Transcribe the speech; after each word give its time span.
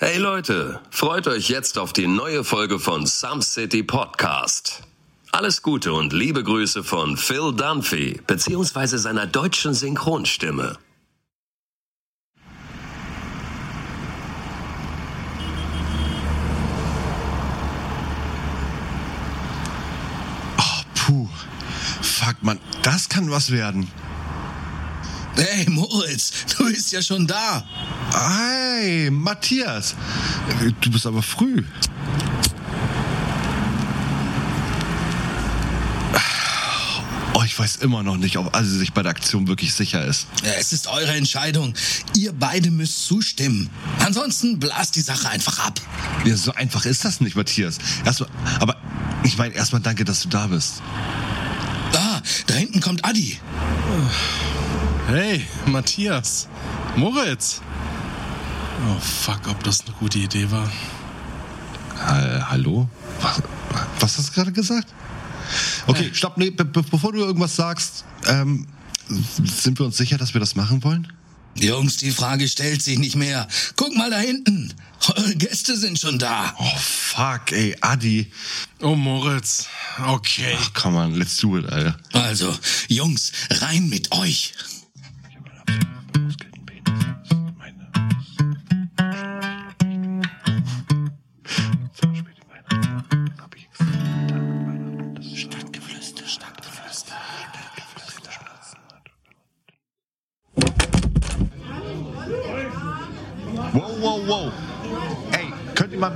Hey 0.00 0.16
Leute, 0.16 0.80
freut 0.90 1.26
euch 1.26 1.48
jetzt 1.48 1.76
auf 1.76 1.92
die 1.92 2.06
neue 2.06 2.44
Folge 2.44 2.78
von 2.78 3.04
Some 3.04 3.42
City 3.42 3.82
Podcast. 3.82 4.84
Alles 5.32 5.60
Gute 5.60 5.92
und 5.92 6.12
liebe 6.12 6.44
Grüße 6.44 6.84
von 6.84 7.16
Phil 7.16 7.52
Dunphy, 7.52 8.20
beziehungsweise 8.24 8.98
seiner 8.98 9.26
deutschen 9.26 9.74
Synchronstimme. 9.74 10.78
Oh, 20.58 20.82
puh. 20.94 21.28
Fuck, 22.00 22.36
man, 22.42 22.60
das 22.82 23.08
kann 23.08 23.32
was 23.32 23.50
werden. 23.50 23.90
Hey 25.38 25.66
Moritz, 25.68 26.32
du 26.56 26.64
bist 26.64 26.90
ja 26.90 27.00
schon 27.00 27.24
da. 27.24 27.64
Hey, 28.12 29.08
Matthias. 29.08 29.94
Du 30.80 30.90
bist 30.90 31.06
aber 31.06 31.22
früh. 31.22 31.64
Oh, 37.34 37.42
ich 37.44 37.56
weiß 37.56 37.76
immer 37.76 38.02
noch 38.02 38.16
nicht, 38.16 38.36
ob 38.36 38.56
Asi 38.56 38.76
sich 38.78 38.92
bei 38.92 39.04
der 39.04 39.10
Aktion 39.10 39.46
wirklich 39.46 39.72
sicher 39.72 40.04
ist. 40.04 40.26
Ja, 40.42 40.50
es 40.58 40.72
ist 40.72 40.88
eure 40.88 41.12
Entscheidung. 41.12 41.72
Ihr 42.16 42.32
beide 42.32 42.72
müsst 42.72 43.06
zustimmen. 43.06 43.70
Ansonsten 44.04 44.58
blast 44.58 44.96
die 44.96 45.02
Sache 45.02 45.28
einfach 45.28 45.60
ab. 45.60 45.80
Ja, 46.24 46.36
so 46.36 46.52
einfach 46.52 46.84
ist 46.84 47.04
das 47.04 47.20
nicht, 47.20 47.36
Matthias. 47.36 47.78
Erstmal, 48.04 48.28
aber 48.58 48.76
ich 49.22 49.38
meine, 49.38 49.54
erstmal 49.54 49.82
danke, 49.82 50.04
dass 50.04 50.22
du 50.22 50.28
da 50.28 50.48
bist. 50.48 50.82
Da, 51.92 52.22
da 52.48 52.54
hinten 52.54 52.80
kommt 52.80 53.04
Adi. 53.04 53.38
Hey, 55.08 55.42
Matthias. 55.64 56.48
Moritz. 56.94 57.62
Oh, 58.86 59.00
fuck, 59.00 59.40
ob 59.48 59.64
das 59.64 59.80
eine 59.80 59.94
gute 59.94 60.18
Idee 60.18 60.50
war. 60.50 60.70
Äh, 61.94 62.42
hallo? 62.42 62.90
Was, 63.22 63.42
was 64.00 64.18
hast 64.18 64.28
du 64.28 64.32
gerade 64.34 64.52
gesagt? 64.52 64.92
Okay, 65.86 66.10
stopp, 66.12 66.36
nee, 66.36 66.50
be 66.50 66.62
be 66.62 66.82
bevor 66.82 67.12
du 67.12 67.20
irgendwas 67.20 67.56
sagst, 67.56 68.04
ähm, 68.26 68.66
sind 69.08 69.78
wir 69.78 69.86
uns 69.86 69.96
sicher, 69.96 70.18
dass 70.18 70.34
wir 70.34 70.40
das 70.40 70.56
machen 70.56 70.84
wollen? 70.84 71.10
Jungs, 71.54 71.96
die 71.96 72.10
Frage 72.10 72.46
stellt 72.46 72.82
sich 72.82 72.98
nicht 72.98 73.16
mehr. 73.16 73.48
Guck 73.76 73.96
mal 73.96 74.10
da 74.10 74.18
hinten. 74.18 74.74
Eure 75.16 75.34
Gäste 75.36 75.78
sind 75.78 75.98
schon 75.98 76.18
da. 76.18 76.54
Oh, 76.58 76.76
fuck, 76.78 77.50
ey, 77.52 77.74
Adi. 77.80 78.30
Oh, 78.82 78.94
Moritz. 78.94 79.68
Okay. 80.06 80.54
Ach, 80.60 80.74
come 80.74 80.98
on, 80.98 81.14
let's 81.14 81.38
do 81.38 81.56
it, 81.56 81.64
Alter. 81.72 81.96
Also, 82.12 82.54
Jungs, 82.88 83.32
rein 83.48 83.88
mit 83.88 84.12
euch. 84.12 84.52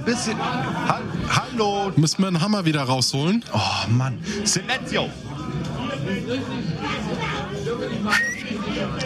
Ein 0.03 0.05
bisschen... 0.05 0.39
Ha 0.39 1.01
Hallo? 1.29 1.93
Müssen 1.97 2.23
wir 2.23 2.29
einen 2.29 2.41
Hammer 2.41 2.65
wieder 2.65 2.83
rausholen? 2.83 3.45
Oh, 3.53 3.89
Mann. 3.89 4.19
Silenzio! 4.45 5.09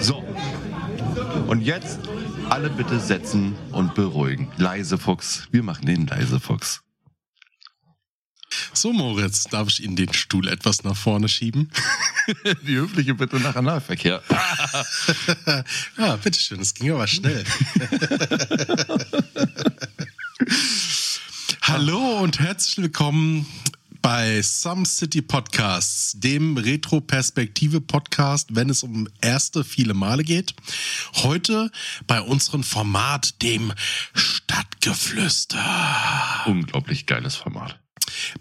So. 0.01 0.25
Und 1.47 1.61
jetzt 1.61 2.01
alle 2.49 2.71
bitte 2.71 2.99
setzen 2.99 3.55
und 3.73 3.95
beruhigen. 3.95 4.51
Leise 4.57 4.97
Fuchs. 4.97 5.49
Wir 5.51 5.63
machen 5.63 5.87
den 5.87 6.07
leise 6.07 6.41
Fuchs. 6.41 6.83
So, 8.73 8.93
Moritz, 8.93 9.45
darf 9.45 9.69
ich 9.69 9.83
Ihnen 9.83 9.97
den 9.97 10.13
Stuhl 10.13 10.49
etwas 10.49 10.85
nach 10.85 10.97
vorne 10.97 11.29
schieben? 11.29 11.71
Die 12.67 12.77
höfliche 12.77 13.15
Bitte 13.15 13.37
nach 13.37 13.57
Analverkehr. 13.57 14.23
ja, 15.99 16.17
bitteschön, 16.17 16.59
das 16.59 16.75
ging 16.75 16.93
aber 16.93 17.07
schnell. 17.07 17.45
Hallo 21.63 22.21
und 22.21 22.39
herzlich 22.39 22.79
willkommen 22.79 23.45
bei 24.01 24.41
Some 24.43 24.87
City 24.87 25.21
Podcasts, 25.21 26.13
dem 26.21 26.57
Retro-Perspektive-Podcast, 26.57 28.55
wenn 28.55 28.71
es 28.71 28.85
um 28.85 29.09
erste 29.21 29.65
viele 29.65 29.95
Male 29.95 30.23
geht. 30.23 30.55
Heute 31.17 31.73
bei 32.07 32.21
unserem 32.21 32.63
Format, 32.63 33.43
dem 33.43 33.73
Stadtgeflüster. 34.15 36.45
Unglaublich 36.47 37.07
geiles 37.07 37.35
Format. 37.35 37.81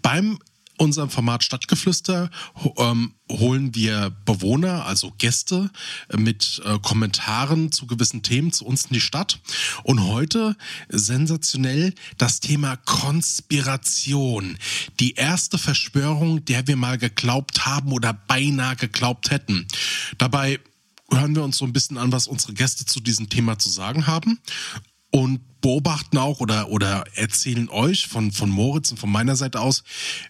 Beim 0.02 0.38
unserem 0.78 1.10
Format 1.10 1.44
Stadtgeflüster 1.44 2.30
ähm, 2.76 3.14
holen 3.30 3.74
wir 3.74 4.10
Bewohner, 4.24 4.86
also 4.86 5.12
Gäste, 5.18 5.70
äh, 6.08 6.16
mit 6.16 6.62
äh, 6.64 6.78
Kommentaren 6.78 7.72
zu 7.72 7.86
gewissen 7.86 8.22
Themen 8.22 8.52
zu 8.52 8.64
uns 8.64 8.86
in 8.86 8.94
die 8.94 9.00
Stadt. 9.00 9.40
Und 9.84 10.04
heute 10.04 10.56
sensationell 10.88 11.94
das 12.18 12.40
Thema 12.40 12.76
Konspiration. 12.76 14.58
Die 15.00 15.14
erste 15.14 15.58
Verschwörung, 15.58 16.44
der 16.44 16.66
wir 16.66 16.76
mal 16.76 16.98
geglaubt 16.98 17.66
haben 17.66 17.92
oder 17.92 18.12
beinahe 18.12 18.76
geglaubt 18.76 19.30
hätten. 19.30 19.66
Dabei 20.18 20.60
hören 21.10 21.34
wir 21.34 21.44
uns 21.44 21.58
so 21.58 21.64
ein 21.64 21.72
bisschen 21.72 21.98
an, 21.98 22.12
was 22.12 22.26
unsere 22.26 22.52
Gäste 22.52 22.84
zu 22.84 23.00
diesem 23.00 23.28
Thema 23.28 23.58
zu 23.58 23.68
sagen 23.68 24.06
haben 24.06 24.40
und 25.10 25.40
beobachten 25.60 26.18
auch 26.18 26.38
oder, 26.40 26.68
oder 26.68 27.04
erzählen 27.14 27.68
euch 27.70 28.06
von, 28.06 28.30
von 28.30 28.50
Moritz 28.50 28.92
und 28.92 28.98
von 28.98 29.10
meiner 29.10 29.34
Seite 29.34 29.60
aus, 29.60 29.82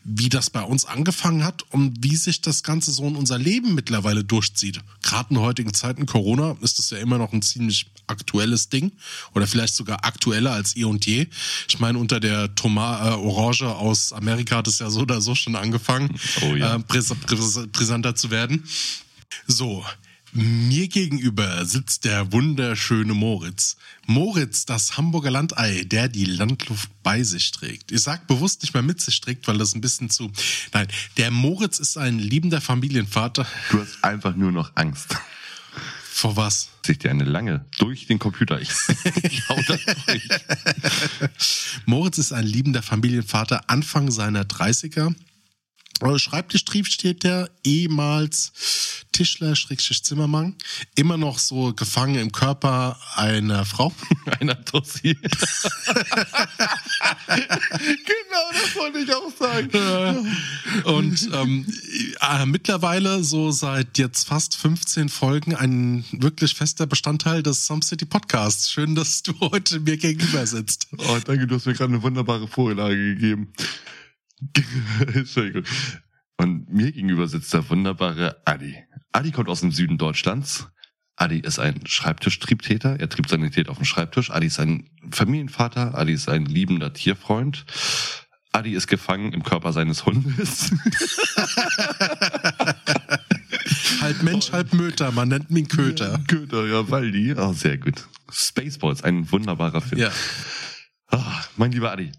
wie 0.03 0.29
das 0.31 0.49
bei 0.49 0.63
uns 0.63 0.87
angefangen 0.87 1.45
hat 1.45 1.63
und 1.73 2.03
wie 2.03 2.17
sich 2.17 2.41
das 2.41 2.63
Ganze 2.63 2.91
so 2.91 3.07
in 3.07 3.17
unser 3.17 3.37
Leben 3.37 3.75
mittlerweile 3.75 4.25
durchzieht. 4.25 4.81
Gerade 5.03 5.35
in 5.35 5.41
heutigen 5.41 5.75
Zeiten 5.75 6.07
Corona 6.07 6.57
ist 6.63 6.79
das 6.79 6.89
ja 6.91 6.99
immer 6.99 7.19
noch 7.19 7.33
ein 7.35 7.43
ziemlich 7.43 7.91
aktuelles 8.07 8.71
Ding 8.71 8.93
oder 9.35 9.47
vielleicht 9.47 9.75
sogar 9.75 10.05
aktueller 10.05 10.53
als 10.53 10.75
eh 10.77 10.85
und 10.85 11.05
je. 11.05 11.27
Ich 11.69 11.81
meine, 11.81 11.99
unter 11.99 12.19
der 12.21 12.55
Toma 12.55 13.11
äh, 13.11 13.15
Orange 13.17 13.67
aus 13.69 14.13
Amerika 14.13 14.57
hat 14.59 14.69
es 14.69 14.79
ja 14.79 14.89
so 14.89 15.01
oder 15.01 15.21
so 15.21 15.35
schon 15.35 15.57
angefangen, 15.57 16.19
Oh 16.43 16.55
ja. 16.55 16.77
äh, 16.77 16.79
präs 16.79 17.13
präs 17.27 17.67
brisanter 17.73 18.15
zu 18.15 18.31
werden. 18.31 18.65
So, 19.47 19.85
mir 20.37 20.89
gegenüber 20.89 21.65
sitzt 21.65 22.05
der 22.05 22.33
wunderschöne 22.33 23.15
Moritz. 23.15 23.77
Moritz, 24.07 24.67
das 24.67 24.97
Hamburger 24.97 25.31
Landei, 25.31 25.85
der 25.85 26.09
die 26.09 26.25
Landluft 26.25 26.91
bei 27.03 27.23
sich 27.23 27.51
trägt. 27.51 27.93
Ich 27.93 28.03
sag 28.03 28.27
bewusst 28.27 28.63
nicht 28.63 28.75
mehr 28.75 28.83
mit 28.83 29.01
sich 29.01 29.21
trägt, 29.21 29.49
weil 29.49 29.59
das 29.59 29.75
ein 29.75 29.81
bisschen 29.81 30.11
zu. 30.11 30.31
Nein, 30.73 30.89
der 31.17 31.31
Moritz 31.31 31.79
ist 31.79 31.97
ein 31.97 32.19
liebender 32.19 32.61
Familienvater. 32.61 33.47
Du 33.71 33.81
hast 33.81 34.05
einfach 34.05 34.37
nur 34.37 34.53
noch 34.53 34.73
Angst. 34.75 35.17
Vor 36.17 36.37
was? 36.37 36.71
Sich 36.85 36.99
dir 36.99 37.11
eine 37.11 37.25
lange 37.25 37.65
durch 37.79 38.07
den 38.07 38.19
Computer. 38.19 38.61
Ich, 38.61 38.71
ich 39.23 39.47
hau 39.49 39.61
das 39.67 39.81
durch. 39.85 40.29
Moritz 41.85 42.19
ist 42.19 42.33
ein 42.33 42.47
liebender 42.47 42.83
Familienvater, 42.83 43.69
Anfang 43.69 44.11
seiner 44.11 44.45
30er. 44.45 45.15
Äh, 46.03 46.19
Schreibtischtrieb 46.19 46.87
steht 46.87 47.23
der, 47.25 47.51
ehemals 47.65 48.53
Tischler, 49.13 49.57
Schrägstrich 49.57 50.05
Zimmermann, 50.05 50.57
immer 50.95 51.17
noch 51.17 51.39
so 51.39 51.73
gefangen 51.73 52.17
im 52.17 52.33
Körper 52.33 52.99
einer 53.15 53.65
Frau. 53.65 53.95
Einer 54.41 54.63
Tussi. 54.65 55.15
genau, 55.15 55.23
das 58.53 58.75
wollte 58.75 58.99
ich 58.99 59.15
auch 59.15 59.33
sagen. 59.39 60.37
Und 60.85 61.31
ähm, 61.33 61.65
äh, 62.21 62.45
mittlerweile 62.45 63.23
so 63.25 63.53
seit 63.53 63.97
jetzt 63.99 64.27
fast 64.27 64.57
15 64.57 65.09
Folgen 65.09 65.55
ein 65.55 66.05
wirklich 66.11 66.55
fester 66.55 66.87
Bestandteil 66.87 67.43
des 67.43 67.67
Some 67.67 67.83
City 67.83 68.05
Podcasts. 68.05 68.71
Schön, 68.71 68.95
dass 68.97 69.23
du 69.23 69.33
heute 69.41 69.81
mir 69.81 69.97
gegenüber 69.97 70.47
sitzt. 70.47 70.89
Oh, 70.99 71.19
danke, 71.25 71.47
du 71.47 71.55
hast 71.55 71.67
mir 71.67 71.75
gerade 71.75 71.95
eine 71.95 72.03
wunderbare 72.03 72.49
Vorlage 72.49 73.15
gegeben. 73.15 73.53
Entschuldigung. 75.15 75.65
Und 76.39 76.73
mir 76.73 76.93
gegenüber 76.93 77.29
sitzt 77.29 77.53
der 77.55 77.69
wunderbare 77.71 78.43
Adi. 78.45 78.77
Adi 79.13 79.31
kommt 79.31 79.49
aus 79.49 79.61
dem 79.61 79.73
Süden 79.73 79.99
Deutschlands. 79.99 80.69
Adi 81.17 81.39
ist 81.39 81.59
ein 81.59 81.87
Schreibtischtriebtäter. 81.87 83.01
Er 83.01 83.09
triebt 83.09 83.31
Sanität 83.31 83.69
auf 83.71 83.79
dem 83.79 83.87
Schreibtisch. 83.87 84.31
Adi 84.31 84.47
ist 84.47 84.61
ein 84.61 84.91
Familienvater. 85.11 85.97
Adi 85.97 86.13
ist 86.13 86.29
ein 86.29 86.45
liebender 86.45 86.93
Tierfreund. 86.93 87.65
Adi 88.53 88.75
ist 88.75 88.87
gefangen 88.87 89.33
im 89.33 89.43
Körper 89.43 89.73
seines 89.73 90.05
Hundes. 90.05 90.71
halb 94.01 94.23
Mensch, 94.23 94.53
halb 94.53 94.75
Möter. 94.75 95.11
Man 95.13 95.29
nennt 95.29 95.51
mich 95.51 95.69
Köter. 95.69 96.21
Köter, 96.27 96.67
ja, 96.67 96.91
Waldi. 96.91 97.35
Oh, 97.35 97.53
sehr 97.55 97.79
gut. 97.79 98.07
Spaceballs, 98.31 99.03
ein 99.03 99.31
wunderbarer 99.31 99.81
Film. 99.81 100.01
Ja. 100.01 100.11
Ah, 101.09 101.45
mein 101.57 101.73
lieber 101.73 101.93
Adi. 101.93 102.13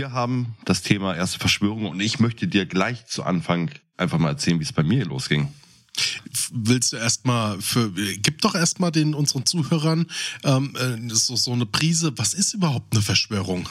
Wir 0.00 0.12
haben 0.12 0.56
das 0.64 0.80
Thema 0.80 1.14
erste 1.14 1.38
Verschwörung 1.38 1.84
und 1.84 2.00
ich 2.00 2.20
möchte 2.20 2.48
dir 2.48 2.64
gleich 2.64 3.04
zu 3.04 3.22
Anfang 3.22 3.70
einfach 3.98 4.16
mal 4.16 4.30
erzählen, 4.30 4.58
wie 4.58 4.64
es 4.64 4.72
bei 4.72 4.82
mir 4.82 5.04
losging. 5.04 5.52
Willst 6.52 6.94
du 6.94 6.96
erstmal 6.96 7.60
für, 7.60 7.90
gib 7.92 8.40
doch 8.40 8.54
erstmal 8.54 8.92
den 8.92 9.12
unseren 9.12 9.44
Zuhörern 9.44 10.06
ähm, 10.42 10.74
äh, 10.74 11.14
so, 11.14 11.36
so 11.36 11.52
eine 11.52 11.66
Prise, 11.66 12.16
was 12.16 12.32
ist 12.32 12.54
überhaupt 12.54 12.94
eine 12.94 13.02
Verschwörung? 13.02 13.68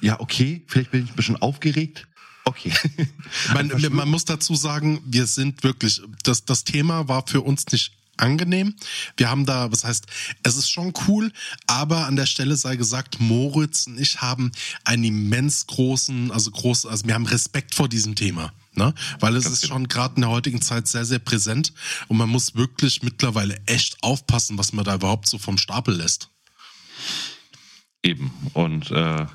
Ja, 0.00 0.18
okay, 0.18 0.64
vielleicht 0.66 0.90
bin 0.90 1.04
ich 1.04 1.10
ein 1.10 1.14
bisschen 1.16 1.36
aufgeregt. 1.36 2.08
Okay. 2.44 2.72
Man, 3.54 3.70
man 3.90 4.08
muss 4.08 4.24
dazu 4.24 4.56
sagen, 4.56 5.00
wir 5.06 5.28
sind 5.28 5.62
wirklich, 5.62 6.02
das, 6.24 6.44
das 6.44 6.64
Thema 6.64 7.06
war 7.06 7.24
für 7.24 7.42
uns 7.42 7.66
nicht 7.68 7.95
angenehm. 8.16 8.74
Wir 9.16 9.30
haben 9.30 9.46
da, 9.46 9.70
was 9.72 9.84
heißt, 9.84 10.06
es 10.42 10.56
ist 10.56 10.70
schon 10.70 10.92
cool, 11.06 11.32
aber 11.66 12.06
an 12.06 12.16
der 12.16 12.26
Stelle 12.26 12.56
sei 12.56 12.76
gesagt, 12.76 13.20
Moritz 13.20 13.86
und 13.86 14.00
ich 14.00 14.20
haben 14.20 14.52
einen 14.84 15.04
immens 15.04 15.66
großen, 15.66 16.30
also 16.30 16.50
groß, 16.50 16.86
also 16.86 17.06
wir 17.06 17.14
haben 17.14 17.26
Respekt 17.26 17.74
vor 17.74 17.88
diesem 17.88 18.14
Thema. 18.14 18.52
Ne? 18.74 18.94
Weil 19.20 19.36
es 19.36 19.44
Ganz 19.44 19.56
ist 19.56 19.62
genau. 19.62 19.74
schon 19.74 19.88
gerade 19.88 20.16
in 20.16 20.22
der 20.22 20.30
heutigen 20.30 20.60
Zeit 20.60 20.86
sehr, 20.86 21.06
sehr 21.06 21.18
präsent 21.18 21.72
und 22.08 22.18
man 22.18 22.28
muss 22.28 22.54
wirklich 22.54 23.02
mittlerweile 23.02 23.58
echt 23.66 24.02
aufpassen, 24.02 24.58
was 24.58 24.72
man 24.72 24.84
da 24.84 24.96
überhaupt 24.96 25.28
so 25.28 25.38
vom 25.38 25.56
Stapel 25.56 25.96
lässt. 25.96 26.30
Eben. 28.02 28.30
Und 28.52 28.90
äh, 28.90 29.26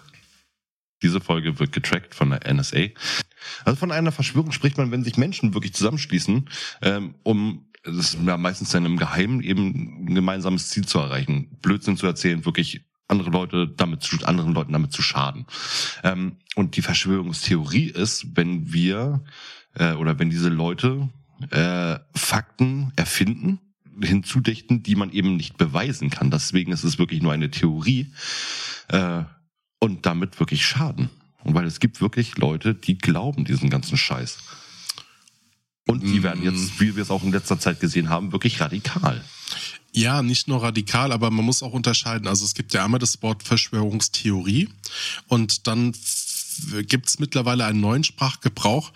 diese 1.02 1.20
Folge 1.20 1.60
wird 1.60 1.72
getrackt 1.72 2.14
von 2.14 2.30
der 2.30 2.54
NSA. 2.54 2.88
Also 3.66 3.78
von 3.78 3.92
einer 3.92 4.12
Verschwörung 4.12 4.52
spricht 4.52 4.78
man, 4.78 4.92
wenn 4.92 5.04
sich 5.04 5.18
Menschen 5.18 5.54
wirklich 5.54 5.74
zusammenschließen, 5.74 6.50
ähm, 6.82 7.16
um 7.24 7.66
das 7.84 7.96
ist 7.96 8.18
ja 8.26 8.38
meistens 8.38 8.70
dann 8.70 8.86
im 8.86 8.98
Geheimen 8.98 9.42
eben 9.42 10.06
ein 10.06 10.16
gemeinsames 10.16 10.70
Ziel 10.70 10.86
zu 10.86 11.00
erreichen, 11.00 11.58
Blödsinn 11.62 11.98
zu 11.98 12.06
erzählen, 12.06 12.46
wirklich 12.46 12.82
andere 13.08 13.30
Leute 13.30 13.68
damit 13.68 14.04
zu, 14.04 14.18
anderen 14.26 14.54
Leuten 14.54 14.74
damit 14.74 14.92
zu 14.92 15.02
schaden. 15.02 15.46
Ähm, 16.04 16.38
und 16.56 16.78
die 16.78 16.82
Verschwörungstheorie 16.82 17.90
ist, 17.90 18.36
wenn 18.36 18.72
wir 18.72 19.24
äh, 19.76 19.94
oder 19.94 20.20
wenn 20.20 20.30
diese 20.30 20.50
Leute 20.50 21.10
äh, 21.50 22.00
Fakten 22.16 22.94
erfinden, 22.96 23.60
hinzudichten, 24.02 24.84
die 24.84 24.96
man 24.96 25.12
eben 25.12 25.36
nicht 25.36 25.58
beweisen 25.58 26.10
kann. 26.10 26.32
Deswegen 26.32 26.72
ist 26.72 26.84
es 26.84 26.98
wirklich 26.98 27.22
nur 27.22 27.34
eine 27.34 27.52
Theorie 27.52 28.14
äh, 28.88 29.24
und 29.80 30.06
damit 30.06 30.40
wirklich 30.40 30.66
schaden. 30.66 31.10
Und 31.44 31.56
weil 31.56 31.66
es 31.66 31.80
gibt 31.80 32.02
wirklich 32.02 32.38
Leute, 32.38 32.74
die 32.76 32.98
glauben 32.98 33.46
diesen 33.46 33.70
ganzen 33.70 33.98
Scheiß. 33.98 34.38
Und 35.88 36.04
die 36.04 36.24
werden 36.24 36.44
jetzt, 36.44 36.80
wie 36.80 36.96
wir 36.96 37.04
es 37.04 37.12
auch 37.12 37.24
in 37.24 37.32
letzter 37.32 37.60
Zeit 37.60 37.80
gesehen 37.80 38.10
haben, 38.10 38.32
wirklich 38.32 38.62
radikal. 38.62 39.24
Ja, 39.94 40.22
nicht 40.22 40.48
nur 40.48 40.64
radikal, 40.64 41.12
aber 41.12 41.32
man 41.32 41.44
muss 41.44 41.64
auch 41.64 41.74
unterscheiden. 41.74 42.28
Also 42.28 42.46
es 42.46 42.54
gibt 42.54 42.74
ja 42.74 42.86
einmal 42.86 43.00
das 43.00 43.22
Wort 43.22 43.44
Verschwörungstheorie 43.44 44.70
und 45.28 45.68
dann 45.68 45.94
gibt 46.88 47.08
es 47.10 47.20
mittlerweile 47.20 47.66
einen 47.66 47.80
neuen 47.80 48.04
Sprachgebrauch, 48.04 48.92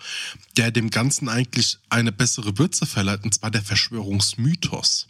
der 0.56 0.70
dem 0.70 0.90
Ganzen 0.90 1.28
eigentlich 1.28 1.78
eine 1.88 2.12
bessere 2.12 2.58
Würze 2.58 2.86
verleiht, 2.86 3.24
und 3.24 3.34
zwar 3.34 3.50
der 3.50 3.62
Verschwörungsmythos. 3.62 5.06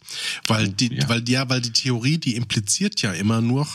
Weil 0.47 0.67
oh, 0.67 0.71
die, 0.71 0.93
ja. 0.93 1.09
weil 1.09 1.27
ja, 1.29 1.49
weil 1.49 1.61
die 1.61 1.71
Theorie, 1.71 2.17
die 2.17 2.35
impliziert 2.35 3.01
ja 3.01 3.11
immer 3.13 3.41
nur, 3.41 3.67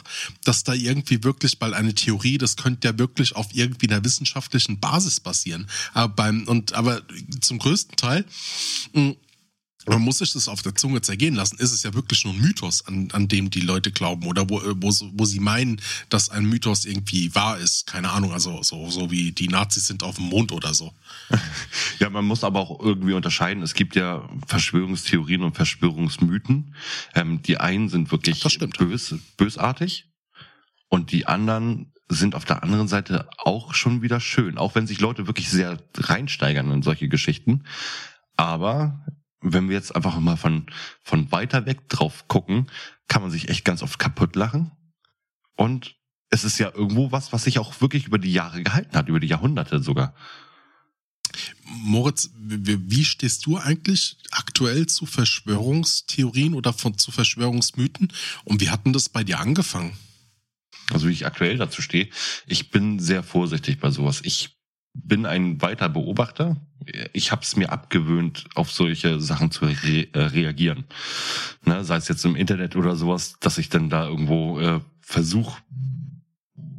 dass 0.44 0.64
da 0.64 0.74
irgendwie 0.74 1.24
wirklich, 1.24 1.56
weil 1.60 1.74
eine 1.74 1.94
Theorie, 1.94 2.38
das 2.38 2.56
könnte 2.56 2.88
ja 2.88 2.98
wirklich 2.98 3.36
auf 3.36 3.48
irgendwie 3.52 3.88
einer 3.88 4.04
wissenschaftlichen 4.04 4.80
Basis 4.80 5.20
basieren. 5.20 5.66
Aber 5.94 6.14
beim, 6.14 6.48
und 6.48 6.72
aber 6.74 7.02
zum 7.40 7.58
größten 7.58 7.96
Teil 7.96 8.24
mh, 8.92 9.14
man 9.86 10.00
muss 10.00 10.18
sich 10.18 10.32
das 10.32 10.48
auf 10.48 10.62
der 10.62 10.74
Zunge 10.74 11.00
zergehen 11.00 11.34
lassen. 11.34 11.58
Ist 11.58 11.72
es 11.72 11.82
ja 11.82 11.94
wirklich 11.94 12.24
nur 12.24 12.34
ein 12.34 12.40
Mythos, 12.40 12.86
an, 12.86 13.08
an 13.12 13.28
dem 13.28 13.50
die 13.50 13.60
Leute 13.60 13.90
glauben 13.90 14.26
oder 14.26 14.48
wo, 14.48 14.62
wo, 14.62 14.92
wo 15.12 15.24
sie 15.24 15.40
meinen, 15.40 15.80
dass 16.08 16.28
ein 16.28 16.44
Mythos 16.44 16.84
irgendwie 16.84 17.34
wahr 17.34 17.58
ist. 17.58 17.86
Keine 17.86 18.10
Ahnung, 18.10 18.32
also 18.32 18.62
so, 18.62 18.90
so 18.90 19.10
wie 19.10 19.32
die 19.32 19.48
Nazis 19.48 19.86
sind 19.86 20.02
auf 20.02 20.16
dem 20.16 20.26
Mond 20.26 20.52
oder 20.52 20.74
so. 20.74 20.92
Ja, 21.98 22.10
man 22.10 22.24
muss 22.24 22.42
aber 22.42 22.60
auch 22.60 22.80
irgendwie 22.80 23.12
unterscheiden. 23.12 23.62
Es 23.62 23.74
gibt 23.74 23.94
ja 23.94 24.28
Verschwörungstheorien 24.46 25.42
und 25.42 25.54
Verschwörungsmythen. 25.54 26.74
Ähm, 27.14 27.42
die 27.42 27.58
einen 27.58 27.88
sind 27.88 28.10
wirklich 28.10 28.42
bös, 28.78 29.14
bösartig 29.36 30.06
und 30.88 31.12
die 31.12 31.26
anderen 31.26 31.92
sind 32.08 32.34
auf 32.34 32.44
der 32.44 32.62
anderen 32.62 32.88
Seite 32.88 33.28
auch 33.38 33.74
schon 33.74 34.02
wieder 34.02 34.20
schön, 34.20 34.58
auch 34.58 34.74
wenn 34.74 34.86
sich 34.86 35.00
Leute 35.00 35.26
wirklich 35.26 35.48
sehr 35.48 35.78
reinsteigern 35.94 36.70
in 36.70 36.82
solche 36.82 37.08
Geschichten. 37.08 37.64
Aber 38.36 39.04
wenn 39.42 39.68
wir 39.68 39.76
jetzt 39.76 39.94
einfach 39.94 40.18
mal 40.18 40.36
von, 40.36 40.66
von 41.02 41.30
weiter 41.32 41.66
weg 41.66 41.88
drauf 41.88 42.28
gucken, 42.28 42.70
kann 43.08 43.22
man 43.22 43.30
sich 43.30 43.48
echt 43.48 43.64
ganz 43.64 43.82
oft 43.82 43.98
kaputt 43.98 44.36
lachen. 44.36 44.72
Und 45.56 45.96
es 46.30 46.44
ist 46.44 46.58
ja 46.58 46.72
irgendwo 46.74 47.12
was, 47.12 47.32
was 47.32 47.44
sich 47.44 47.58
auch 47.58 47.80
wirklich 47.80 48.06
über 48.06 48.18
die 48.18 48.32
Jahre 48.32 48.62
gehalten 48.62 48.96
hat, 48.96 49.08
über 49.08 49.20
die 49.20 49.26
Jahrhunderte 49.26 49.82
sogar. 49.82 50.14
Moritz, 51.64 52.30
wie 52.36 53.04
stehst 53.04 53.46
du 53.46 53.56
eigentlich 53.56 54.16
aktuell 54.30 54.86
zu 54.86 55.06
Verschwörungstheorien 55.06 56.54
oder 56.54 56.72
von, 56.72 56.98
zu 56.98 57.10
Verschwörungsmythen? 57.10 58.12
Und 58.44 58.60
wie 58.60 58.70
hatten 58.70 58.92
das 58.92 59.08
bei 59.08 59.24
dir 59.24 59.40
angefangen? 59.40 59.96
Also 60.90 61.08
wie 61.08 61.12
ich 61.12 61.26
aktuell 61.26 61.56
dazu 61.56 61.80
stehe, 61.80 62.08
ich 62.46 62.70
bin 62.70 62.98
sehr 62.98 63.22
vorsichtig 63.22 63.78
bei 63.78 63.90
sowas. 63.90 64.20
Ich 64.24 64.56
bin 64.94 65.26
ein 65.26 65.60
weiter 65.62 65.88
Beobachter. 65.88 66.56
Ich 67.12 67.30
habe 67.30 67.42
es 67.42 67.56
mir 67.56 67.70
abgewöhnt, 67.70 68.46
auf 68.54 68.72
solche 68.72 69.20
Sachen 69.20 69.50
zu 69.50 69.66
re 69.66 70.08
äh, 70.12 70.18
reagieren. 70.18 70.84
Ne, 71.64 71.84
sei 71.84 71.96
es 71.96 72.08
jetzt 72.08 72.24
im 72.24 72.36
Internet 72.36 72.76
oder 72.76 72.96
sowas, 72.96 73.36
dass 73.40 73.58
ich 73.58 73.68
dann 73.68 73.88
da 73.88 74.06
irgendwo 74.06 74.58
äh, 74.58 74.80
versuche, 75.00 75.62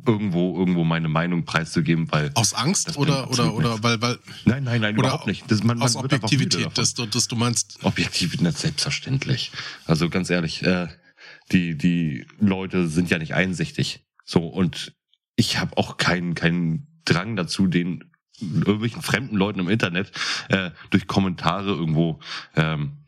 irgendwo 0.05 0.57
irgendwo 0.57 0.83
meine 0.83 1.07
Meinung 1.07 1.45
preiszugeben, 1.45 2.11
weil 2.11 2.31
aus 2.35 2.53
Angst 2.53 2.97
oder 2.97 3.29
oder 3.29 3.53
oder 3.53 3.81
weil 3.83 4.01
weil 4.01 4.19
nein 4.45 4.63
nein 4.65 4.81
nein 4.81 4.95
überhaupt 4.95 5.27
nicht. 5.27 5.49
Das, 5.49 5.63
man, 5.63 5.77
man 5.77 5.85
aus 5.85 5.95
Objektivität, 5.95 6.77
dass 6.77 6.93
du, 6.93 7.05
dass 7.05 7.27
du 7.27 7.35
meinst 7.35 7.79
Objektivität 7.83 8.57
selbstverständlich. 8.57 9.51
Also 9.85 10.09
ganz 10.09 10.29
ehrlich, 10.29 10.63
äh, 10.63 10.87
die 11.51 11.77
die 11.77 12.27
Leute 12.39 12.89
sind 12.89 13.09
ja 13.09 13.17
nicht 13.17 13.33
einsichtig. 13.33 14.03
So 14.25 14.45
und 14.47 14.93
ich 15.37 15.59
habe 15.59 15.77
auch 15.77 15.95
keinen 15.95 16.35
keinen 16.35 16.92
Drang 17.05 17.35
dazu, 17.35 17.67
den 17.67 18.11
irgendwelchen 18.39 19.01
fremden 19.01 19.35
Leuten 19.35 19.59
im 19.59 19.69
Internet 19.69 20.11
äh, 20.49 20.71
durch 20.89 21.07
Kommentare 21.07 21.69
irgendwo 21.69 22.19
ähm, 22.55 23.03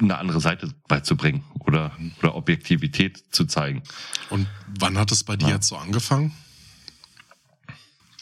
eine 0.00 0.18
andere 0.18 0.40
Seite 0.40 0.72
beizubringen 0.88 1.44
oder, 1.60 1.96
oder 2.18 2.34
Objektivität 2.34 3.22
zu 3.30 3.44
zeigen. 3.44 3.82
Und 4.30 4.48
wann 4.78 4.98
hat 4.98 5.12
es 5.12 5.24
bei 5.24 5.36
dir 5.36 5.48
ja. 5.48 5.54
jetzt 5.54 5.68
so 5.68 5.76
angefangen? 5.76 6.32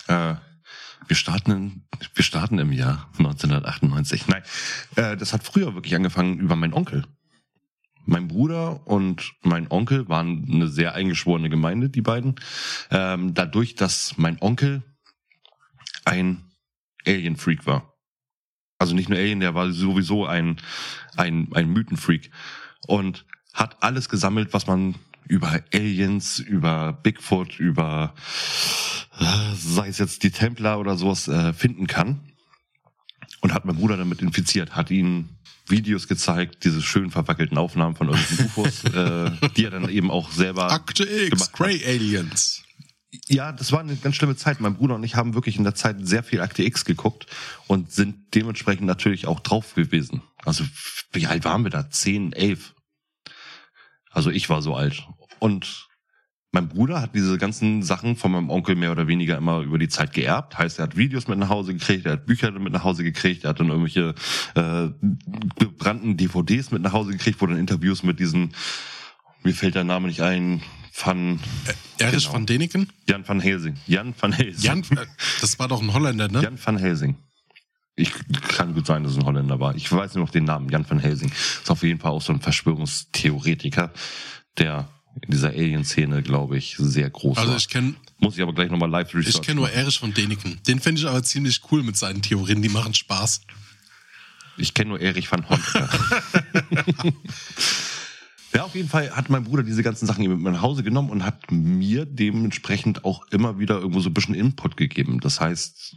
Äh, 0.09 0.35
wir 1.07 1.17
starten, 1.17 1.87
wir 2.15 2.25
starten 2.25 2.59
im 2.59 2.73
Jahr 2.73 3.09
1998. 3.19 4.29
Nein, 4.29 4.43
äh, 4.97 5.17
das 5.17 5.33
hat 5.33 5.43
früher 5.43 5.75
wirklich 5.75 5.95
angefangen 5.95 6.39
über 6.39 6.57
meinen 6.57 6.75
Onkel. 6.75 7.05
Mein 8.07 8.29
Bruder 8.29 8.87
und 8.87 9.35
mein 9.43 9.71
Onkel 9.71 10.09
waren 10.09 10.49
eine 10.51 10.69
sehr 10.69 10.95
eingeschworene 10.95 11.51
Gemeinde, 11.51 11.91
die 11.91 12.03
beiden. 12.03 12.37
Ähm, 12.91 13.35
dadurch, 13.35 13.75
dass 13.75 14.15
mein 14.17 14.41
Onkel 14.41 14.83
ein 16.05 16.45
Alien-Freak 17.07 17.67
war. 17.67 17.95
Also 18.79 18.95
nicht 18.95 19.09
nur 19.09 19.19
Alien, 19.19 19.41
der 19.41 19.55
war 19.55 19.71
sowieso 19.73 20.27
ein, 20.27 20.57
ein, 21.17 21.49
ein 21.53 21.71
Mythenfreak. 21.71 22.31
Und 22.87 23.27
hat 23.53 23.83
alles 23.83 24.09
gesammelt, 24.09 24.53
was 24.53 24.67
man 24.67 24.95
über 25.29 25.61
Aliens, 25.73 26.39
über 26.39 26.93
Bigfoot, 26.93 27.61
über 27.61 28.15
äh, 29.19 29.55
sei 29.55 29.89
es 29.89 29.99
jetzt 29.99 30.23
die 30.23 30.31
Templer 30.31 30.79
oder 30.81 30.97
sowas 30.97 31.29
äh, 31.29 31.53
finden 31.53 31.87
kann. 31.87 32.30
Und 33.41 33.55
hat 33.55 33.65
mein 33.65 33.77
Bruder 33.77 33.97
damit 33.97 34.21
infiziert, 34.21 34.77
hat 34.77 34.91
ihn 34.91 35.31
Videos 35.67 36.09
gezeigt, 36.09 36.65
diese 36.65 36.83
schön 36.83 37.11
verwackelten 37.11 37.57
Aufnahmen 37.57 37.97
von 37.97 38.09
irgendwelchen 38.09 38.47
UFOs, 38.57 38.85
äh, 38.85 39.31
die 39.57 39.65
er 39.65 39.71
dann 39.71 39.89
eben 39.89 40.11
auch 40.11 40.31
selber. 40.31 40.71
Akte 40.71 41.05
X, 41.05 41.53
Grey 41.53 41.83
Aliens. 41.87 42.63
Ja, 43.27 43.51
das 43.53 43.73
war 43.73 43.81
eine 43.81 43.97
ganz 43.97 44.17
schlimme 44.17 44.37
Zeit. 44.37 44.61
Mein 44.61 44.77
Bruder 44.77 44.95
und 44.95 45.03
ich 45.03 45.17
haben 45.17 45.35
wirklich 45.35 45.57
in 45.57 45.65
der 45.65 45.75
Zeit 45.75 45.97
sehr 46.01 46.23
viel 46.23 46.41
Akte 46.41 46.63
X 46.63 46.85
geguckt 46.85 47.27
und 47.67 47.91
sind 47.91 48.35
dementsprechend 48.35 48.87
natürlich 48.87 49.27
auch 49.27 49.41
drauf 49.41 49.75
gewesen. 49.75 50.23
Also 50.45 50.65
wie 51.13 51.27
alt 51.27 51.45
waren 51.45 51.65
wir 51.65 51.71
da? 51.71 51.91
Zehn, 51.91 52.33
elf. 52.33 52.75
Also 54.11 54.31
ich 54.31 54.49
war 54.49 54.63
so 54.63 54.77
alt. 54.77 55.07
Und 55.39 55.89
mein 56.53 56.69
Bruder 56.69 57.01
hat 57.01 57.15
diese 57.15 57.39
ganzen 57.39 57.83
Sachen 57.83 58.17
von 58.17 58.33
meinem 58.33 58.51
Onkel 58.51 58.75
mehr 58.75 58.91
oder 58.91 59.07
weniger 59.07 59.37
immer 59.37 59.61
über 59.61 59.79
die 59.79 59.89
Zeit 59.89 60.13
geerbt. 60.13 60.59
Heißt, 60.59 60.81
er 60.81 60.85
hat 60.85 60.97
Videos 60.97 61.29
mit 61.29 61.39
nach 61.39 61.49
Hause 61.49 61.75
gekriegt, 61.75 62.07
er 62.07 62.13
hat 62.13 62.27
Bücher 62.27 62.51
mit 62.51 62.73
nach 62.73 62.83
Hause 62.83 63.05
gekriegt, 63.05 63.45
er 63.45 63.51
hat 63.51 63.61
dann 63.61 63.69
irgendwelche 63.69 64.15
äh, 64.57 64.89
gebrannten 65.59 66.17
DVDs 66.17 66.73
mit 66.73 66.83
nach 66.83 66.93
Hause 66.93 67.13
gekriegt, 67.13 67.41
wo 67.41 67.47
dann 67.47 67.57
Interviews 67.57 68.03
mit 68.03 68.19
diesen, 68.19 68.53
mir 69.45 69.55
fällt 69.55 69.77
der 69.77 69.85
Name 69.85 70.09
nicht 70.09 70.23
ein, 70.23 70.61
van... 70.93 71.39
Erich 71.99 72.25
genau. 72.25 72.35
van 72.35 72.47
Deniken? 72.47 72.89
Jan 73.09 73.27
van 73.27 73.41
Helsing. 73.41 73.77
Jan 73.87 74.13
van 74.19 74.33
Helsing. 74.33 74.65
Jan, 74.65 74.81
äh, 74.99 75.07
das 75.41 75.59
war 75.59 75.69
doch 75.69 75.81
ein 75.81 75.93
Holländer, 75.93 76.29
ne? 76.29 76.43
Jan 76.43 76.59
van 76.63 76.79
Helsing. 76.79 77.17
Ich 77.95 78.13
kann 78.57 78.75
gut 78.75 78.87
sein, 78.87 79.05
dass 79.05 79.13
es 79.13 79.19
ein 79.19 79.25
Holländer 79.25 79.61
war. 79.61 79.77
Ich 79.77 79.91
weiß 79.91 80.15
nur 80.15 80.25
noch 80.25 80.33
den 80.33 80.45
Namen, 80.45 80.69
Jan 80.69 80.89
van 80.89 80.99
Helsing. 80.99 81.31
Ist 81.31 81.71
auf 81.71 81.83
jeden 81.83 82.01
Fall 82.01 82.11
auch 82.11 82.23
so 82.23 82.33
ein 82.33 82.41
Verschwörungstheoretiker, 82.41 83.93
der 84.59 84.89
in 85.23 85.31
dieser 85.31 85.49
Alien-Szene, 85.49 86.23
glaube 86.23 86.57
ich, 86.57 86.77
sehr 86.79 87.11
groß 87.11 87.39
also 87.39 87.57
ich 87.57 87.69
kenn, 87.69 87.97
Muss 88.19 88.37
ich 88.37 88.43
aber 88.43 88.55
gleich 88.55 88.71
nochmal 88.71 88.91
live 88.91 89.15
research 89.15 89.37
Ich 89.37 89.43
kenne 89.43 89.61
nur 89.61 89.71
Erich 89.71 89.99
von 89.99 90.15
Deniken. 90.15 90.61
Den 90.67 90.81
finde 90.81 91.01
ich 91.01 91.07
aber 91.07 91.23
ziemlich 91.23 91.61
cool 91.71 91.83
mit 91.83 91.97
seinen 91.97 92.23
Theorien, 92.23 92.63
die 92.63 92.69
machen 92.69 92.95
Spaß. 92.95 93.43
Ich 94.57 94.75
kenne 94.75 94.91
nur 94.91 95.01
Erich 95.01 95.31
van 95.31 95.49
Honka. 95.49 95.89
Ja, 98.53 98.65
auf 98.65 98.75
jeden 98.75 98.89
Fall 98.89 99.11
hat 99.13 99.31
mein 99.31 99.45
Bruder 99.45 99.63
diese 99.63 99.85
ganzen 99.85 100.07
Sachen 100.07 100.27
mit 100.27 100.53
nach 100.53 100.61
Hause 100.61 100.83
genommen 100.83 101.11
und 101.11 101.25
hat 101.25 101.53
mir 101.53 102.05
dementsprechend 102.05 103.05
auch 103.05 103.25
immer 103.31 103.61
wieder 103.61 103.79
irgendwo 103.79 104.01
so 104.01 104.11
ein 104.11 104.15
bisschen 104.15 104.35
Input 104.35 104.77
gegeben. 104.77 105.21
Das 105.21 105.41
heißt, 105.41 105.97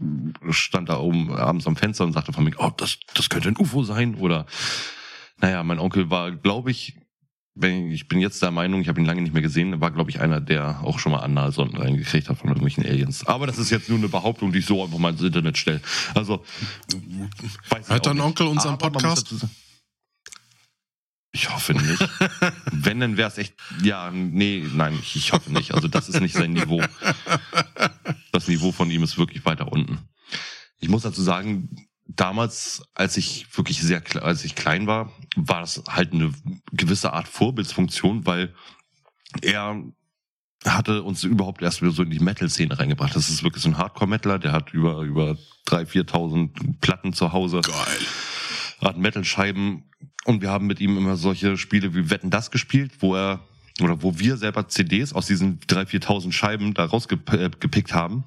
stand 0.51 0.89
da 0.89 0.99
oben 0.99 1.31
abends 1.31 1.65
am 1.65 1.75
Fenster 1.75 2.03
und 2.03 2.13
sagte 2.13 2.31
von 2.31 2.43
mir, 2.43 2.53
oh, 2.57 2.69
das, 2.77 2.99
das 3.15 3.29
könnte 3.29 3.49
ein 3.49 3.57
UFO 3.57 3.83
sein 3.83 4.15
oder, 4.15 4.45
naja, 5.41 5.63
mein 5.63 5.79
Onkel 5.79 6.11
war, 6.11 6.31
glaube 6.31 6.69
ich, 6.69 6.95
ich 7.55 8.07
bin 8.07 8.19
jetzt 8.19 8.41
der 8.41 8.51
Meinung, 8.51 8.81
ich 8.81 8.87
habe 8.87 8.99
ihn 8.99 9.05
lange 9.05 9.21
nicht 9.21 9.33
mehr 9.33 9.43
gesehen, 9.43 9.79
war, 9.79 9.91
glaube 9.91 10.09
ich, 10.09 10.19
einer, 10.19 10.41
der 10.41 10.81
auch 10.83 10.97
schon 10.97 11.11
mal 11.11 11.19
Annalsonden 11.19 11.77
reingekriegt 11.77 12.29
hat 12.29 12.37
von 12.37 12.47
irgendwelchen 12.49 12.83
Aliens. 12.83 13.27
Aber 13.27 13.45
das 13.45 13.59
ist 13.59 13.69
jetzt 13.69 13.89
nur 13.89 13.99
eine 13.99 14.09
Behauptung, 14.09 14.51
die 14.51 14.59
ich 14.59 14.65
so 14.65 14.83
einfach 14.83 14.97
mal 14.97 15.11
ins 15.11 15.21
Internet 15.21 15.57
stelle. 15.57 15.81
Also, 16.15 16.43
weiß 17.69 17.89
Hört 17.89 18.05
dein 18.07 18.19
Onkel 18.19 18.47
unseren 18.47 18.73
Aber 18.73 18.89
Podcast? 18.89 19.35
Ich 21.31 21.49
hoffe 21.49 21.73
nicht. 21.73 22.09
Wenn, 22.71 22.99
dann 22.99 23.17
wäre 23.17 23.29
es 23.29 23.37
echt, 23.37 23.55
ja, 23.83 24.11
nee, 24.11 24.65
nein, 24.73 24.97
ich, 25.01 25.15
ich 25.15 25.33
hoffe 25.33 25.51
nicht. 25.51 25.73
Also 25.73 25.87
das 25.87 26.09
ist 26.09 26.19
nicht 26.21 26.35
sein 26.35 26.53
Niveau. 26.53 26.81
Das 28.31 28.47
Niveau 28.47 28.71
von 28.71 28.89
ihm 28.89 29.03
ist 29.03 29.17
wirklich 29.17 29.43
weiter 29.45 29.71
unten. 29.71 29.99
Ich 30.79 30.89
muss 30.89 31.03
dazu 31.03 31.21
sagen, 31.21 31.87
damals, 32.07 32.83
als 32.93 33.17
ich 33.17 33.45
wirklich 33.55 33.81
sehr, 33.81 34.03
als 34.21 34.43
ich 34.45 34.55
klein 34.55 34.85
war, 34.87 35.11
war 35.35 35.61
das 35.61 35.83
halt 35.87 36.13
eine 36.13 36.31
gewisse 36.71 37.13
Art 37.13 37.27
Vorbildsfunktion, 37.27 38.25
weil 38.25 38.53
er 39.41 39.83
hatte 40.65 41.03
uns 41.03 41.23
überhaupt 41.23 41.61
erst 41.61 41.81
wieder 41.81 41.91
so 41.91 42.03
in 42.03 42.09
die 42.09 42.19
Metal-Szene 42.19 42.77
reingebracht. 42.77 43.15
Das 43.15 43.29
ist 43.29 43.43
wirklich 43.43 43.63
so 43.63 43.69
ein 43.69 43.77
Hardcore-Metaler, 43.77 44.39
der 44.39 44.51
hat 44.51 44.73
über, 44.73 45.01
über 45.01 45.37
drei, 45.65 45.85
viertausend 45.85 46.79
Platten 46.81 47.13
zu 47.13 47.33
Hause. 47.33 47.61
Geil. 47.61 48.07
Hat 48.81 48.97
Metal-Scheiben 48.97 49.89
und 50.25 50.41
wir 50.41 50.49
haben 50.49 50.67
mit 50.67 50.79
ihm 50.79 50.97
immer 50.97 51.17
solche 51.17 51.57
Spiele 51.57 51.93
wie 51.95 52.09
Wetten 52.09 52.29
das 52.29 52.51
gespielt, 52.51 52.93
wo 52.99 53.15
er 53.15 53.41
oder 53.81 54.03
wo 54.03 54.19
wir 54.19 54.37
selber 54.37 54.67
CDs 54.67 55.13
aus 55.13 55.25
diesen 55.25 55.59
3.000, 55.61 56.05
4.000 56.05 56.31
Scheiben 56.31 56.73
da 56.73 56.85
rausgepickt 56.85 57.93
haben. 57.93 58.23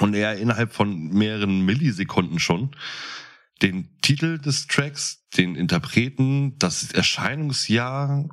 Und 0.00 0.14
er 0.14 0.38
innerhalb 0.38 0.72
von 0.72 1.08
mehreren 1.08 1.64
Millisekunden 1.66 2.38
schon 2.38 2.70
den 3.62 3.88
Titel 4.02 4.38
des 4.38 4.66
Tracks, 4.66 5.22
den 5.36 5.54
Interpreten, 5.54 6.58
das 6.58 6.92
Erscheinungsjahr 6.92 8.28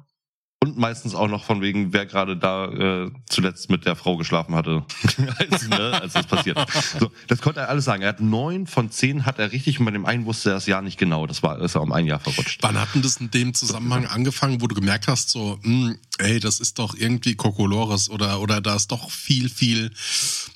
und 0.61 0.77
meistens 0.77 1.15
auch 1.15 1.29
noch 1.29 1.45
von 1.45 1.61
wegen, 1.61 1.93
wer 1.93 2.05
gerade 2.05 2.35
da 2.35 2.65
äh, 2.65 3.11
zuletzt 3.29 3.69
mit 3.69 3.85
der 3.85 3.95
Frau 3.95 4.17
geschlafen 4.17 4.55
hatte, 4.55 4.83
als, 5.37 5.69
ne, 5.69 6.01
als 6.01 6.13
das 6.13 6.27
passiert. 6.27 6.57
So, 6.99 7.11
das 7.27 7.41
konnte 7.41 7.61
er 7.61 7.69
alles 7.69 7.85
sagen. 7.85 8.01
Er 8.01 8.09
hat 8.09 8.19
neun 8.19 8.67
von 8.67 8.91
zehn 8.91 9.25
hat 9.25 9.39
er 9.39 9.53
richtig 9.53 9.79
und 9.79 9.85
bei 9.85 9.91
dem 9.91 10.05
einen 10.05 10.25
wusste 10.25 10.49
er 10.49 10.55
das 10.55 10.65
Jahr 10.65 10.81
nicht 10.81 10.97
genau. 10.99 11.27
Das 11.27 11.43
war 11.43 11.61
ist 11.61 11.75
er 11.75 11.81
um 11.81 11.93
ein 11.93 12.05
Jahr 12.05 12.19
verrutscht. 12.19 12.61
Wann 12.61 12.79
hat 12.79 12.93
denn 12.93 13.01
das 13.01 13.17
in 13.17 13.31
dem 13.31 13.53
Zusammenhang 13.53 14.05
angefangen, 14.05 14.59
wo 14.61 14.67
du 14.67 14.75
gemerkt 14.75 15.07
hast, 15.07 15.29
so, 15.29 15.59
mh, 15.61 15.87
hm, 15.87 15.97
ey, 16.17 16.39
das 16.41 16.59
ist 16.59 16.77
doch 16.77 16.93
irgendwie 16.93 17.35
Kokolores 17.35 18.09
oder 18.09 18.41
oder 18.41 18.59
da 18.59 18.75
ist 18.75 18.91
doch 18.91 19.09
viel 19.11 19.47
viel 19.47 19.91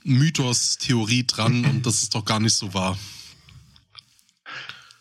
Mythos, 0.03 0.77
Theorie 0.79 1.25
dran 1.25 1.63
und 1.63 1.85
das 1.85 2.03
ist 2.03 2.13
doch 2.13 2.25
gar 2.25 2.41
nicht 2.41 2.55
so 2.55 2.73
wahr. 2.73 2.97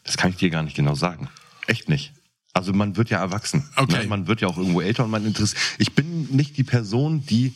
Das 0.04 0.16
kann 0.16 0.30
ich 0.30 0.36
dir 0.36 0.50
gar 0.50 0.62
nicht 0.62 0.76
genau 0.76 0.94
sagen. 0.94 1.28
Echt 1.66 1.88
nicht. 1.88 2.12
Also 2.52 2.72
man 2.72 2.96
wird 2.96 3.10
ja 3.10 3.18
erwachsen. 3.18 3.68
Okay. 3.76 4.02
Ne? 4.02 4.08
Man 4.08 4.26
wird 4.26 4.40
ja 4.40 4.48
auch 4.48 4.58
irgendwo 4.58 4.80
älter 4.80 5.04
und 5.04 5.10
man 5.10 5.24
interessiert. 5.24 5.60
Ich 5.78 5.94
bin 5.94 6.28
nicht 6.34 6.56
die 6.56 6.64
Person, 6.64 7.24
die, 7.24 7.54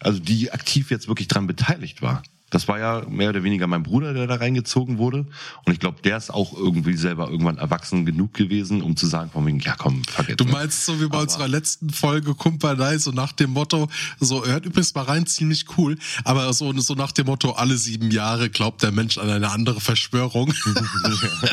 also 0.00 0.18
die 0.18 0.50
aktiv 0.50 0.90
jetzt 0.90 1.08
wirklich 1.08 1.28
dran 1.28 1.46
beteiligt 1.46 2.02
war. 2.02 2.22
Das 2.50 2.66
war 2.66 2.78
ja 2.78 3.04
mehr 3.08 3.28
oder 3.28 3.42
weniger 3.42 3.66
mein 3.66 3.82
Bruder, 3.82 4.14
der 4.14 4.26
da 4.26 4.36
reingezogen 4.36 4.96
wurde. 4.96 5.26
Und 5.64 5.72
ich 5.72 5.80
glaube, 5.80 6.00
der 6.02 6.16
ist 6.16 6.30
auch 6.30 6.56
irgendwie 6.56 6.96
selber 6.96 7.28
irgendwann 7.30 7.58
erwachsen 7.58 8.06
genug 8.06 8.32
gewesen, 8.32 8.80
um 8.80 8.96
zu 8.96 9.06
sagen, 9.06 9.30
von 9.30 9.46
wegen, 9.46 9.60
ja 9.60 9.74
komm, 9.76 10.02
vergiss. 10.04 10.36
Du 10.36 10.46
meinst 10.46 10.86
so 10.86 10.98
wie 10.98 11.08
bei 11.08 11.16
Aber 11.16 11.22
unserer 11.22 11.48
letzten 11.48 11.90
Folge 11.90 12.34
Kumpanei, 12.34 12.96
so 12.96 13.10
nach 13.10 13.32
dem 13.32 13.50
Motto, 13.50 13.88
so 14.18 14.46
hört 14.46 14.64
übrigens 14.64 14.94
mal 14.94 15.02
rein, 15.02 15.26
ziemlich 15.26 15.66
cool. 15.76 15.98
Aber 16.24 16.50
so, 16.54 16.72
so 16.78 16.94
nach 16.94 17.12
dem 17.12 17.26
Motto, 17.26 17.52
alle 17.52 17.76
sieben 17.76 18.10
Jahre 18.10 18.48
glaubt 18.48 18.82
der 18.82 18.92
Mensch 18.92 19.18
an 19.18 19.28
eine 19.28 19.50
andere 19.50 19.80
Verschwörung. 19.80 20.54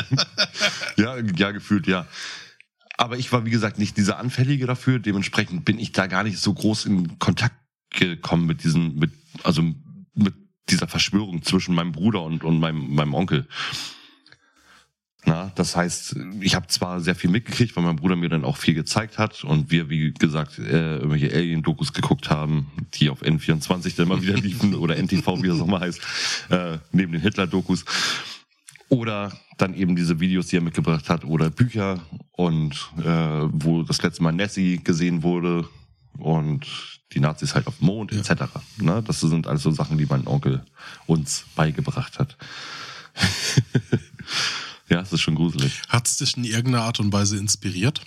ja, 0.96 1.16
ja, 1.18 1.50
gefühlt, 1.50 1.86
ja. 1.86 2.06
Aber 2.96 3.18
ich 3.18 3.30
war, 3.32 3.44
wie 3.44 3.50
gesagt, 3.50 3.78
nicht 3.78 3.98
dieser 3.98 4.18
Anfällige 4.18 4.66
dafür. 4.66 4.98
Dementsprechend 4.98 5.66
bin 5.66 5.78
ich 5.78 5.92
da 5.92 6.06
gar 6.06 6.22
nicht 6.22 6.38
so 6.38 6.54
groß 6.54 6.86
in 6.86 7.18
Kontakt 7.18 7.54
gekommen 7.90 8.46
mit 8.46 8.64
diesen, 8.64 8.96
mit, 8.96 9.12
also 9.42 9.62
mit 10.14 10.34
dieser 10.68 10.88
Verschwörung 10.88 11.42
zwischen 11.42 11.74
meinem 11.74 11.92
Bruder 11.92 12.22
und, 12.22 12.44
und 12.44 12.58
meinem, 12.58 12.94
meinem 12.94 13.14
Onkel. 13.14 13.46
Na, 15.28 15.50
das 15.56 15.74
heißt, 15.74 16.16
ich 16.40 16.54
habe 16.54 16.68
zwar 16.68 17.00
sehr 17.00 17.16
viel 17.16 17.30
mitgekriegt, 17.30 17.74
weil 17.74 17.82
mein 17.82 17.96
Bruder 17.96 18.14
mir 18.14 18.28
dann 18.28 18.44
auch 18.44 18.56
viel 18.56 18.74
gezeigt 18.74 19.18
hat 19.18 19.42
und 19.42 19.72
wir, 19.72 19.90
wie 19.90 20.12
gesagt, 20.12 20.56
äh, 20.60 20.98
irgendwelche 20.98 21.34
Alien-Dokus 21.34 21.92
geguckt 21.92 22.30
haben, 22.30 22.70
die 22.94 23.10
auf 23.10 23.22
N24 23.22 23.96
dann 23.96 24.06
mal 24.06 24.22
wieder 24.22 24.34
liefen 24.34 24.76
oder 24.76 24.96
NTV, 25.02 25.42
wie 25.42 25.48
das 25.48 25.60
auch 25.60 25.66
mal 25.66 25.80
heißt, 25.80 26.00
äh, 26.50 26.78
neben 26.92 27.10
den 27.10 27.20
Hitler-Dokus. 27.22 27.84
Oder 28.88 29.36
dann 29.58 29.74
eben 29.74 29.96
diese 29.96 30.20
Videos, 30.20 30.46
die 30.46 30.58
er 30.58 30.62
mitgebracht 30.62 31.08
hat, 31.08 31.24
oder 31.24 31.50
Bücher 31.50 32.00
und 32.30 32.92
äh, 32.98 33.48
wo 33.50 33.82
das 33.82 34.00
letzte 34.02 34.22
Mal 34.22 34.30
Nessie 34.30 34.78
gesehen 34.78 35.24
wurde 35.24 35.68
und 36.18 36.95
die 37.12 37.20
Nazis 37.20 37.54
halt 37.54 37.66
auf 37.66 37.78
dem 37.78 37.86
Mond 37.86 38.12
ja. 38.12 38.18
etc. 38.18 38.44
Ne? 38.78 39.02
Das 39.06 39.20
sind 39.20 39.46
alles 39.46 39.62
so 39.62 39.70
Sachen, 39.70 39.98
die 39.98 40.06
mein 40.06 40.26
Onkel 40.26 40.64
uns 41.06 41.44
beigebracht 41.54 42.18
hat. 42.18 42.36
ja, 44.88 45.00
es 45.00 45.12
ist 45.12 45.20
schon 45.20 45.36
gruselig. 45.36 45.82
Hat 45.88 46.06
es 46.06 46.16
dich 46.18 46.36
in 46.36 46.44
irgendeiner 46.44 46.84
Art 46.84 47.00
und 47.00 47.12
Weise 47.12 47.36
inspiriert? 47.36 48.02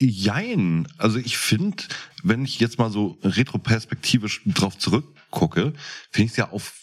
Jein. 0.00 0.88
Also 0.96 1.18
ich 1.18 1.36
finde, 1.36 1.84
wenn 2.22 2.44
ich 2.44 2.58
jetzt 2.58 2.78
mal 2.78 2.90
so 2.90 3.18
retroperspektivisch 3.22 4.42
drauf 4.46 4.78
zurückgucke, 4.78 5.74
finde 6.10 6.26
ich 6.26 6.30
es 6.30 6.36
ja 6.36 6.50
auf 6.50 6.74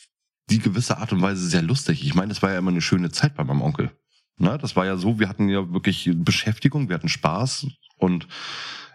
die 0.49 0.59
gewisse 0.59 0.97
Art 0.97 1.11
und 1.13 1.21
Weise 1.21 1.47
sehr 1.47 1.63
lustig. 1.63 2.03
Ich 2.05 2.13
meine, 2.13 2.29
das 2.29 2.41
war 2.41 2.51
ja 2.51 2.59
immer 2.59 2.71
eine 2.71 2.81
schöne 2.81 3.11
Zeit 3.11 3.35
bei 3.35 3.43
meinem 3.43 3.61
Onkel. 3.61 3.91
Na, 4.37 4.57
das 4.57 4.75
war 4.75 4.85
ja 4.85 4.97
so, 4.97 5.19
wir 5.19 5.29
hatten 5.29 5.49
ja 5.49 5.71
wirklich 5.73 6.11
Beschäftigung, 6.13 6.89
wir 6.89 6.95
hatten 6.95 7.09
Spaß 7.09 7.67
und 7.97 8.27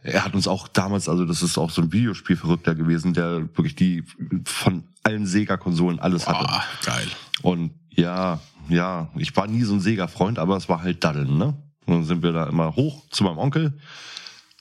er 0.02 0.24
hat 0.24 0.34
uns 0.34 0.48
auch 0.48 0.68
damals, 0.68 1.08
also 1.08 1.24
das 1.24 1.42
ist 1.42 1.58
auch 1.58 1.70
so 1.70 1.82
ein 1.82 1.92
Videospielverrückter 1.92 2.74
gewesen, 2.74 3.14
der 3.14 3.42
wirklich 3.56 3.76
die 3.76 4.04
von 4.44 4.84
allen 5.02 5.26
Sega-Konsolen 5.26 6.00
alles 6.00 6.24
Boah, 6.24 6.40
hatte. 6.40 6.62
geil. 6.84 7.08
Und 7.42 7.72
ja, 7.90 8.40
ja, 8.68 9.10
ich 9.16 9.36
war 9.36 9.46
nie 9.46 9.62
so 9.62 9.74
ein 9.74 9.80
Sega-Freund, 9.80 10.38
aber 10.38 10.56
es 10.56 10.68
war 10.68 10.82
halt 10.82 11.04
Daddeln, 11.04 11.38
ne? 11.38 11.54
Und 11.86 11.94
dann 11.94 12.04
sind 12.04 12.22
wir 12.22 12.32
da 12.32 12.44
immer 12.46 12.76
hoch 12.76 13.04
zu 13.10 13.24
meinem 13.24 13.38
Onkel 13.38 13.78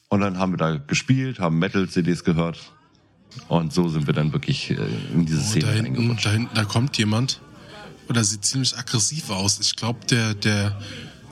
und 0.10 0.22
dann 0.22 0.38
haben 0.38 0.54
wir 0.54 0.58
da 0.58 0.78
gespielt, 0.78 1.40
haben 1.40 1.60
Metal-CDs 1.60 2.24
gehört 2.24 2.60
und 3.48 3.74
so 3.74 3.88
sind 3.90 4.08
wir 4.08 4.14
dann 4.14 4.34
wirklich 4.34 4.72
äh, 4.72 4.78
in 5.14 5.26
diese 5.26 5.40
oh, 5.40 5.44
Szene 5.44 5.66
da 5.66 5.72
hinten, 5.72 6.18
da 6.22 6.32
hinten, 6.32 6.56
da 6.56 6.64
kommt 6.66 6.98
jemand. 6.98 7.42
Oder 8.10 8.24
sieht 8.24 8.44
ziemlich 8.44 8.78
aggressiv 8.78 9.30
aus. 9.30 9.60
Ich 9.60 9.76
glaube, 9.76 10.06
der, 10.10 10.34
der. 10.34 10.78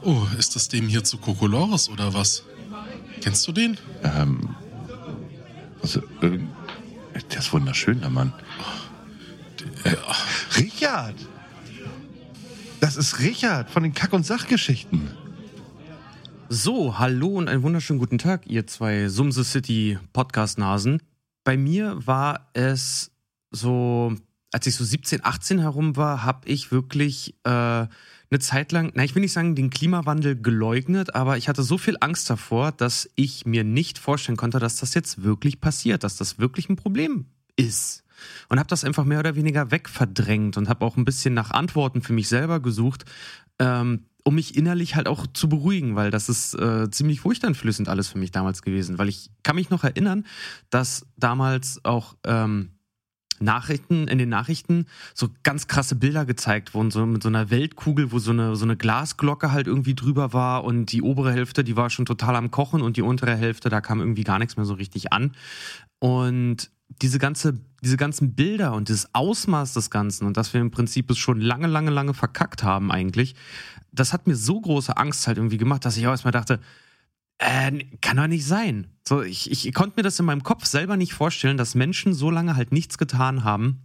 Oh, 0.02 0.26
ist 0.38 0.56
das 0.56 0.70
dem 0.70 0.88
hier 0.88 1.04
zu 1.04 1.18
Kokolores 1.18 1.90
oder 1.90 2.14
was? 2.14 2.44
Kennst 3.22 3.48
du 3.48 3.52
den? 3.52 3.78
Ähm. 4.04 4.56
Also, 5.82 6.02
äh, 6.22 6.40
der 7.32 7.40
ist 7.40 7.54
wunderschön, 7.54 8.02
der 8.02 8.10
Mann. 8.10 8.34
Äh, 9.84 9.96
Richard! 10.58 11.16
Das 12.80 12.96
ist 12.96 13.20
Richard 13.20 13.70
von 13.70 13.84
den 13.84 13.94
Kack- 13.94 14.14
und 14.14 14.26
Sachgeschichten. 14.26 15.12
So, 16.48 16.98
hallo 16.98 17.28
und 17.28 17.48
einen 17.48 17.64
wunderschönen 17.64 18.00
guten 18.00 18.18
Tag, 18.18 18.48
ihr 18.48 18.66
zwei 18.68 19.08
Sumse 19.10 19.44
City 19.44 20.00
Podcast-Nasen 20.14 21.02
bei 21.50 21.58
mir 21.58 22.06
war 22.06 22.50
es 22.54 23.10
so, 23.50 24.14
als 24.52 24.68
ich 24.68 24.76
so 24.76 24.84
17, 24.84 25.26
18 25.26 25.58
herum 25.58 25.96
war, 25.96 26.24
habe 26.24 26.48
ich 26.48 26.72
wirklich 26.72 27.34
äh, 27.44 27.88
eine 28.32 28.40
Zeit 28.40 28.72
lang, 28.72 28.92
na, 28.94 29.04
ich 29.04 29.16
will 29.16 29.22
nicht 29.22 29.34
sagen, 29.34 29.56
den 29.56 29.70
Klimawandel 29.70 30.40
geleugnet, 30.40 31.16
aber 31.16 31.38
ich 31.38 31.50
hatte 31.50 31.64
so 31.64 31.78
viel 31.78 31.98
Angst 32.00 32.30
davor, 32.30 32.72
dass 32.72 33.10
ich 33.16 33.46
mir 33.46 33.64
nicht 33.64 33.98
vorstellen 33.98 34.38
konnte, 34.38 34.60
dass 34.60 34.78
das 34.78 34.94
jetzt 34.94 35.24
wirklich 35.24 35.60
passiert, 35.60 36.04
dass 36.04 36.16
das 36.16 36.38
wirklich 36.38 36.70
ein 36.70 36.76
Problem 36.76 37.26
ist. 37.56 38.04
Und 38.50 38.60
habe 38.60 38.68
das 38.68 38.84
einfach 38.84 39.06
mehr 39.06 39.20
oder 39.20 39.36
weniger 39.36 39.72
wegverdrängt 39.72 40.58
und 40.58 40.70
habe 40.70 40.86
auch 40.86 40.98
ein 40.98 41.06
bisschen 41.06 41.34
nach 41.34 41.52
Antworten 41.52 42.02
für 42.02 42.14
mich 42.14 42.28
selber 42.28 42.60
gesucht, 42.60 43.06
ähm, 43.60 44.06
um 44.24 44.36
mich 44.36 44.56
innerlich 44.56 44.96
halt 44.96 45.08
auch 45.08 45.26
zu 45.28 45.50
beruhigen, 45.50 45.96
weil 45.96 46.12
das 46.12 46.30
ist 46.30 46.54
äh, 46.54 46.92
ziemlich 46.92 47.22
furchteinflößend 47.22 47.88
alles 47.88 48.10
für 48.10 48.18
mich 48.18 48.32
damals 48.32 48.62
gewesen, 48.62 48.98
weil 48.98 49.10
ich 49.10 49.32
kann 49.44 49.56
mich 49.56 49.70
noch 49.70 49.84
erinnern, 49.84 50.26
dass 50.70 51.06
damals 51.18 51.84
auch 51.84 52.16
ähm, 52.26 52.72
Nachrichten, 53.42 54.08
in 54.08 54.18
den 54.18 54.30
Nachrichten 54.30 54.86
so 55.14 55.30
ganz 55.44 55.68
krasse 55.68 55.96
Bilder 55.96 56.26
gezeigt 56.26 56.74
wurden, 56.74 56.92
so 56.92 57.06
mit 57.06 57.24
so 57.24 57.30
einer 57.30 57.50
Weltkugel, 57.50 58.12
wo 58.12 58.20
so 58.20 58.32
eine, 58.32 58.56
so 58.56 58.66
eine 58.66 58.78
Glasglocke 58.78 59.52
halt 59.52 59.68
irgendwie 59.68 59.96
drüber 59.96 60.34
war 60.34 60.64
und 60.64 60.92
die 60.92 61.02
obere 61.02 61.32
Hälfte, 61.32 61.64
die 61.64 61.76
war 61.76 61.90
schon 61.90 62.06
total 62.06 62.36
am 62.36 62.52
Kochen 62.52 62.82
und 62.82 62.98
die 62.98 63.02
untere 63.02 63.36
Hälfte, 63.36 63.70
da 63.70 63.82
kam 63.82 64.00
irgendwie 64.00 64.24
gar 64.24 64.40
nichts 64.40 64.58
mehr 64.58 64.66
so 64.66 64.74
richtig 64.74 65.14
an. 65.14 65.34
Und 66.00 66.72
diese 67.02 67.20
ganze, 67.20 67.60
diese 67.84 67.98
ganzen 67.98 68.34
Bilder 68.34 68.74
und 68.74 68.90
das 68.90 69.14
Ausmaß 69.14 69.74
des 69.74 69.90
Ganzen 69.90 70.26
und 70.26 70.38
dass 70.38 70.54
wir 70.54 70.62
im 70.62 70.72
Prinzip 70.72 71.10
es 71.12 71.18
schon 71.18 71.40
lange, 71.40 71.68
lange, 71.68 71.92
lange 71.92 72.14
verkackt 72.14 72.64
haben 72.64 72.92
eigentlich, 72.92 73.36
das 73.92 74.14
hat 74.14 74.28
mir 74.28 74.36
so 74.36 74.60
große 74.60 74.98
Angst 74.98 75.28
halt 75.28 75.38
irgendwie 75.38 75.58
gemacht, 75.58 75.86
dass 75.86 75.98
ich 75.98 76.08
auch 76.08 76.12
erstmal 76.12 76.32
dachte, 76.32 76.60
äh, 77.40 77.72
kann 78.02 78.18
doch 78.18 78.28
nicht 78.28 78.46
sein. 78.46 78.88
So, 79.08 79.24
ich, 79.24 79.50
ich 79.52 79.74
konnte 79.74 79.96
mir 79.98 80.04
das 80.04 80.20
in 80.20 80.26
meinem 80.26 80.44
Kopf 80.44 80.66
selber 80.66 80.98
nicht 80.98 81.14
vorstellen, 81.14 81.58
dass 81.58 81.74
Menschen 81.74 82.14
so 82.14 82.30
lange 82.30 82.56
halt 82.56 82.72
nichts 82.72 82.98
getan 82.98 83.44
haben, 83.44 83.82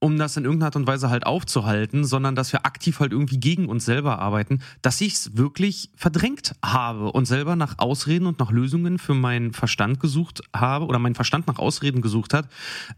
um 0.00 0.16
das 0.18 0.36
in 0.36 0.44
irgendeiner 0.44 0.66
Art 0.66 0.76
und 0.76 0.86
Weise 0.86 1.10
halt 1.10 1.26
aufzuhalten, 1.26 2.04
sondern 2.04 2.36
dass 2.36 2.52
wir 2.52 2.64
aktiv 2.64 3.00
halt 3.00 3.10
irgendwie 3.10 3.40
gegen 3.40 3.66
uns 3.66 3.84
selber 3.84 4.20
arbeiten, 4.20 4.60
dass 4.82 5.00
ich 5.00 5.14
es 5.14 5.36
wirklich 5.36 5.90
verdrängt 5.96 6.54
habe 6.64 7.10
und 7.10 7.24
selber 7.24 7.56
nach 7.56 7.78
Ausreden 7.78 8.26
und 8.26 8.38
nach 8.38 8.52
Lösungen 8.52 8.98
für 8.98 9.14
meinen 9.14 9.52
Verstand 9.52 9.98
gesucht 9.98 10.42
habe 10.54 10.86
oder 10.86 11.00
mein 11.00 11.16
Verstand 11.16 11.48
nach 11.48 11.58
Ausreden 11.58 12.00
gesucht 12.00 12.34
hat, 12.34 12.48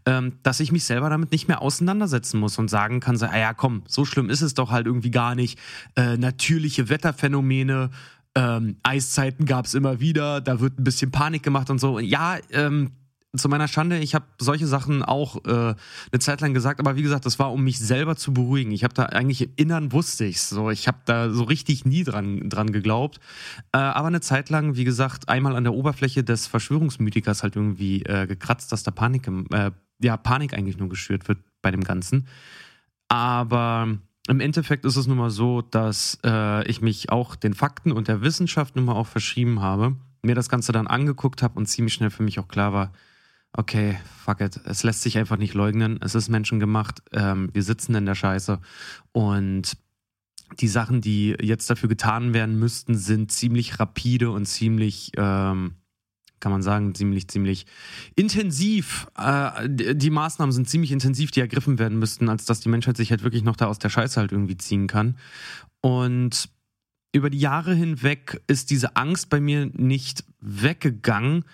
ähm, 0.05 0.33
dass 0.43 0.59
ich 0.59 0.71
mich 0.71 0.83
selber 0.83 1.09
damit 1.09 1.31
nicht 1.31 1.47
mehr 1.47 1.61
auseinandersetzen 1.61 2.39
muss 2.39 2.59
und 2.59 2.69
sagen 2.69 2.99
kann, 2.99 3.17
so, 3.17 3.25
ah 3.25 3.37
ja, 3.37 3.53
komm, 3.53 3.81
so 3.87 4.05
schlimm 4.05 4.29
ist 4.29 4.41
es 4.41 4.53
doch 4.53 4.69
halt 4.69 4.85
irgendwie 4.85 5.11
gar 5.11 5.33
nicht. 5.33 5.57
Äh, 5.95 6.17
natürliche 6.17 6.89
Wetterphänomene, 6.89 7.89
ähm, 8.35 8.77
Eiszeiten 8.83 9.45
gab 9.45 9.65
es 9.65 9.73
immer 9.73 9.99
wieder, 9.99 10.41
da 10.41 10.59
wird 10.59 10.79
ein 10.79 10.83
bisschen 10.83 11.11
Panik 11.11 11.43
gemacht 11.43 11.69
und 11.69 11.79
so. 11.79 11.99
Ja, 11.99 12.37
ähm, 12.51 12.91
zu 13.35 13.47
meiner 13.47 13.67
Schande, 13.69 13.97
ich 13.99 14.13
habe 14.13 14.25
solche 14.39 14.67
Sachen 14.67 15.03
auch 15.03 15.45
äh, 15.45 15.49
eine 15.51 16.19
Zeit 16.19 16.41
lang 16.41 16.53
gesagt, 16.53 16.81
aber 16.81 16.97
wie 16.97 17.01
gesagt, 17.01 17.25
das 17.25 17.39
war, 17.39 17.51
um 17.53 17.63
mich 17.63 17.79
selber 17.79 18.17
zu 18.17 18.33
beruhigen. 18.33 18.71
Ich 18.71 18.83
habe 18.83 18.93
da 18.93 19.05
eigentlich 19.05 19.41
im 19.41 19.51
Innern 19.55 19.91
wusste 19.93 20.25
ich's. 20.25 20.49
So, 20.49 20.69
ich 20.69 20.87
habe 20.87 20.97
da 21.05 21.29
so 21.29 21.43
richtig 21.43 21.85
nie 21.85 22.03
dran, 22.03 22.49
dran 22.49 22.71
geglaubt. 22.73 23.19
Äh, 23.71 23.77
aber 23.77 24.07
eine 24.07 24.21
Zeit 24.21 24.49
lang, 24.49 24.75
wie 24.75 24.83
gesagt, 24.83 25.29
einmal 25.29 25.55
an 25.55 25.63
der 25.63 25.73
Oberfläche 25.73 26.23
des 26.23 26.47
Verschwörungsmythikers 26.47 27.43
halt 27.43 27.55
irgendwie 27.55 28.03
äh, 28.03 28.27
gekratzt, 28.27 28.71
dass 28.73 28.83
da 28.83 28.91
Panik, 28.91 29.27
äh, 29.51 29.71
ja, 30.01 30.17
Panik 30.17 30.53
eigentlich 30.53 30.77
nur 30.77 30.89
geschürt 30.89 31.29
wird 31.29 31.39
bei 31.61 31.71
dem 31.71 31.83
Ganzen. 31.83 32.27
Aber 33.07 33.97
im 34.27 34.39
Endeffekt 34.39 34.85
ist 34.85 34.95
es 34.95 35.07
nun 35.07 35.17
mal 35.17 35.31
so, 35.31 35.61
dass 35.61 36.19
äh, 36.23 36.67
ich 36.67 36.81
mich 36.81 37.09
auch 37.09 37.35
den 37.35 37.53
Fakten 37.53 37.91
und 37.91 38.07
der 38.07 38.21
Wissenschaft 38.21 38.75
nun 38.75 38.85
mal 38.85 38.93
auch 38.93 39.07
verschrieben 39.07 39.61
habe, 39.61 39.95
mir 40.21 40.35
das 40.35 40.49
Ganze 40.49 40.71
dann 40.71 40.87
angeguckt 40.87 41.41
habe 41.41 41.57
und 41.57 41.65
ziemlich 41.65 41.93
schnell 41.93 42.11
für 42.11 42.23
mich 42.23 42.39
auch 42.39 42.47
klar 42.47 42.73
war, 42.73 42.91
okay, 43.53 43.97
fuck 44.23 44.41
it, 44.41 44.59
es 44.65 44.83
lässt 44.83 45.01
sich 45.01 45.17
einfach 45.17 45.37
nicht 45.37 45.53
leugnen, 45.53 45.99
es 46.01 46.15
ist 46.15 46.29
menschengemacht, 46.29 47.01
ähm, 47.11 47.49
wir 47.53 47.63
sitzen 47.63 47.95
in 47.95 48.05
der 48.05 48.15
Scheiße. 48.15 48.59
Und 49.11 49.77
die 50.59 50.67
Sachen, 50.67 51.01
die 51.01 51.35
jetzt 51.41 51.69
dafür 51.69 51.89
getan 51.89 52.33
werden 52.33 52.59
müssten, 52.59 52.95
sind 52.95 53.31
ziemlich 53.31 53.79
rapide 53.79 54.31
und 54.31 54.45
ziemlich, 54.45 55.11
ähm, 55.17 55.75
kann 56.41 56.51
man 56.51 56.61
sagen, 56.61 56.93
ziemlich, 56.93 57.27
ziemlich 57.29 57.65
intensiv. 58.15 59.07
Äh, 59.17 59.69
die 59.69 60.09
Maßnahmen 60.09 60.51
sind 60.51 60.67
ziemlich 60.67 60.91
intensiv, 60.91 61.31
die 61.31 61.39
ergriffen 61.39 61.79
werden 61.79 61.99
müssten, 61.99 62.27
als 62.27 62.45
dass 62.45 62.59
die 62.59 62.69
Menschheit 62.69 62.97
sich 62.97 63.11
halt 63.11 63.23
wirklich 63.23 63.43
noch 63.43 63.55
da 63.55 63.67
aus 63.67 63.79
der 63.79 63.89
Scheiße 63.89 64.19
halt 64.19 64.33
irgendwie 64.33 64.57
ziehen 64.57 64.87
kann. 64.87 65.17
Und 65.79 66.49
über 67.13 67.29
die 67.29 67.39
Jahre 67.39 67.73
hinweg 67.73 68.41
ist 68.47 68.69
diese 68.69 68.95
Angst 68.95 69.29
bei 69.29 69.39
mir 69.39 69.69
nicht 69.73 70.23
weggegangen, 70.39 71.45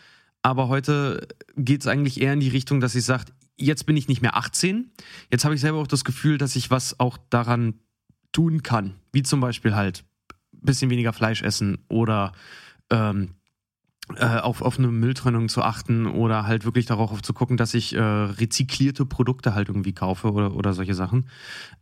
aber 0.41 0.67
heute 0.67 1.27
geht 1.55 1.81
es 1.81 1.87
eigentlich 1.87 2.21
eher 2.21 2.33
in 2.33 2.39
die 2.39 2.47
Richtung, 2.47 2.79
dass 2.79 2.95
ich 2.95 3.03
sage, 3.03 3.25
jetzt 3.57 3.85
bin 3.85 3.97
ich 3.97 4.07
nicht 4.07 4.21
mehr 4.21 4.37
18. 4.37 4.91
Jetzt 5.31 5.45
habe 5.45 5.55
ich 5.55 5.61
selber 5.61 5.79
auch 5.79 5.87
das 5.87 6.05
Gefühl, 6.05 6.37
dass 6.37 6.55
ich 6.55 6.71
was 6.71 6.99
auch 6.99 7.17
daran 7.29 7.79
tun 8.31 8.63
kann. 8.63 8.95
Wie 9.11 9.23
zum 9.23 9.39
Beispiel 9.41 9.75
halt 9.75 10.05
ein 10.53 10.61
bisschen 10.61 10.89
weniger 10.89 11.11
Fleisch 11.11 11.41
essen 11.41 11.79
oder 11.89 12.33
ähm, 12.91 13.23
äh, 13.23 13.36
auf, 14.15 14.61
auf 14.61 14.79
eine 14.79 14.87
Mülltrennung 14.87 15.49
zu 15.49 15.61
achten 15.61 16.07
oder 16.07 16.47
halt 16.47 16.65
wirklich 16.65 16.85
darauf 16.85 17.21
zu 17.21 17.33
gucken, 17.33 17.57
dass 17.57 17.73
ich 17.73 17.93
äh, 17.93 17.99
rezyklierte 17.99 19.05
Produkte 19.05 19.53
halt 19.53 19.67
irgendwie 19.67 19.93
kaufe 19.93 20.31
oder, 20.31 20.55
oder 20.55 20.73
solche 20.73 20.93
Sachen. 20.93 21.27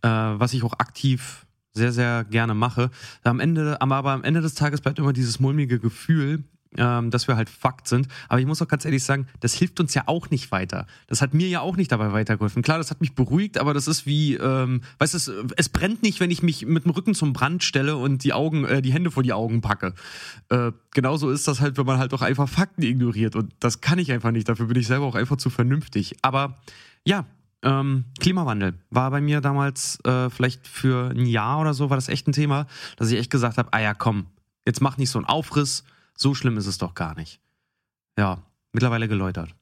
Äh, 0.01 0.09
was 0.09 0.53
ich 0.53 0.63
auch 0.63 0.73
aktiv 0.73 1.45
sehr, 1.73 1.91
sehr 1.91 2.23
gerne 2.23 2.53
mache. 2.53 2.89
Am 3.23 3.39
Ende, 3.39 3.79
aber 3.81 4.11
am 4.11 4.23
Ende 4.23 4.41
des 4.41 4.55
Tages 4.55 4.81
bleibt 4.81 4.97
immer 4.97 5.13
dieses 5.13 5.39
mulmige 5.39 5.79
Gefühl, 5.79 6.45
ähm, 6.77 7.11
dass 7.11 7.27
wir 7.27 7.35
halt 7.35 7.49
Fakt 7.49 7.87
sind. 7.87 8.07
Aber 8.29 8.39
ich 8.39 8.45
muss 8.45 8.61
auch 8.61 8.67
ganz 8.67 8.85
ehrlich 8.85 9.03
sagen, 9.03 9.27
das 9.39 9.53
hilft 9.53 9.79
uns 9.79 9.93
ja 9.93 10.03
auch 10.07 10.29
nicht 10.29 10.51
weiter. 10.51 10.87
Das 11.07 11.21
hat 11.21 11.33
mir 11.33 11.47
ja 11.47 11.61
auch 11.61 11.77
nicht 11.77 11.91
dabei 11.91 12.13
weitergeholfen. 12.13 12.61
Klar, 12.61 12.77
das 12.77 12.91
hat 12.91 13.01
mich 13.01 13.13
beruhigt, 13.13 13.57
aber 13.57 13.73
das 13.73 13.87
ist 13.87 14.05
wie, 14.05 14.35
ähm, 14.35 14.81
weißt 14.99 15.13
du, 15.13 15.17
es, 15.17 15.31
es 15.57 15.69
brennt 15.69 16.03
nicht, 16.03 16.19
wenn 16.19 16.31
ich 16.31 16.43
mich 16.43 16.65
mit 16.65 16.85
dem 16.85 16.91
Rücken 16.91 17.15
zum 17.15 17.33
Brand 17.33 17.63
stelle 17.63 17.97
und 17.97 18.23
die 18.23 18.33
Augen, 18.33 18.65
äh, 18.65 18.81
die 18.81 18.93
Hände 18.93 19.11
vor 19.11 19.23
die 19.23 19.33
Augen 19.33 19.61
packe. 19.61 19.93
Äh, 20.49 20.71
genauso 20.91 21.29
ist 21.31 21.47
das 21.47 21.61
halt, 21.61 21.77
wenn 21.77 21.85
man 21.85 21.99
halt 21.99 22.13
auch 22.13 22.21
einfach 22.21 22.49
Fakten 22.49 22.83
ignoriert. 22.83 23.35
Und 23.35 23.53
das 23.59 23.81
kann 23.81 23.99
ich 23.99 24.11
einfach 24.11 24.31
nicht. 24.31 24.47
Dafür 24.49 24.67
bin 24.67 24.77
ich 24.77 24.87
selber 24.87 25.05
auch 25.05 25.15
einfach 25.15 25.37
zu 25.37 25.49
vernünftig. 25.49 26.15
Aber 26.21 26.57
ja, 27.05 27.25
ähm, 27.65 28.05
Klimawandel 28.19 28.75
war 28.91 29.09
bei 29.11 29.21
mir 29.21 29.41
damals 29.41 29.99
äh, 30.05 30.29
vielleicht 30.29 30.67
für 30.67 31.09
ein 31.09 31.25
Jahr 31.25 31.59
oder 31.59 31.73
so 31.73 31.89
war 31.89 31.97
das 31.97 32.09
echt 32.09 32.27
ein 32.27 32.33
Thema, 32.33 32.67
dass 32.97 33.09
ich 33.09 33.17
echt 33.17 33.31
gesagt 33.31 33.57
habe, 33.57 33.69
ah 33.73 33.79
ja, 33.79 33.93
komm, 33.93 34.27
jetzt 34.65 34.81
mach 34.81 34.97
nicht 34.97 35.09
so 35.09 35.19
einen 35.19 35.25
Aufriss, 35.25 35.83
so 36.17 36.33
schlimm 36.33 36.57
ist 36.57 36.67
es 36.67 36.77
doch 36.77 36.93
gar 36.93 37.15
nicht. 37.15 37.39
Ja, 38.17 38.41
mittlerweile 38.71 39.07
geläutert. 39.07 39.55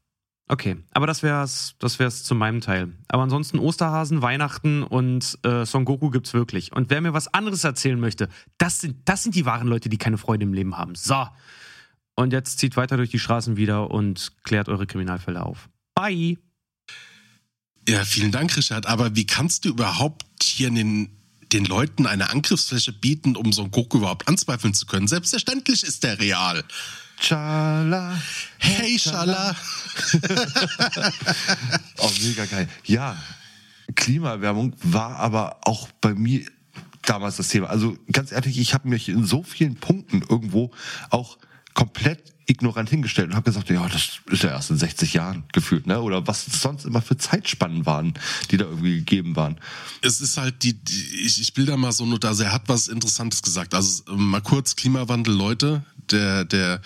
Okay, 0.47 0.77
aber 0.91 1.07
das 1.07 1.23
wär's, 1.23 1.75
das 1.79 1.99
wär's 1.99 2.23
zu 2.23 2.35
meinem 2.35 2.59
Teil. 2.59 2.91
Aber 3.07 3.23
ansonsten 3.23 3.59
Osterhasen, 3.59 4.21
Weihnachten 4.21 4.83
und 4.83 5.39
äh, 5.43 5.65
Son 5.65 5.85
Goku 5.85 6.09
gibt's 6.09 6.33
wirklich. 6.33 6.73
Und 6.73 6.89
wer 6.89 6.99
mir 6.99 7.13
was 7.13 7.33
anderes 7.33 7.63
erzählen 7.63 7.99
möchte, 7.99 8.27
das 8.57 8.81
sind, 8.81 8.97
das 9.05 9.23
sind 9.23 9.35
die 9.35 9.45
wahren 9.45 9.67
Leute, 9.67 9.87
die 9.87 9.97
keine 9.97 10.17
Freude 10.17 10.43
im 10.43 10.53
Leben 10.53 10.77
haben. 10.77 10.95
So. 10.95 11.27
Und 12.15 12.33
jetzt 12.33 12.59
zieht 12.59 12.75
weiter 12.75 12.97
durch 12.97 13.09
die 13.09 13.19
Straßen 13.19 13.55
wieder 13.55 13.89
und 13.89 14.33
klärt 14.43 14.69
eure 14.69 14.85
Kriminalfälle 14.85 15.43
auf. 15.43 15.69
Bye. 15.95 16.37
Ja, 17.87 18.03
vielen 18.03 18.31
Dank, 18.31 18.55
Richard. 18.55 18.85
Aber 18.85 19.15
wie 19.15 19.25
kannst 19.25 19.65
du 19.65 19.69
überhaupt 19.69 20.25
hier 20.43 20.67
in 20.67 20.75
den 20.75 21.22
den 21.53 21.65
Leuten 21.65 22.07
eine 22.07 22.29
Angriffsfläche 22.29 22.91
bieten, 22.91 23.35
um 23.35 23.53
so 23.53 23.61
einen 23.63 23.71
Goku 23.71 23.99
überhaupt 23.99 24.27
anzweifeln 24.27 24.73
zu 24.73 24.85
können. 24.85 25.07
Selbstverständlich 25.07 25.83
ist 25.83 26.03
der 26.03 26.19
real. 26.19 26.63
Chala. 27.19 28.19
Hey, 28.57 28.97
Chala. 28.97 29.55
oh, 31.99 32.11
mega 32.23 32.45
geil. 32.45 32.67
Ja, 32.85 33.17
Klimaerwärmung 33.95 34.75
war 34.81 35.17
aber 35.17 35.59
auch 35.65 35.87
bei 36.01 36.13
mir 36.13 36.45
damals 37.03 37.37
das 37.37 37.49
Thema. 37.49 37.69
Also 37.69 37.97
ganz 38.11 38.31
ehrlich, 38.31 38.57
ich 38.57 38.73
habe 38.73 38.89
mich 38.89 39.09
in 39.09 39.25
so 39.25 39.43
vielen 39.43 39.75
Punkten 39.75 40.21
irgendwo 40.21 40.71
auch 41.09 41.37
komplett 41.73 42.32
ignorant 42.45 42.89
hingestellt 42.89 43.29
und 43.29 43.35
habe 43.35 43.45
gesagt, 43.45 43.69
ja, 43.69 43.87
das 43.87 44.19
ist 44.27 44.43
ja 44.43 44.49
erst 44.49 44.69
in 44.69 44.77
60 44.77 45.13
Jahren 45.13 45.43
gefühlt, 45.51 45.87
ne? 45.87 46.01
Oder 46.01 46.27
was 46.27 46.45
sonst 46.45 46.85
immer 46.85 47.01
für 47.01 47.17
Zeitspannen 47.17 47.85
waren, 47.85 48.13
die 48.51 48.57
da 48.57 48.65
irgendwie 48.65 48.97
gegeben 48.97 49.35
waren. 49.35 49.57
Es 50.01 50.21
ist 50.21 50.37
halt 50.37 50.63
die, 50.63 50.73
die 50.73 51.21
ich, 51.25 51.39
ich 51.39 51.55
will 51.55 51.65
da 51.65 51.77
mal 51.77 51.91
so 51.91 52.05
nur 52.05 52.19
da, 52.19 52.33
er 52.33 52.51
hat 52.51 52.63
was 52.67 52.87
Interessantes 52.87 53.41
gesagt. 53.41 53.73
Also 53.73 54.03
mal 54.15 54.41
kurz 54.41 54.75
Klimawandel, 54.75 55.33
Leute, 55.33 55.83
der, 56.11 56.45
der 56.45 56.81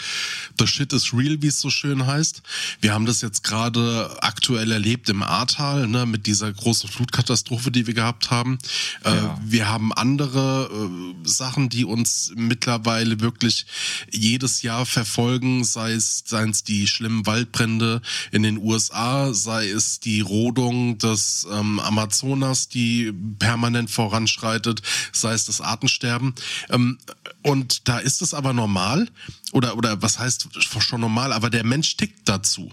The 0.60 0.67
Shit 0.67 0.93
is 0.93 1.13
real, 1.13 1.41
wie 1.41 1.48
es 1.48 1.60
so 1.60 1.70
schön 1.70 2.06
heißt. 2.06 2.41
Wir 2.82 2.93
haben 2.93 3.06
das 3.06 3.22
jetzt 3.22 3.43
gerade 3.43 4.17
aktuell 4.22 4.72
erlebt 4.72 5.10
im 5.10 5.24
Ahrtal, 5.24 5.88
ne, 5.88 6.06
mit 6.06 6.26
dieser 6.28 6.52
großen 6.52 6.89
Flutkatastrophe, 6.89 7.72
die 7.72 7.88
wir 7.88 7.93
gehabt 7.93 8.32
haben. 8.32 8.58
Äh, 9.04 9.10
ja. 9.10 9.26
Äh, 9.26 9.38
wir 9.43 9.70
haben 9.70 9.93
andere 9.93 10.70
äh, 10.72 11.28
Sachen, 11.28 11.70
die 11.70 11.86
uns 11.86 12.32
mittlerweile 12.36 13.20
wirklich 13.20 13.65
jedes 14.12 14.62
Jahr 14.62 14.86
verfolgen, 14.86 15.46
sei 15.63 15.93
es, 15.93 16.23
seien 16.25 16.51
es 16.51 16.63
die 16.63 16.88
schlimmen 16.88 17.25
Waldbrände 17.25 18.01
in 18.31 18.43
den 18.43 18.57
USA, 18.57 19.33
sei 19.33 19.69
es 19.69 19.99
die 19.99 20.21
Rodung 20.21 20.97
des 20.97 21.47
ähm, 21.51 21.79
Amazonas, 21.79 22.69
die 22.69 23.13
permanent 23.39 23.89
voranschreitet, 23.89 24.81
sei 25.12 25.33
es 25.33 25.45
das 25.45 25.62
Artensterben. 25.62 26.36
Ähm, 26.69 26.97
und 27.43 27.88
da 27.88 27.99
ist 27.99 28.21
es 28.21 28.33
aber 28.33 28.53
normal, 28.53 29.07
oder, 29.53 29.77
oder 29.77 30.01
was 30.01 30.19
heißt 30.19 30.49
schon 30.79 31.01
normal, 31.01 31.31
aber 31.31 31.49
der 31.49 31.63
Mensch 31.63 31.95
tickt 31.95 32.27
dazu, 32.27 32.71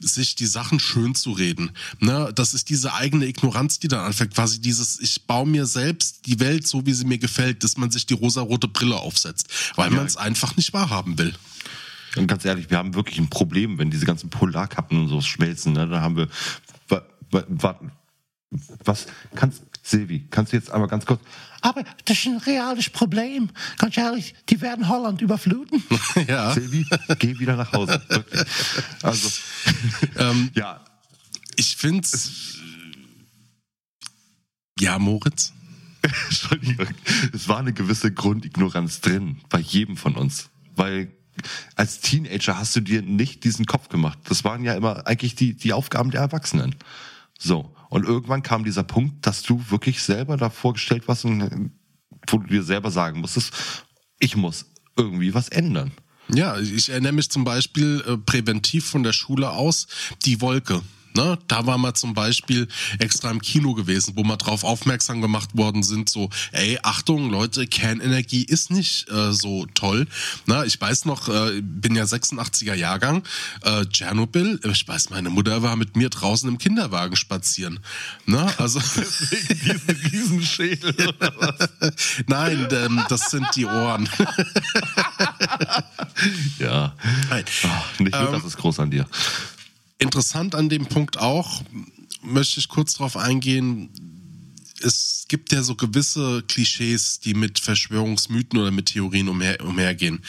sich 0.00 0.34
die 0.34 0.46
Sachen 0.46 0.80
schön 0.80 1.14
zu 1.14 1.30
reden. 1.32 1.70
Ne? 2.00 2.32
Das 2.34 2.52
ist 2.52 2.68
diese 2.68 2.94
eigene 2.94 3.26
Ignoranz, 3.26 3.78
die 3.78 3.88
dann 3.88 4.00
anfängt, 4.00 4.34
quasi 4.34 4.60
dieses, 4.60 4.98
ich 5.00 5.22
baue 5.22 5.46
mir 5.46 5.66
selbst 5.66 6.26
die 6.26 6.40
Welt 6.40 6.66
so, 6.66 6.84
wie 6.84 6.92
sie 6.92 7.04
mir 7.04 7.18
gefällt, 7.18 7.62
dass 7.62 7.76
man 7.76 7.90
sich 7.90 8.06
die 8.06 8.14
rosarote 8.14 8.68
Brille 8.68 8.96
aufsetzt, 8.96 9.48
weil 9.76 9.90
ja. 9.90 9.96
man 9.96 10.06
es 10.06 10.16
einfach 10.16 10.56
nicht 10.56 10.72
wahrhaben 10.72 11.16
will. 11.18 11.34
Und 12.16 12.26
ganz 12.26 12.44
ehrlich, 12.44 12.70
wir 12.70 12.78
haben 12.78 12.94
wirklich 12.94 13.18
ein 13.18 13.28
Problem, 13.28 13.78
wenn 13.78 13.90
diese 13.90 14.06
ganzen 14.06 14.30
Polarkappen 14.30 14.98
und 14.98 15.08
so 15.08 15.20
schmelzen. 15.20 15.72
Ne? 15.72 15.86
Da 15.86 16.00
haben 16.00 16.16
wir, 16.16 16.28
was 18.84 19.06
kannst 19.34 19.62
Silvi, 19.82 20.26
kannst 20.30 20.52
du 20.52 20.56
jetzt 20.56 20.70
einmal 20.70 20.88
ganz 20.88 21.06
kurz. 21.06 21.20
Aber 21.60 21.84
das 22.04 22.18
ist 22.18 22.26
ein 22.26 22.38
reales 22.38 22.90
Problem. 22.90 23.50
Ganz 23.78 23.96
ehrlich, 23.96 24.34
die 24.48 24.60
werden 24.60 24.88
Holland 24.88 25.20
überfluten. 25.22 25.82
ja. 26.26 26.52
Silvi, 26.52 26.86
geh 27.18 27.38
wieder 27.38 27.56
nach 27.56 27.72
Hause. 27.72 28.02
Wirklich. 28.08 28.44
Also, 29.02 29.28
ähm, 30.16 30.50
ja. 30.54 30.84
Ich 31.56 31.76
finde 31.76 32.06
Ja, 34.78 34.98
Moritz? 34.98 35.52
Entschuldigung. 36.02 36.88
Es 37.32 37.48
war 37.48 37.58
eine 37.58 37.72
gewisse 37.72 38.12
Grundignoranz 38.12 39.00
drin, 39.00 39.40
bei 39.48 39.58
jedem 39.58 39.96
von 39.96 40.14
uns. 40.16 40.50
Weil 40.74 41.10
als 41.74 42.00
Teenager 42.00 42.58
hast 42.58 42.74
du 42.76 42.80
dir 42.80 43.02
nicht 43.02 43.44
diesen 43.44 43.66
Kopf 43.66 43.88
gemacht. 43.88 44.18
Das 44.24 44.44
waren 44.44 44.64
ja 44.64 44.74
immer 44.74 45.06
eigentlich 45.06 45.34
die, 45.34 45.54
die 45.54 45.72
Aufgaben 45.72 46.10
der 46.10 46.20
Erwachsenen. 46.20 46.74
So. 47.38 47.72
Und 47.88 48.04
irgendwann 48.04 48.42
kam 48.42 48.64
dieser 48.64 48.82
Punkt, 48.82 49.26
dass 49.26 49.42
du 49.42 49.62
wirklich 49.70 50.02
selber 50.02 50.36
davor 50.36 50.72
gestellt 50.72 51.06
warst 51.06 51.24
und 51.24 51.70
wo 52.28 52.38
du 52.38 52.46
dir 52.46 52.62
selber 52.62 52.90
sagen 52.90 53.20
musstest, 53.20 53.52
ich 54.18 54.36
muss 54.36 54.66
irgendwie 54.96 55.34
was 55.34 55.48
ändern. 55.48 55.92
Ja, 56.28 56.58
ich 56.58 56.88
erinnere 56.88 57.12
mich 57.12 57.30
zum 57.30 57.44
Beispiel 57.44 58.02
äh, 58.06 58.16
präventiv 58.16 58.86
von 58.86 59.04
der 59.04 59.12
Schule 59.12 59.50
aus, 59.50 59.86
die 60.24 60.40
Wolke. 60.40 60.82
Ne? 61.16 61.38
Da 61.48 61.66
war 61.66 61.78
mal 61.78 61.94
zum 61.94 62.12
Beispiel 62.12 62.68
extra 62.98 63.30
im 63.30 63.40
Kino 63.40 63.72
gewesen, 63.72 64.12
wo 64.16 64.22
wir 64.22 64.36
drauf 64.36 64.64
aufmerksam 64.64 65.22
gemacht 65.22 65.56
worden 65.56 65.82
sind, 65.82 66.10
so, 66.10 66.28
ey, 66.52 66.78
Achtung, 66.82 67.30
Leute, 67.30 67.66
Kernenergie 67.66 68.44
ist 68.44 68.70
nicht 68.70 69.10
äh, 69.10 69.32
so 69.32 69.64
toll. 69.72 70.06
Ne? 70.44 70.64
Ich 70.66 70.78
weiß 70.78 71.06
noch, 71.06 71.28
äh, 71.28 71.62
bin 71.62 71.96
ja 71.96 72.04
86er 72.04 72.74
Jahrgang, 72.74 73.22
äh, 73.62 73.86
Tschernobyl, 73.86 74.60
ich 74.62 74.86
weiß, 74.86 75.08
meine 75.08 75.30
Mutter 75.30 75.62
war 75.62 75.76
mit 75.76 75.96
mir 75.96 76.10
draußen 76.10 76.50
im 76.50 76.58
Kinderwagen 76.58 77.16
spazieren. 77.16 77.80
Ne? 78.26 78.46
Also 78.58 78.80
Diesen 78.80 79.96
Riesenschädel. 80.10 80.94
Nein, 82.26 82.68
ähm, 82.70 83.04
das 83.08 83.30
sind 83.30 83.46
die 83.54 83.64
Ohren. 83.64 84.08
ja. 86.58 86.94
Nein. 87.30 87.44
Ach, 87.64 88.00
nicht 88.00 88.18
nur, 88.18 88.32
das 88.32 88.44
ist 88.44 88.56
groß 88.56 88.80
an 88.80 88.90
dir. 88.90 89.06
Interessant 89.98 90.54
an 90.54 90.68
dem 90.68 90.86
Punkt 90.86 91.18
auch, 91.18 91.62
möchte 92.22 92.60
ich 92.60 92.68
kurz 92.68 92.94
darauf 92.94 93.16
eingehen, 93.16 93.90
es 94.82 95.24
gibt 95.28 95.52
ja 95.52 95.62
so 95.62 95.74
gewisse 95.74 96.42
Klischees, 96.46 97.20
die 97.20 97.34
mit 97.34 97.58
Verschwörungsmythen 97.58 98.58
oder 98.58 98.70
mit 98.70 98.86
Theorien 98.86 99.28
umher, 99.28 99.64
umhergehen. 99.64 100.22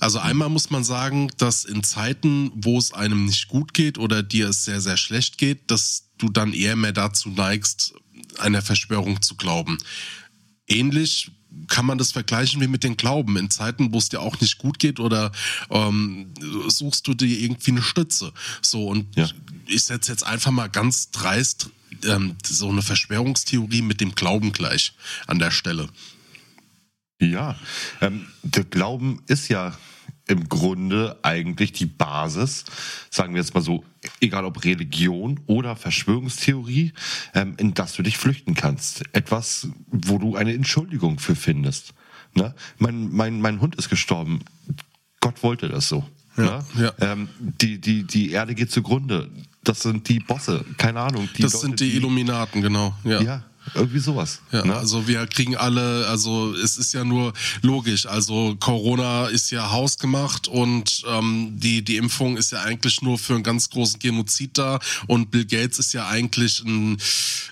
Also 0.00 0.18
einmal 0.18 0.48
muss 0.48 0.70
man 0.70 0.82
sagen, 0.82 1.30
dass 1.38 1.64
in 1.64 1.84
Zeiten, 1.84 2.50
wo 2.56 2.76
es 2.76 2.92
einem 2.92 3.24
nicht 3.26 3.46
gut 3.46 3.72
geht 3.72 3.98
oder 3.98 4.24
dir 4.24 4.48
es 4.48 4.64
sehr, 4.64 4.80
sehr 4.80 4.96
schlecht 4.96 5.38
geht, 5.38 5.70
dass 5.70 6.08
du 6.18 6.28
dann 6.28 6.52
eher 6.52 6.74
mehr 6.74 6.92
dazu 6.92 7.28
neigst, 7.28 7.94
einer 8.38 8.62
Verschwörung 8.62 9.22
zu 9.22 9.36
glauben. 9.36 9.78
Ähnlich 10.66 11.30
kann 11.68 11.86
man 11.86 11.98
das 11.98 12.12
vergleichen 12.12 12.60
wie 12.60 12.66
mit 12.66 12.84
den 12.84 12.96
Glauben. 12.96 13.36
In 13.36 13.50
Zeiten, 13.50 13.92
wo 13.92 13.98
es 13.98 14.08
dir 14.08 14.20
auch 14.20 14.40
nicht 14.40 14.58
gut 14.58 14.78
geht 14.78 15.00
oder 15.00 15.32
ähm, 15.70 16.32
suchst 16.68 17.06
du 17.06 17.14
dir 17.14 17.38
irgendwie 17.38 17.72
eine 17.72 17.82
Stütze. 17.82 18.32
So, 18.60 18.86
und 18.88 19.16
Ja. 19.16 19.28
ich 19.66 19.84
setze 19.84 20.12
jetzt 20.12 20.24
einfach 20.24 20.50
mal 20.50 20.68
ganz 20.68 21.10
dreist 21.10 21.70
ähm, 22.04 22.36
so 22.44 22.68
eine 22.68 22.82
Verschwörungstheorie 22.82 23.82
mit 23.82 24.00
dem 24.00 24.14
Glauben 24.14 24.52
gleich 24.52 24.92
an 25.26 25.38
der 25.38 25.50
Stelle. 25.50 25.88
Ja, 27.20 27.56
ähm, 28.00 28.26
der 28.42 28.64
Glauben 28.64 29.22
ist 29.26 29.48
ja 29.48 29.76
im 30.28 30.48
Grunde 30.48 31.18
eigentlich 31.22 31.72
die 31.72 31.86
Basis, 31.86 32.64
sagen 33.10 33.34
wir 33.34 33.40
jetzt 33.40 33.54
mal 33.54 33.60
so, 33.60 33.84
egal 34.20 34.44
ob 34.44 34.64
Religion 34.64 35.40
oder 35.46 35.76
Verschwörungstheorie, 35.76 36.92
ähm, 37.34 37.54
in 37.58 37.74
das 37.74 37.94
du 37.94 38.02
dich 38.02 38.18
flüchten 38.18 38.54
kannst. 38.54 39.02
Etwas, 39.12 39.68
wo 39.86 40.18
du 40.18 40.36
eine 40.36 40.54
Entschuldigung 40.54 41.18
für 41.18 41.34
findest. 41.34 41.94
Ne? 42.34 42.54
Mein, 42.78 43.10
mein, 43.10 43.40
mein 43.40 43.60
Hund 43.60 43.76
ist 43.76 43.88
gestorben. 43.88 44.40
Gott 45.20 45.42
wollte 45.42 45.68
das 45.68 45.88
so. 45.88 46.04
Ja, 46.36 46.64
ne? 46.74 46.92
ja. 46.98 47.12
Ähm, 47.12 47.28
die, 47.38 47.78
die, 47.78 48.04
die 48.04 48.30
Erde 48.30 48.54
geht 48.54 48.70
zugrunde. 48.70 49.28
Das 49.64 49.80
sind 49.80 50.08
die 50.08 50.18
Bosse, 50.18 50.64
keine 50.78 51.00
Ahnung. 51.00 51.28
Die 51.36 51.42
das 51.42 51.52
Leute, 51.52 51.66
sind 51.66 51.80
die 51.80 51.94
Illuminaten, 51.94 52.62
genau. 52.62 52.96
Ja, 53.04 53.44
irgendwie 53.74 53.98
sowas. 53.98 54.40
Ja, 54.50 54.64
ne? 54.64 54.74
also 54.76 55.06
wir 55.06 55.26
kriegen 55.26 55.56
alle, 55.56 56.06
also 56.08 56.54
es 56.54 56.76
ist 56.76 56.92
ja 56.92 57.04
nur 57.04 57.32
logisch, 57.62 58.06
also 58.06 58.56
Corona 58.58 59.26
ist 59.26 59.50
ja 59.50 59.70
hausgemacht 59.70 60.48
und 60.48 61.02
ähm, 61.08 61.58
die, 61.58 61.82
die 61.82 61.96
Impfung 61.96 62.36
ist 62.36 62.52
ja 62.52 62.62
eigentlich 62.62 63.02
nur 63.02 63.18
für 63.18 63.34
einen 63.34 63.42
ganz 63.42 63.70
großen 63.70 63.98
Genozid 63.98 64.58
da 64.58 64.78
und 65.06 65.30
Bill 65.30 65.44
Gates 65.44 65.78
ist 65.78 65.92
ja 65.92 66.08
eigentlich 66.08 66.62
ein, 66.64 66.98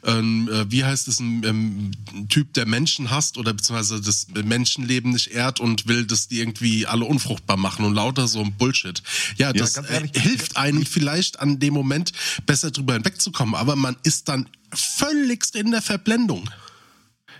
ein 0.03 0.49
äh, 0.49 0.71
wie 0.71 0.85
heißt 0.85 1.09
es, 1.09 1.21
ein, 1.21 1.45
ähm, 1.45 1.91
ein 2.13 2.29
Typ, 2.29 2.53
der 2.55 2.67
Menschen 2.67 3.11
hasst 3.11 3.39
oder 3.39 3.53
beziehungsweise 3.53 4.01
das 4.01 4.27
Menschenleben 4.45 5.13
nicht 5.13 5.29
ehrt 5.29 5.61
und 5.61 5.87
will, 5.87 6.07
dass 6.07 6.29
die 6.29 6.41
irgendwie 6.41 6.87
alle 6.87 7.05
unfruchtbar 7.05 7.57
machen 7.57 7.85
und 7.85 7.95
lauter 7.95 8.29
so 8.29 8.41
ein 8.41 8.53
Bullshit. 8.53 9.03
Ja, 9.37 9.53
das 9.53 9.77
ehrlich, 9.77 10.17
äh, 10.17 10.21
hilft 10.21 10.57
einem 10.57 10.85
vielleicht 10.85 11.41
an 11.41 11.59
dem 11.59 11.75
Moment 11.75 12.13
besser 12.47 12.71
drüber 12.71 12.95
hinwegzukommen, 12.95 13.55
aber 13.55 13.77
man 13.77 13.97
ist 14.03 14.29
dann 14.29 14.47
völligst 14.73 15.57
in 15.57 15.71
der 15.71 15.83
Verblendung. 15.83 16.49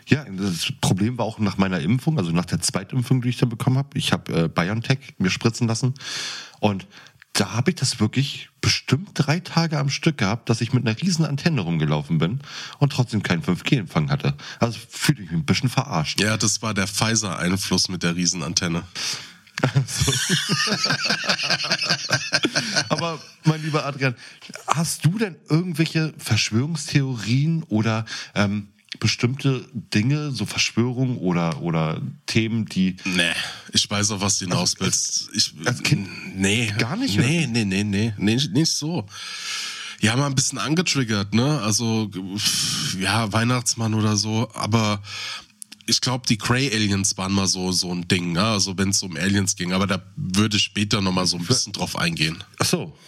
Ja, 0.07 0.25
das 0.25 0.73
Problem 0.81 1.19
war 1.19 1.25
auch 1.25 1.39
nach 1.39 1.57
meiner 1.57 1.81
Impfung, 1.81 2.19
also 2.19 2.33
nach 2.33 2.45
der 2.45 2.61
Zweitimpfung, 2.61 3.23
die 3.23 3.29
ich 3.29 3.37
dann 3.37 3.49
bekommen 3.49 3.79
habe. 3.79 3.97
Ich 3.97 4.13
habe 4.13 4.45
äh, 4.45 4.49
BioNTech 4.49 5.15
mir 5.19 5.31
spritzen 5.31 5.69
lassen 5.69 5.95
und 6.59 6.87
da 7.33 7.53
habe 7.53 7.71
ich 7.71 7.77
das 7.77 8.01
wirklich 8.01 8.49
bestimmt 8.61 9.11
drei 9.15 9.41
Tage 9.41 9.79
am 9.79 9.89
Stück 9.89 10.19
gehabt, 10.19 10.51
dass 10.51 10.61
ich 10.61 10.73
mit 10.73 10.87
einer 10.87 11.01
riesen 11.01 11.25
Antenne 11.25 11.61
rumgelaufen 11.61 12.19
bin 12.19 12.41
und 12.79 12.93
trotzdem 12.93 13.23
keinen 13.23 13.43
5G-Empfang 13.43 14.11
hatte. 14.11 14.35
Also 14.59 14.79
fühlte 14.89 15.23
ich 15.23 15.31
mich 15.31 15.41
ein 15.41 15.47
bisschen 15.47 15.71
verarscht. 15.71 16.21
Ja, 16.21 16.37
das 16.37 16.61
war 16.61 16.75
der 16.75 16.89
Pfizer-Einfluss 16.89 17.89
mit 17.89 18.03
der 18.03 18.17
Riesenantenne. 19.63 20.17
Aber 22.89 23.21
mein 23.45 23.63
lieber 23.63 23.85
Adrian, 23.87 24.15
hast 24.67 25.05
du 25.05 25.19
denn 25.19 25.37
irgendwelche 25.49 26.13
Verschwörungstheorien 26.19 27.63
oder 27.65 28.05
ähm, 28.35 28.69
bestimmte 28.99 29.67
Dinge, 29.73 30.33
so 30.33 30.47
Verschwörungen 30.47 31.19
oder, 31.19 31.63
oder 31.63 32.01
Themen, 32.27 32.67
die 32.67 32.97
Nee, 33.05 33.33
ich 33.73 33.89
weiß 33.89 34.11
auf 34.13 34.21
was 34.21 34.39
du 34.39 34.47
hinaus 34.47 34.75
willst. 34.79 35.31
Ich, 35.33 35.55
als 35.65 35.83
Kind 35.83 36.09
nee, 36.37 36.73
gar 36.79 36.97
nicht, 36.97 37.17
Nee, 37.17 37.47
nee, 37.47 37.65
nee, 37.65 37.85
nee, 37.85 38.13
nee, 38.17 38.37
nicht 38.53 38.73
so. 38.73 39.07
Ja, 40.01 40.17
mal 40.17 40.27
ein 40.27 40.35
bisschen 40.35 40.59
angetriggert, 40.59 41.35
ne? 41.35 41.61
Also, 41.61 42.11
ja, 42.99 43.33
Weihnachtsmann 43.33 43.95
oder 43.95 44.17
so, 44.17 44.51
aber 44.55 45.03
ich 45.87 46.01
glaube, 46.01 46.27
die 46.27 46.39
Cray 46.39 46.73
Aliens 46.73 47.17
waren 47.17 47.33
mal 47.33 47.47
so, 47.47 47.73
so 47.73 47.93
ein 47.93 48.07
Ding, 48.09 48.33
ne? 48.33 48.43
Also, 48.43 48.77
wenn 48.79 48.91
es 48.91 49.03
um 49.03 49.17
Aliens 49.17 49.57
ging, 49.57 49.73
aber 49.73 49.87
da 49.87 50.03
würde 50.17 50.57
ich 50.57 50.63
später 50.63 51.01
nochmal 51.01 51.27
so 51.27 51.37
ein 51.37 51.45
bisschen 51.45 51.73
drauf 51.73 51.97
eingehen. 51.97 52.43
Ach 52.59 52.67
so. 52.67 52.99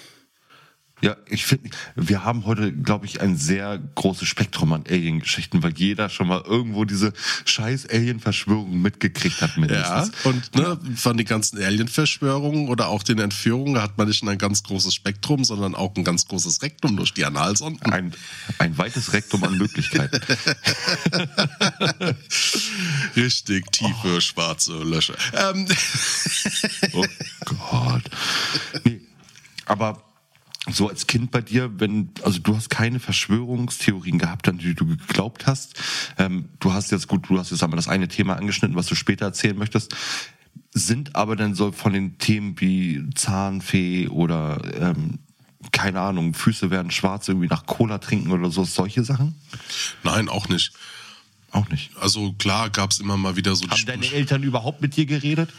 Ja, 1.03 1.17
ich 1.27 1.45
finde, 1.47 1.71
wir 1.97 2.25
haben 2.25 2.47
heute, 2.47 2.73
glaube 2.73 3.07
ich, 3.07 3.21
ein 3.21 3.37
sehr 3.37 3.79
großes 3.97 4.29
Spektrum 4.29 4.73
an 4.73 4.85
Alien-Geschichten, 4.89 5.63
weil 5.63 5.73
jeder 5.77 6.09
schon 6.09 6.29
mal 6.29 6.43
irgendwo 6.47 6.85
diese 6.85 7.13
scheiß 7.45 7.89
Alien-Verschwörung 7.91 8.81
mitgekriegt 8.81 9.41
hat 9.41 9.51
Ja, 9.57 9.61
mindestens. 9.61 10.13
und 10.25 10.55
ne, 10.55 10.79
von 10.95 11.17
den 11.17 11.27
ganzen 11.27 11.61
Alien-Verschwörungen 11.61 12.69
oder 12.69 12.87
auch 12.89 13.03
den 13.03 13.19
Entführungen 13.19 13.83
hat 13.83 13.99
man 13.99 14.07
nicht 14.07 14.23
nur 14.23 14.31
ein 14.31 14.39
ganz 14.39 14.63
großes 14.63 14.95
Spektrum, 14.95 15.45
sondern 15.45 15.75
auch 15.75 15.93
ein 15.97 16.05
ganz 16.05 16.29
großes 16.29 16.63
Rektum 16.63 16.97
durch 16.97 17.13
die 17.13 17.25
Analsonden. 17.25 17.93
Ein, 17.93 18.13
ein 18.59 18.79
weites 18.79 19.13
Rektum 19.13 19.43
an 19.43 19.59
Möglichkeiten. 19.59 20.21
Richtig 23.17 23.71
tiefe 23.73 24.21
schwarze 24.21 24.83
Löcher. 24.85 25.15
Ähm, 25.35 25.67
Oh 26.93 27.05
Gott. 27.45 28.03
Nee, 28.85 29.01
aber 29.67 30.03
so 30.71 30.89
als 30.89 31.07
Kind 31.09 31.33
bei 31.33 31.41
dir, 31.41 31.81
wenn, 31.81 32.11
also 32.23 32.39
du 32.39 32.57
hast 32.57 32.71
keine 32.71 33.01
Verschwörungstheorien 33.01 34.19
gehabt, 34.19 34.49
an 34.49 34.59
die 34.59 34.75
du 34.75 34.87
geglaubt 34.87 35.47
hast. 35.47 35.75
Ähm, 36.19 36.49
du 36.61 36.73
hast 36.73 36.93
jetzt 36.93 37.09
gut, 37.09 37.29
du 37.29 37.39
hast 37.39 37.51
jetzt 37.51 37.63
einmal 37.65 37.77
das 37.77 37.89
eine 37.89 38.09
Thema 38.09 38.37
angeschnitten, 38.37 38.77
was 38.77 38.87
du 38.87 38.95
später 38.95 39.27
erzählen 39.27 39.59
möchtest. 39.59 39.95
Sind 40.73 41.17
aber 41.17 41.35
dann 41.37 41.55
so 41.55 41.73
von 41.73 41.93
den 41.93 42.19
Themen 42.19 42.61
wie 42.61 43.11
Zahnfee 43.15 44.09
oder 44.09 44.63
ähm, 44.81 45.19
keine 45.73 46.01
Ahnung, 46.01 46.35
Füße 46.35 46.71
werden 46.71 46.91
schwarz, 46.91 47.29
irgendwie 47.29 47.49
nach 47.49 47.67
Cola 47.67 47.99
trinken 47.99 48.31
oder 48.31 48.51
so, 48.51 48.65
solche 48.65 49.05
Sachen? 49.05 49.35
nein, 50.03 50.29
auch 50.29 50.49
nicht. 50.49 50.73
Auch 51.51 51.69
nicht. 51.69 51.91
Also 51.99 52.33
klar 52.35 52.71
gab 52.71 52.91
es 52.91 53.01
immer 53.01 53.17
mal 53.17 53.37
wieder 53.37 53.55
so 53.55 53.65
die 53.67 53.71
Haben 53.71 53.87
deine 53.87 54.11
Eltern 54.11 54.43
überhaupt 54.43 54.81
mit 54.81 54.97
dir 54.97 55.07
geredet? 55.07 55.51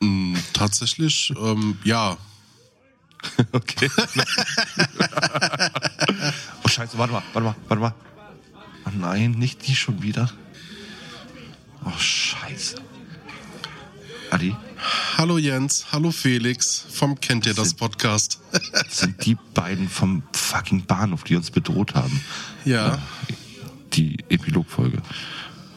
Mm, 0.00 0.34
Tatsächlich, 0.52 1.32
ähm, 1.40 1.78
ja. 1.84 2.16
Okay. 3.52 3.90
oh 6.64 6.68
Scheiße, 6.68 6.98
warte 6.98 7.12
mal, 7.12 7.22
warte 7.32 7.46
mal, 7.48 7.54
warte 7.68 7.80
mal. 7.82 7.94
Oh 8.86 8.90
nein, 8.98 9.32
nicht 9.32 9.66
die 9.66 9.74
schon 9.74 10.02
wieder. 10.02 10.30
Oh 11.84 11.98
Scheiße. 11.98 12.76
Adi, 14.30 14.56
Hallo 15.16 15.38
Jens, 15.38 15.86
hallo 15.92 16.10
Felix 16.10 16.84
vom 16.90 17.18
Kennt 17.18 17.46
ihr 17.46 17.54
das 17.54 17.72
Podcast? 17.74 18.38
das 18.52 18.98
sind 18.98 19.24
die 19.24 19.36
beiden 19.54 19.88
vom 19.88 20.22
fucking 20.32 20.84
Bahnhof, 20.84 21.24
die 21.24 21.36
uns 21.36 21.50
bedroht 21.50 21.94
haben. 21.94 22.20
ja. 22.64 22.98
Die 23.92 24.18
Epilogfolge. 24.28 24.98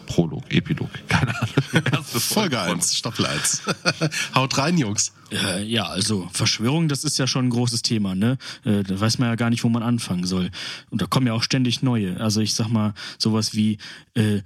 Prolog, 0.10 0.44
Epilog, 0.52 0.90
keine 1.08 1.40
Ahnung. 1.40 2.04
Folge 2.04 2.60
1, 2.60 2.96
Staffel 2.96 3.28
1. 3.28 3.62
Haut 4.36 4.58
rein, 4.58 4.76
Jungs. 4.76 5.14
Äh, 5.32 5.64
ja, 5.64 5.84
also 5.86 6.28
Verschwörung, 6.34 6.88
das 6.88 7.04
ist 7.04 7.20
ja 7.20 7.28
schon 7.28 7.46
ein 7.46 7.50
großes 7.52 7.84
Thema, 7.84 8.16
ne? 8.16 8.40
Äh, 8.66 8.82
da 8.82 9.00
weiß 9.00 9.20
man 9.20 9.30
ja 9.30 9.36
gar 9.36 9.52
nicht, 9.52 9.64
wo 9.64 9.70
man 9.70 9.84
anfangen 9.84 10.26
soll. 10.26 10.50
Und 10.90 11.04
da 11.04 11.06
kommen 11.06 11.28
ja 11.28 11.34
auch 11.34 11.44
ständig 11.44 11.84
neue. 11.84 12.20
Also 12.20 12.42
ich 12.42 12.56
sag 12.56 12.70
mal, 12.70 12.96
sowas 13.20 13.54
wie 13.54 13.78
äh, 14.16 14.42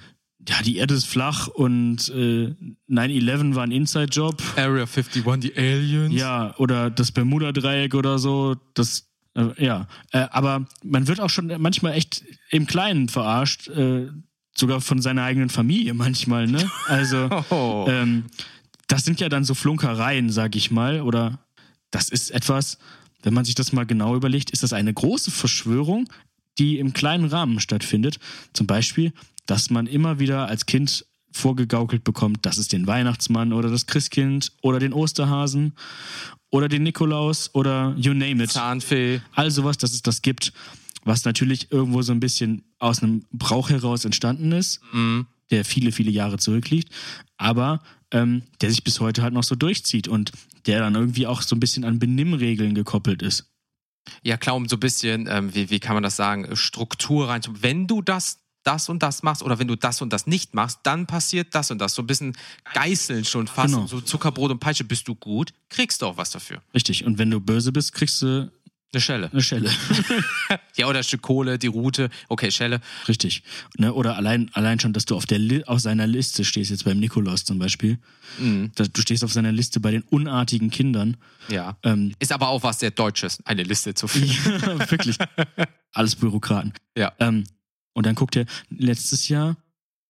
ja, 0.48 0.62
die 0.62 0.76
Erde 0.76 0.96
ist 0.96 1.06
flach 1.06 1.48
und 1.48 2.10
äh, 2.10 2.54
9-11 2.90 3.56
war 3.56 3.64
ein 3.64 3.72
Inside-Job. 3.72 4.44
Area 4.58 4.86
51, 4.86 5.24
die 5.40 5.56
Aliens. 5.56 6.14
Ja, 6.14 6.54
oder 6.58 6.90
das 6.90 7.14
Bermuda-Dreieck 7.14 7.96
oder 7.96 8.20
so. 8.20 8.58
Das, 8.74 9.08
äh, 9.36 9.64
ja. 9.64 9.88
Äh, 10.12 10.28
aber 10.30 10.66
man 10.84 11.08
wird 11.08 11.22
auch 11.22 11.30
schon 11.30 11.54
manchmal 11.60 11.94
echt 11.94 12.26
im 12.50 12.68
Kleinen 12.68 13.08
verarscht. 13.08 13.70
Äh, 13.70 14.10
sogar 14.58 14.82
von 14.82 15.02
seiner 15.02 15.24
eigenen 15.24 15.50
Familie 15.50 15.94
manchmal, 15.94 16.48
ne? 16.48 16.70
Also, 16.88 17.30
Oh. 17.50 17.86
ähm, 17.90 18.26
das 18.88 19.04
sind 19.06 19.20
ja 19.20 19.30
dann 19.30 19.44
so 19.44 19.54
Flunkereien, 19.54 20.30
sag 20.30 20.56
ich 20.56 20.70
mal. 20.72 21.02
Oder 21.02 21.40
das 21.92 22.10
ist 22.10 22.32
etwas, 22.32 22.78
wenn 23.24 23.34
man 23.34 23.46
sich 23.46 23.56
das 23.56 23.72
mal 23.74 23.86
genau 23.86 24.16
überlegt, 24.16 24.52
ist 24.52 24.64
das 24.64 24.74
eine 24.74 24.94
große 24.94 25.32
Verschwörung, 25.32 26.10
die 26.60 26.78
im 26.78 26.94
kleinen 26.94 27.26
Rahmen 27.26 27.60
stattfindet. 27.60 28.20
Zum 28.54 28.68
Beispiel, 28.68 29.14
dass 29.46 29.70
man 29.70 29.88
immer 29.88 30.20
wieder 30.20 30.48
als 30.48 30.66
Kind 30.66 31.06
vorgegaukelt 31.32 32.04
bekommt, 32.04 32.46
dass 32.46 32.58
es 32.58 32.68
den 32.68 32.86
Weihnachtsmann 32.86 33.54
oder 33.54 33.70
das 33.70 33.88
Christkind 33.88 34.52
oder 34.62 34.78
den 34.78 34.94
Osterhasen 34.94 35.74
oder 36.52 36.68
den 36.70 36.84
Nikolaus 36.84 37.50
oder 37.56 37.96
you 37.98 38.14
name 38.14 38.44
it. 38.44 38.52
Zahnfee. 38.52 39.22
All 39.34 39.50
sowas, 39.50 39.78
dass 39.80 39.94
es 39.94 40.04
das 40.04 40.22
gibt, 40.22 40.54
was 41.04 41.26
natürlich 41.26 41.72
irgendwo 41.72 42.02
so 42.02 42.12
ein 42.12 42.20
bisschen 42.20 42.64
aus 42.80 43.02
einem 43.02 43.26
Brauch 43.32 43.70
heraus 43.70 44.06
entstanden 44.06 44.52
ist, 44.52 44.82
der 45.52 45.66
viele, 45.66 45.92
viele 45.92 46.12
Jahre 46.12 46.38
zurückliegt, 46.38 46.90
aber 47.38 47.82
ähm, 48.12 48.44
der 48.62 48.70
sich 48.70 48.84
bis 48.84 49.00
heute 49.00 49.22
halt 49.22 49.34
noch 49.34 49.44
so 49.44 49.56
durchzieht 49.56 50.08
und 50.08 50.32
der 50.66 50.80
dann 50.80 50.96
irgendwie 50.96 51.28
auch 51.28 51.42
so 51.42 51.56
ein 51.56 51.60
bisschen 51.60 51.84
an 51.84 52.00
Benimmregeln 52.00 52.76
gekoppelt 52.76 53.22
ist. 53.22 53.50
Ja, 54.22 54.38
klar, 54.38 54.56
um 54.56 54.68
so 54.68 54.76
ein 54.76 54.80
bisschen, 54.80 55.28
ähm, 55.30 55.54
wie, 55.54 55.70
wie 55.70 55.80
kann 55.80 55.96
man 55.96 56.04
das 56.04 56.16
sagen, 56.16 56.56
Struktur 56.56 57.30
rein. 57.30 57.42
Wenn 57.50 57.88
du 57.88 58.02
das, 58.02 58.40
das 58.64 58.90
und 58.90 59.04
das 59.04 59.24
machst 59.24 59.44
oder 59.44 59.60
wenn 59.60 59.68
du 59.68 59.76
das 59.76 60.02
und 60.02 60.12
das 60.12 60.28
nicht 60.28 60.54
machst, 60.54 60.80
dann 60.84 61.06
passiert 61.08 61.56
das 61.56 61.72
und 61.72 61.80
das. 61.80 61.96
So 61.96 62.02
ein 62.02 62.08
bisschen 62.08 62.36
geißeln 62.74 63.26
schon 63.26 63.48
fast. 63.48 63.74
Genau. 63.74 63.88
So 63.88 64.02
Zuckerbrot 64.02 64.52
und 64.52 64.60
Peitsche, 64.60 64.84
bist 64.84 65.08
du 65.08 65.16
gut, 65.16 65.54
kriegst 65.70 66.02
du 66.02 66.06
auch 66.06 66.18
was 66.18 66.32
dafür. 66.32 66.62
Richtig. 66.74 67.06
Und 67.06 67.18
wenn 67.18 67.32
du 67.32 67.40
böse 67.40 67.72
bist, 67.72 67.94
kriegst 67.94 68.22
du 68.22 68.52
Eine 68.94 69.02
Schelle. 69.02 69.30
eine 69.32 69.42
Schelle. 69.42 69.70
Ja, 70.76 70.88
oder 70.88 71.00
ein 71.00 71.04
Stück 71.04 71.22
Kohle, 71.22 71.60
die 71.60 71.68
Route, 71.68 72.10
okay, 72.30 72.50
Schelle. 72.50 72.80
Richtig. 73.08 73.44
Ne? 73.78 73.94
Oder 73.94 74.18
allein, 74.18 74.50
allein 74.54 74.80
schon, 74.80 74.92
dass 74.94 75.06
du 75.06 75.16
auf, 75.16 75.26
der 75.28 75.38
Li 75.38 75.64
auf 75.66 75.80
seiner 75.80 76.08
Liste 76.08 76.44
stehst, 76.44 76.72
jetzt 76.72 76.84
beim 76.86 77.00
Nikolaus 77.00 77.44
zum 77.44 77.60
Beispiel. 77.60 78.00
Dass 78.76 78.92
du 78.92 79.02
stehst 79.02 79.24
auf 79.24 79.32
seiner 79.32 79.52
Liste 79.52 79.80
bei 79.80 79.92
den 79.92 80.02
unartigen 80.04 80.72
Kindern. 80.72 81.18
Ja. 81.50 81.78
Ähm, 81.84 82.14
Ist 82.20 82.32
aber 82.32 82.48
auch 82.48 82.64
was 82.64 82.80
sehr 82.80 82.90
Deutsches, 82.92 83.40
eine 83.46 83.62
Liste 83.64 83.94
zu 83.94 84.08
finden. 84.08 84.32
ja, 84.62 84.92
wirklich. 84.92 85.18
Alles 85.94 86.16
Bürokraten. 86.16 86.74
Ja. 86.98 87.14
Ähm, 87.20 87.44
und 87.94 88.06
dann 88.08 88.16
guckt 88.16 88.36
er 88.36 88.46
letztes 88.70 89.28
Jahr 89.30 89.56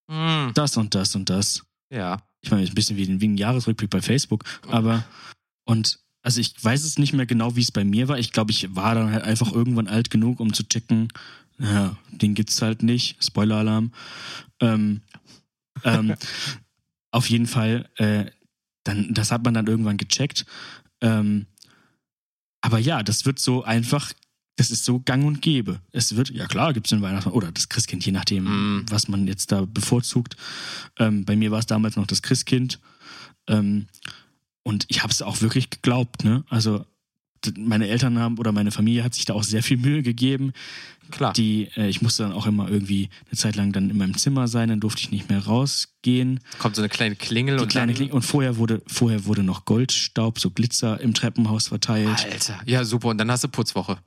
Hm, 0.10 0.52
das 0.54 0.78
und 0.78 0.96
das 0.96 1.16
und 1.16 1.30
das. 1.30 1.64
ja. 1.90 2.22
Ich 2.42 2.52
meine, 2.52 2.64
ist 2.64 2.72
ein 2.72 2.76
bisschen 2.76 2.98
wie, 2.98 3.06
ein- 3.06 3.22
wie 3.22 3.28
ein 3.30 3.38
Jahresrückblick 3.38 3.90
bei 3.90 4.02
Facebook, 4.02 4.44
aber 4.70 5.06
und 5.66 6.00
also 6.24 6.40
ich 6.40 6.56
weiß 6.62 6.84
es 6.84 6.98
nicht 6.98 7.14
mehr 7.14 7.26
genau, 7.26 7.56
wie 7.56 7.62
es 7.62 7.72
bei 7.72 7.84
mir 7.84 8.08
war. 8.08 8.18
Ich 8.18 8.32
glaube, 8.32 8.52
ich 8.52 8.76
war 8.76 8.96
dann 8.96 9.12
halt 9.12 9.24
einfach 9.24 9.52
irgendwann 9.52 9.88
alt 9.88 10.10
genug, 10.10 10.40
um 10.40 10.54
zu 10.54 10.64
checken, 10.64 11.10
ja, 11.60 11.96
den 12.10 12.34
gibt's 12.34 12.62
halt 12.62 12.82
nicht. 12.82 13.24
Spoiler-Alarm. 13.24 13.92
Ähm, 14.60 15.02
ähm, 15.84 16.16
auf 17.12 17.30
jeden 17.30 17.46
Fall, 17.48 17.90
äh, 17.98 18.26
dann, 18.84 19.14
das 19.14 19.32
hat 19.32 19.44
man 19.44 19.54
dann 19.54 19.68
irgendwann 19.68 19.98
gecheckt. 19.98 20.46
Ähm, 21.02 21.46
aber 22.62 22.80
ja, 22.80 23.04
das 23.04 23.26
wird 23.26 23.40
so 23.40 23.64
einfach, 23.64 24.14
das 24.56 24.72
ist 24.72 24.86
so 24.86 25.00
gang 25.00 25.26
und 25.26 25.42
gäbe. 25.42 25.80
Es 25.92 26.16
wird, 26.16 26.30
ja 26.30 26.48
klar, 26.48 26.74
gibt's 26.74 26.90
den 26.90 27.02
Weihnachtsmann 27.02 27.36
oder 27.36 27.52
das 27.52 27.70
Christkind, 27.70 28.06
je 28.06 28.12
nachdem, 28.14 28.46
Mm. 28.46 28.86
was 28.90 29.08
man 29.08 29.28
jetzt 29.28 29.52
da 29.52 29.66
bevorzugt. 29.66 30.38
Ähm, 30.98 31.26
bei 31.26 31.36
mir 31.36 31.52
war 31.52 31.60
es 31.60 31.66
damals 31.66 31.96
noch 31.98 32.08
das 32.08 32.22
Christkind. 32.22 32.80
Ähm, 33.48 33.88
und 34.64 34.86
ich 34.88 35.04
habe 35.04 35.12
es 35.12 35.22
auch 35.22 35.42
wirklich 35.42 35.70
geglaubt, 35.70 36.24
ne? 36.24 36.44
Also 36.50 36.86
meine 37.58 37.88
Eltern 37.88 38.20
haben 38.20 38.38
oder 38.38 38.52
meine 38.52 38.72
Familie 38.72 39.04
hat 39.04 39.14
sich 39.14 39.26
da 39.26 39.34
auch 39.34 39.44
sehr 39.44 39.64
viel 39.64 39.78
Mühe 39.78 40.02
gegeben. 40.02 40.54
Klar. 41.12 41.34
Die, 41.34 41.68
äh, 41.76 41.90
ich 41.90 42.02
musste 42.02 42.24
dann 42.24 42.32
auch 42.32 42.48
immer 42.48 42.70
irgendwie 42.70 43.10
eine 43.28 43.38
Zeit 43.38 43.56
lang 43.56 43.74
dann 43.74 43.90
in 43.90 43.98
meinem 43.98 44.18
Zimmer 44.18 44.48
sein, 44.48 44.70
dann 44.70 44.80
durfte 44.80 45.02
ich 45.02 45.12
nicht 45.12 45.30
mehr 45.30 45.46
rausgehen. 45.46 46.40
Kommt 46.60 46.76
so 46.76 46.82
eine 46.82 46.90
kleine 46.90 47.16
Klingel 47.16 47.58
Die 47.58 47.64
und 47.64 47.70
kleine 47.70 47.88
dann, 47.88 47.96
Klinge. 47.96 48.14
Und 48.14 48.22
vorher 48.24 48.58
wurde, 48.58 48.82
vorher 48.88 49.26
wurde 49.26 49.44
noch 49.44 49.66
Goldstaub, 49.66 50.40
so 50.40 50.50
Glitzer 50.50 51.00
im 51.02 51.14
Treppenhaus 51.14 51.68
verteilt. 51.68 52.26
Alter. 52.26 52.62
Ja, 52.66 52.86
super. 52.86 53.10
Und 53.10 53.18
dann 53.18 53.30
hast 53.30 53.44
du 53.44 53.50
Putzwoche. 53.50 53.98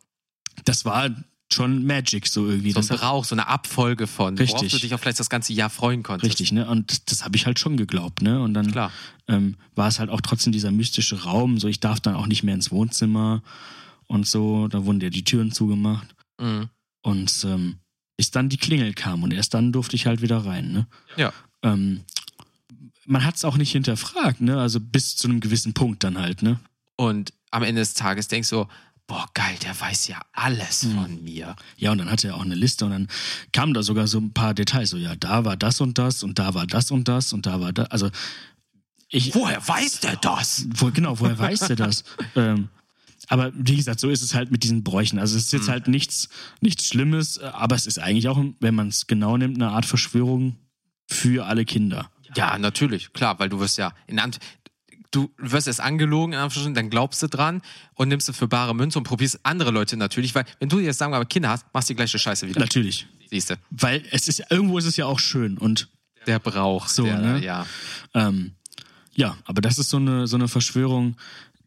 Das 0.64 0.84
war 0.84 1.10
schon 1.52 1.84
Magic 1.84 2.26
so 2.26 2.48
irgendwie. 2.48 2.72
So 2.72 2.80
ein 2.80 2.86
das 2.86 2.98
Brauch, 2.98 3.24
so 3.24 3.34
eine 3.34 3.46
Abfolge 3.46 4.06
von, 4.06 4.38
worauf 4.38 4.54
Richtig. 4.54 4.72
du 4.72 4.78
dich 4.78 4.94
auch 4.94 5.00
vielleicht 5.00 5.20
das 5.20 5.30
ganze 5.30 5.52
Jahr 5.52 5.70
freuen 5.70 6.02
konntest. 6.02 6.28
richtig, 6.28 6.52
ne? 6.52 6.68
Und 6.68 7.10
das 7.10 7.24
habe 7.24 7.36
ich 7.36 7.46
halt 7.46 7.58
schon 7.58 7.76
geglaubt, 7.76 8.22
ne? 8.22 8.40
Und 8.40 8.54
dann 8.54 8.72
Klar. 8.72 8.92
ähm, 9.28 9.56
war 9.74 9.88
es 9.88 9.98
halt 9.98 10.10
auch 10.10 10.20
trotzdem 10.20 10.52
dieser 10.52 10.70
mystische 10.72 11.22
Raum. 11.22 11.58
So, 11.58 11.68
ich 11.68 11.80
darf 11.80 12.00
dann 12.00 12.14
auch 12.14 12.26
nicht 12.26 12.42
mehr 12.42 12.54
ins 12.54 12.70
Wohnzimmer 12.70 13.42
und 14.06 14.26
so. 14.26 14.68
Da 14.68 14.84
wurden 14.84 15.00
ja 15.00 15.10
die 15.10 15.24
Türen 15.24 15.52
zugemacht. 15.52 16.14
Mhm. 16.40 16.68
Und 17.02 17.44
ähm, 17.44 17.76
bis 18.16 18.30
dann 18.30 18.48
die 18.48 18.56
Klingel 18.56 18.94
kam 18.94 19.22
und 19.22 19.32
erst 19.32 19.54
dann 19.54 19.72
durfte 19.72 19.94
ich 19.94 20.06
halt 20.06 20.22
wieder 20.22 20.38
rein. 20.38 20.72
Ne? 20.72 20.86
Ja. 21.16 21.32
Ähm, 21.62 22.04
man 23.04 23.24
hat 23.24 23.36
es 23.36 23.44
auch 23.44 23.56
nicht 23.56 23.70
hinterfragt, 23.70 24.40
ne? 24.40 24.58
Also 24.58 24.80
bis 24.80 25.16
zu 25.16 25.28
einem 25.28 25.40
gewissen 25.40 25.74
Punkt 25.74 26.02
dann 26.02 26.18
halt, 26.18 26.42
ne? 26.42 26.58
Und 26.96 27.32
am 27.50 27.62
Ende 27.62 27.80
des 27.80 27.94
Tages 27.94 28.26
denkst 28.28 28.50
du, 28.50 28.66
boah, 29.06 29.26
geil, 29.34 29.56
der 29.62 29.78
weiß 29.78 30.08
ja 30.08 30.20
alles 30.32 30.82
Mhm. 30.84 30.94
von 30.94 31.24
mir. 31.24 31.56
Ja, 31.76 31.92
und 31.92 31.98
dann 31.98 32.10
hatte 32.10 32.28
er 32.28 32.36
auch 32.36 32.42
eine 32.42 32.54
Liste 32.54 32.84
und 32.84 32.90
dann 32.90 33.08
kamen 33.52 33.72
da 33.74 33.82
sogar 33.82 34.06
so 34.06 34.18
ein 34.18 34.32
paar 34.32 34.54
Details. 34.54 34.90
So, 34.90 34.96
ja, 34.96 35.14
da 35.16 35.44
war 35.44 35.56
das 35.56 35.80
und 35.80 35.98
das 35.98 36.22
und 36.22 36.38
da 36.38 36.54
war 36.54 36.66
das 36.66 36.90
und 36.90 37.06
das 37.08 37.32
und 37.32 37.46
da 37.46 37.60
war 37.60 37.72
das. 37.72 37.90
Also 37.90 38.10
ich. 39.08 39.34
Woher 39.34 39.66
weiß 39.66 40.00
der 40.00 40.16
das? 40.16 40.66
Wo, 40.74 40.90
genau, 40.90 41.18
woher 41.20 41.38
weiß 41.38 41.60
der 41.60 41.76
das? 41.76 42.02
ähm, 42.34 42.68
aber 43.28 43.52
wie 43.54 43.76
gesagt, 43.76 44.00
so 44.00 44.08
ist 44.10 44.22
es 44.22 44.34
halt 44.34 44.50
mit 44.50 44.62
diesen 44.62 44.84
Bräuchen. 44.84 45.18
Also 45.18 45.36
es 45.36 45.44
ist 45.44 45.52
jetzt 45.52 45.68
halt 45.68 45.88
nichts, 45.88 46.28
nichts 46.60 46.86
Schlimmes, 46.86 47.38
aber 47.38 47.74
es 47.74 47.86
ist 47.86 47.98
eigentlich 47.98 48.28
auch, 48.28 48.42
wenn 48.60 48.74
man 48.74 48.88
es 48.88 49.06
genau 49.06 49.36
nimmt, 49.36 49.56
eine 49.56 49.70
Art 49.70 49.86
Verschwörung 49.86 50.56
für 51.08 51.46
alle 51.46 51.64
Kinder. 51.64 52.10
Ja, 52.36 52.58
natürlich, 52.58 53.12
klar, 53.12 53.38
weil 53.38 53.48
du 53.48 53.58
wirst 53.60 53.78
ja 53.78 53.94
in 54.06 54.18
Ant 54.18 54.38
du 55.16 55.30
wirst 55.38 55.66
erst 55.66 55.80
angelogen, 55.80 56.32
dann 56.74 56.90
glaubst 56.90 57.22
du 57.22 57.28
dran 57.28 57.62
und 57.94 58.08
nimmst 58.08 58.28
es 58.28 58.36
für 58.36 58.48
bare 58.48 58.74
Münze 58.74 58.98
und 58.98 59.04
probierst 59.04 59.40
andere 59.44 59.70
Leute 59.70 59.96
natürlich, 59.96 60.34
weil 60.34 60.44
wenn 60.60 60.68
du 60.68 60.78
jetzt 60.78 60.98
sagen 60.98 61.12
wir 61.12 61.18
mal 61.18 61.24
Kinder 61.24 61.48
hast, 61.48 61.64
machst 61.72 61.88
du 61.88 61.94
die 61.94 61.96
gleiche 61.96 62.18
Scheiße 62.18 62.46
wieder. 62.46 62.60
Natürlich. 62.60 63.06
Siehst 63.30 63.50
du. 63.50 63.54
Weil 63.70 64.04
es 64.10 64.28
ist 64.28 64.42
irgendwo 64.50 64.78
ist 64.78 64.84
es 64.84 64.96
ja 64.96 65.06
auch 65.06 65.18
schön 65.18 65.58
und 65.58 65.88
Der 66.26 66.38
Brauch. 66.38 66.88
So, 66.88 67.04
der, 67.04 67.18
ne? 67.18 67.44
Ja. 67.44 67.66
ähm, 68.14 68.52
ja, 69.14 69.36
aber 69.44 69.62
das 69.62 69.78
ist 69.78 69.88
so 69.88 69.96
eine 69.96 70.26
so 70.26 70.36
eine 70.36 70.48
Verschwörung, 70.48 71.16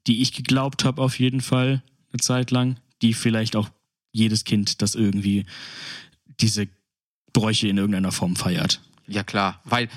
die 0.06 0.22
ich 0.22 0.34
geglaubt 0.34 0.86
habe 0.86 1.02
auf 1.02 1.20
jeden 1.20 1.42
Fall 1.42 1.82
eine 2.12 2.20
Zeit 2.22 2.52
lang, 2.52 2.78
die 3.02 3.14
vielleicht 3.14 3.56
auch 3.56 3.70
jedes 4.12 4.44
Kind, 4.44 4.82
das 4.82 4.96
irgendwie 4.96 5.46
diese 6.40 6.68
Bräuche 7.34 7.68
in 7.68 7.78
irgendeiner 7.78 8.12
Form 8.12 8.36
feiert. 8.36 8.82
Ja, 9.10 9.24
klar. 9.24 9.60
Weil, 9.64 9.90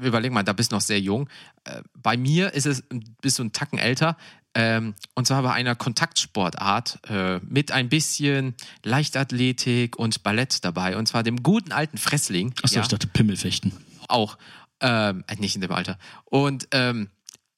überleg 0.00 0.32
mal, 0.32 0.42
da 0.42 0.52
bist 0.52 0.72
du 0.72 0.76
noch 0.76 0.80
sehr 0.80 1.00
jung. 1.00 1.28
Äh, 1.64 1.82
bei 1.94 2.16
mir 2.16 2.54
ist 2.54 2.66
es, 2.66 2.82
bist 3.20 3.38
du 3.38 3.42
einen 3.42 3.52
Tacken 3.52 3.78
älter. 3.78 4.16
Ähm, 4.54 4.94
und 5.14 5.26
zwar 5.26 5.42
bei 5.42 5.52
einer 5.52 5.74
Kontaktsportart 5.74 7.00
äh, 7.08 7.40
mit 7.40 7.72
ein 7.72 7.88
bisschen 7.88 8.54
Leichtathletik 8.84 9.96
und 9.98 10.22
Ballett 10.22 10.64
dabei. 10.64 10.96
Und 10.96 11.06
zwar 11.06 11.22
dem 11.22 11.42
guten 11.42 11.72
alten 11.72 11.98
Fressling. 11.98 12.54
Achso, 12.62 12.76
ja, 12.76 12.82
ich 12.82 12.88
dachte 12.88 13.08
Pimmelfechten. 13.08 13.72
auch. 14.08 14.38
Ähm, 14.80 15.24
äh, 15.26 15.36
nicht 15.36 15.54
in 15.54 15.60
dem 15.60 15.72
Alter. 15.72 15.98
Und 16.24 16.68
ähm, 16.70 17.10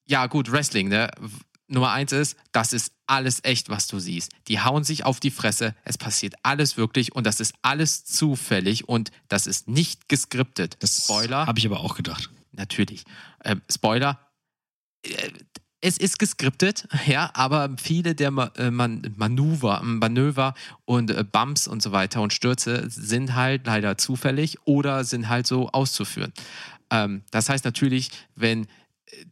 ja, 0.07 0.27
gut, 0.27 0.51
Wrestling, 0.51 0.89
ne? 0.89 1.11
Nummer 1.69 1.91
eins 1.91 2.13
ist, 2.13 2.37
das 2.53 2.73
ist 2.73 2.93
alles 3.07 3.41
echt, 3.43 3.69
was 3.69 3.87
du 3.89 3.99
siehst. 3.99 4.31
Die 4.49 4.61
hauen 4.61 4.85
sich 4.85 5.05
auf 5.05 5.21
die 5.21 5.31
Fresse, 5.31 5.75
es 5.85 5.99
passiert 5.99 6.35
alles 6.43 6.77
wirklich 6.77 7.15
und 7.15 7.25
das 7.25 7.41
ist 7.41 7.55
alles 7.63 8.05
zufällig 8.05 8.89
und 8.89 9.11
das 9.29 9.47
ist 9.47 9.69
nicht 9.69 10.09
geskriptet. 10.09 10.77
Spoiler. 10.85 11.47
Habe 11.47 11.59
ich 11.59 11.67
aber 11.67 11.81
auch 11.81 11.97
gedacht. 11.97 12.31
Natürlich. 12.53 13.05
Ähm, 13.45 13.63
Spoiler. 13.71 14.19
Äh, 15.03 15.31
Es 15.81 15.99
ist 15.99 16.19
geskriptet, 16.19 16.89
ja, 17.07 17.31
aber 17.35 17.77
viele 17.79 18.15
der 18.15 18.29
äh, 18.57 18.71
Man 18.71 19.15
Manöver, 19.17 19.83
Manöver 19.83 20.55
und 20.85 21.11
äh, 21.11 21.23
Bumps 21.25 21.69
und 21.69 21.83
so 21.83 21.93
weiter 21.93 22.23
und 22.23 22.33
Stürze 22.33 22.89
sind 22.89 23.35
halt 23.35 23.67
leider 23.67 23.99
zufällig 23.99 24.59
oder 24.65 25.05
sind 25.05 25.29
halt 25.29 25.47
so 25.47 25.69
auszuführen. 25.69 26.33
Ähm, 26.91 27.23
das 27.31 27.49
heißt 27.49 27.65
natürlich, 27.65 28.11
wenn 28.37 28.67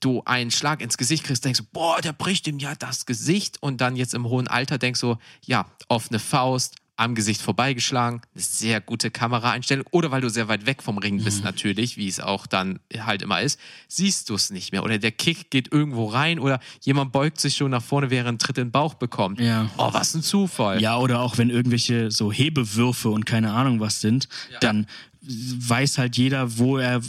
du 0.01 0.23
einen 0.25 0.51
Schlag 0.51 0.81
ins 0.81 0.97
Gesicht 0.97 1.25
kriegst, 1.25 1.45
denkst 1.45 1.61
du, 1.61 1.67
boah, 1.73 2.01
der 2.01 2.13
bricht 2.13 2.47
ihm 2.47 2.59
ja 2.59 2.75
das 2.75 3.07
Gesicht 3.07 3.63
und 3.63 3.81
dann 3.81 3.97
jetzt 3.97 4.15
im 4.15 4.27
hohen 4.27 4.49
Alter 4.49 4.79
denkst 4.79 5.01
du, 5.01 5.17
ja, 5.45 5.67
offene 5.89 6.19
Faust, 6.19 6.77
am 6.97 7.15
Gesicht 7.15 7.43
vorbeigeschlagen, 7.43 8.21
eine 8.35 8.43
sehr 8.43 8.81
gute 8.81 9.11
Kameraeinstellung 9.11 9.85
oder 9.91 10.11
weil 10.13 10.21
du 10.21 10.31
sehr 10.31 10.47
weit 10.47 10.67
weg 10.67 10.83
vom 10.83 10.99
Ring 10.99 11.23
bist 11.25 11.43
natürlich, 11.43 11.97
wie 11.97 12.07
es 12.07 12.21
auch 12.21 12.47
dann 12.47 12.79
halt 12.97 13.23
immer 13.23 13.41
ist, 13.41 13.59
siehst 13.89 14.31
du 14.31 14.35
es 14.35 14.51
nicht 14.51 14.71
mehr 14.71 14.85
oder 14.85 14.99
der 14.99 15.11
Kick 15.11 15.51
geht 15.51 15.73
irgendwo 15.73 16.07
rein 16.07 16.39
oder 16.39 16.61
jemand 16.83 17.11
beugt 17.11 17.41
sich 17.41 17.57
schon 17.57 17.73
nach 17.73 17.83
vorne, 17.83 18.11
während 18.11 18.37
ein 18.37 18.39
Tritt 18.39 18.59
in 18.59 18.67
den 18.67 18.71
Bauch 18.71 18.95
bekommt. 18.95 19.41
Ja. 19.41 19.69
Oh, 19.77 19.93
was 19.93 20.15
ein 20.15 20.23
Zufall. 20.23 20.81
Ja, 20.81 20.97
oder 20.97 21.21
auch 21.21 21.37
wenn 21.37 21.51
irgendwelche 21.51 22.13
so 22.13 22.31
Hebewürfe 22.31 23.09
und 23.09 23.27
keine 23.27 23.53
Ahnung 23.53 23.81
was 23.81 24.01
sind, 24.01 24.29
dann 24.61 24.87
weiß 25.27 25.99
halt 25.99 26.17
jeder, 26.17 26.59
wo 26.59 26.79
er 26.79 27.01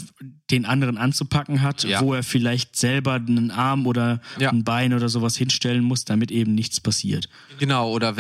den 0.52 0.66
anderen 0.66 0.98
anzupacken 0.98 1.62
hat, 1.62 1.84
Ja. 1.84 2.02
wo 2.02 2.14
er 2.14 2.22
vielleicht 2.24 2.76
selber 2.76 3.14
einen 3.14 3.50
Arm 3.52 3.88
oder 3.88 4.22
Ja. 4.40 4.52
ein 4.52 4.64
Bein 4.64 4.94
oder 4.94 5.10
sowas 5.10 5.36
hinstellen 5.36 5.84
muss, 5.84 6.06
damit 6.06 6.32
eben 6.32 6.54
nichts 6.54 6.80
passiert. 6.80 7.30
Genau, 7.60 7.92
oder 7.92 8.14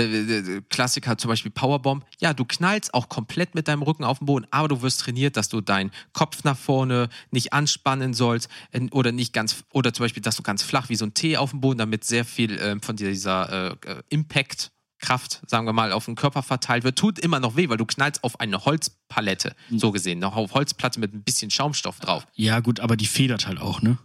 Klassiker 0.69 1.17
zum 1.17 1.29
Beispiel 1.29 1.51
Powerbomb. 1.51 2.03
Ja, 2.19 2.33
du 2.33 2.45
knallst 2.45 2.93
auch 2.93 3.09
komplett 3.09 3.55
mit 3.55 3.67
deinem 3.67 3.83
Rücken 3.83 4.03
auf 4.03 4.19
den 4.19 4.25
Boden, 4.25 4.47
aber 4.51 4.67
du 4.67 4.81
wirst 4.81 5.01
trainiert, 5.01 5.37
dass 5.37 5.49
du 5.49 5.61
deinen 5.61 5.91
Kopf 6.13 6.43
nach 6.43 6.57
vorne 6.57 7.09
nicht 7.31 7.53
anspannen 7.53 8.13
sollst 8.13 8.49
äh, 8.71 8.87
oder 8.91 9.11
nicht 9.11 9.33
ganz, 9.33 9.63
oder 9.71 9.93
zum 9.93 10.03
Beispiel, 10.05 10.23
dass 10.23 10.35
du 10.35 10.43
ganz 10.43 10.63
flach 10.63 10.89
wie 10.89 10.95
so 10.95 11.05
ein 11.05 11.13
T 11.13 11.37
auf 11.37 11.51
dem 11.51 11.61
Boden, 11.61 11.77
damit 11.77 12.03
sehr 12.03 12.25
viel 12.25 12.57
ähm, 12.59 12.81
von 12.81 12.95
dieser 12.95 13.71
äh, 13.85 13.89
äh, 13.91 14.01
Impact 14.09 14.71
Kraft, 15.05 15.41
sagen 15.47 15.67
wir 15.67 15.73
mal, 15.73 15.91
auf 15.91 16.05
den 16.05 16.15
Körper 16.15 16.41
verteilt 16.41 16.83
wird, 16.83 16.97
tut 16.97 17.19
immer 17.19 17.39
noch 17.39 17.55
weh, 17.55 17.69
weil 17.69 17.77
du 17.77 17.85
knallst 17.85 18.23
auf 18.23 18.39
eine 18.39 18.65
Holzpalette, 18.65 19.55
so 19.69 19.91
gesehen, 19.91 20.19
noch 20.19 20.35
auf 20.35 20.53
Holzplatte 20.53 20.99
mit 20.99 21.13
ein 21.13 21.23
bisschen 21.23 21.51
Schaumstoff 21.51 21.99
drauf. 21.99 22.25
Ja, 22.33 22.59
gut, 22.59 22.79
aber 22.79 22.97
die 22.97 23.05
federt 23.05 23.47
halt 23.47 23.59
auch, 23.59 23.81
ne? 23.81 23.97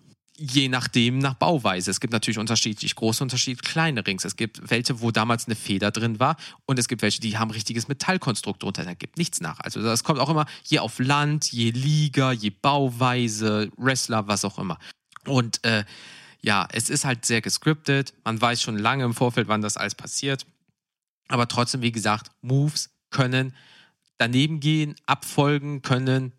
Je 0.42 0.68
nachdem, 0.68 1.18
nach 1.18 1.34
Bauweise. 1.34 1.90
Es 1.90 2.00
gibt 2.00 2.14
natürlich 2.14 2.38
unterschiedlich 2.38 2.94
große 2.94 3.22
Unterschied, 3.22 3.62
kleine 3.62 4.06
Rings. 4.06 4.24
Es 4.24 4.36
gibt 4.36 4.70
welche, 4.70 5.02
wo 5.02 5.10
damals 5.10 5.46
eine 5.46 5.54
Feder 5.54 5.90
drin 5.90 6.18
war 6.18 6.36
und 6.64 6.78
es 6.78 6.88
gibt 6.88 7.02
welche, 7.02 7.20
die 7.20 7.36
haben 7.36 7.50
richtiges 7.50 7.88
Metallkonstrukt 7.88 8.62
drunter. 8.62 8.84
Da 8.84 8.94
gibt 8.94 9.18
nichts 9.18 9.42
nach. 9.42 9.60
Also 9.60 9.82
das 9.82 10.02
kommt 10.02 10.18
auch 10.18 10.30
immer 10.30 10.46
je 10.64 10.78
auf 10.78 10.98
Land, 10.98 11.52
je 11.52 11.70
Liga, 11.70 12.32
je 12.32 12.50
Bauweise, 12.50 13.70
Wrestler, 13.76 14.28
was 14.28 14.46
auch 14.46 14.58
immer. 14.58 14.78
Und 15.26 15.62
äh, 15.64 15.84
ja, 16.42 16.66
es 16.72 16.88
ist 16.88 17.04
halt 17.04 17.26
sehr 17.26 17.42
gescriptet. 17.42 18.14
Man 18.24 18.40
weiß 18.40 18.62
schon 18.62 18.78
lange 18.78 19.04
im 19.04 19.14
Vorfeld, 19.14 19.48
wann 19.48 19.60
das 19.60 19.76
alles 19.76 19.94
passiert. 19.94 20.46
Aber 21.30 21.48
trotzdem, 21.48 21.82
wie 21.82 21.92
gesagt, 21.92 22.30
Moves 22.42 22.90
können 23.10 23.54
daneben 24.18 24.60
gehen, 24.60 24.94
abfolgen 25.06 25.82
können 25.82 26.32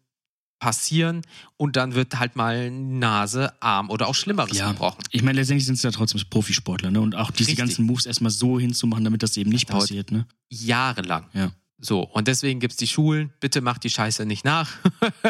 passieren 0.60 1.21
und 1.58 1.75
dann 1.75 1.95
wird 1.95 2.19
halt 2.19 2.36
mal 2.36 2.69
Nase, 2.69 3.51
Arm 3.63 3.89
oder 3.89 4.08
auch 4.08 4.13
Schlimmeres 4.13 4.56
Ja. 4.60 4.71
gebrochen. 4.71 5.01
Ich 5.10 5.23
meine, 5.23 5.39
letztendlich 5.39 5.65
sind 5.65 5.75
es 5.75 5.82
ja 5.82 5.89
trotzdem 5.89 6.21
Profisportler, 6.30 6.91
ne? 6.91 7.01
Und 7.01 7.15
auch 7.15 7.32
diese 7.32 7.47
Richtig. 7.49 7.58
ganzen 7.58 7.86
Moves 7.86 8.06
erstmal 8.06 8.30
so 8.30 8.60
hinzumachen, 8.60 9.04
damit 9.04 9.23
das 9.23 9.36
eben 9.38 9.49
nicht 9.49 9.69
dauert- 9.71 9.82
passiert, 9.82 10.12
ne? 10.12 10.27
Jahrelang. 10.51 11.25
Ja. 11.34 11.51
So, 11.84 12.02
und 12.04 12.28
deswegen 12.28 12.60
gibt's 12.60 12.78
die 12.78 12.88
Schulen, 12.88 13.34
bitte 13.39 13.60
macht 13.60 13.84
die 13.84 13.89
Scheiße 13.89 14.28
nicht 14.28 14.46
nach. 14.46 14.70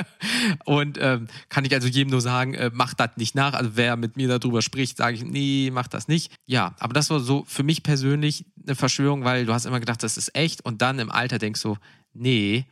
und 0.65 0.97
ähm, 0.99 1.27
kann 1.47 1.63
ich 1.63 1.73
also 1.73 1.87
jedem 1.87 2.11
nur 2.11 2.19
sagen, 2.19 2.53
äh, 2.55 2.69
macht 2.73 2.99
das 2.99 3.11
nicht 3.15 3.35
nach. 3.35 3.53
Also 3.53 3.71
wer 3.75 3.95
mit 3.95 4.17
mir 4.17 4.27
darüber 4.27 4.61
spricht, 4.61 4.97
sage 4.97 5.15
ich, 5.15 5.23
nee, 5.23 5.71
macht 5.71 5.93
das 5.93 6.09
nicht. 6.09 6.33
Ja, 6.45 6.75
aber 6.79 6.93
das 6.93 7.09
war 7.09 7.21
so 7.21 7.45
für 7.47 7.63
mich 7.63 7.83
persönlich 7.83 8.45
eine 8.67 8.75
Verschwörung, 8.75 9.23
weil 9.23 9.45
du 9.45 9.53
hast 9.53 9.65
immer 9.65 9.79
gedacht, 9.79 10.03
das 10.03 10.17
ist 10.17 10.35
echt 10.35 10.65
und 10.65 10.81
dann 10.81 10.99
im 10.99 11.09
Alter 11.09 11.39
denkst 11.39 11.61
du, 11.61 11.77
nee, 12.13 12.65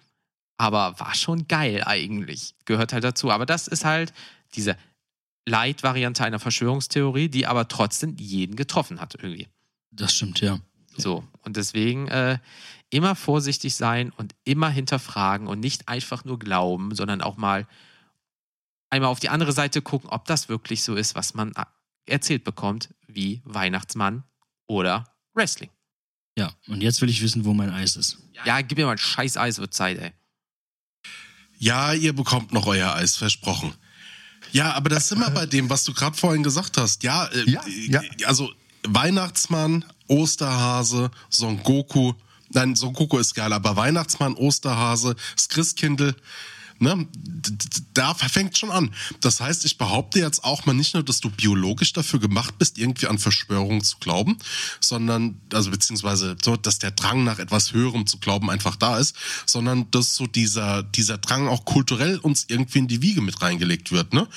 aber 0.57 0.99
war 0.99 1.15
schon 1.15 1.47
geil 1.47 1.81
eigentlich. 1.85 2.55
Gehört 2.65 2.91
halt 2.91 3.05
dazu. 3.05 3.31
Aber 3.31 3.45
das 3.45 3.69
ist 3.69 3.85
halt 3.85 4.11
diese 4.55 4.75
Light-Variante 5.45 6.25
einer 6.25 6.39
Verschwörungstheorie, 6.39 7.29
die 7.29 7.47
aber 7.47 7.69
trotzdem 7.69 8.17
jeden 8.19 8.57
getroffen 8.57 8.99
hat 8.99 9.15
irgendwie. 9.15 9.47
Das 9.91 10.13
stimmt, 10.13 10.41
ja. 10.41 10.59
So, 10.97 11.23
und 11.49 11.57
deswegen 11.57 12.07
äh, 12.09 12.37
immer 12.91 13.15
vorsichtig 13.15 13.75
sein 13.75 14.11
und 14.17 14.35
immer 14.43 14.69
hinterfragen 14.69 15.47
und 15.47 15.59
nicht 15.59 15.87
einfach 15.89 16.23
nur 16.25 16.37
glauben, 16.37 16.93
sondern 16.93 17.21
auch 17.23 17.37
mal 17.37 17.67
einmal 18.91 19.09
auf 19.09 19.19
die 19.19 19.29
andere 19.29 19.51
Seite 19.51 19.81
gucken, 19.81 20.09
ob 20.11 20.25
das 20.25 20.47
wirklich 20.47 20.83
so 20.83 20.95
ist, 20.95 21.15
was 21.15 21.33
man 21.33 21.51
äh, 21.53 21.65
erzählt 22.05 22.43
bekommt, 22.43 22.93
wie 23.07 23.41
Weihnachtsmann 23.45 24.23
oder 24.67 25.05
Wrestling. 25.33 25.71
Ja, 26.37 26.53
und 26.67 26.81
jetzt 26.81 27.01
will 27.01 27.09
ich 27.09 27.21
wissen, 27.23 27.45
wo 27.45 27.53
mein 27.55 27.71
Eis 27.71 27.95
ist. 27.95 28.19
Ja, 28.45 28.61
gib 28.61 28.77
mir 28.77 28.85
mal 28.85 28.91
ein 28.93 28.97
scheiß 28.99 29.37
Eis, 29.37 29.57
wird 29.57 29.73
Zeit, 29.73 29.97
ey. 29.97 30.11
Ja, 31.57 31.93
ihr 31.93 32.13
bekommt 32.13 32.53
noch 32.53 32.67
euer 32.67 32.93
Eis, 32.93 33.17
versprochen. 33.17 33.73
Ja, 34.51 34.73
aber 34.73 34.89
das 34.89 35.09
sind 35.09 35.19
wir 35.19 35.31
bei 35.31 35.47
dem, 35.47 35.69
was 35.69 35.83
du 35.83 35.93
gerade 35.93 36.15
vorhin 36.15 36.43
gesagt 36.43 36.77
hast. 36.77 37.01
Ja, 37.03 37.25
äh, 37.25 37.49
Ja, 37.49 37.61
ja. 37.67 38.01
äh, 38.03 38.25
also 38.25 38.51
Weihnachtsmann, 38.87 39.83
Osterhase, 40.09 41.11
Son 41.29 41.61
Goku. 41.63 42.13
Nein, 42.51 42.75
Son 42.75 42.93
Goku 42.93 43.17
ist 43.17 43.35
geil, 43.35 43.53
aber 43.53 43.75
Weihnachtsmann, 43.75 44.33
Osterhase, 44.35 45.15
das 45.35 45.49
Christkindl, 45.49 46.15
ne, 46.79 47.07
da 47.93 48.13
fängt 48.13 48.57
schon 48.57 48.71
an. 48.71 48.93
Das 49.21 49.39
heißt, 49.39 49.65
ich 49.65 49.77
behaupte 49.77 50.19
jetzt 50.19 50.43
auch 50.43 50.65
mal 50.65 50.73
nicht 50.73 50.93
nur, 50.93 51.03
dass 51.03 51.19
du 51.19 51.29
biologisch 51.29 51.93
dafür 51.93 52.19
gemacht 52.19 52.57
bist, 52.57 52.77
irgendwie 52.77 53.07
an 53.07 53.19
Verschwörungen 53.19 53.83
zu 53.83 53.97
glauben, 53.99 54.37
sondern, 54.79 55.39
also 55.53 55.71
beziehungsweise 55.71 56.35
so, 56.41 56.55
dass 56.55 56.79
der 56.79 56.91
Drang 56.91 57.23
nach 57.23 57.39
etwas 57.39 57.73
Höherem 57.73 58.07
zu 58.07 58.17
glauben 58.17 58.49
einfach 58.49 58.75
da 58.75 58.97
ist, 58.97 59.15
sondern 59.45 59.89
dass 59.91 60.15
so 60.15 60.25
dieser, 60.25 60.83
dieser 60.83 61.17
Drang 61.17 61.47
auch 61.47 61.65
kulturell 61.65 62.17
uns 62.17 62.45
irgendwie 62.47 62.79
in 62.79 62.87
die 62.87 63.01
Wiege 63.01 63.21
mit 63.21 63.41
reingelegt 63.41 63.91
wird, 63.91 64.13
ne? 64.13 64.27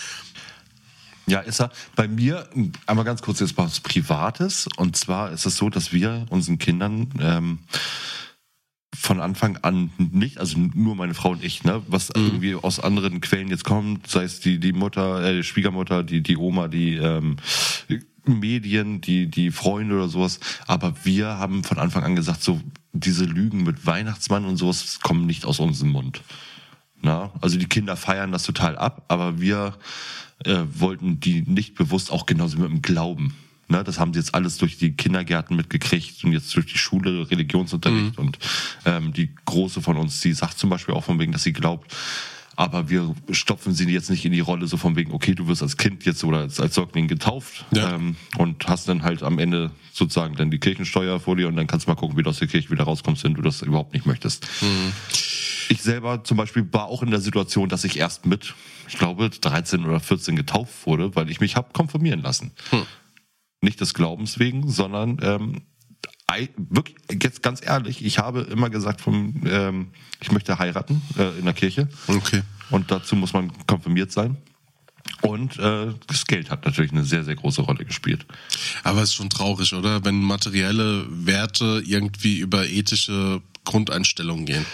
Ja, 1.27 1.41
ist 1.41 1.61
er. 1.61 1.71
Bei 1.95 2.09
mir, 2.09 2.49
einmal 2.87 3.05
ganz 3.05 3.23
kurz 3.23 3.41
jetzt 3.41 3.57
was 3.57 3.81
Privates. 3.81 4.69
Und 4.77 4.97
zwar 4.97 5.31
ist 5.31 5.47
es 5.47 5.57
so, 5.57 5.71
dass 5.71 5.93
wir 5.93 6.27
unseren 6.31 6.59
Kindern 6.59 7.09
ähm, 7.21 7.59
von 8.95 9.21
Anfang 9.21 9.57
an 9.59 9.91
nicht, 9.99 10.39
also 10.39 10.59
nur 10.59 10.97
meine 10.97 11.15
Frau 11.15 11.31
und 11.31 11.45
ich, 11.45 11.65
ne, 11.65 11.83
was 11.87 12.11
irgendwie 12.11 12.55
aus 12.55 12.81
anderen 12.81 13.21
Quellen 13.21 13.49
jetzt 13.49 13.65
kommt, 13.65 14.07
sei 14.07 14.25
es 14.25 14.41
die, 14.41 14.59
die 14.59 14.73
Mutter, 14.73 15.25
äh, 15.25 15.37
die 15.37 15.45
Schwiegermutter, 15.45 16.03
die, 16.03 16.23
die 16.23 16.37
Oma, 16.37 16.69
die 16.69 16.97
ähm, 16.97 17.37
Medien, 18.25 19.01
die, 19.01 19.29
die 19.29 19.51
Freunde 19.51 19.97
oder 19.97 20.09
sowas. 20.09 20.41
Aber 20.67 20.95
wir 21.05 21.39
haben 21.39 21.65
von 21.65 21.79
Anfang 21.79 22.05
an 22.05 22.17
gesagt, 22.17 22.43
so 22.43 22.61
diese 22.93 23.25
Lügen 23.25 23.63
mit 23.63 23.87
Weihnachtsmann 23.87 24.45
und 24.45 24.57
sowas 24.57 25.01
kommen 25.01 25.27
nicht 25.27 25.45
aus 25.45 25.59
unserem 25.61 25.93
Mund. 25.93 26.21
Na, 27.01 27.33
also 27.41 27.59
die 27.59 27.67
Kinder 27.67 27.97
feiern 27.97 28.31
das 28.31 28.45
total 28.45 28.79
ab, 28.79 29.05
aber 29.09 29.41
wir 29.41 29.75
äh, 30.45 30.65
wollten 30.75 31.21
die 31.21 31.43
nicht 31.43 31.75
bewusst 31.75 32.11
auch 32.11 32.27
genauso 32.27 32.59
mit 32.59 32.71
dem 32.71 32.83
Glauben. 32.83 33.35
Ne, 33.69 33.83
das 33.85 33.99
haben 33.99 34.13
sie 34.13 34.19
jetzt 34.19 34.35
alles 34.35 34.59
durch 34.59 34.77
die 34.77 34.93
Kindergärten 34.93 35.57
mitgekriegt 35.57 36.25
und 36.25 36.33
jetzt 36.33 36.55
durch 36.55 36.67
die 36.67 36.79
Schule, 36.79 37.31
Religionsunterricht 37.31 38.19
und 38.19 38.39
ähm, 38.85 39.13
die 39.13 39.31
Große 39.47 39.81
von 39.81 39.97
uns, 39.97 40.21
die 40.21 40.33
sagt 40.33 40.59
zum 40.59 40.69
Beispiel 40.69 40.95
auch 40.95 41.05
von 41.05 41.19
wegen, 41.19 41.33
dass 41.33 41.45
sie 41.45 41.53
glaubt, 41.53 41.91
aber 42.57 42.91
wir 42.91 43.15
stopfen 43.31 43.73
sie 43.75 43.89
jetzt 43.91 44.11
nicht 44.11 44.25
in 44.25 44.33
die 44.33 44.41
Rolle 44.41 44.67
so 44.67 44.77
von 44.77 44.97
wegen, 44.97 45.13
okay, 45.13 45.35
du 45.35 45.49
wirst 45.49 45.63
als 45.63 45.77
Kind 45.77 46.05
jetzt 46.05 46.23
oder 46.25 46.39
als, 46.39 46.61
als 46.61 46.75
Säugling 46.75 47.09
getauft 47.09 47.65
Ja. 47.73 47.95
ähm, 47.95 48.17
und 48.39 48.67
hast 48.69 48.89
dann 48.89 49.03
halt 49.03 49.23
am 49.23 49.39
Ende 49.39 49.71
sozusagen 49.93 50.37
dann 50.37 50.51
die 50.51 50.59
Kirchensteuer 50.59 51.19
vor 51.21 51.37
dir 51.37 51.49
und 51.49 51.57
dann 51.57 51.67
kannst 51.67 51.87
du 51.87 51.91
mal 51.91 51.97
gucken, 51.97 52.17
wie 52.19 52.23
du 52.23 52.31
aus 52.31 52.39
der 52.39 52.49
Kirche 52.49 52.71
wieder 52.71 52.85
rauskommst, 52.85 53.25
wenn 53.25 53.35
du 53.35 53.43
das 53.43 53.63
überhaupt 53.63 53.93
nicht 53.95 54.07
möchtest. 54.07 54.47
Ich 55.69 55.83
selber 55.83 56.25
zum 56.25 56.37
Beispiel 56.37 56.67
war 56.73 56.87
auch 56.87 57.03
in 57.03 57.11
der 57.11 57.21
Situation, 57.21 57.69
dass 57.69 57.85
ich 57.85 57.99
erst 57.99 58.27
mit, 58.27 58.55
ich 58.89 58.99
glaube, 58.99 59.31
13 59.31 59.85
oder 59.85 60.01
14 60.01 60.37
getauft 60.37 60.87
wurde, 60.87 61.15
weil 61.17 61.31
ich 61.31 61.41
mich 61.41 61.57
hab 61.57 61.73
konfirmieren 61.73 62.21
lassen. 62.23 62.53
Nicht 63.61 63.81
des 63.81 63.95
Glaubens 63.95 64.39
wegen, 64.39 64.69
sondern 64.69 65.19
ähm, 65.23 65.63
wirklich, 66.57 66.97
jetzt 67.23 67.43
ganz 67.43 67.61
ehrlich, 67.65 68.05
ich 68.05 68.19
habe 68.19 68.43
immer 68.43 68.71
gesagt, 68.71 69.01
vom, 69.01 69.43
ähm, 69.47 69.89
ich 70.21 70.31
möchte 70.33 70.59
heiraten 70.59 71.03
äh, 71.19 71.39
in 71.39 71.45
der 71.45 71.55
Kirche. 71.55 71.89
Okay. 72.07 72.43
Und 72.71 72.91
dazu 72.91 73.17
muss 73.17 73.33
man 73.33 73.53
konfirmiert 73.67 74.13
sein. 74.13 74.37
Und 75.21 75.59
äh, 75.59 75.93
das 76.07 76.27
Geld 76.27 76.51
hat 76.51 76.65
natürlich 76.65 76.93
eine 76.93 77.05
sehr, 77.05 77.25
sehr 77.25 77.37
große 77.37 77.63
Rolle 77.63 77.85
gespielt. 77.85 78.27
Aber 78.83 79.03
es 79.03 79.11
ist 79.11 79.15
schon 79.15 79.31
traurig, 79.31 79.73
oder? 79.73 80.05
Wenn 80.05 80.21
materielle 80.21 81.07
Werte 81.09 81.83
irgendwie 81.85 82.39
über 82.39 82.67
ethische 82.67 83.41
Grundeinstellungen 83.65 84.47
gehen. 84.47 84.67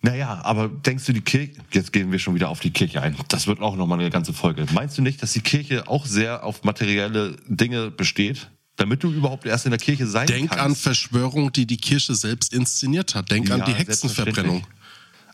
Naja, 0.00 0.40
aber 0.44 0.68
denkst 0.68 1.06
du, 1.06 1.12
die 1.12 1.22
Kirche, 1.22 1.54
jetzt 1.72 1.92
gehen 1.92 2.12
wir 2.12 2.18
schon 2.18 2.34
wieder 2.34 2.50
auf 2.50 2.60
die 2.60 2.70
Kirche 2.70 3.02
ein, 3.02 3.16
das 3.28 3.46
wird 3.46 3.60
auch 3.60 3.76
nochmal 3.76 3.98
eine 3.98 4.10
ganze 4.10 4.32
Folge. 4.32 4.64
Meinst 4.72 4.96
du 4.96 5.02
nicht, 5.02 5.22
dass 5.22 5.32
die 5.32 5.40
Kirche 5.40 5.88
auch 5.88 6.06
sehr 6.06 6.44
auf 6.44 6.62
materielle 6.62 7.36
Dinge 7.48 7.90
besteht? 7.90 8.48
Damit 8.78 9.02
du 9.02 9.10
überhaupt 9.10 9.44
erst 9.44 9.66
in 9.66 9.70
der 9.72 9.78
Kirche 9.78 10.06
sein 10.06 10.26
Denk 10.26 10.52
an 10.52 10.58
kannst? 10.58 10.82
Verschwörung, 10.82 11.52
die 11.52 11.66
die 11.66 11.76
Kirche 11.76 12.14
selbst 12.14 12.54
inszeniert 12.54 13.14
hat. 13.14 13.30
Denk 13.30 13.50
an 13.50 13.58
Ja, 13.60 13.64
die 13.66 13.74
Hexenverbrennung. 13.74 14.64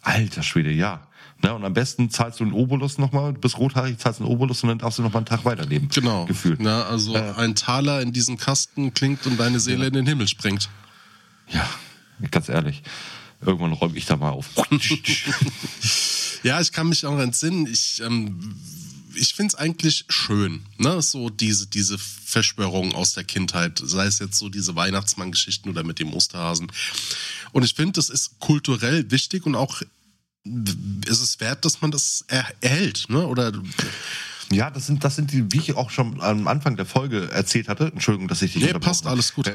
Alter 0.02 0.42
Schwede, 0.42 0.72
ja. 0.72 1.06
Na, 1.42 1.52
und 1.52 1.64
am 1.64 1.74
besten 1.74 2.08
zahlst 2.10 2.40
du 2.40 2.44
einen 2.44 2.54
Obolus 2.54 2.96
nochmal, 2.96 3.34
bist 3.34 3.58
rothaarig, 3.58 3.98
zahlst 3.98 4.20
einen 4.20 4.30
Obolus 4.30 4.62
und 4.62 4.70
dann 4.70 4.78
darfst 4.78 4.98
du 4.98 5.02
noch 5.02 5.12
mal 5.12 5.18
einen 5.18 5.26
Tag 5.26 5.44
weiterleben. 5.44 5.88
Genau. 5.88 6.24
Gefühlt. 6.24 6.58
Na, 6.60 6.84
also 6.84 7.14
ein 7.14 7.54
Taler 7.54 8.00
in 8.00 8.12
diesem 8.12 8.38
Kasten 8.38 8.94
klingt 8.94 9.26
und 9.26 9.38
deine 9.38 9.60
Seele 9.60 9.86
in 9.86 9.92
den 9.92 10.06
Himmel 10.06 10.26
springt. 10.26 10.70
Ja, 11.48 11.68
ganz 12.30 12.48
ehrlich. 12.48 12.82
Irgendwann 13.44 13.72
räume 13.74 13.96
ich 13.96 14.06
da 14.06 14.16
mal 14.16 14.30
auf. 14.30 14.48
Ja, 16.44 16.60
ich 16.60 16.72
kann 16.72 16.90
mich 16.90 17.06
auch 17.06 17.18
entsinnen. 17.18 17.66
Ich, 17.66 18.02
ähm, 18.04 18.54
ich 19.16 19.34
finde 19.34 19.48
es 19.48 19.54
eigentlich 19.54 20.04
schön, 20.08 20.62
ne? 20.78 21.00
So 21.02 21.30
diese, 21.30 21.66
diese 21.66 21.98
Verschwörungen 21.98 22.94
aus 22.94 23.12
der 23.12 23.24
Kindheit, 23.24 23.80
sei 23.82 24.06
es 24.06 24.18
jetzt 24.18 24.38
so 24.38 24.48
diese 24.48 24.74
Weihnachtsmann-Geschichten 24.74 25.68
oder 25.68 25.84
mit 25.84 25.98
dem 25.98 26.12
Osterhasen. 26.12 26.70
Und 27.52 27.64
ich 27.64 27.74
finde, 27.74 27.92
das 27.92 28.10
ist 28.10 28.38
kulturell 28.40 29.10
wichtig 29.10 29.46
und 29.46 29.54
auch 29.54 29.82
ist 31.06 31.20
es 31.20 31.40
wert, 31.40 31.64
dass 31.64 31.80
man 31.80 31.90
das 31.90 32.24
er 32.28 32.46
erhält, 32.60 33.06
ne? 33.08 33.26
Oder 33.26 33.52
Ja, 34.50 34.70
das 34.70 34.86
sind, 34.86 35.04
das 35.04 35.16
sind 35.16 35.32
die, 35.32 35.50
wie 35.52 35.58
ich 35.58 35.74
auch 35.74 35.90
schon 35.90 36.20
am 36.20 36.46
Anfang 36.48 36.76
der 36.76 36.86
Folge 36.86 37.30
erzählt 37.30 37.68
hatte. 37.68 37.86
Entschuldigung, 37.86 38.28
dass 38.28 38.42
ich 38.42 38.52
dich 38.52 38.62
Nee, 38.62 38.72
passt, 38.74 39.06
alles 39.06 39.32
gut. 39.32 39.50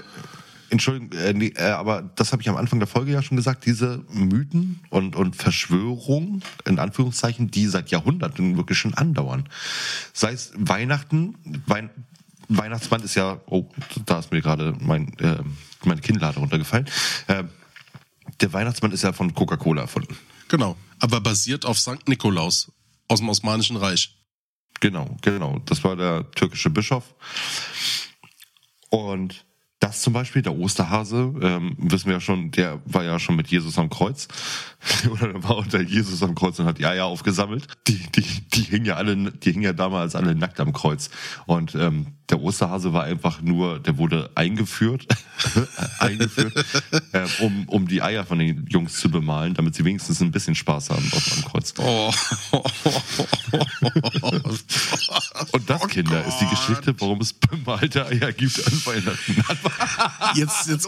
Entschuldigung, 0.70 1.12
äh, 1.18 1.34
nee, 1.34 1.54
äh, 1.56 1.70
aber 1.70 2.04
das 2.16 2.32
habe 2.32 2.42
ich 2.42 2.50
am 2.50 2.58
Anfang 2.58 2.80
der 2.80 2.88
Folge 2.88 3.12
ja 3.12 3.22
schon 3.22 3.38
gesagt, 3.38 3.66
diese 3.66 4.04
Mythen 4.12 4.82
und, 4.90 5.16
und 5.16 5.36
Verschwörungen, 5.36 6.44
in 6.66 6.80
Anführungszeichen, 6.80 7.52
die 7.52 7.68
seit 7.68 7.92
Jahrhunderten 7.92 8.58
wirklich 8.58 8.78
schon 8.78 8.94
andauern. 8.94 9.50
Sei 10.14 10.32
es 10.32 10.52
Weihnachten, 10.56 11.36
Wein, 11.66 11.90
Weihnachtsmann 12.50 13.02
ist 13.04 13.16
ja, 13.16 13.40
oh, 13.48 13.70
da 14.06 14.20
ist 14.20 14.32
mir 14.32 14.42
gerade 14.42 14.76
mein, 14.80 15.18
äh, 15.20 15.44
meine 15.86 16.02
Kinnlade 16.02 16.40
runtergefallen. 16.40 16.88
Äh, 17.28 17.44
der 18.42 18.54
Weihnachtsmann 18.54 18.92
ist 18.92 19.04
ja 19.04 19.14
von 19.14 19.34
Coca-Cola 19.34 19.84
erfunden. 19.84 20.18
Genau. 20.48 20.76
Aber 21.00 21.22
basiert 21.22 21.66
auf 21.66 21.80
St. 21.80 22.08
Nikolaus 22.08 22.72
aus 23.08 23.20
dem 23.20 23.30
Osmanischen 23.30 23.78
Reich. 23.78 24.16
Genau, 24.80 25.18
genau. 25.22 25.60
Das 25.66 25.84
war 25.84 25.96
der 25.96 26.30
türkische 26.32 26.70
Bischof. 26.70 27.16
Und 28.90 29.46
das 29.80 30.02
zum 30.02 30.14
Beispiel, 30.14 30.42
der 30.42 30.58
Osterhase, 30.58 31.34
ähm, 31.42 31.76
wissen 31.78 32.08
wir 32.08 32.16
ja 32.16 32.20
schon, 32.20 32.52
der 32.52 32.82
war 32.86 33.04
ja 33.04 33.18
schon 33.18 33.36
mit 33.36 33.48
Jesus 33.48 33.78
am 33.78 33.90
Kreuz. 33.90 34.28
Oder 35.12 35.34
der 35.34 35.44
war 35.44 35.58
unter 35.58 35.82
Jesus 35.82 36.24
am 36.24 36.36
Kreuz 36.36 36.60
und 36.60 36.66
hat 36.66 36.78
die 36.78 36.86
Eier 36.86 37.06
aufgesammelt. 37.06 37.68
Die, 37.88 38.00
die, 38.16 38.24
die 38.54 38.62
hingen 38.62 38.86
ja 38.86 38.96
alle, 38.96 39.16
die 39.16 39.52
hingen 39.52 39.64
ja 39.64 39.74
damals 39.74 40.16
alle 40.16 40.36
nackt 40.36 40.60
am 40.60 40.74
Kreuz. 40.74 41.10
Und 41.46 41.76
ähm, 41.76 42.08
der 42.30 42.42
Osterhase 42.42 42.94
war 42.94 43.04
einfach 43.04 43.42
nur, 43.42 43.80
der 43.80 43.98
wurde 43.98 44.30
eingeführt, 44.36 45.08
eingeführt, 46.00 46.54
äh, 47.12 47.26
um, 47.40 47.68
um 47.68 47.88
die 47.88 48.02
Eier 48.02 48.24
von 48.26 48.40
den 48.40 48.68
Jungs 48.68 49.00
zu 49.00 49.10
bemalen, 49.10 49.54
damit 49.54 49.76
sie 49.76 49.84
wenigstens 49.84 50.22
ein 50.22 50.32
bisschen 50.32 50.56
Spaß 50.56 50.92
haben 50.92 51.10
auf 51.12 51.32
am 51.36 51.44
Kreuz. 51.52 51.74
Oh. 51.78 52.12
Und 55.52 55.70
das, 55.70 55.88
Kinder, 55.88 56.26
ist 56.26 56.38
die 56.38 56.48
Geschichte, 56.48 56.94
warum 57.00 57.20
es 57.22 57.34
bemalte 57.34 58.06
Eier 58.06 58.32
gibt 58.32 58.66
an 58.66 58.82
Weihnachten. 58.86 59.44
Jetzt, 60.36 60.68
jetzt, 60.68 60.88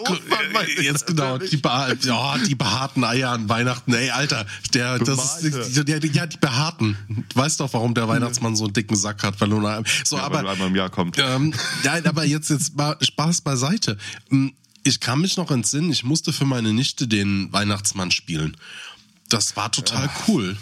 jetzt 0.79 1.07
genau, 1.07 1.37
die, 1.39 1.57
beha 1.57 1.93
ja, 2.01 2.37
die 2.37 2.55
behaarten 2.55 3.03
Eier 3.03 3.31
an 3.31 3.49
Weihnachten. 3.49 3.80
Ey, 3.87 4.09
Alter, 4.11 4.45
der, 4.73 4.99
das 4.99 5.41
ist, 5.41 5.75
der, 5.87 5.99
ja, 5.99 6.25
die 6.27 6.37
behaarten. 6.37 6.97
Du 7.29 7.35
weißt 7.39 7.59
doch, 7.59 7.73
warum 7.73 7.93
der 7.93 8.07
Weihnachtsmann 8.07 8.55
so 8.55 8.65
einen 8.65 8.73
dicken 8.73 8.95
Sack 8.95 9.23
hat, 9.23 9.39
weil 9.41 9.47
nur 9.49 9.61
noch, 9.61 9.83
so, 10.03 10.17
Ja, 10.17 10.23
aber, 10.23 10.39
einmal 10.39 10.67
im 10.67 10.75
Jahr 10.75 10.89
kommt. 10.89 11.17
ähm, 11.19 11.53
nein, 11.83 12.05
aber 12.05 12.25
jetzt, 12.25 12.49
jetzt 12.49 12.75
mal 12.75 12.97
Spaß 13.01 13.41
beiseite. 13.41 13.97
Hm, 14.29 14.53
Ich 14.83 14.99
kann 14.99 15.19
mich 15.21 15.37
noch 15.37 15.51
entsinnen, 15.51 15.91
ich 15.91 16.03
musste 16.03 16.33
für 16.33 16.45
meine 16.45 16.73
Nichte 16.73 17.07
den 17.07 17.51
Weihnachtsmann 17.53 18.11
spielen. 18.11 18.57
Das 19.29 19.55
war 19.55 19.71
total 19.71 20.09
cool. 20.27 20.57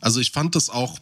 Also 0.00 0.20
ich 0.20 0.30
fand 0.32 0.54
das 0.54 0.70
auch 0.70 0.98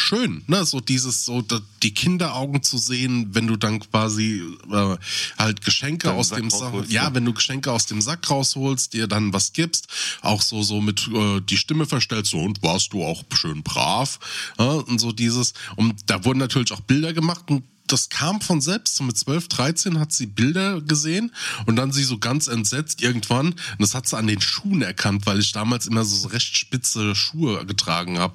schön, 0.00 0.42
ne, 0.46 0.64
so 0.64 0.80
dieses, 0.80 1.24
so 1.24 1.42
die 1.82 1.94
Kinderaugen 1.94 2.62
zu 2.62 2.78
sehen, 2.78 3.28
wenn 3.32 3.46
du 3.46 3.56
dann 3.56 3.80
quasi 3.80 4.42
äh, 4.70 4.96
halt 5.38 5.64
Geschenke 5.64 6.12
aus 6.12 6.28
Sack 6.28 6.38
dem 6.38 6.50
Sack, 6.50 6.72
rausholst, 6.72 6.92
ja, 6.92 7.04
ja. 7.04 7.14
wenn 7.14 7.24
du 7.24 7.32
Geschenke 7.32 7.70
aus 7.72 7.86
dem 7.86 8.00
Sack 8.00 8.28
rausholst, 8.30 8.92
dir 8.92 9.06
dann 9.06 9.32
was 9.32 9.52
gibst, 9.52 9.88
auch 10.22 10.42
so 10.42 10.62
so 10.62 10.80
mit 10.80 11.08
äh, 11.08 11.40
die 11.40 11.56
Stimme 11.56 11.86
verstellst, 11.86 12.30
so 12.30 12.38
und 12.38 12.62
warst 12.62 12.92
du 12.92 13.04
auch 13.04 13.24
schön 13.34 13.62
brav, 13.62 14.18
ja, 14.58 14.64
und 14.64 15.00
so 15.00 15.12
dieses 15.12 15.54
und 15.76 15.94
da 16.06 16.24
wurden 16.24 16.38
natürlich 16.38 16.72
auch 16.72 16.80
Bilder 16.80 17.12
gemacht 17.12 17.50
und 17.50 17.62
das 17.86 18.08
kam 18.08 18.40
von 18.40 18.60
selbst. 18.60 18.96
So 18.96 19.04
mit 19.04 19.16
12, 19.16 19.48
13 19.48 19.98
hat 19.98 20.12
sie 20.12 20.26
Bilder 20.26 20.80
gesehen 20.80 21.32
und 21.66 21.76
dann 21.76 21.92
sie 21.92 22.04
so 22.04 22.18
ganz 22.18 22.46
entsetzt 22.46 23.02
irgendwann. 23.02 23.48
Und 23.48 23.80
das 23.80 23.94
hat 23.94 24.06
sie 24.08 24.16
an 24.16 24.26
den 24.26 24.40
Schuhen 24.40 24.82
erkannt, 24.82 25.26
weil 25.26 25.40
ich 25.40 25.52
damals 25.52 25.86
immer 25.86 26.04
so 26.04 26.28
recht 26.28 26.56
spitze 26.56 27.14
Schuhe 27.14 27.64
getragen 27.66 28.18
habe. 28.18 28.34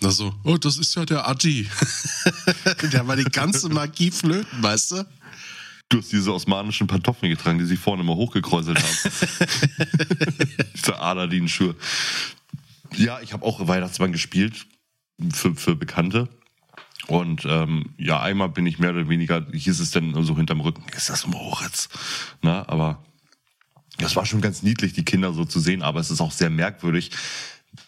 Da 0.00 0.10
so, 0.10 0.34
oh, 0.44 0.56
das 0.56 0.78
ist 0.78 0.94
ja 0.94 1.04
der 1.04 1.28
Adi. 1.28 1.68
der 2.92 3.06
war 3.06 3.16
die 3.16 3.24
ganze 3.24 3.68
Magie 3.68 4.10
flöten, 4.10 4.62
weißt 4.62 4.92
du? 4.92 5.06
Du 5.90 5.98
hast 5.98 6.12
diese 6.12 6.34
osmanischen 6.34 6.86
Pantoffeln 6.86 7.30
getragen, 7.30 7.58
die 7.58 7.64
sich 7.64 7.78
vorne 7.78 8.02
mal 8.02 8.14
hochgekräuselt 8.14 8.78
haben. 8.78 9.48
Diese 10.74 10.98
Aladdin-Schuhe. 10.98 11.74
Ja, 12.96 13.20
ich 13.20 13.32
habe 13.32 13.44
auch 13.46 13.66
Weihnachtsmann 13.66 14.12
gespielt 14.12 14.66
für, 15.32 15.54
für 15.54 15.76
Bekannte. 15.76 16.28
Und 17.06 17.46
ähm, 17.46 17.94
ja, 17.96 18.20
einmal 18.20 18.48
bin 18.48 18.66
ich 18.66 18.78
mehr 18.78 18.90
oder 18.90 19.08
weniger, 19.08 19.46
hieß 19.50 19.80
es 19.80 19.90
dann 19.92 20.22
so 20.24 20.36
hinterm 20.36 20.60
Rücken, 20.60 20.84
ist 20.94 21.08
das 21.08 21.26
Moritz? 21.26 21.88
Na, 22.42 22.68
aber 22.68 23.02
das 23.98 24.14
war 24.16 24.26
schon 24.26 24.40
ganz 24.40 24.62
niedlich, 24.62 24.92
die 24.92 25.04
Kinder 25.04 25.32
so 25.32 25.44
zu 25.44 25.60
sehen, 25.60 25.82
aber 25.82 26.00
es 26.00 26.10
ist 26.10 26.20
auch 26.20 26.32
sehr 26.32 26.50
merkwürdig. 26.50 27.10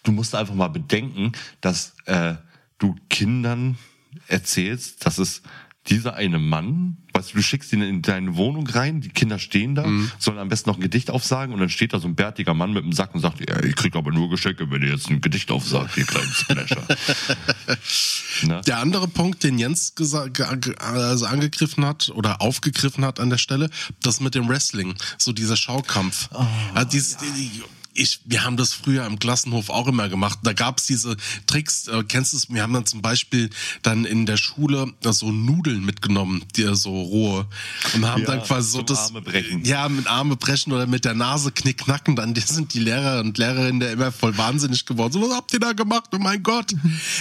Du 0.03 0.13
musst 0.13 0.35
einfach 0.35 0.55
mal 0.55 0.69
bedenken, 0.69 1.33
dass 1.61 1.95
äh, 2.07 2.35
du 2.79 2.97
Kindern 3.09 3.79
erzählst, 4.27 5.05
dass 5.07 5.19
es 5.19 5.43
dieser 5.91 6.15
eine 6.15 6.39
Mann, 6.39 6.97
weißt 7.15 7.33
du, 7.33 7.37
du 7.37 7.43
schickst 7.43 7.73
ihn 7.73 7.83
in 7.83 8.01
deine 8.03 8.37
Wohnung 8.37 8.67
rein, 8.69 9.01
die 9.01 9.09
Kinder 9.09 9.39
stehen 9.39 9.75
da, 9.75 9.85
sollen 10.19 10.39
am 10.39 10.49
besten 10.49 10.71
noch 10.71 10.77
ein 10.79 10.83
Gedicht 10.83 11.11
aufsagen 11.11 11.53
und 11.53 11.61
dann 11.61 11.69
steht 11.69 11.93
da 11.93 11.99
so 11.99 12.07
ein 12.09 12.15
bärtiger 12.15 12.55
Mann 12.55 12.73
mit 12.73 12.85
einem 12.85 12.93
Sack 12.93 13.15
und 13.15 13.21
sagt, 13.21 13.41
ja, 13.49 13.63
ich 13.63 13.75
krieg 13.75 13.97
aber 13.97 14.13
nur 14.13 14.31
Geschenke, 14.31 14.71
wenn 14.71 14.83
ihr 14.83 14.91
jetzt 14.91 15.11
ein 15.11 15.21
Gedicht 15.21 15.51
aufsagt, 15.51 15.97
ihr 15.97 16.05
kleinen 16.07 16.31
Splasher. 16.33 16.87
Na? 18.43 18.61
Der 18.63 18.79
andere 18.79 19.09
Punkt, 19.09 19.43
den 19.43 19.59
Jens 19.59 19.93
also 19.99 21.27
angegriffen 21.27 21.85
hat 21.85 22.11
oder 22.15 22.41
aufgegriffen 22.41 23.05
hat 23.05 23.21
an 23.21 23.31
der 23.31 23.39
Stelle, 23.39 23.71
das 24.03 24.21
mit 24.21 24.35
dem 24.35 24.49
Wrestling, 24.49 24.95
so 25.19 25.33
dieser 25.33 25.57
Schaukampf. 25.57 26.29
ja, 26.75 26.85
dieses, 26.85 27.17
die- 27.19 27.63
ich, 27.95 28.21
wir 28.25 28.45
haben 28.45 28.57
das 28.57 28.73
früher 28.73 29.05
im 29.07 29.19
Klassenhof 29.19 29.69
auch 29.71 29.89
immer 29.89 30.09
gemacht. 30.09 30.39
Da 30.43 30.53
gab's 30.53 30.87
diese 30.87 31.17
Tricks, 31.47 31.89
äh, 31.89 32.05
kennst 32.05 32.33
du 32.33 32.37
es? 32.37 32.51
Wir 32.51 32.63
haben 32.63 32.73
dann 32.73 32.87
zum 32.87 33.03
Beispiel 33.03 33.51
dann 33.83 34.05
in 34.05 34.27
der 34.27 34.37
Schule 34.37 34.93
äh, 35.05 35.13
so 35.13 35.33
Nudeln 35.33 35.85
mitgenommen, 35.85 36.45
die 36.57 36.75
so 36.75 36.91
rohe. 36.91 37.47
Und 37.95 38.07
haben 38.07 38.23
Ja, 38.23 38.27
dann 38.29 38.43
quasi 38.43 38.71
so 38.71 38.83
das. 38.83 39.09
Arme 39.09 39.23
brechen. 39.23 39.65
Ja, 39.65 39.89
mit 39.89 40.07
Arme 40.07 40.37
brechen 40.37 40.73
oder 40.73 40.87
mit 40.87 41.05
der 41.05 41.15
Nase 41.15 41.51
knickknacken. 41.53 42.17
Dann 42.17 42.35
sind 42.35 42.75
die 42.75 42.81
Lehrer 42.81 43.21
und 43.21 43.39
Lehrerinnen 43.39 43.81
da 43.81 43.91
immer 43.91 44.13
voll 44.13 44.37
wahnsinnig 44.39 44.87
geworden. 44.87 45.13
So, 45.13 45.23
was 45.23 45.37
habt 45.37 45.53
ihr 45.53 45.61
da 45.61 45.73
gemacht? 45.73 46.11
Oh 46.13 46.19
mein 46.19 46.43
Gott. 46.43 46.75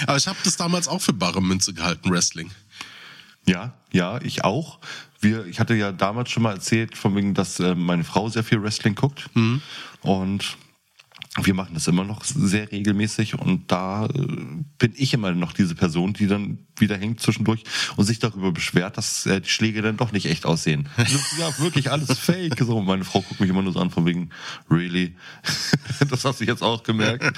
Aber 0.05 0.17
ich 0.17 0.27
habe 0.27 0.37
das 0.43 0.55
damals 0.57 0.87
auch 0.87 1.01
für 1.01 1.13
bare 1.13 1.41
Münze 1.41 1.73
gehalten, 1.73 2.09
Wrestling. 2.11 2.51
Ja, 3.47 3.73
ja, 3.91 4.21
ich 4.21 4.43
auch. 4.43 4.79
Wir, 5.21 5.45
ich 5.47 5.59
hatte 5.59 5.73
ja 5.73 5.91
damals 5.91 6.29
schon 6.29 6.43
mal 6.43 6.53
erzählt, 6.53 6.95
von 6.95 7.15
wegen, 7.15 7.33
dass 7.33 7.59
äh, 7.59 7.75
meine 7.75 8.03
Frau 8.03 8.29
sehr 8.29 8.43
viel 8.43 8.61
Wrestling 8.61 8.95
guckt. 8.95 9.29
Und 10.01 10.57
wir 11.45 11.53
machen 11.53 11.73
das 11.73 11.87
immer 11.87 12.03
noch 12.03 12.23
sehr 12.23 12.71
regelmäßig. 12.71 13.35
Und 13.35 13.71
da 13.71 14.05
äh, 14.05 14.09
bin 14.77 14.93
ich 14.95 15.13
immer 15.13 15.31
noch 15.31 15.53
diese 15.53 15.75
Person, 15.75 16.13
die 16.13 16.27
dann 16.27 16.59
wieder 16.77 16.97
hängt 16.97 17.21
zwischendurch 17.21 17.63
und 17.95 18.05
sich 18.05 18.19
darüber 18.19 18.51
beschwert, 18.51 18.97
dass 18.97 19.25
äh, 19.25 19.41
die 19.41 19.49
Schläge 19.49 19.81
dann 19.81 19.97
doch 19.97 20.11
nicht 20.11 20.25
echt 20.25 20.45
aussehen. 20.45 20.87
Das 20.97 21.13
ist 21.13 21.39
ja, 21.39 21.57
wirklich 21.59 21.91
alles 21.91 22.17
fake. 22.19 22.59
So, 22.59 22.81
meine 22.81 23.03
Frau 23.03 23.21
guckt 23.21 23.39
mich 23.39 23.49
immer 23.49 23.61
nur 23.61 23.73
so 23.73 23.79
an, 23.79 23.89
von 23.89 24.05
wegen, 24.05 24.29
really? 24.69 25.15
das 26.09 26.23
hast 26.25 26.41
du 26.41 26.45
jetzt 26.45 26.61
auch 26.61 26.83
gemerkt. 26.83 27.31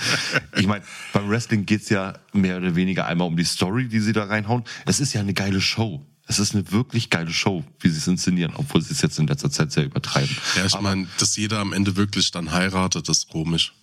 Ich 0.58 0.68
meine, 0.68 0.84
beim 1.14 1.30
Wrestling 1.30 1.66
geht's 1.66 1.90
ja 1.90 2.14
mehr 2.34 2.58
oder 2.58 2.76
weniger 2.76 3.06
einmal 3.06 3.28
um 3.28 3.38
die 3.38 3.46
Story, 3.46 3.88
die 3.88 4.00
sie 4.00 4.14
da 4.14 4.26
reinhauen. 4.26 4.64
Es 4.86 5.00
ist 5.00 5.14
ja 5.14 5.22
eine 5.22 5.34
geile 5.34 5.62
Show. 5.62 6.06
Es 6.32 6.40
ist 6.40 6.56
eine 6.56 6.72
wirklich 6.72 7.10
geile 7.10 7.32
Show, 7.34 7.62
wie 7.82 7.90
sie 7.90 7.98
es 7.98 8.08
inszenieren, 8.08 8.54
obwohl 8.56 8.82
sie 8.82 8.94
es 8.94 9.02
jetzt 9.02 9.20
in 9.20 9.28
letzter 9.28 9.52
Zeit 9.52 9.74
sehr 9.74 9.84
übertreiben. 9.84 10.34
Ja, 10.56 10.66
ich 10.66 10.80
meine, 10.80 11.06
dass 11.20 11.36
jeder 11.36 11.60
am 11.60 11.74
Ende 11.74 11.98
wirklich 11.98 12.32
dann 12.32 12.52
heiratet, 12.54 13.10
ist 13.10 13.28
komisch. 13.28 13.74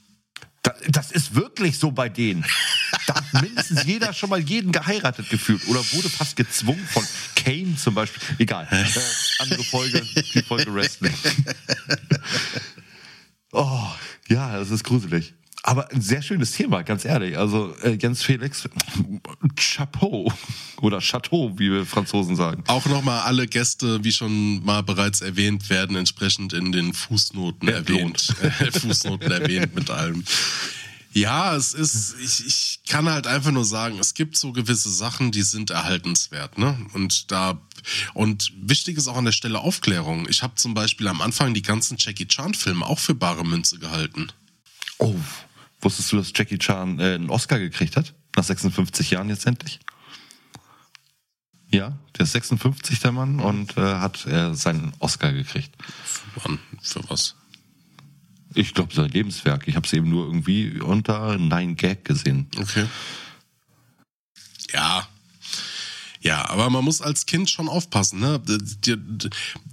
da- 0.62 0.74
das 0.88 1.12
ist 1.12 1.34
wirklich 1.34 1.78
so 1.78 1.90
bei 1.90 2.08
denen. 2.08 2.44
Da 3.06 3.16
hat 3.16 3.42
mindestens 3.42 3.84
jeder 3.84 4.14
schon 4.14 4.30
mal 4.30 4.40
jeden 4.40 4.72
geheiratet 4.72 5.28
gefühlt 5.28 5.66
oder 5.68 5.80
wurde 5.92 6.08
fast 6.08 6.36
gezwungen 6.36 6.86
von 6.90 7.04
Kane 7.36 7.76
zum 7.76 7.94
Beispiel. 7.94 8.22
Egal. 8.38 8.66
Äh, 8.70 8.84
andere 9.40 9.62
Folge, 9.64 10.02
die 10.34 10.42
Folge 10.42 10.72
Wrestling. 10.74 11.12
Oh, 13.52 13.86
ja, 14.28 14.58
das 14.58 14.70
ist 14.70 14.84
gruselig. 14.84 15.32
Aber 15.62 15.90
ein 15.90 16.00
sehr 16.00 16.22
schönes 16.22 16.52
Thema, 16.52 16.82
ganz 16.82 17.04
ehrlich. 17.04 17.36
Also 17.36 17.74
äh, 17.82 17.98
Jens 18.00 18.22
Felix, 18.22 18.68
Chapeau 19.56 20.32
oder 20.80 21.00
Chateau, 21.00 21.58
wie 21.58 21.70
wir 21.70 21.84
Franzosen 21.84 22.36
sagen. 22.36 22.62
Auch 22.68 22.86
nochmal 22.86 23.20
alle 23.20 23.46
Gäste, 23.46 24.02
wie 24.04 24.12
schon 24.12 24.64
mal 24.64 24.82
bereits 24.82 25.20
erwähnt, 25.20 25.68
werden 25.68 25.96
entsprechend 25.96 26.52
in 26.52 26.72
den 26.72 26.92
Fußnoten 26.92 27.68
Entlohnt. 27.68 28.34
erwähnt. 28.40 28.60
Äh, 28.60 28.78
Fußnoten 28.80 29.30
erwähnt 29.30 29.74
mit 29.74 29.90
allem. 29.90 30.24
Ja, 31.12 31.56
es 31.56 31.72
ist, 31.72 32.14
ich, 32.22 32.46
ich 32.46 32.80
kann 32.88 33.08
halt 33.08 33.26
einfach 33.26 33.50
nur 33.50 33.64
sagen, 33.64 33.98
es 33.98 34.14
gibt 34.14 34.36
so 34.36 34.52
gewisse 34.52 34.90
Sachen, 34.90 35.32
die 35.32 35.42
sind 35.42 35.70
erhaltenswert, 35.70 36.58
ne? 36.58 36.78
Und 36.92 37.30
da, 37.32 37.60
und 38.14 38.52
wichtig 38.60 38.96
ist 38.96 39.08
auch 39.08 39.16
an 39.16 39.24
der 39.24 39.32
Stelle 39.32 39.58
Aufklärung. 39.58 40.28
Ich 40.28 40.42
habe 40.42 40.54
zum 40.56 40.74
Beispiel 40.74 41.08
am 41.08 41.20
Anfang 41.20 41.54
die 41.54 41.62
ganzen 41.62 41.96
Jackie 41.98 42.28
Chan-Filme 42.28 42.86
auch 42.86 42.98
für 42.98 43.14
bare 43.14 43.44
Münze 43.44 43.78
gehalten. 43.78 44.28
Oh, 44.98 45.14
wusstest 45.80 46.12
du, 46.12 46.16
dass 46.16 46.32
Jackie 46.34 46.58
Chan 46.58 46.98
äh, 46.98 47.14
einen 47.14 47.30
Oscar 47.30 47.58
gekriegt 47.58 47.96
hat? 47.96 48.14
Nach 48.36 48.44
56 48.44 49.10
Jahren 49.10 49.28
jetzt 49.28 49.46
endlich? 49.46 49.80
Ja, 51.70 51.98
der 52.16 52.24
ist 52.24 52.32
56, 52.32 53.00
der 53.00 53.12
Mann, 53.12 53.40
und 53.40 53.76
äh, 53.76 53.80
hat 53.80 54.26
äh, 54.26 54.54
seinen 54.54 54.92
Oscar 55.00 55.32
gekriegt. 55.32 55.74
Wann? 56.42 56.58
Für 56.80 57.08
was? 57.10 57.36
Ich 58.54 58.72
glaube, 58.72 58.94
sein 58.94 59.10
Lebenswerk. 59.10 59.68
Ich 59.68 59.76
habe 59.76 59.86
es 59.86 59.92
eben 59.92 60.08
nur 60.08 60.26
irgendwie 60.26 60.80
unter 60.80 61.36
Nine 61.36 61.74
Gag 61.74 62.04
gesehen. 62.04 62.48
Okay. 62.58 62.86
Ja. 64.72 65.06
Ja, 66.28 66.46
aber 66.50 66.68
man 66.68 66.84
muss 66.84 67.00
als 67.00 67.24
Kind 67.24 67.48
schon 67.48 67.70
aufpassen. 67.70 68.20
Ne? 68.20 68.38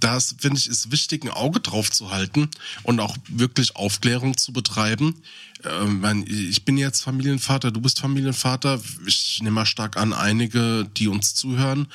Da 0.00 0.20
finde 0.38 0.58
ich, 0.58 0.68
ist 0.68 0.90
wichtig, 0.90 1.22
ein 1.22 1.28
Auge 1.28 1.60
drauf 1.60 1.90
zu 1.90 2.12
halten 2.12 2.48
und 2.82 2.98
auch 2.98 3.14
wirklich 3.28 3.76
Aufklärung 3.76 4.38
zu 4.38 4.54
betreiben. 4.54 5.16
Ähm, 5.64 6.24
ich 6.26 6.64
bin 6.64 6.78
jetzt 6.78 7.02
Familienvater, 7.02 7.72
du 7.72 7.82
bist 7.82 8.00
Familienvater. 8.00 8.80
Ich 9.04 9.40
nehme 9.42 9.56
mal 9.56 9.66
stark 9.66 9.98
an, 9.98 10.14
einige, 10.14 10.88
die 10.96 11.08
uns 11.08 11.34
zuhören, 11.34 11.88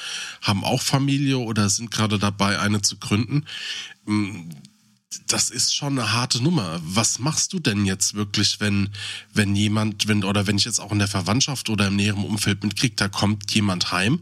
haben 0.43 0.64
auch 0.64 0.84
Familie 0.84 1.39
oder 1.39 1.68
sind 1.68 1.89
gerade 1.89 2.20
dabei, 2.20 2.59
eine 2.59 2.84
zu 2.84 2.97
gründen 2.97 3.47
ähm, 4.07 4.49
das 5.28 5.49
ist 5.49 5.76
schon 5.76 5.97
eine 5.97 6.14
harte 6.14 6.41
Nummer. 6.41 6.80
Was 6.84 7.20
machst 7.20 7.53
du 7.53 7.59
denn 7.59 7.86
jetzt 7.86 8.14
wirklich, 8.14 8.59
wenn, 8.59 8.89
wenn 9.34 9.55
jemand, 9.55 10.07
wenn, 10.07 10.24
oder 10.24 10.47
wenn 10.47 10.57
ich 10.57 10.66
jetzt 10.66 10.80
auch 10.80 10.91
in 10.91 10.99
der 10.99 11.07
Verwandtschaft 11.07 11.70
oder 11.70 11.88
im 11.88 11.95
näheren 11.95 12.24
Umfeld 12.24 12.64
mitkriege, 12.64 12.95
da 12.95 13.09
kommt 13.09 13.51
jemand 13.51 13.91
heim 13.91 14.22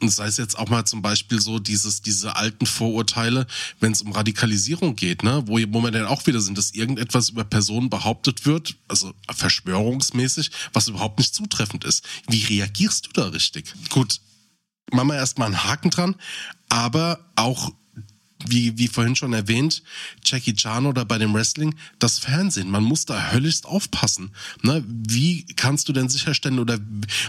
und 0.00 0.10
sei 0.10 0.26
es 0.26 0.36
jetzt 0.36 0.58
auch 0.58 0.68
mal 0.68 0.84
zum 0.84 1.02
Beispiel 1.02 1.40
so 1.40 1.58
dieses, 1.58 2.02
diese 2.02 2.36
alten 2.36 2.66
Vorurteile, 2.66 3.46
wenn 3.80 3.92
es 3.92 4.02
um 4.02 4.12
Radikalisierung 4.12 4.96
geht, 4.96 5.22
ne, 5.22 5.42
wo, 5.46 5.58
wo 5.68 5.80
wir 5.82 5.90
dann 5.90 6.06
auch 6.06 6.26
wieder 6.26 6.40
sind, 6.40 6.58
dass 6.58 6.72
irgendetwas 6.72 7.30
über 7.30 7.44
Personen 7.44 7.90
behauptet 7.90 8.44
wird, 8.44 8.76
also 8.88 9.14
verschwörungsmäßig, 9.34 10.50
was 10.72 10.88
überhaupt 10.88 11.18
nicht 11.18 11.34
zutreffend 11.34 11.84
ist. 11.84 12.04
Wie 12.28 12.44
reagierst 12.44 13.06
du 13.06 13.10
da 13.12 13.28
richtig? 13.28 13.72
Gut, 13.90 14.20
machen 14.92 15.08
wir 15.08 15.16
erstmal 15.16 15.46
einen 15.46 15.64
Haken 15.64 15.90
dran, 15.90 16.16
aber 16.68 17.20
auch 17.36 17.72
wie, 18.46 18.76
wie 18.78 18.88
vorhin 18.88 19.16
schon 19.16 19.32
erwähnt, 19.32 19.82
Jackie 20.24 20.54
Chan 20.54 20.86
oder 20.86 21.04
bei 21.04 21.18
dem 21.18 21.34
Wrestling, 21.34 21.74
das 21.98 22.18
Fernsehen. 22.18 22.70
Man 22.70 22.84
muss 22.84 23.06
da 23.06 23.32
höllischst 23.32 23.66
aufpassen. 23.66 24.30
Ne? 24.62 24.84
Wie 24.86 25.44
kannst 25.56 25.88
du 25.88 25.92
denn 25.92 26.08
sicherstellen, 26.08 26.58
oder 26.58 26.78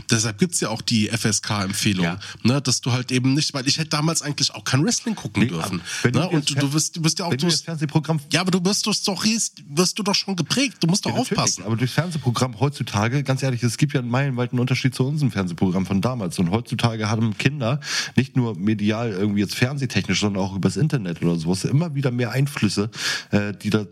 deshalb 0.09 0.37
gibt's 0.37 0.59
ja 0.59 0.69
auch 0.69 0.81
die 0.81 1.09
FSK-Empfehlung, 1.09 2.05
ja. 2.05 2.19
ne? 2.43 2.61
dass 2.61 2.81
du 2.81 2.91
halt 2.91 3.11
eben 3.11 3.33
nicht, 3.33 3.53
weil 3.53 3.67
ich 3.67 3.77
hätte 3.77 3.89
damals 3.89 4.21
eigentlich 4.21 4.53
auch 4.53 4.63
kein 4.63 4.83
Wrestling 4.83 5.15
gucken 5.15 5.43
nee, 5.43 5.49
dürfen. 5.49 5.81
Ne? 6.03 6.29
Und 6.29 6.49
du, 6.49 6.55
du, 6.55 6.73
wirst, 6.73 6.97
du 6.97 7.03
wirst 7.03 7.19
ja 7.19 7.25
auch 7.25 7.35
durch. 7.35 7.55
Fernsehprogramm. 7.57 8.19
Ja, 8.31 8.41
aber 8.41 8.51
du 8.51 8.63
wirst 8.63 8.85
durch 8.85 8.97
Stories, 8.97 9.53
wirst 9.69 9.97
du 9.97 10.03
doch 10.03 10.15
schon 10.15 10.35
geprägt. 10.35 10.77
Du 10.81 10.87
musst 10.87 11.05
doch 11.05 11.11
ja, 11.11 11.17
aufpassen. 11.17 11.63
Aber 11.63 11.75
durchs 11.75 11.93
Fernsehprogramm 11.93 12.59
heutzutage, 12.59 13.23
ganz 13.23 13.43
ehrlich, 13.43 13.63
es 13.63 13.77
gibt 13.77 13.93
ja 13.93 13.99
einen 13.99 14.09
meilenweiten 14.09 14.59
Unterschied 14.59 14.93
zu 14.93 15.05
unserem 15.05 15.31
Fernsehprogramm 15.31 15.85
von 15.85 16.01
damals. 16.01 16.37
Und 16.39 16.51
heutzutage 16.51 17.09
haben 17.09 17.37
Kinder 17.37 17.79
nicht 18.15 18.35
nur 18.35 18.57
medial 18.57 19.11
irgendwie 19.11 19.41
jetzt 19.41 19.55
fernsehtechnisch, 19.55 20.19
sondern 20.19 20.43
auch 20.43 20.55
übers 20.55 20.77
Internet 20.77 21.04
Internet 21.05 21.23
oder 21.23 21.39
sowas 21.39 21.63
immer 21.63 21.95
wieder 21.95 22.11
mehr 22.11 22.31
Einflüsse, 22.31 22.89
äh, 23.31 23.53
die 23.53 23.69
da 23.69 23.85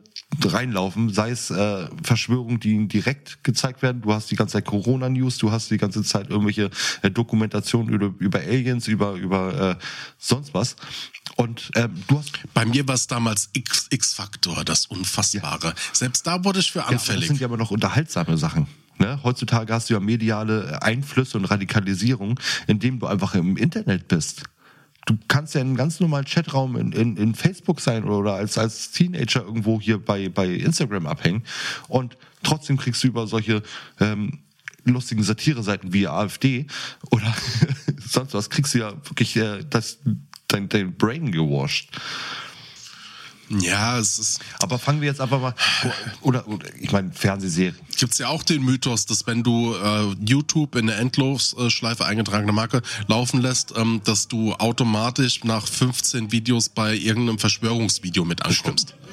reinlaufen, 0.44 1.14
sei 1.14 1.30
es 1.30 1.52
äh, 1.52 1.88
Verschwörungen, 2.02 2.60
die 2.60 2.88
direkt 2.88 3.44
gezeigt 3.44 3.82
werden. 3.84 4.02
Du 4.02 4.14
hast 4.14 4.32
die 4.32 4.36
ganze 4.36 4.54
Zeit 4.54 4.66
Corona-News, 4.66 5.38
du 5.38 5.52
hast 5.52 5.70
die 5.70 5.78
ganze 5.78 6.04
Zeit 6.04 6.30
irgendwelche 6.30 6.72
äh, 7.04 7.12
Dokumentationen 7.12 7.94
über, 7.94 8.14
über 8.18 8.40
Aliens, 8.40 8.88
über, 8.88 9.14
über 9.14 9.72
äh, 9.72 9.84
sonst 10.18 10.54
was. 10.54 10.76
Und 11.36 11.72
ähm, 11.76 11.92
du 12.08 12.18
hast. 12.18 12.32
Bei 12.54 12.66
mir 12.66 12.88
war 12.88 12.96
es 12.96 13.08
damals 13.08 13.50
X-Faktor, 13.54 14.64
das 14.66 14.88
Unfassbare. 14.88 15.68
Ja. 15.68 15.74
Selbst 15.92 16.26
da 16.26 16.44
wurde 16.44 16.60
ich 16.60 16.72
für 16.72 16.84
anfällig. 16.86 17.08
Ja, 17.08 17.16
das 17.16 17.28
sind 17.28 17.40
ja 17.40 17.48
aber 17.48 17.58
noch 17.58 17.72
unterhaltsame 17.72 18.38
Sachen. 18.38 18.68
Ne? 18.98 19.20
Heutzutage 19.24 19.74
hast 19.74 19.90
du 19.90 19.94
ja 19.94 20.00
mediale 20.00 20.82
Einflüsse 20.82 21.38
und 21.38 21.46
Radikalisierung, 21.46 22.40
indem 22.68 23.00
du 23.00 23.08
einfach 23.08 23.36
im 23.36 23.58
Internet 23.58 24.08
bist 24.08 24.44
du 25.06 25.18
kannst 25.28 25.54
ja 25.56 25.62
in 25.62 25.68
einem 25.68 25.76
ganz 25.76 26.00
normalen 26.00 26.26
Chatraum 26.26 26.76
in, 26.76 26.92
in, 26.92 27.18
in 27.18 27.36
Facebook 27.36 27.82
sein 27.82 28.04
oder 28.06 28.34
als, 28.34 28.58
als 28.58 28.92
Teenager 28.92 29.42
irgendwo 29.44 29.80
hier 29.80 30.04
bei, 30.04 30.30
bei 30.30 30.48
Instagram 30.48 31.08
abhängen 31.08 31.44
und 31.88 32.18
trotzdem 32.44 32.78
kriegst 32.78 33.04
du 33.04 33.08
über 33.08 33.28
solche 33.28 33.64
ähm, 34.00 34.40
lustigen 34.86 35.24
Satire-Seiten 35.24 35.94
wie 35.94 36.08
AfD 36.08 36.68
oder 37.12 37.34
sonst 38.00 38.34
was, 38.34 38.50
kriegst 38.50 38.74
du 38.74 38.80
ja 38.80 38.92
wirklich 39.06 39.36
äh, 39.36 39.64
das, 39.70 40.00
dein, 40.48 40.70
dein 40.70 40.96
Brain 40.96 41.32
gewascht. 41.32 41.90
Ja, 43.50 44.00
es 44.00 44.20
ist. 44.20 44.42
Aber 44.62 44.80
fangen 44.80 45.02
wir 45.02 45.08
jetzt 45.08 45.22
einfach 45.22 45.40
mal. 45.40 45.56
Oder, 46.22 46.48
oder 46.48 46.68
ich 46.80 46.92
meine, 46.92 47.12
Fernsehserien. 47.12 47.76
Gibt's 47.98 48.18
ja 48.18 48.30
auch 48.30 48.44
den 48.44 48.64
Mythos, 48.64 49.06
dass 49.06 49.28
wenn 49.28 49.44
du 49.44 49.76
äh, 49.76 50.16
YouTube 50.26 50.76
in 50.76 50.90
eine 50.90 51.00
Endlosschleife 51.00 52.06
eingetragene 52.06 52.52
Marke 52.52 52.82
laufen 53.08 53.42
lässt, 53.42 53.74
ähm, 53.78 54.02
dass 54.06 54.28
du 54.28 54.54
automatisch 54.54 55.44
nach 55.44 55.68
15 55.68 56.32
Videos 56.32 56.70
bei 56.70 56.96
irgendeinem 56.96 57.40
Verschwörungsvideo 57.40 58.26
mit 58.26 58.44
ankommst. 58.44 58.88
Bestimmt. 58.88 59.04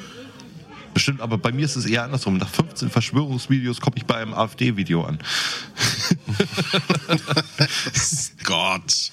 Bestimmt, 0.92 1.20
aber 1.20 1.38
bei 1.38 1.52
mir 1.52 1.64
ist 1.64 1.76
es 1.76 1.86
eher 1.86 2.04
andersrum. 2.04 2.36
Nach 2.36 2.48
15 2.48 2.90
Verschwörungsvideos 2.90 3.80
komme 3.80 3.96
ich 3.96 4.06
bei 4.06 4.16
einem 4.16 4.34
AfD-Video 4.34 5.04
an. 5.04 5.18
Gott. 8.44 9.12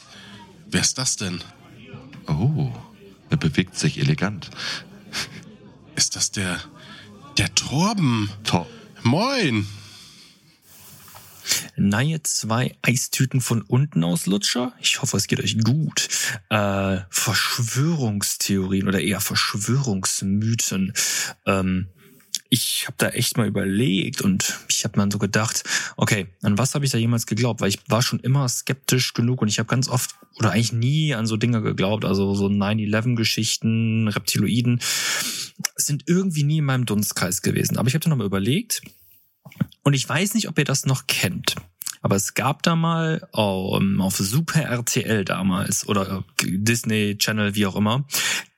Wer 0.70 0.82
ist 0.82 0.98
das 0.98 1.18
denn? 1.18 1.42
Oh, 2.28 2.72
er 3.30 3.38
bewegt 3.38 3.78
sich 3.78 4.00
elegant. 4.00 4.50
Ist 5.98 6.16
das 6.16 6.30
der, 6.30 6.62
der 7.40 7.54
Torben? 7.56 8.30
Tor 8.44 8.68
Moin. 9.02 9.68
Neue 11.76 12.22
zwei 12.22 12.76
Eistüten 12.84 13.42
von 13.42 13.64
unten 13.64 14.04
aus 14.04 14.28
Lutscher. 14.28 14.74
Ich 14.80 15.02
hoffe, 15.02 15.18
es 15.18 15.26
geht 15.26 15.40
euch 15.40 15.58
gut. 15.64 16.08
Äh, 16.50 17.00
Verschwörungstheorien 17.10 18.88
oder 18.88 19.02
eher 19.02 19.22
Verschwörungsmythen. 19.22 20.94
Ähm, 21.48 21.88
ich 22.50 22.86
habe 22.88 22.96
da 22.98 23.10
echt 23.10 23.38
mal 23.38 23.48
überlegt 23.48 24.22
und 24.22 24.60
ich 24.70 24.84
habe 24.84 25.00
mir 25.00 25.12
so 25.12 25.18
gedacht, 25.18 25.64
okay, 25.98 26.28
an 26.42 26.58
was 26.58 26.76
habe 26.76 26.86
ich 26.86 26.92
da 26.92 26.98
jemals 26.98 27.26
geglaubt? 27.26 27.62
Weil 27.62 27.70
ich 27.70 27.80
war 27.88 28.02
schon 28.02 28.20
immer 28.20 28.48
skeptisch 28.48 29.14
genug 29.14 29.42
und 29.42 29.48
ich 29.48 29.60
habe 29.60 29.68
ganz 29.68 29.88
oft 29.90 30.16
oder 30.36 30.52
eigentlich 30.52 30.74
nie 30.74 31.14
an 31.14 31.26
so 31.26 31.38
Dinge 31.38 31.62
geglaubt, 31.62 32.06
also 32.06 32.34
so 32.36 32.48
9-11-Geschichten, 32.48 34.08
Reptiloiden 34.08 34.80
sind 35.76 36.04
irgendwie 36.08 36.44
nie 36.44 36.60
in 36.60 36.66
meinem 36.66 36.86
Dunstkreis 36.86 37.42
gewesen. 37.42 37.78
Aber 37.78 37.88
ich 37.88 37.96
habe 37.96 38.04
da 38.04 38.10
nochmal 38.10 38.28
überlegt 38.28 38.82
und 39.84 39.94
ich 39.94 40.08
weiß 40.08 40.34
nicht, 40.34 40.48
ob 40.48 40.58
ihr 40.58 40.66
das 40.66 40.86
noch 40.86 41.08
kennt. 41.08 41.56
Aber 42.02 42.16
es 42.16 42.36
gab 42.36 42.64
da 42.64 42.76
mal 42.76 43.28
um, 43.32 44.00
auf 44.02 44.18
Super 44.18 44.62
RTL 44.62 45.26
damals 45.26 45.88
oder 45.88 46.24
Disney 46.44 47.18
Channel, 47.18 47.56
wie 47.56 47.66
auch 47.66 47.76
immer, 47.76 48.06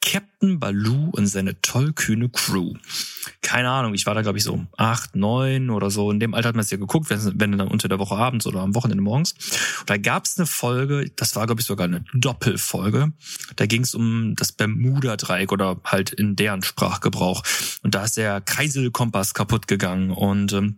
Captain 0.10 0.60
Baloo 0.60 1.12
und 1.12 1.28
seine 1.28 1.62
tollkühne 1.62 2.30
Crew. 2.30 2.74
Keine 3.44 3.70
Ahnung, 3.70 3.94
ich 3.94 4.08
war 4.08 4.16
da 4.16 4.24
glaube 4.24 4.40
ich 4.40 4.44
so 4.44 4.66
acht, 4.76 5.16
neun 5.16 5.70
oder 5.70 5.92
so. 5.92 6.10
In 6.10 6.20
dem 6.20 6.34
Alter 6.34 6.50
hat 6.50 6.56
man 6.56 6.64
es 6.64 6.72
ja 6.72 6.78
geguckt, 6.78 7.12
wenn, 7.12 7.40
wenn 7.40 7.58
dann 7.60 7.68
unter 7.68 7.88
der 7.88 8.00
Woche 8.00 8.16
abends 8.16 8.48
oder 8.48 8.62
am 8.62 8.74
Wochenende 8.74 9.04
morgens. 9.04 9.34
Und 9.82 9.90
da 9.90 9.98
gab 9.98 10.26
es 10.26 10.40
eine 10.40 10.48
Folge, 10.48 11.12
das 11.16 11.36
war 11.36 11.46
glaube 11.46 11.62
ich 11.62 11.68
sogar 11.68 11.86
eine 11.86 12.04
Doppelfolge. 12.16 13.14
Da 13.56 13.68
ging 13.68 13.84
es 13.84 13.94
um 13.94 14.34
das 14.36 14.52
Bermuda-Dreieck 14.52 15.52
oder 15.52 15.80
halt 15.84 16.12
in 16.12 16.36
deren 16.36 16.64
Sprachgebrauch. 16.64 17.44
Und 17.84 17.94
da 17.94 18.06
ist 18.06 18.18
der 18.18 18.42
Kreiselkompass 18.42 19.36
kaputt 19.36 19.68
gegangen 19.68 20.10
und 20.10 20.54
ähm, 20.54 20.78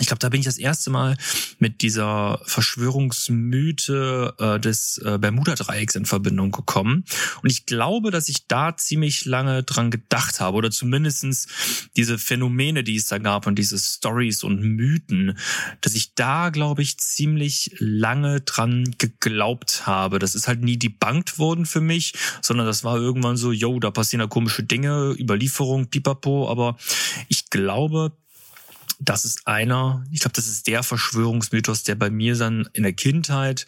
ich 0.00 0.06
glaube, 0.06 0.20
da 0.20 0.30
bin 0.30 0.40
ich 0.40 0.46
das 0.46 0.56
erste 0.56 0.88
Mal 0.88 1.18
mit 1.58 1.82
dieser 1.82 2.40
Verschwörungsmythe 2.46 4.34
äh, 4.38 4.58
des 4.58 4.96
äh, 4.98 5.18
Bermuda-Dreiecks 5.18 5.96
in 5.96 6.06
Verbindung 6.06 6.50
gekommen. 6.50 7.04
Und 7.42 7.52
ich 7.52 7.66
glaube, 7.66 8.10
dass 8.10 8.30
ich 8.30 8.46
da 8.46 8.74
ziemlich 8.74 9.26
lange 9.26 9.64
dran 9.64 9.90
gedacht 9.90 10.40
habe 10.40 10.56
oder 10.56 10.70
zumindestens 10.70 11.46
diese 11.94 12.18
Phänomene, 12.18 12.84
die 12.84 12.96
es 12.96 13.08
da 13.08 13.18
gab 13.18 13.46
und 13.46 13.58
diese 13.58 13.78
Stories 13.78 14.44
und 14.44 14.62
Mythen, 14.62 15.36
dass 15.82 15.94
ich 15.94 16.14
da, 16.14 16.48
glaube 16.48 16.80
ich, 16.80 16.96
ziemlich 16.98 17.76
lange 17.78 18.40
dran 18.40 18.94
geglaubt 18.96 19.86
habe. 19.86 20.18
Das 20.18 20.34
ist 20.34 20.48
halt 20.48 20.62
nie 20.62 20.78
debunked 20.78 21.38
worden 21.38 21.66
für 21.66 21.82
mich, 21.82 22.14
sondern 22.40 22.66
das 22.66 22.82
war 22.82 22.96
irgendwann 22.96 23.36
so, 23.36 23.52
yo, 23.52 23.78
da 23.78 23.90
passieren 23.90 24.20
da 24.20 24.26
komische 24.26 24.62
Dinge, 24.62 25.14
Überlieferung, 25.18 25.88
pipapo, 25.88 26.48
aber 26.48 26.78
ich 27.28 27.50
glaube, 27.50 28.16
das 29.04 29.24
ist 29.24 29.46
einer, 29.46 30.04
ich 30.10 30.20
glaube, 30.20 30.34
das 30.34 30.46
ist 30.46 30.66
der 30.66 30.82
Verschwörungsmythos, 30.82 31.82
der 31.82 31.94
bei 31.94 32.10
mir 32.10 32.36
dann 32.36 32.68
in 32.72 32.82
der 32.82 32.92
Kindheit 32.92 33.66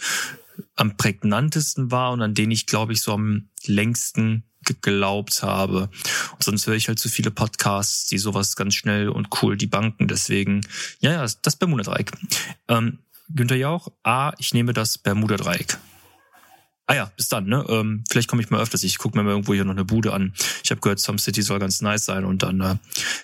am 0.76 0.96
prägnantesten 0.96 1.90
war 1.90 2.12
und 2.12 2.22
an 2.22 2.34
den 2.34 2.50
ich, 2.50 2.66
glaube 2.66 2.92
ich, 2.92 3.00
so 3.00 3.12
am 3.12 3.48
längsten 3.64 4.44
geglaubt 4.64 5.42
habe. 5.42 5.90
Und 6.32 6.42
sonst 6.42 6.66
höre 6.66 6.74
ich 6.74 6.88
halt 6.88 6.98
zu 6.98 7.08
viele 7.08 7.30
Podcasts, 7.30 8.06
die 8.06 8.18
sowas 8.18 8.56
ganz 8.56 8.74
schnell 8.74 9.08
und 9.08 9.28
cool 9.42 9.56
die 9.56 9.66
Banken. 9.66 10.08
Deswegen, 10.08 10.62
ja, 11.00 11.12
ja, 11.12 11.26
das 11.42 11.56
Bermuda-Dreieck. 11.56 12.12
Ähm, 12.68 13.00
Günther 13.28 13.56
Jauch, 13.56 13.88
A, 14.02 14.32
ich 14.38 14.54
nehme 14.54 14.72
das 14.72 14.98
Bermuda-Dreieck. 14.98 15.78
Ah 16.86 16.94
ja, 16.94 17.12
bis 17.16 17.28
dann, 17.28 17.46
ne? 17.46 17.64
Ähm, 17.68 18.04
vielleicht 18.10 18.28
komme 18.28 18.42
ich 18.42 18.50
mal 18.50 18.60
öfters. 18.60 18.82
Ich 18.82 18.98
gucke 18.98 19.16
mir 19.16 19.24
mal 19.24 19.30
irgendwo 19.30 19.54
hier 19.54 19.64
noch 19.64 19.72
eine 19.72 19.84
Bude 19.84 20.12
an. 20.12 20.34
Ich 20.62 20.70
habe 20.70 20.80
gehört, 20.82 21.00
Some 21.00 21.18
City 21.18 21.40
soll 21.40 21.58
ganz 21.58 21.80
nice 21.80 22.04
sein 22.04 22.24
und 22.24 22.42
dann 22.42 22.60
äh, 22.60 22.76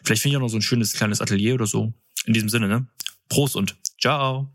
vielleicht 0.02 0.22
finde 0.22 0.34
ich 0.34 0.36
auch 0.38 0.42
noch 0.42 0.48
so 0.48 0.56
ein 0.56 0.62
schönes 0.62 0.94
kleines 0.94 1.20
Atelier 1.20 1.54
oder 1.54 1.66
so. 1.66 1.92
In 2.24 2.32
diesem 2.32 2.48
Sinne, 2.48 2.68
ne? 2.68 2.86
Prost 3.28 3.56
und 3.56 3.76
ciao. 4.00 4.50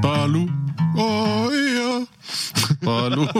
Balu, 0.00 0.48
oh 0.96 1.50
ja. 2.82 2.86
Balu. 2.86 3.26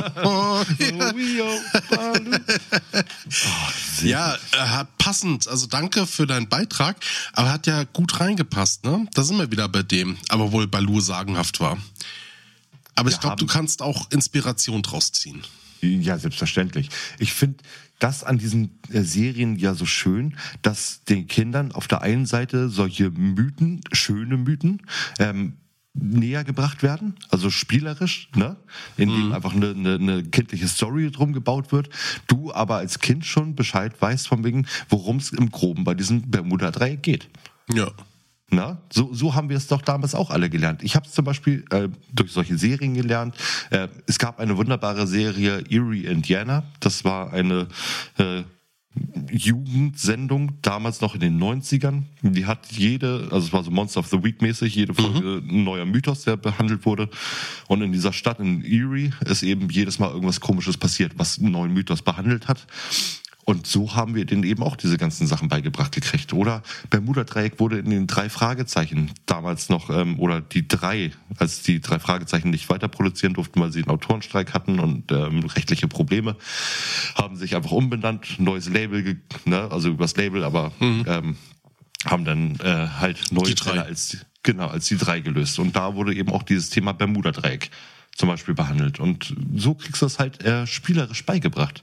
ja, 4.02 4.34
äh, 4.34 4.84
passend. 4.98 5.48
Also 5.48 5.66
danke 5.66 6.06
für 6.06 6.26
deinen 6.26 6.48
Beitrag. 6.48 6.96
Aber 7.32 7.52
hat 7.52 7.66
ja 7.66 7.84
gut 7.84 8.20
reingepasst, 8.20 8.84
ne? 8.84 9.06
Da 9.14 9.22
sind 9.22 9.38
wir 9.38 9.50
wieder 9.50 9.68
bei 9.68 9.82
dem. 9.82 10.16
Aber 10.28 10.52
wohl 10.52 10.66
Balu 10.66 11.00
sagenhaft 11.00 11.60
war. 11.60 11.78
Aber 12.94 13.10
ich 13.10 13.16
Wir 13.16 13.20
glaube, 13.20 13.36
du 13.36 13.46
kannst 13.46 13.82
auch 13.82 14.10
Inspiration 14.10 14.82
draus 14.82 15.12
ziehen. 15.12 15.42
Ja, 15.80 16.18
selbstverständlich. 16.18 16.90
Ich 17.18 17.32
finde 17.32 17.58
das 17.98 18.24
an 18.24 18.38
diesen 18.38 18.78
äh, 18.90 19.02
Serien 19.02 19.56
ja 19.56 19.74
so 19.74 19.86
schön, 19.86 20.36
dass 20.62 21.04
den 21.04 21.28
Kindern 21.28 21.72
auf 21.72 21.88
der 21.88 22.02
einen 22.02 22.26
Seite 22.26 22.68
solche 22.68 23.10
Mythen, 23.10 23.80
schöne 23.92 24.36
Mythen, 24.36 24.82
ähm, 25.18 25.56
näher 25.94 26.42
gebracht 26.44 26.82
werden, 26.82 27.16
also 27.30 27.50
spielerisch, 27.50 28.28
ne? 28.34 28.56
indem 28.96 29.32
einfach 29.32 29.54
eine, 29.54 29.70
eine, 29.70 29.94
eine 29.94 30.22
kindliche 30.24 30.66
Story 30.66 31.10
drum 31.10 31.32
gebaut 31.32 31.70
wird. 31.70 31.90
Du 32.26 32.52
aber 32.52 32.76
als 32.76 32.98
Kind 33.00 33.26
schon 33.26 33.54
Bescheid 33.54 33.92
weißt 34.00 34.26
von 34.26 34.42
wegen, 34.44 34.66
worum 34.88 35.18
es 35.18 35.32
im 35.32 35.50
Groben 35.50 35.84
bei 35.84 35.94
diesem 35.94 36.30
Bermuda-Dreieck 36.30 37.02
geht. 37.02 37.28
Ja. 37.72 37.90
Na, 38.54 38.78
so, 38.92 39.14
so 39.14 39.34
haben 39.34 39.48
wir 39.48 39.56
es 39.56 39.66
doch 39.66 39.80
damals 39.80 40.14
auch 40.14 40.30
alle 40.30 40.50
gelernt. 40.50 40.82
Ich 40.82 40.94
habe 40.94 41.06
es 41.06 41.12
zum 41.12 41.24
Beispiel 41.24 41.64
äh, 41.70 41.88
durch 42.12 42.32
solche 42.32 42.58
Serien 42.58 42.92
gelernt. 42.92 43.34
Äh, 43.70 43.88
es 44.06 44.18
gab 44.18 44.40
eine 44.40 44.58
wunderbare 44.58 45.06
Serie 45.06 45.64
Erie, 45.70 46.04
Indiana. 46.04 46.62
Das 46.80 47.02
war 47.02 47.32
eine 47.32 47.66
äh, 48.18 48.42
Jugendsendung, 49.30 50.52
damals 50.60 51.00
noch 51.00 51.14
in 51.14 51.20
den 51.20 51.42
90ern. 51.42 52.02
Die 52.22 52.46
hat 52.46 52.70
jede, 52.70 53.28
also 53.30 53.46
es 53.46 53.52
war 53.52 53.64
so 53.64 53.70
Monster 53.70 54.00
of 54.00 54.08
the 54.08 54.22
Week 54.22 54.42
mäßig, 54.42 54.74
jede 54.74 54.92
Folge 54.92 55.42
ein 55.48 55.64
neuer 55.64 55.86
Mythos, 55.86 56.24
der 56.24 56.36
behandelt 56.36 56.84
wurde. 56.84 57.08
Und 57.68 57.82
in 57.82 57.92
dieser 57.92 58.12
Stadt 58.12 58.40
in 58.40 58.62
Erie 58.62 59.12
ist 59.24 59.42
eben 59.42 59.70
jedes 59.70 59.98
Mal 59.98 60.10
irgendwas 60.10 60.40
Komisches 60.40 60.76
passiert, 60.76 61.12
was 61.16 61.38
einen 61.38 61.52
neuen 61.52 61.72
Mythos 61.72 62.02
behandelt 62.02 62.48
hat. 62.48 62.66
Und 63.44 63.66
so 63.66 63.94
haben 63.96 64.14
wir 64.14 64.24
denen 64.24 64.44
eben 64.44 64.62
auch 64.62 64.76
diese 64.76 64.96
ganzen 64.96 65.26
Sachen 65.26 65.48
beigebracht 65.48 65.92
gekriegt. 65.92 66.32
Oder 66.32 66.62
Bermuda-Dreieck 66.90 67.58
wurde 67.58 67.78
in 67.78 67.90
den 67.90 68.06
drei 68.06 68.28
Fragezeichen 68.28 69.10
damals 69.26 69.68
noch, 69.68 69.90
ähm, 69.90 70.18
oder 70.20 70.40
die 70.40 70.68
drei, 70.68 71.10
als 71.38 71.62
die 71.62 71.80
drei 71.80 71.98
Fragezeichen 71.98 72.50
nicht 72.50 72.68
weiter 72.68 72.86
produzieren 72.86 73.34
durften, 73.34 73.60
weil 73.60 73.72
sie 73.72 73.80
einen 73.80 73.90
Autorenstreik 73.90 74.54
hatten 74.54 74.78
und 74.78 75.10
ähm, 75.10 75.40
rechtliche 75.40 75.88
Probleme, 75.88 76.36
haben 77.16 77.36
sich 77.36 77.56
einfach 77.56 77.72
umbenannt, 77.72 78.38
neues 78.38 78.68
Label, 78.68 79.20
ne, 79.44 79.68
also 79.70 79.88
übers 79.88 80.16
Label, 80.16 80.44
aber 80.44 80.70
ähm, 80.80 81.36
haben 82.04 82.24
dann 82.24 82.56
äh, 82.56 82.88
halt 83.00 83.32
neue. 83.32 83.56
Fälle 83.56 83.84
als 83.84 84.18
genau 84.42 84.68
als 84.68 84.86
die 84.86 84.96
drei 84.96 85.20
gelöst. 85.20 85.58
Und 85.58 85.76
da 85.76 85.94
wurde 85.94 86.14
eben 86.14 86.30
auch 86.30 86.42
dieses 86.42 86.70
Thema 86.70 86.92
Bermuda-Dreieck 86.92 87.70
zum 88.14 88.28
Beispiel 88.28 88.54
behandelt. 88.54 89.00
Und 89.00 89.34
so 89.56 89.74
kriegst 89.74 90.02
du 90.02 90.06
es 90.06 90.18
halt 90.18 90.42
äh, 90.44 90.66
spielerisch 90.66 91.24
beigebracht. 91.24 91.82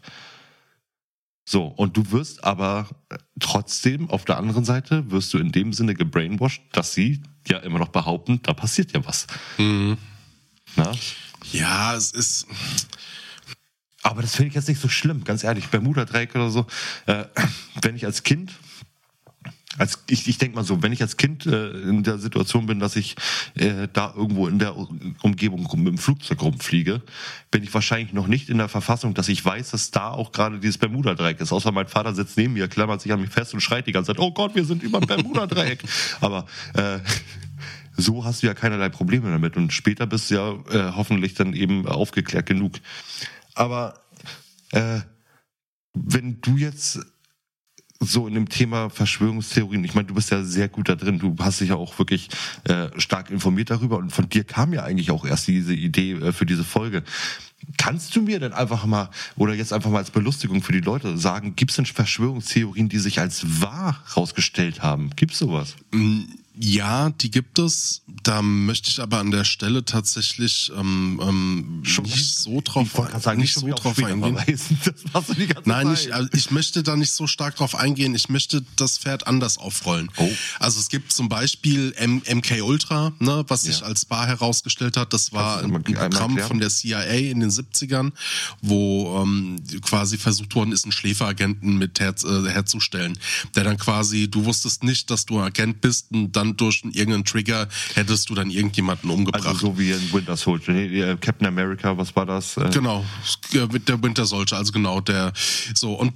So, 1.51 1.63
und 1.63 1.97
du 1.97 2.11
wirst 2.11 2.43
aber 2.43 2.87
äh, 3.09 3.17
trotzdem 3.39 4.07
auf 4.11 4.23
der 4.23 4.37
anderen 4.37 4.65
Seite 4.65 5.09
wirst 5.09 5.33
du 5.33 5.39
in 5.39 5.51
dem 5.51 5.73
Sinne 5.73 5.95
gebrainwashed, 5.95 6.61
dass 6.73 6.93
sie 6.93 7.23
ja 7.47 7.57
immer 7.57 7.79
noch 7.79 7.87
behaupten, 7.87 8.39
da 8.43 8.53
passiert 8.53 8.91
ja 8.91 9.03
was. 9.03 9.25
Na? 10.75 10.91
Ja, 11.51 11.95
es 11.95 12.11
ist. 12.11 12.45
Aber 14.03 14.21
das 14.21 14.35
finde 14.35 14.49
ich 14.49 14.53
jetzt 14.53 14.67
nicht 14.67 14.79
so 14.79 14.89
schlimm, 14.89 15.23
ganz 15.23 15.43
ehrlich. 15.43 15.69
Bermuda-Dreieck 15.69 16.35
oder 16.35 16.51
so. 16.51 16.67
Äh, 17.07 17.25
wenn 17.81 17.95
ich 17.95 18.05
als 18.05 18.21
Kind, 18.21 18.53
als 19.79 20.03
ich, 20.09 20.27
ich 20.27 20.37
denke 20.37 20.57
mal 20.57 20.63
so, 20.63 20.83
wenn 20.83 20.91
ich 20.91 21.01
als 21.01 21.17
Kind 21.17 21.45
äh, 21.45 21.69
in 21.69 22.03
der 22.03 22.19
Situation 22.19 22.65
bin, 22.65 22.79
dass 22.79 22.95
ich 22.95 23.15
äh, 23.55 23.87
da 23.91 24.13
irgendwo 24.15 24.47
in 24.47 24.59
der 24.59 24.75
Umgebung 24.75 25.67
mit 25.77 25.87
dem 25.87 25.97
Flugzeug 25.97 26.41
rumfliege, 26.41 27.01
bin 27.49 27.63
ich 27.63 27.73
wahrscheinlich 27.73 28.13
noch 28.13 28.27
nicht 28.27 28.49
in 28.49 28.57
der 28.57 28.67
Verfassung, 28.67 29.13
dass 29.13 29.29
ich 29.29 29.43
weiß, 29.43 29.71
dass 29.71 29.91
da 29.91 30.09
auch 30.09 30.33
gerade 30.33 30.59
dieses 30.59 30.77
Bermuda-Dreieck 30.77 31.39
ist. 31.39 31.53
Außer 31.53 31.71
mein 31.71 31.87
Vater 31.87 32.13
sitzt 32.13 32.37
neben 32.37 32.53
mir, 32.53 32.67
klammert 32.67 33.01
sich 33.01 33.13
an 33.13 33.21
mich 33.21 33.29
fest 33.29 33.53
und 33.53 33.61
schreit 33.61 33.87
die 33.87 33.93
ganze 33.93 34.13
Zeit, 34.13 34.19
oh 34.19 34.31
Gott, 34.31 34.53
wir 34.53 34.65
sind 34.65 34.83
über 34.83 34.99
dem 34.99 35.07
Bermuda-Dreieck. 35.07 35.79
Aber 36.21 36.45
äh, 36.73 36.99
so 37.95 38.25
hast 38.25 38.43
du 38.43 38.47
ja 38.47 38.53
keinerlei 38.53 38.89
Probleme 38.89 39.29
damit. 39.29 39.55
Und 39.55 39.71
später 39.71 40.05
bist 40.07 40.29
du 40.29 40.35
ja 40.35 40.51
äh, 40.71 40.91
hoffentlich 40.93 41.35
dann 41.35 41.53
eben 41.53 41.87
aufgeklärt 41.87 42.45
genug. 42.45 42.73
Aber 43.55 44.01
äh, 44.71 44.99
wenn 45.93 46.41
du 46.41 46.57
jetzt 46.57 46.99
so 47.99 48.27
in 48.27 48.33
dem 48.33 48.47
Thema 48.47 48.89
Verschwörungstheorien, 48.89 49.83
ich 49.83 49.93
meine, 49.93 50.07
du 50.07 50.13
bist 50.13 50.31
ja 50.31 50.43
sehr 50.43 50.69
gut 50.69 50.87
da 50.87 50.95
drin, 50.95 51.19
du 51.19 51.35
hast 51.39 51.59
dich 51.59 51.69
ja 51.69 51.75
auch 51.75 51.99
wirklich 51.99 52.29
äh, 52.63 52.87
stark 52.97 53.29
informiert 53.29 53.69
darüber 53.69 53.97
und 53.97 54.11
von 54.11 54.29
dir 54.29 54.45
kam 54.45 54.73
ja 54.73 54.83
eigentlich 54.83 55.11
auch 55.11 55.25
erst 55.25 55.47
diese 55.47 55.73
Idee 55.73 56.13
äh, 56.13 56.31
für 56.31 56.45
diese 56.45 56.63
Folge. 56.63 57.03
Kannst 57.77 58.15
du 58.15 58.21
mir 58.21 58.39
denn 58.39 58.53
einfach 58.53 58.85
mal, 58.85 59.09
oder 59.35 59.53
jetzt 59.53 59.73
einfach 59.73 59.89
mal 59.89 59.97
als 59.97 60.11
Belustigung 60.11 60.61
für 60.61 60.71
die 60.71 60.79
Leute 60.79 61.17
sagen, 61.17 61.55
gibt 61.57 61.71
es 61.71 61.75
denn 61.75 61.85
Verschwörungstheorien, 61.85 62.87
die 62.87 62.99
sich 62.99 63.19
als 63.19 63.61
wahr 63.61 64.01
rausgestellt 64.15 64.81
haben? 64.81 65.09
Gibt's 65.17 65.39
sowas? 65.39 65.75
Ja, 66.61 67.09
die 67.09 67.31
gibt 67.31 67.57
es. 67.57 68.01
Da 68.21 68.41
möchte 68.41 68.89
ich 68.89 69.01
aber 69.01 69.19
an 69.19 69.31
der 69.31 69.45
Stelle 69.45 69.85
tatsächlich 69.85 70.69
ähm, 70.77 71.17
ähm, 71.23 71.83
nicht 72.03 72.35
so 72.35 72.59
drauf, 72.61 72.89
sagen, 73.21 73.39
nicht 73.39 73.53
schon 73.53 73.69
so 73.69 73.73
drauf 73.73 73.97
eingehen. 74.03 74.35
Nein, 75.63 75.87
Zeit. 75.87 75.99
ich, 76.05 76.13
also 76.13 76.27
ich 76.33 76.51
möchte 76.51 76.83
da 76.83 76.97
nicht 76.97 77.13
so 77.13 77.27
stark 77.27 77.55
drauf 77.55 77.75
eingehen. 77.75 78.13
Ich 78.13 78.27
möchte 78.27 78.61
das 78.75 78.97
Pferd 78.97 79.25
anders 79.25 79.57
aufrollen. 79.57 80.11
Oh. 80.17 80.29
Also 80.59 80.81
es 80.81 80.89
gibt 80.89 81.13
zum 81.13 81.29
Beispiel 81.29 81.93
M 81.95 82.21
MK 82.29 82.61
Ultra, 82.61 83.13
ne, 83.19 83.45
was 83.47 83.61
sich 83.61 83.79
Ja. 83.79 83.85
als 83.85 84.09
wahr 84.09 84.27
herausgestellt 84.27 84.97
hat. 84.97 85.13
Das 85.13 85.31
war 85.31 85.63
ein 85.63 85.71
Programm 85.71 86.11
erklären? 86.11 86.45
von 86.45 86.59
der 86.59 86.69
CIA 86.69 87.03
in 87.03 87.39
den 87.39 87.51
70ern, 87.51 88.11
wo 88.61 89.21
ähm, 89.23 89.61
quasi 89.81 90.17
versucht 90.17 90.55
worden 90.55 90.73
ist, 90.73 90.83
einen 90.83 90.91
Schläferagenten 90.91 91.77
mit 91.77 92.01
her, 92.01 92.13
äh, 92.25 92.49
herzustellen, 92.49 93.17
der 93.55 93.63
dann 93.63 93.77
quasi, 93.77 94.29
du 94.29 94.43
wusstest 94.43 94.83
nicht, 94.83 95.09
dass 95.09 95.25
du 95.25 95.39
Agent 95.39 95.79
bist 95.79 96.07
und 96.11 96.33
dann 96.35 96.48
durch 96.57 96.83
irgendeinen 96.83 97.25
Trigger 97.25 97.67
hättest 97.95 98.29
du 98.29 98.35
dann 98.35 98.49
irgendjemanden 98.49 99.09
umgebracht. 99.09 99.45
Also 99.45 99.67
so 99.67 99.79
wie 99.79 99.91
in 99.91 100.13
Winter 100.13 100.37
Soldier, 100.37 100.73
nee, 100.73 101.01
äh, 101.01 101.17
Captain 101.17 101.47
America, 101.47 101.97
was 101.97 102.15
war 102.15 102.25
das? 102.25 102.57
Äh, 102.57 102.69
Genau, 102.71 103.05
äh, 103.53 103.65
mit 103.71 103.87
der 103.87 104.01
Winter 104.01 104.25
Soldier, 104.25 104.57
also 104.57 104.71
genau 104.71 105.01
der. 105.01 105.33
So 105.73 105.93
und 105.93 106.13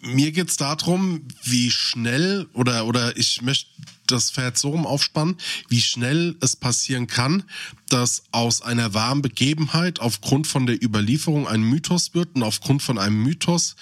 mir 0.00 0.32
geht's 0.32 0.56
darum, 0.56 1.22
wie 1.44 1.70
schnell 1.70 2.48
oder 2.54 2.86
oder 2.86 3.16
ich 3.16 3.42
möchte 3.42 3.70
das 4.06 4.30
Pferd 4.30 4.58
so 4.58 4.70
rum 4.70 4.86
aufspannen, 4.86 5.36
wie 5.68 5.80
schnell 5.80 6.36
es 6.40 6.56
passieren 6.56 7.06
kann, 7.06 7.44
dass 7.88 8.24
aus 8.32 8.60
einer 8.62 8.94
wahren 8.94 9.22
Begebenheit 9.22 10.00
aufgrund 10.00 10.46
von 10.46 10.66
der 10.66 10.82
Überlieferung 10.82 11.48
ein 11.48 11.62
Mythos 11.62 12.14
wird 12.14 12.34
und 12.34 12.42
aufgrund 12.42 12.82
von 12.82 12.98
einem 12.98 13.22
Mythos 13.22 13.76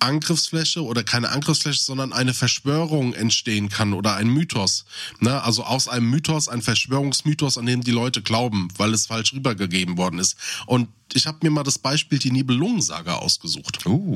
Angriffsfläche 0.00 0.82
oder 0.82 1.02
keine 1.04 1.28
Angriffsfläche, 1.30 1.80
sondern 1.82 2.12
eine 2.12 2.34
Verschwörung 2.34 3.12
entstehen 3.14 3.68
kann 3.68 3.92
oder 3.92 4.16
ein 4.16 4.28
Mythos. 4.28 4.84
Ne? 5.20 5.42
Also 5.42 5.64
aus 5.64 5.88
einem 5.88 6.10
Mythos 6.10 6.48
ein 6.48 6.62
Verschwörungsmythos, 6.62 7.58
an 7.58 7.66
dem 7.66 7.82
die 7.82 7.90
Leute 7.90 8.22
glauben, 8.22 8.68
weil 8.76 8.92
es 8.94 9.06
falsch 9.06 9.32
rübergegeben 9.32 9.96
worden 9.96 10.18
ist. 10.18 10.36
Und 10.66 10.88
ich 11.12 11.26
habe 11.26 11.38
mir 11.42 11.50
mal 11.50 11.62
das 11.64 11.78
Beispiel 11.78 12.18
die 12.18 12.30
Nibelungensaga 12.30 13.16
ausgesucht. 13.16 13.84
Uh, 13.86 14.14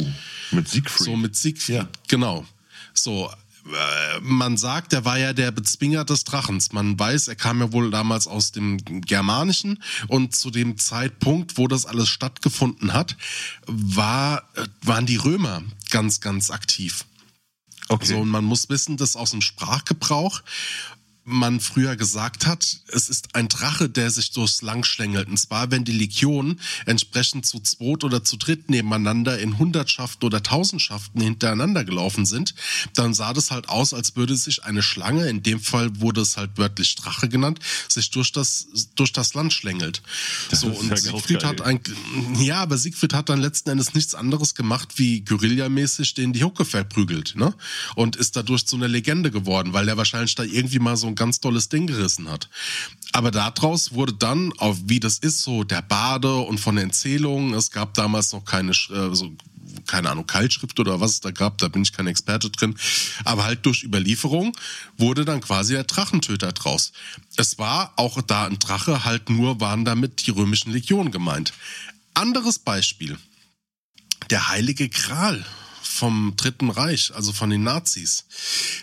mit 0.51 0.69
Siegfried. 0.69 1.05
So 1.07 1.17
mit 1.17 1.37
Siegfried, 1.37 1.77
Ja. 1.77 1.89
genau. 2.09 2.45
So, 2.93 3.31
man 4.21 4.57
sagt, 4.57 4.93
er 4.93 5.05
war 5.05 5.19
ja 5.19 5.33
der 5.33 5.51
Bezwinger 5.51 6.05
des 6.05 6.25
Drachens. 6.25 6.73
Man 6.73 6.99
weiß, 6.99 7.29
er 7.29 7.37
kam 7.37 7.61
ja 7.61 7.73
wohl 7.73 7.91
damals 7.91 8.27
aus 8.27 8.53
dem 8.53 8.79
Germanischen 8.85 9.83
und 10.09 10.35
zu 10.35 10.51
dem 10.51 10.77
Zeitpunkt, 10.77 11.57
wo 11.57 11.67
das 11.67 11.87
alles 11.87 12.09
stattgefunden 12.09 12.93
hat, 12.93 13.17
war, 13.67 14.49
äh, 14.55 14.67
waren 14.83 15.07
die 15.07 15.17
Römer 15.17 15.63
ganz, 15.91 16.21
ganz 16.21 16.51
aktiv. 16.51 17.05
okay. 17.89 18.07
So, 18.07 18.19
und 18.19 18.29
man 18.29 18.45
muss 18.45 18.69
wissen, 18.69 18.97
dass 18.97 19.17
aus 19.17 19.31
dem 19.31 19.41
Sprachgebrauch 19.41 20.43
man 21.25 21.61
früher 21.61 21.97
gesagt 21.97 22.47
hat, 22.47 22.81
es 22.89 23.09
ist 23.09 23.35
ein 23.35 23.49
Drache, 23.49 23.89
der 23.89 24.11
sich 24.11 24.33
durchs 24.33 24.61
Lang 24.61 24.85
schlängelt. 24.85 25.29
Und 25.29 25.39
zwar, 25.39 25.71
wenn 25.71 25.85
die 25.85 25.93
Legionen 25.93 26.61
entsprechend 26.85 27.47
zu 27.47 27.61
zweit 27.61 28.05
oder 28.05 28.23
zu 28.23 28.37
dritt 28.37 28.69
nebeneinander 28.69 29.39
in 29.39 29.59
Hundertschaften 29.59 30.27
oder 30.27 30.43
Tausendschaften 30.43 31.21
hintereinander 31.21 31.85
gelaufen 31.85 32.27
sind, 32.27 32.55
dann 32.95 33.15
sah 33.15 33.33
das 33.33 33.51
halt 33.51 33.69
aus, 33.69 33.95
als 33.95 34.17
würde 34.17 34.37
sich 34.37 34.65
eine 34.65 34.83
Schlange, 34.83 35.27
in 35.29 35.43
dem 35.43 35.61
Fall 35.61 36.01
wurde 36.01 36.21
es 36.21 36.37
halt 36.37 36.53
wörtlich 36.57 36.95
Drache 36.95 37.29
genannt, 37.29 37.59
sich 37.89 38.11
durch 38.11 38.31
das, 38.31 38.67
durch 38.95 39.13
das 39.13 39.35
Land 39.35 39.53
schlängelt. 39.53 40.03
so, 40.51 40.71
ist 40.71 40.81
und 40.81 40.89
ja 40.91 40.97
Siegfried 40.97 41.45
hat 41.45 41.63
ein, 41.63 41.81
ja, 42.39 42.57
aber 42.61 42.77
Siegfried 42.77 43.15
hat 43.15 43.31
dann 43.31 43.41
letzten 43.41 43.71
Endes 43.71 43.95
nichts 43.95 44.15
anderes 44.15 44.55
gemacht, 44.55 44.99
wie 44.99 45.23
Guerillamäßig 45.23 46.15
den 46.15 46.33
die 46.33 46.45
Hucke 46.45 46.65
verprügelt, 46.65 47.35
ne? 47.37 47.55
Und 47.95 48.17
ist 48.17 48.37
dadurch 48.37 48.67
zu 48.67 48.77
einer 48.77 48.89
Legende 48.89 49.31
geworden, 49.31 49.73
weil 49.73 49.87
der 49.87 49.97
wahrscheinlich 49.97 50.35
da 50.35 50.43
irgendwie 50.43 50.79
mal 50.79 50.97
so 50.97 51.07
ein 51.07 51.14
ganz 51.15 51.41
tolles 51.41 51.69
Ding 51.69 51.87
gerissen 51.87 52.31
hat. 52.31 52.49
Aber 53.13 53.31
daraus 53.31 53.93
wurde 53.93 54.13
dann, 54.13 54.53
auf 54.59 54.77
wie 54.87 55.01
das 55.01 55.19
ist, 55.19 55.43
so 55.43 55.65
der 55.65 55.83
Bade 55.83 56.35
und 56.37 56.59
von 56.59 56.77
Erzählungen, 56.77 57.55
es 57.55 57.71
gab 57.71 57.95
damals 57.95 58.33
noch 58.33 58.45
keine, 58.45 58.71
äh, 58.71 59.15
so 59.15 59.33
keine 59.87 60.11
Ahnung, 60.11 60.27
Keilschrift 60.27 60.79
oder 60.81 61.01
was 61.01 61.13
es 61.13 61.21
da 61.21 61.31
gab, 61.31 61.59
da 61.59 61.69
bin 61.69 61.83
ich 61.83 61.93
kein 61.93 62.07
Experte 62.07 62.51
drin. 62.51 62.77
Aber 63.25 63.45
halt 63.45 63.65
durch 63.67 63.85
Überlieferung 63.85 64.57
wurde 64.97 65.25
dann 65.25 65.41
quasi 65.41 65.75
der 65.75 65.85
Drachentöter 65.85 66.53
draus. 66.53 66.93
Es 67.37 67.59
war 67.59 67.93
auch 67.97 68.21
da 68.23 68.47
ein 68.47 68.59
Drache, 68.59 69.05
halt 69.05 69.31
nur 69.31 69.61
waren 69.61 69.85
damit 69.85 70.27
die 70.27 70.31
römischen 70.31 70.73
Legionen 70.73 71.13
gemeint. 71.13 71.53
Anderes 72.15 72.59
Beispiel. 72.59 73.19
Der 74.31 74.49
Heilige 74.49 74.89
Gral 74.89 75.45
vom 75.95 76.35
Dritten 76.37 76.71
Reich, 76.71 77.13
also 77.15 77.33
von 77.33 77.51
den 77.51 77.63
Nazis. 77.63 78.25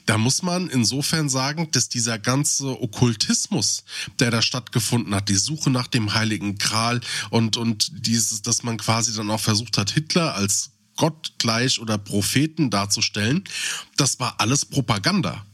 Da 0.06 0.18
muss 0.18 0.44
man 0.44 0.70
insofern 0.70 1.28
sagen, 1.30 1.70
dass 1.72 1.90
dieser 1.90 2.18
ganze 2.18 2.82
Okkultismus, 2.82 3.84
der 4.20 4.32
da 4.32 4.42
stattgefunden 4.42 5.14
hat, 5.14 5.28
die 5.28 5.36
Suche 5.36 5.70
nach 5.70 5.88
dem 5.88 6.14
Heiligen 6.14 6.58
Gral 6.58 7.02
und, 7.30 7.58
und 7.58 7.92
dieses, 8.06 8.42
dass 8.42 8.64
man 8.64 8.78
quasi 8.78 9.14
dann 9.14 9.30
auch 9.30 9.42
versucht 9.42 9.78
hat, 9.78 9.92
Hitler 9.92 10.36
als 10.36 10.72
Gott 10.96 11.34
gleich 11.38 11.80
oder 11.80 11.98
Propheten 11.98 12.70
darzustellen, 12.70 13.44
das 13.98 14.20
war 14.20 14.36
alles 14.40 14.66
Propaganda. 14.66 15.46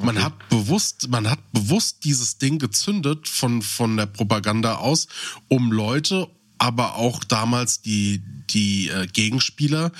Man 0.00 0.22
hat 0.22 0.48
bewusst, 0.48 1.08
man 1.10 1.28
hat 1.28 1.52
bewusst 1.52 2.04
dieses 2.04 2.38
Ding 2.38 2.58
gezündet 2.58 3.28
von, 3.28 3.60
von 3.60 3.98
der 3.98 4.06
Propaganda 4.06 4.76
aus, 4.76 5.08
um 5.48 5.70
Leute, 5.70 6.30
aber 6.56 6.94
auch 6.94 7.24
damals 7.24 7.82
die, 7.82 8.22
die 8.48 8.88
äh, 8.88 9.06
Gegenspieler 9.08 9.92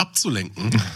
abzulenken. 0.00 0.70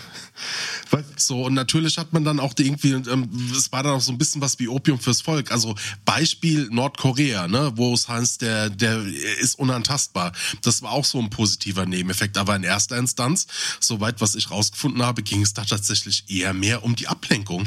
So, 1.16 1.46
und 1.46 1.54
natürlich 1.54 1.98
hat 1.98 2.12
man 2.12 2.24
dann 2.24 2.38
auch 2.38 2.52
die 2.54 2.66
irgendwie, 2.66 2.92
ähm, 2.92 3.28
es 3.56 3.72
war 3.72 3.82
dann 3.82 3.94
auch 3.94 4.00
so 4.00 4.12
ein 4.12 4.18
bisschen 4.18 4.40
was 4.40 4.58
wie 4.58 4.68
Opium 4.68 4.98
fürs 4.98 5.22
Volk. 5.22 5.50
Also 5.50 5.74
Beispiel 6.04 6.68
Nordkorea, 6.70 7.48
ne, 7.48 7.72
wo 7.76 7.94
es 7.94 8.08
heißt, 8.08 8.42
der, 8.42 8.70
der 8.70 9.02
ist 9.40 9.58
unantastbar. 9.58 10.32
Das 10.62 10.82
war 10.82 10.92
auch 10.92 11.04
so 11.04 11.18
ein 11.20 11.30
positiver 11.30 11.86
Nebeneffekt. 11.86 12.36
Aber 12.36 12.54
in 12.54 12.62
erster 12.62 12.96
Instanz, 12.96 13.46
soweit 13.80 14.20
was 14.20 14.34
ich 14.34 14.50
rausgefunden 14.50 15.02
habe, 15.02 15.22
ging 15.22 15.42
es 15.42 15.54
da 15.54 15.64
tatsächlich 15.64 16.24
eher 16.28 16.52
mehr 16.52 16.84
um 16.84 16.94
die 16.94 17.08
Ablenkung. 17.08 17.66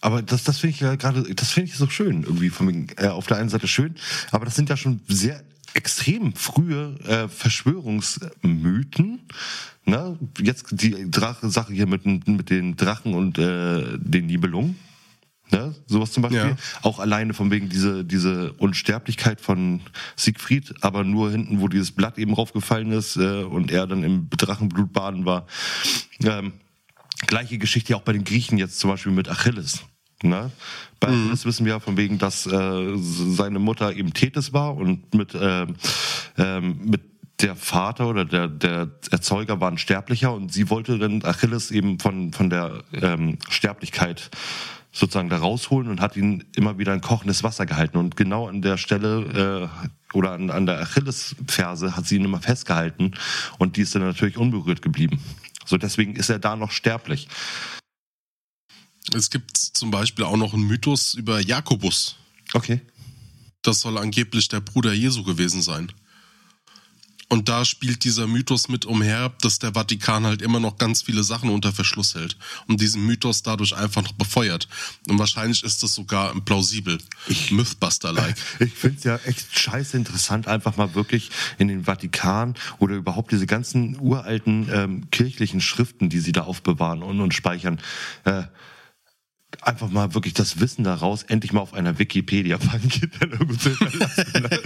Aber 0.00 0.22
das, 0.22 0.44
das 0.44 0.58
finde 0.58 0.74
ich 0.74 0.80
ja 0.80 0.96
gerade, 0.96 1.22
das 1.34 1.50
finde 1.50 1.70
ich 1.70 1.76
so 1.76 1.88
schön 1.88 2.24
irgendwie. 2.24 2.50
Von, 2.50 2.88
äh, 2.96 3.08
auf 3.08 3.26
der 3.26 3.38
einen 3.38 3.48
Seite 3.48 3.68
schön, 3.68 3.96
aber 4.32 4.44
das 4.44 4.54
sind 4.54 4.68
ja 4.68 4.76
schon 4.76 5.00
sehr 5.08 5.42
extrem 5.74 6.34
frühe 6.34 6.98
äh, 7.06 7.28
Verschwörungsmythen. 7.28 9.20
Ne? 9.86 10.18
Jetzt 10.40 10.66
die 10.70 11.10
Drache 11.10 11.50
Sache 11.50 11.72
hier 11.72 11.86
mit, 11.86 12.06
mit 12.06 12.50
den 12.50 12.76
Drachen 12.76 13.14
und 13.14 13.38
äh, 13.38 13.98
den 13.98 14.26
Nibelungen. 14.26 14.76
Ne? 15.50 15.74
Sowas 15.86 16.10
zum 16.12 16.22
Beispiel. 16.22 16.40
Ja. 16.40 16.56
Auch 16.82 16.98
alleine 16.98 17.34
von 17.34 17.50
wegen 17.50 17.68
diese, 17.68 18.04
diese 18.04 18.52
Unsterblichkeit 18.54 19.40
von 19.40 19.80
Siegfried, 20.16 20.74
aber 20.80 21.04
nur 21.04 21.30
hinten, 21.30 21.60
wo 21.60 21.68
dieses 21.68 21.92
Blatt 21.92 22.18
eben 22.18 22.32
raufgefallen 22.32 22.92
ist 22.92 23.16
äh, 23.16 23.42
und 23.42 23.70
er 23.70 23.86
dann 23.86 24.02
im 24.02 24.28
Drachenblut 24.30 24.92
baden 24.92 25.26
war. 25.26 25.46
Ähm, 26.22 26.54
gleiche 27.26 27.58
Geschichte 27.58 27.94
auch 27.94 28.02
bei 28.02 28.12
den 28.12 28.24
Griechen 28.24 28.56
jetzt 28.56 28.78
zum 28.78 28.90
Beispiel 28.90 29.12
mit 29.12 29.28
Achilles. 29.28 29.84
Ne? 30.22 30.50
Bei 30.98 31.08
Achilles 31.08 31.44
wissen 31.44 31.66
wir 31.66 31.74
ja 31.74 31.80
von 31.80 31.98
wegen, 31.98 32.18
dass 32.18 32.46
äh, 32.46 32.92
seine 32.96 33.58
Mutter 33.58 33.94
eben 33.94 34.14
Tethys 34.14 34.54
war 34.54 34.74
und 34.74 35.14
mit, 35.14 35.34
äh, 35.34 35.66
ähm, 36.38 36.80
mit 36.84 37.02
der 37.40 37.56
Vater 37.56 38.08
oder 38.08 38.24
der, 38.24 38.48
der 38.48 38.90
Erzeuger 39.10 39.60
war 39.60 39.70
ein 39.70 39.78
Sterblicher 39.78 40.32
und 40.32 40.52
sie 40.52 40.70
wollte 40.70 40.98
dann 40.98 41.24
Achilles 41.24 41.70
eben 41.70 41.98
von, 41.98 42.32
von 42.32 42.48
der 42.48 42.84
ähm, 42.92 43.38
Sterblichkeit 43.48 44.30
sozusagen 44.92 45.28
da 45.28 45.38
rausholen 45.38 45.90
und 45.90 46.00
hat 46.00 46.16
ihn 46.16 46.44
immer 46.54 46.78
wieder 46.78 46.94
in 46.94 47.00
kochendes 47.00 47.42
Wasser 47.42 47.66
gehalten. 47.66 47.98
Und 47.98 48.16
genau 48.16 48.46
an 48.46 48.62
der 48.62 48.76
Stelle 48.76 49.68
äh, 50.12 50.16
oder 50.16 50.32
an, 50.32 50.50
an 50.50 50.66
der 50.66 50.80
Achillesferse 50.80 51.96
hat 51.96 52.06
sie 52.06 52.16
ihn 52.16 52.24
immer 52.24 52.40
festgehalten 52.40 53.12
und 53.58 53.76
die 53.76 53.82
ist 53.82 53.94
dann 53.96 54.02
natürlich 54.02 54.36
unberührt 54.36 54.82
geblieben. 54.82 55.20
So 55.66 55.76
deswegen 55.76 56.14
ist 56.14 56.30
er 56.30 56.38
da 56.38 56.54
noch 56.54 56.70
sterblich. 56.70 57.26
Es 59.12 59.30
gibt 59.30 59.56
zum 59.56 59.90
Beispiel 59.90 60.24
auch 60.24 60.36
noch 60.36 60.54
einen 60.54 60.66
Mythos 60.66 61.14
über 61.14 61.40
Jakobus. 61.40 62.16
Okay. 62.52 62.80
Das 63.62 63.80
soll 63.80 63.98
angeblich 63.98 64.48
der 64.48 64.60
Bruder 64.60 64.92
Jesu 64.92 65.24
gewesen 65.24 65.62
sein. 65.62 65.90
Und 67.28 67.48
da 67.48 67.64
spielt 67.64 68.04
dieser 68.04 68.26
Mythos 68.26 68.68
mit 68.68 68.84
umher, 68.84 69.32
dass 69.40 69.58
der 69.58 69.72
Vatikan 69.72 70.26
halt 70.26 70.42
immer 70.42 70.60
noch 70.60 70.76
ganz 70.78 71.02
viele 71.02 71.22
Sachen 71.22 71.50
unter 71.50 71.72
Verschluss 71.72 72.14
hält 72.14 72.36
und 72.68 72.80
diesen 72.80 73.06
Mythos 73.06 73.42
dadurch 73.42 73.74
einfach 73.74 74.02
noch 74.02 74.12
befeuert. 74.12 74.68
Und 75.08 75.18
wahrscheinlich 75.18 75.64
ist 75.64 75.82
das 75.82 75.94
sogar 75.94 76.38
plausibel. 76.42 76.98
Mythbuster-like. 77.50 78.36
Ich 78.60 78.72
finde 78.72 78.98
es 78.98 79.04
ja 79.04 79.16
echt 79.24 79.58
scheiße 79.58 79.96
interessant, 79.96 80.48
einfach 80.48 80.76
mal 80.76 80.94
wirklich 80.94 81.30
in 81.58 81.68
den 81.68 81.84
Vatikan 81.84 82.54
oder 82.78 82.94
überhaupt 82.94 83.32
diese 83.32 83.46
ganzen 83.46 83.98
uralten 83.98 84.68
ähm, 84.72 85.10
kirchlichen 85.10 85.60
Schriften, 85.60 86.08
die 86.08 86.20
sie 86.20 86.32
da 86.32 86.42
aufbewahren 86.42 87.02
und, 87.02 87.20
und 87.20 87.34
speichern, 87.34 87.80
äh, 88.24 88.44
einfach 89.62 89.90
mal 89.90 90.14
wirklich 90.14 90.34
das 90.34 90.60
Wissen 90.60 90.84
daraus 90.84 91.22
endlich 91.24 91.52
mal 91.52 91.60
auf 91.60 91.74
einer 91.74 91.98
Wikipedia-Bank 91.98 93.10
irgendwo 93.20 93.54
zu 93.54 93.76
hinterlassen, 93.76 94.42
ne? 94.42 94.60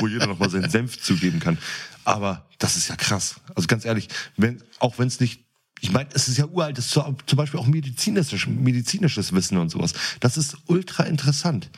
wo 0.00 0.06
jeder 0.06 0.26
noch 0.26 0.38
mal 0.38 0.50
seinen 0.50 0.70
Senf 0.70 1.00
zugeben 1.00 1.40
kann. 1.40 1.58
Aber 2.04 2.46
das 2.58 2.76
ist 2.76 2.88
ja 2.88 2.96
krass. 2.96 3.36
Also 3.54 3.66
ganz 3.66 3.84
ehrlich, 3.84 4.08
wenn, 4.36 4.62
auch 4.78 4.98
wenn 4.98 5.08
es 5.08 5.20
nicht 5.20 5.42
ich 5.80 5.92
meine, 5.92 6.08
es 6.14 6.26
ist 6.26 6.38
ja 6.38 6.46
uraltes, 6.46 6.88
zum 6.88 7.36
Beispiel 7.36 7.60
auch 7.60 7.66
medizinisches, 7.66 8.46
medizinisches 8.46 9.34
Wissen 9.34 9.58
und 9.58 9.68
sowas. 9.68 9.92
Das 10.20 10.38
ist 10.38 10.56
ultra 10.66 11.02
interessant. 11.02 11.70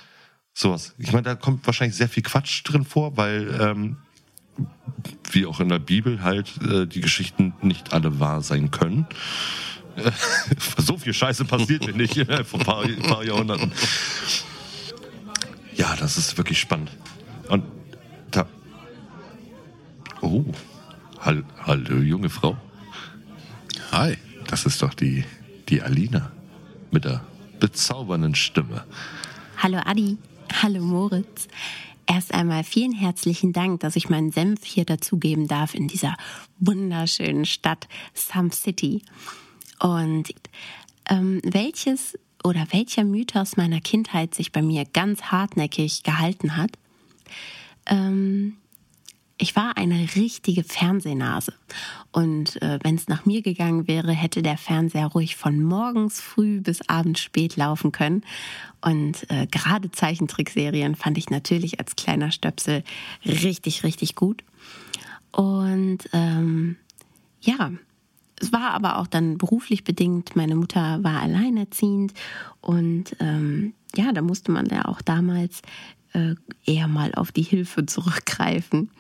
Sowas. 0.55 0.95
Ich 0.99 1.13
meine, 1.13 1.23
da 1.23 1.35
kommt 1.35 1.67
wahrscheinlich 1.67 1.97
sehr 1.97 2.09
viel 2.09 2.23
Quatsch 2.23 2.63
drin 2.65 2.85
vor, 2.85 3.17
weil 3.17 3.59
ähm, 3.61 3.97
wie 5.31 5.47
auch 5.47 5.61
in 5.61 5.69
der 5.69 5.79
Bibel 5.79 6.23
halt 6.23 6.53
äh, 6.63 6.87
die 6.87 7.01
Geschichten 7.01 7.55
nicht 7.63 7.93
alle 7.93 8.21
wahr 8.21 8.43
sein 8.43 8.71
können. 8.71 9.07
so 10.79 10.97
viel 10.97 11.13
Scheiße 11.13 11.45
passiert 11.45 11.87
mir 11.87 11.93
nicht 11.93 12.15
vor 12.45 12.61
ein 12.61 12.67
paar, 12.67 12.83
ein 12.83 13.03
paar 13.03 13.25
Jahrhunderten. 13.25 13.73
Ja, 15.75 15.95
das 15.97 16.17
ist 16.17 16.37
wirklich 16.37 16.59
spannend. 16.59 16.91
Und 17.49 17.65
da. 18.31 18.47
Oh. 20.21 20.45
Hall, 21.21 21.45
hallo, 21.65 21.97
junge 21.97 22.29
Frau. 22.29 22.57
Hi. 23.93 24.17
Das 24.49 24.65
ist 24.65 24.81
doch 24.83 24.95
die, 24.95 25.25
die 25.69 25.83
Alina. 25.83 26.33
Mit 26.91 27.05
der 27.05 27.23
bezaubernden 27.61 28.35
Stimme. 28.35 28.85
Hallo 29.59 29.79
Adi, 29.85 30.17
hallo 30.63 30.81
Moritz. 30.81 31.49
Erst 32.07 32.33
einmal 32.33 32.65
vielen 32.65 32.93
herzlichen 32.93 33.53
Dank, 33.53 33.81
dass 33.81 33.95
ich 33.95 34.09
meinen 34.09 34.33
Senf 34.33 34.65
hier 34.65 34.87
dazugeben 34.87 35.49
darf 35.49 35.75
in 35.75 35.87
dieser 35.87 36.17
wunderschönen 36.59 37.45
Stadt 37.45 37.89
Some 38.15 38.51
City. 38.53 39.03
Und 39.81 40.35
ähm, 41.09 41.41
welches 41.45 42.19
oder 42.45 42.67
welcher 42.71 43.05
Mythos 43.05 43.57
meiner 43.57 43.81
Kindheit 43.81 44.35
sich 44.35 44.53
bei 44.53 44.63
mir 44.63 44.85
ganz 44.85 45.23
hartnäckig 45.23 46.03
gehalten 46.03 46.57
hat? 46.57 46.71
Ähm, 47.87 48.57
ich 49.41 49.55
war 49.55 49.77
eine 49.77 50.09
richtige 50.17 50.65
Fernsehnase. 50.65 51.53
Und 52.11 52.61
äh, 52.61 52.81
wenn 52.83 52.97
es 52.97 53.07
nach 53.07 53.25
mir 53.25 53.41
gegangen 53.41 53.87
wäre, 53.87 54.13
hätte 54.13 54.43
der 54.43 54.59
Fernseher 54.59 55.07
ruhig 55.07 55.37
von 55.37 55.63
morgens 55.63 56.21
früh 56.21 56.61
bis 56.61 56.89
abends 56.89 57.21
spät 57.21 57.57
laufen 57.57 57.93
können. 57.93 58.25
Und 58.81 59.31
äh, 59.31 59.47
gerade 59.47 59.93
Zeichentrickserien 59.93 60.97
fand 60.97 61.19
ich 61.19 61.31
natürlich 61.31 61.79
als 61.79 61.95
kleiner 61.95 62.33
Stöpsel 62.33 62.83
richtig, 63.25 63.85
richtig 63.85 64.17
gut. 64.17 64.43
Und 65.31 65.99
ähm, 66.13 66.77
ja, 67.41 67.71
es 68.41 68.53
war 68.53 68.73
aber 68.73 68.99
auch 68.99 69.07
dann 69.07 69.39
beruflich 69.39 69.85
bedingt. 69.85 70.37
Meine 70.37 70.57
Mutter 70.57 71.03
war 71.03 71.21
alleinerziehend 71.21 72.13
und 72.61 73.17
ähm, 73.21 73.75
ja, 73.97 74.13
da 74.13 74.23
musste 74.23 74.53
man 74.53 74.67
ja 74.67 74.85
auch 74.85 75.01
damals 75.03 75.63
äh, 76.13 76.35
eher 76.65 76.89
mal 76.89 77.15
auf 77.15 77.33
die 77.33 77.43
Hilfe 77.43 77.87
zurückgreifen. 77.87 78.91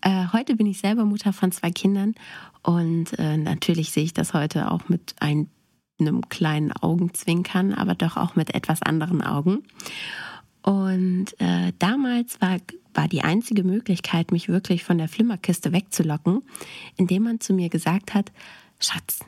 Äh, 0.00 0.26
heute 0.32 0.56
bin 0.56 0.66
ich 0.66 0.78
selber 0.78 1.04
Mutter 1.04 1.32
von 1.32 1.52
zwei 1.52 1.70
Kindern 1.70 2.14
und 2.62 3.18
äh, 3.18 3.36
natürlich 3.36 3.90
sehe 3.90 4.04
ich 4.04 4.14
das 4.14 4.34
heute 4.34 4.70
auch 4.70 4.88
mit 4.88 5.14
ein, 5.20 5.48
einem 6.00 6.28
kleinen 6.28 6.72
Augenzwinkern, 6.72 7.72
aber 7.72 7.94
doch 7.94 8.16
auch 8.16 8.36
mit 8.36 8.54
etwas 8.54 8.82
anderen 8.82 9.22
Augen. 9.22 9.62
Und 10.62 11.38
äh, 11.40 11.72
damals 11.78 12.40
war, 12.40 12.56
war 12.94 13.06
die 13.06 13.20
einzige 13.20 13.64
Möglichkeit, 13.64 14.32
mich 14.32 14.48
wirklich 14.48 14.82
von 14.82 14.96
der 14.96 15.08
Flimmerkiste 15.08 15.72
wegzulocken, 15.72 16.42
indem 16.96 17.24
man 17.24 17.40
zu 17.40 17.52
mir 17.52 17.68
gesagt 17.68 18.14
hat, 18.14 18.32
Schatz, 18.80 19.20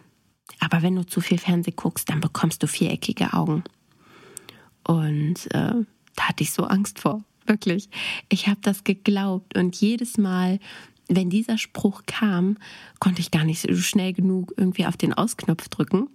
aber 0.60 0.82
wenn 0.82 0.96
du 0.96 1.06
zu 1.06 1.20
viel 1.20 1.38
Fernseh 1.38 1.72
guckst, 1.72 2.08
dann 2.08 2.20
bekommst 2.20 2.62
du 2.62 2.66
viereckige 2.66 3.32
Augen. 3.32 3.64
Und 4.84 5.46
äh, 5.52 5.74
da 6.16 6.22
hatte 6.22 6.42
ich 6.42 6.52
so 6.52 6.64
Angst 6.64 6.98
vor, 7.00 7.22
wirklich. 7.46 7.88
Ich 8.28 8.48
habe 8.48 8.60
das 8.62 8.84
geglaubt 8.84 9.56
und 9.56 9.76
jedes 9.76 10.18
Mal, 10.18 10.58
wenn 11.08 11.30
dieser 11.30 11.58
Spruch 11.58 12.02
kam, 12.06 12.56
konnte 12.98 13.20
ich 13.20 13.30
gar 13.30 13.44
nicht 13.44 13.68
schnell 13.76 14.12
genug 14.12 14.52
irgendwie 14.56 14.86
auf 14.86 14.96
den 14.96 15.12
Ausknopf 15.12 15.68
drücken, 15.68 16.08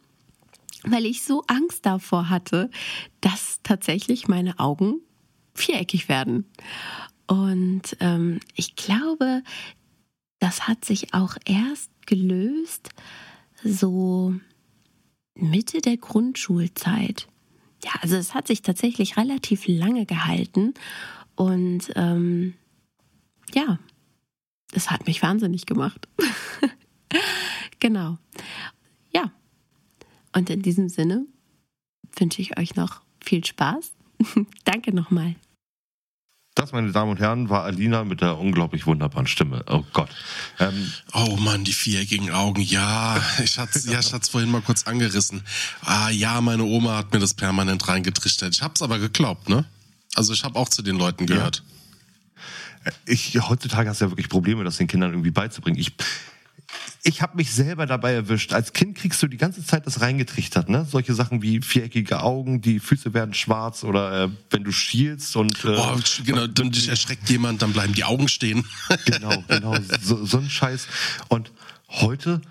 weil 0.84 1.06
ich 1.06 1.24
so 1.24 1.44
Angst 1.48 1.86
davor 1.86 2.30
hatte, 2.30 2.70
dass 3.22 3.60
tatsächlich 3.64 4.28
meine 4.28 4.60
Augen 4.60 5.02
viereckig 5.54 6.10
werden. 6.10 6.46
Und 7.28 7.96
ähm, 8.00 8.40
ich 8.56 8.76
glaube, 8.76 9.44
das 10.40 10.68
hat 10.68 10.84
sich 10.84 11.14
auch 11.14 11.38
erst 11.46 11.91
gelöst, 12.08 12.90
so 13.64 14.36
Mitte 15.36 15.82
der 15.82 15.98
Grundschulzeit. 15.98 17.28
Ja, 17.84 17.92
also 18.02 18.16
es 18.16 18.34
hat 18.34 18.48
sich 18.48 18.62
tatsächlich 18.62 19.18
relativ 19.18 19.68
lange 19.68 20.06
gehalten 20.06 20.74
und 21.36 21.92
ähm, 21.96 22.54
ja, 23.54 23.80
es 24.74 24.92
hat 24.92 25.08
mich 25.08 25.22
wahnsinnig 25.22 25.66
gemacht. 25.66 26.08
genau. 27.80 28.18
Ja. 29.12 29.32
Und 30.34 30.50
in 30.50 30.62
diesem 30.62 30.90
Sinne 30.90 31.26
wünsche 32.16 32.42
ich 32.42 32.58
euch 32.58 32.76
noch 32.76 33.02
viel 33.20 33.44
Spaß. 33.44 33.94
Danke 34.64 34.94
nochmal. 34.96 35.36
Das, 36.54 36.74
meine 36.74 36.92
Damen 36.92 37.12
und 37.12 37.20
Herren, 37.20 37.50
war 37.50 37.64
Alina 37.64 38.04
mit 38.04 38.20
der 38.20 38.38
unglaublich 38.38 38.86
wunderbaren 38.86 39.26
Stimme. 39.26 39.64
Oh 39.70 39.84
Gott. 39.94 40.10
Ähm, 40.60 40.92
Oh 41.14 41.38
Mann, 41.38 41.64
die 41.64 41.72
viereckigen 41.72 42.32
Augen. 42.32 42.62
Ja, 42.62 43.24
ich 43.42 43.58
hatte 43.58 43.80
ja, 43.90 44.00
ich 44.00 44.12
es 44.12 44.30
vorhin 44.30 44.52
mal 44.52 44.62
kurz 44.62 44.86
angerissen. 44.86 45.44
Ah 45.82 46.10
ja, 46.10 46.42
meine 46.42 46.64
Oma 46.64 46.98
hat 46.98 47.14
mir 47.14 47.20
das 47.20 47.34
permanent 47.34 47.88
reingetrichtert. 47.88 48.54
Ich 48.54 48.62
hab's 48.62 48.82
aber 48.82 49.00
geglaubt, 49.00 49.48
ne? 49.48 49.64
Also 50.16 50.34
ich 50.34 50.44
habe 50.44 50.60
auch 50.60 50.68
zu 50.68 50.82
den 50.82 50.98
Leuten 50.98 51.26
gehört. 51.26 51.64
ich, 53.06 53.40
heutzutage 53.48 53.90
hast 53.90 54.02
du 54.02 54.06
ja 54.06 54.12
wirklich 54.12 54.28
Probleme, 54.28 54.66
das 54.66 54.76
den 54.76 54.88
Kindern 54.88 55.12
irgendwie 55.12 55.32
beizubringen. 55.32 55.80
Ich, 55.80 55.94
ich 57.04 57.22
habe 57.22 57.38
mich 57.38 57.52
selber 57.52 57.86
dabei 57.86 58.14
erwischt. 58.14 58.54
Als 58.54 58.74
Kind 58.74 58.98
kriegst 58.98 59.22
du 59.24 59.28
die 59.28 59.38
ganze 59.38 59.66
Zeit 59.66 59.88
das 59.88 60.02
reingetrichtert, 60.02 60.70
ne? 60.70 60.86
Solche 60.90 61.14
Sachen 61.14 61.42
wie 61.42 61.62
viereckige 61.62 62.22
Augen, 62.22 62.62
die 62.62 62.80
Füße 62.80 63.14
werden 63.14 63.34
schwarz 63.34 63.84
oder 63.84 64.26
äh, 64.26 64.30
wenn 64.50 64.64
du 64.64 64.72
schielst 64.72 65.36
und 65.36 65.66
äh, 65.66 65.76
Oh, 65.78 65.98
genau, 66.26 66.48
dann 66.48 66.72
dich 66.72 66.90
erschreckt 66.90 67.30
jemand, 67.30 67.62
dann 67.62 67.74
bleiben 67.74 67.94
die 67.94 68.04
Augen 68.04 68.28
stehen. 68.28 68.66
genau, 69.06 69.44
genau, 69.48 69.76
so, 70.02 70.26
so 70.26 70.38
ein 70.38 70.50
Scheiß. 70.50 70.88
Und 71.30 71.52
heute 71.90 72.42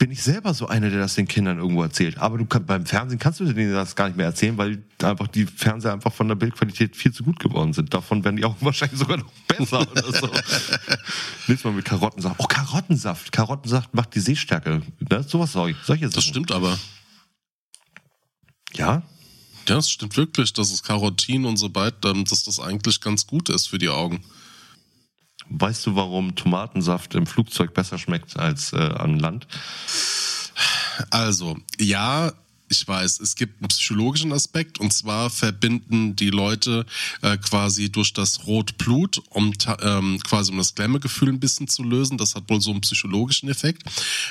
bin 0.00 0.10
ich 0.10 0.22
selber 0.22 0.54
so 0.54 0.66
einer, 0.66 0.88
der 0.88 0.98
das 0.98 1.14
den 1.14 1.28
Kindern 1.28 1.58
irgendwo 1.58 1.82
erzählt. 1.82 2.16
Aber 2.16 2.38
du 2.38 2.46
kann, 2.46 2.64
beim 2.64 2.86
Fernsehen 2.86 3.18
kannst 3.18 3.38
du 3.38 3.52
denen 3.52 3.74
das 3.74 3.94
gar 3.94 4.06
nicht 4.06 4.16
mehr 4.16 4.24
erzählen, 4.24 4.56
weil 4.56 4.82
einfach 5.02 5.28
die 5.28 5.44
Fernseher 5.44 5.92
einfach 5.92 6.10
von 6.10 6.26
der 6.26 6.36
Bildqualität 6.36 6.96
viel 6.96 7.12
zu 7.12 7.22
gut 7.22 7.38
geworden 7.38 7.74
sind. 7.74 7.92
Davon 7.92 8.24
werden 8.24 8.36
die 8.36 8.44
Augen 8.46 8.56
wahrscheinlich 8.60 8.98
sogar 8.98 9.18
noch 9.18 9.30
besser 9.46 9.82
oder 9.82 10.10
so. 10.10 10.26
Nächstes 11.46 11.64
Mal 11.64 11.74
mit 11.74 11.84
Karottensaft. 11.84 12.36
Oh, 12.38 12.46
Karottensaft. 12.46 13.30
Karottensaft 13.30 13.92
macht 13.92 14.14
die 14.14 14.20
Sehstärke. 14.20 14.80
Ne? 15.10 15.22
Sowas 15.22 15.52
solche, 15.52 15.78
solche 15.84 16.06
Sachen. 16.06 16.14
Das 16.14 16.24
stimmt 16.24 16.50
aber. 16.50 16.78
Ja? 18.72 18.86
Ja, 18.86 19.02
das 19.66 19.90
stimmt 19.90 20.16
wirklich, 20.16 20.54
dass 20.54 20.72
es 20.72 20.82
Karotin 20.82 21.44
und 21.44 21.58
so 21.58 21.74
weiter, 21.74 22.12
ähm, 22.12 22.24
dass 22.24 22.44
das 22.44 22.58
eigentlich 22.58 23.02
ganz 23.02 23.26
gut 23.26 23.50
ist 23.50 23.66
für 23.66 23.76
die 23.76 23.90
Augen. 23.90 24.24
Weißt 25.50 25.86
du, 25.86 25.96
warum 25.96 26.36
Tomatensaft 26.36 27.14
im 27.14 27.26
Flugzeug 27.26 27.74
besser 27.74 27.98
schmeckt 27.98 28.38
als 28.38 28.72
äh, 28.72 28.76
an 28.76 29.18
Land? 29.18 29.46
Also, 31.10 31.56
ja, 31.78 32.32
ich 32.70 32.86
weiß, 32.86 33.20
es 33.20 33.34
gibt 33.34 33.60
einen 33.60 33.68
psychologischen 33.68 34.32
Aspekt 34.32 34.78
und 34.78 34.92
zwar 34.92 35.28
verbinden 35.28 36.14
die 36.14 36.30
Leute 36.30 36.86
äh, 37.20 37.36
quasi 37.36 37.90
durch 37.90 38.12
das 38.12 38.46
Rotblut, 38.46 39.20
um 39.30 39.52
ähm, 39.82 40.20
quasi 40.22 40.52
um 40.52 40.58
das 40.58 40.74
Klemmegefühl 40.74 41.30
ein 41.30 41.40
bisschen 41.40 41.66
zu 41.66 41.82
lösen. 41.82 42.16
Das 42.16 42.36
hat 42.36 42.48
wohl 42.48 42.60
so 42.60 42.70
einen 42.70 42.80
psychologischen 42.80 43.48
Effekt. 43.48 43.82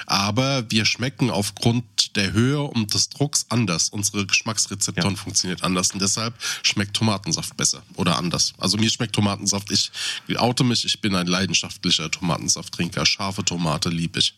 Aber 0.05 0.71
wir 0.71 0.85
schmecken 0.85 1.29
aufgrund 1.29 2.15
der 2.15 2.31
Höhe 2.31 2.61
und 2.61 2.93
des 2.93 3.09
Drucks 3.09 3.45
anders. 3.49 3.89
Unsere 3.89 4.25
Geschmacksrezeptoren 4.25 5.17
funktionieren 5.17 5.61
anders 5.61 5.91
und 5.91 6.01
deshalb 6.01 6.33
schmeckt 6.63 6.95
Tomatensaft 6.95 7.57
besser 7.57 7.83
oder 7.95 8.17
anders. 8.17 8.53
Also 8.57 8.77
mir 8.77 8.89
schmeckt 8.89 9.15
Tomatensaft. 9.15 9.69
Ich 9.71 9.91
oute 10.37 10.63
mich, 10.63 10.85
ich 10.85 11.01
bin 11.01 11.13
ein 11.13 11.27
leidenschaftlicher 11.27 12.09
Tomatensafttrinker. 12.09 13.05
Scharfe 13.05 13.43
Tomate 13.43 13.89
liebe 13.89 14.19
ich. 14.19 14.33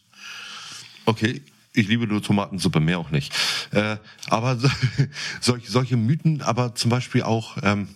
Okay, 1.05 1.41
ich 1.73 1.87
liebe 1.87 2.07
nur 2.07 2.21
Tomatensuppe, 2.21 2.79
mehr 2.79 2.99
auch 2.99 3.11
nicht. 3.11 3.33
Äh, 3.71 3.97
aber 4.27 4.57
so, 4.57 4.69
solche, 5.41 5.71
solche 5.71 5.97
Mythen, 5.97 6.41
aber 6.41 6.75
zum 6.75 6.89
Beispiel 6.89 7.23
auch, 7.23 7.57
ähm, 7.63 7.89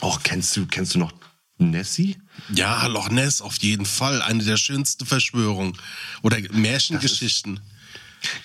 auch 0.00 0.22
kennst 0.22 0.56
du, 0.56 0.66
kennst 0.66 0.94
du 0.94 0.98
noch 0.98 1.12
Nessie? 1.58 2.16
Ja, 2.52 2.86
Loch 2.86 3.10
Ness 3.10 3.40
auf 3.40 3.56
jeden 3.58 3.86
Fall. 3.86 4.22
Eine 4.22 4.42
der 4.42 4.56
schönsten 4.56 5.06
Verschwörungen. 5.06 5.76
Oder 6.22 6.38
Märchengeschichten. 6.52 7.60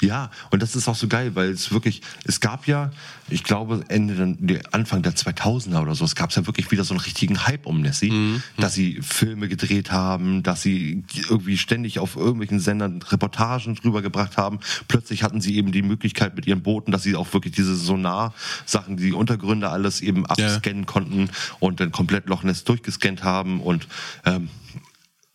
Ja, 0.02 0.32
und 0.52 0.62
das 0.62 0.76
ist 0.76 0.88
auch 0.88 0.96
so 0.96 1.08
geil, 1.08 1.36
weil 1.36 1.50
es 1.50 1.72
wirklich, 1.72 2.02
es 2.26 2.40
gab 2.40 2.68
ja, 2.68 2.92
ich 3.30 3.44
glaube, 3.44 3.84
Ende, 3.90 4.62
Anfang 4.72 5.02
der 5.04 5.14
2000er 5.16 5.82
oder 5.82 5.96
so, 5.96 6.06
es 6.06 6.16
gab 6.16 6.32
ja 6.32 6.46
wirklich 6.48 6.72
wieder 6.72 6.84
so 6.84 6.94
einen 6.94 7.02
richtigen 7.02 7.46
Hype 7.46 7.66
um 7.66 7.82
Nessie, 7.82 8.10
dass 8.58 8.74
sie 8.74 9.00
Filme 9.02 9.48
gedreht 9.48 9.92
haben, 9.92 10.44
dass 10.44 10.62
sie 10.62 11.04
irgendwie 11.30 11.58
ständig 11.58 12.00
auf 12.00 12.16
irgendwelchen 12.16 12.60
Sendern 12.60 13.02
Reportagen 13.02 13.76
drüber 13.76 14.02
gebracht 14.02 14.38
haben. 14.38 14.60
Plötzlich 14.88 15.24
hatten 15.24 15.42
sie 15.42 15.56
eben 15.56 15.72
die 15.72 15.82
Möglichkeit 15.82 16.36
mit 16.36 16.48
ihren 16.48 16.64
Booten, 16.64 16.92
dass 16.92 17.04
sie 17.04 17.16
auch 17.16 17.32
wirklich 17.34 17.54
diese 17.54 17.76
Sonar-Sachen, 17.76 18.98
die 18.98 19.14
Untergründe 19.14 19.70
alles 19.70 20.02
eben 20.02 20.26
abscannen 20.26 20.86
konnten 20.86 21.30
und 21.60 21.80
dann 21.80 21.92
komplett 21.92 22.28
Loch 22.28 22.44
Ness 22.44 22.64
durchgescannt 22.64 23.24
haben 23.24 23.62
und 23.62 23.88
ähm, 24.26 24.50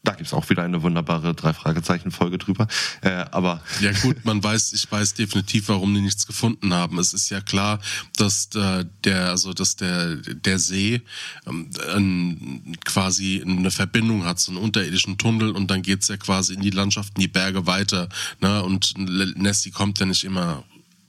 da 0.05 0.13
gibt's 0.13 0.35
auch 0.35 0.49
wieder 0.51 0.63
eine 0.63 0.83
wunderbare 0.83 1.35
Drei-Fragezeichen-Folge 1.35 2.39
drüber. 2.39 2.69
Äh, 3.01 3.25
aber 3.31 3.63
Ja 3.81 3.93
gut, 3.93 4.25
man 4.25 4.43
weiß, 4.43 4.75
ich 4.75 4.91
weiß 4.91 5.15
definitiv, 5.15 5.69
warum 5.69 5.95
die 5.95 6.03
nichts 6.03 6.27
gefunden 6.27 6.73
haben. 6.75 6.99
Es 6.99 7.15
ist 7.15 7.31
ja 7.31 7.41
klar, 7.41 7.81
dass 8.17 8.49
äh, 8.55 8.85
der, 9.05 9.31
also 9.31 9.53
dass 9.55 9.77
der 9.77 10.17
der 10.17 10.59
See 10.59 11.03
ähm, 11.47 12.77
quasi 12.85 13.43
eine 13.45 13.71
Verbindung 13.71 14.25
hat, 14.25 14.39
so 14.39 14.53
einen 14.53 14.61
unterirdischen 14.61 15.19
Tunnel 15.19 15.51
und 15.53 15.71
dann 15.71 15.83
geht's 15.83 16.09
ja 16.09 16.17
quasi 16.17 16.55
in 16.55 16.61
die 16.61 16.71
Landschaft, 16.71 17.15
in 17.17 17.23
die 17.23 17.29
Berge 17.29 17.67
weiter. 17.67 18.09
Ne? 18.41 18.63
Und 18.63 18.95
Nessie 18.99 19.71
kommt 19.71 19.99
ja 20.01 20.07
nicht 20.07 20.25
immer 20.25 20.65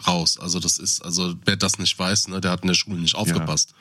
raus. 0.07 0.37
Also 0.39 0.59
das 0.59 0.77
ist, 0.77 1.01
also 1.01 1.35
wer 1.45 1.55
das 1.55 1.79
nicht 1.79 1.97
weiß, 1.97 2.29
ne, 2.29 2.41
der 2.41 2.51
hat 2.51 2.61
in 2.61 2.67
der 2.67 2.75
Schule 2.75 2.99
nicht 2.99 3.15
aufgepasst. 3.15 3.73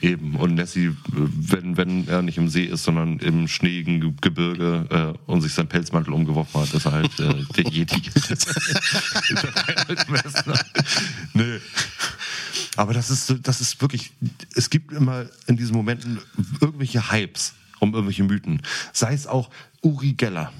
Eben. 0.00 0.36
Und 0.36 0.54
Nessie, 0.54 0.92
wenn, 1.12 1.76
wenn 1.76 2.08
er 2.08 2.22
nicht 2.22 2.38
im 2.38 2.48
See 2.48 2.64
ist, 2.64 2.84
sondern 2.84 3.18
im 3.18 3.46
schneeigen 3.48 4.00
Ge- 4.00 4.12
Gebirge 4.20 4.86
äh, 4.90 5.30
und 5.30 5.42
sich 5.42 5.52
sein 5.52 5.68
Pelzmantel 5.68 6.14
umgeworfen 6.14 6.60
hat, 6.62 6.72
ist 6.72 6.86
er 6.86 6.92
halt 6.92 7.20
äh, 7.20 7.34
der 7.56 7.66
Yeti. 7.70 8.02
nee. 11.34 11.58
Aber 12.76 12.94
das 12.94 13.10
ist, 13.10 13.34
das 13.42 13.60
ist 13.60 13.80
wirklich, 13.82 14.12
es 14.54 14.70
gibt 14.70 14.92
immer 14.92 15.26
in 15.46 15.56
diesen 15.56 15.76
Momenten 15.76 16.18
irgendwelche 16.60 17.10
Hypes 17.12 17.54
um 17.80 17.92
irgendwelche 17.94 18.24
Mythen. 18.24 18.62
Sei 18.92 19.12
es 19.14 19.26
auch 19.26 19.50
Uri 19.82 20.12
Geller. 20.12 20.52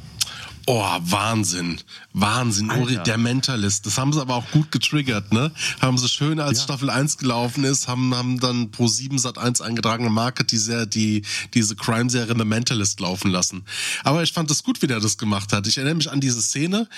Oh, 0.67 0.85
Wahnsinn. 1.01 1.81
Wahnsinn. 2.13 2.71
Uri, 2.71 2.95
der 3.05 3.19
Mentalist. 3.19 3.87
Das 3.87 3.99
haben 3.99 4.13
sie 4.13 4.21
aber 4.21 4.35
auch 4.35 4.51
gut 4.51 4.71
getriggert, 4.71 5.33
ne? 5.33 5.51
Haben 5.81 5.99
sie 5.99 6.09
schön, 6.09 6.39
als 6.41 6.59
Staffel 6.65 6.91
1 6.91 7.19
gelaufen 7.19 7.65
ist, 7.65 7.89
haben, 7.89 8.15
haben 8.15 8.39
dann 8.41 8.71
pro 8.71 8.87
7 8.89 9.19
Sat 9.19 9.39
1 9.39 9.61
eingetragene 9.61 10.11
Marke 10.11 10.45
die, 10.45 10.59
Ser- 10.59 10.87
die, 10.87 11.23
diese 11.55 11.77
Crime-Serie 11.77 12.35
The 12.39 12.45
Mentalist 12.45 13.01
laufen 13.01 13.31
lassen. 13.31 13.65
Aber 14.05 14.23
ich 14.23 14.33
fand 14.33 14.51
es 14.51 14.63
gut, 14.63 14.83
wie 14.83 14.87
der 14.87 15.01
das 15.01 15.19
gemacht 15.19 15.53
hat. 15.53 15.67
Ich 15.67 15.77
erinnere 15.77 15.97
mich 15.97 16.11
an 16.11 16.21
diese 16.21 16.41
Szene. 16.43 16.89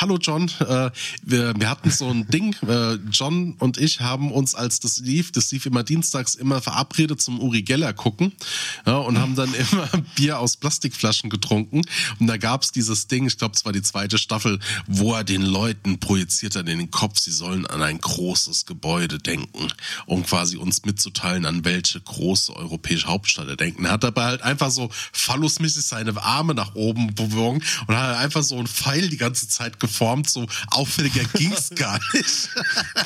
Hallo 0.00 0.18
John, 0.20 0.50
äh, 0.58 0.90
wir, 1.22 1.54
wir 1.56 1.70
hatten 1.70 1.92
so 1.92 2.08
ein 2.08 2.26
Ding, 2.26 2.56
äh, 2.66 2.94
John 3.12 3.54
und 3.60 3.78
ich 3.78 4.00
haben 4.00 4.32
uns, 4.32 4.56
als 4.56 4.80
das 4.80 4.98
lief, 4.98 5.30
das 5.30 5.52
lief 5.52 5.64
immer 5.64 5.84
dienstags, 5.84 6.34
immer 6.34 6.60
verabredet 6.60 7.20
zum 7.22 7.38
Uri 7.38 7.62
Geller 7.62 7.92
gucken 7.92 8.32
ja, 8.84 8.96
und 8.96 9.18
haben 9.18 9.36
dann 9.36 9.54
immer 9.72 9.88
Bier 10.16 10.40
aus 10.40 10.56
Plastikflaschen 10.56 11.30
getrunken. 11.30 11.82
Und 12.18 12.26
da 12.26 12.36
gab's 12.36 12.72
dieses 12.72 13.06
Ding, 13.06 13.28
ich 13.28 13.38
glaube, 13.38 13.54
es 13.54 13.64
war 13.64 13.72
die 13.72 13.82
zweite 13.82 14.18
Staffel, 14.18 14.58
wo 14.88 15.14
er 15.14 15.22
den 15.22 15.42
Leuten 15.42 16.00
projiziert 16.00 16.56
hat 16.56 16.68
in 16.68 16.78
den 16.78 16.90
Kopf, 16.90 17.20
sie 17.20 17.32
sollen 17.32 17.64
an 17.66 17.80
ein 17.80 17.98
großes 17.98 18.66
Gebäude 18.66 19.18
denken, 19.18 19.68
um 20.06 20.26
quasi 20.26 20.56
uns 20.56 20.84
mitzuteilen, 20.84 21.46
an 21.46 21.64
welche 21.64 22.00
große 22.00 22.56
europäische 22.56 23.06
Hauptstadt 23.06 23.46
er 23.46 23.56
denken. 23.56 23.84
Er 23.84 23.92
hat 23.92 24.02
dabei 24.02 24.24
halt 24.24 24.42
einfach 24.42 24.70
so 24.70 24.90
phallusmäßig 25.12 25.84
seine 25.84 26.20
Arme 26.20 26.54
nach 26.54 26.74
oben 26.74 27.14
bewogen 27.14 27.62
und 27.86 27.94
hat 27.94 28.08
halt 28.08 28.18
einfach 28.18 28.42
so 28.42 28.56
einen 28.56 28.66
Pfeil 28.66 29.08
die 29.08 29.16
ganze 29.16 29.27
Zeit 29.32 29.80
geformt, 29.80 30.30
so 30.30 30.46
auffälliger 30.68 31.24
ging's 31.34 31.70
gar 31.74 31.98
nicht. 32.14 32.50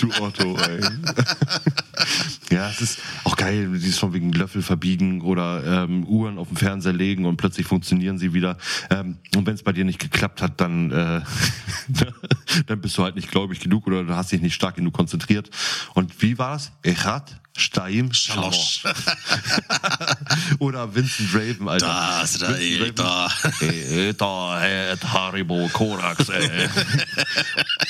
Du 0.01 0.11
Otto, 0.20 0.57
ey. 0.59 0.81
ja, 2.51 2.70
es 2.70 2.81
ist 2.81 2.99
auch 3.25 3.37
geil, 3.37 3.79
die 3.79 3.89
ist 3.89 3.99
von 3.99 4.12
wegen 4.12 4.33
Löffel 4.33 4.62
verbiegen 4.62 5.20
oder 5.23 5.85
ähm, 5.85 6.05
Uhren 6.05 6.39
auf 6.39 6.49
dem 6.49 6.57
Fernseher 6.57 6.93
legen 6.93 7.25
und 7.25 7.37
plötzlich 7.37 7.66
funktionieren 7.66 8.18
sie 8.18 8.33
wieder. 8.33 8.59
Ähm, 8.91 9.18
und 9.37 9.47
wenn 9.47 9.55
es 9.55 9.62
bei 9.62 9.73
dir 9.73 9.85
nicht 9.85 9.99
geklappt 9.99 10.43
hat, 10.43 10.61
dann, 10.61 10.91
äh, 10.91 11.23
dann 12.66 12.81
bist 12.81 12.97
du 12.99 13.03
halt 13.03 13.16
nicht 13.16 13.31
gläubig 13.31 13.61
genug 13.61 13.87
oder 13.87 14.05
du 14.05 14.16
hast 14.16 14.33
dich 14.33 14.41
nicht 14.41 14.55
stark 14.55 14.77
genug 14.77 14.95
konzentriert. 14.95 15.51
Und 15.95 16.23
wie 16.23 16.39
war 16.39 16.53
das? 16.53 16.73
Echat, 16.83 17.41
Steim, 17.57 18.12
Schalosch. 18.12 18.82
oder 20.59 20.94
Vincent 20.94 21.34
Raven, 21.34 21.68
Alter. 21.68 21.86
Das 21.86 22.40
Vincent 22.40 22.98
da. 22.98 23.26
Raven. 23.26 24.16
Da 24.16 24.61
hat 24.61 25.12
Haribo 25.12 25.68
Korax, 25.72 26.28
ey. 26.30 26.48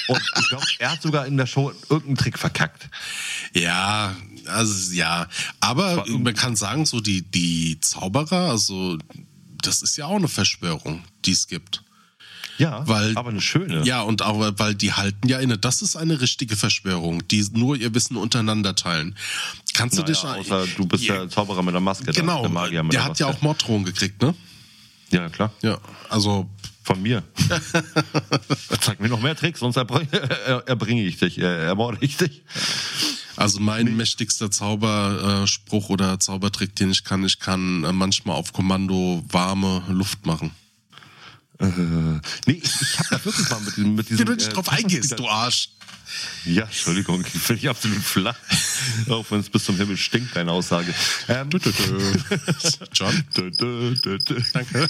Und 0.08 0.22
ich 0.40 0.48
glaube, 0.48 0.66
er 0.78 0.92
hat 0.92 1.02
sogar 1.02 1.26
in 1.26 1.36
der 1.36 1.46
Show 1.46 1.72
irgendeinen 1.88 2.16
Trick 2.16 2.38
verkackt. 2.38 2.88
Ja, 3.54 4.16
also 4.46 4.92
ja. 4.94 5.28
Aber 5.60 6.04
man 6.08 6.34
kann 6.34 6.56
sagen, 6.56 6.84
so 6.84 7.00
die, 7.00 7.22
die 7.22 7.78
Zauberer, 7.80 8.50
also 8.50 8.98
das 9.62 9.82
ist 9.82 9.96
ja 9.96 10.06
auch 10.06 10.16
eine 10.16 10.28
Verschwörung, 10.28 11.04
die 11.24 11.32
es 11.32 11.46
gibt. 11.46 11.82
Ja, 12.58 12.86
weil, 12.86 13.16
aber 13.16 13.30
eine 13.30 13.40
schöne. 13.40 13.82
Ja, 13.84 14.02
und 14.02 14.22
auch, 14.22 14.52
weil 14.58 14.74
die 14.74 14.92
halten 14.92 15.26
ja 15.28 15.38
inne. 15.38 15.58
Das 15.58 15.82
ist 15.82 15.96
eine 15.96 16.20
richtige 16.20 16.56
Verschwörung, 16.56 17.26
die 17.28 17.44
nur 17.52 17.76
ihr 17.76 17.94
Wissen 17.94 18.16
untereinander 18.16 18.74
teilen. 18.74 19.16
Kannst 19.74 19.96
du 19.96 20.02
Naja, 20.02 20.12
dich 20.12 20.24
außer 20.24 20.66
du 20.76 20.86
bist 20.86 21.08
der 21.08 21.28
Zauberer 21.28 21.62
mit 21.62 21.74
der 21.74 21.80
Maske. 21.80 22.12
Genau, 22.12 22.46
der, 22.46 22.68
der 22.70 22.82
der 22.84 23.04
hat 23.04 23.18
ja 23.18 23.26
Maske. 23.26 23.38
auch 23.38 23.42
Morddrohungen 23.42 23.84
gekriegt, 23.86 24.20
ne? 24.22 24.34
Ja, 25.10 25.28
klar. 25.28 25.52
Ja, 25.62 25.78
also 26.08 26.48
Von 26.84 27.00
mir. 27.02 27.22
Zeig 28.80 29.00
mir 29.00 29.08
noch 29.08 29.20
mehr 29.20 29.36
Tricks, 29.36 29.60
sonst 29.60 29.76
erbring, 29.76 30.08
er- 30.46 30.66
erbringe 30.66 31.04
ich 31.04 31.18
dich, 31.18 31.38
äh, 31.38 31.64
ermorde 31.66 31.98
ich 32.00 32.16
dich. 32.16 32.42
Also 33.36 33.60
mein 33.60 33.96
mächtigster 33.96 34.50
Zauberspruch 34.50 35.88
oder 35.88 36.18
Zaubertrick, 36.20 36.76
den 36.76 36.90
ich 36.90 37.04
kann, 37.04 37.24
ich 37.24 37.38
kann 37.38 37.84
äh, 37.84 37.92
manchmal 37.92 38.36
auf 38.36 38.52
Kommando 38.52 39.24
warme 39.30 39.82
Luft 39.88 40.26
machen. 40.26 40.50
Äh, 41.62 42.20
nee, 42.46 42.60
ich, 42.62 42.80
ich 42.80 42.98
habe 42.98 43.08
da 43.10 43.24
wirklich 43.24 43.48
mal 43.50 43.60
mit. 43.60 43.78
Mit 43.78 44.10
diesem 44.10 44.26
du 44.26 44.34
nicht 44.34 44.54
drauf 44.54 44.68
eingehst, 44.68 45.18
du 45.18 45.28
Arsch. 45.28 45.70
Ja, 46.44 46.64
Entschuldigung, 46.64 47.24
finde 47.24 47.60
ich 47.62 47.68
absolut 47.68 48.02
flach. 48.02 48.36
Auch 49.08 49.24
wenn 49.30 49.40
es 49.40 49.48
bis 49.48 49.64
zum 49.64 49.76
Himmel 49.76 49.96
stinkt, 49.96 50.36
deine 50.36 50.52
Aussage. 50.52 50.92
Ähm, 51.28 51.48
John? 52.92 53.24
Danke. 54.52 54.88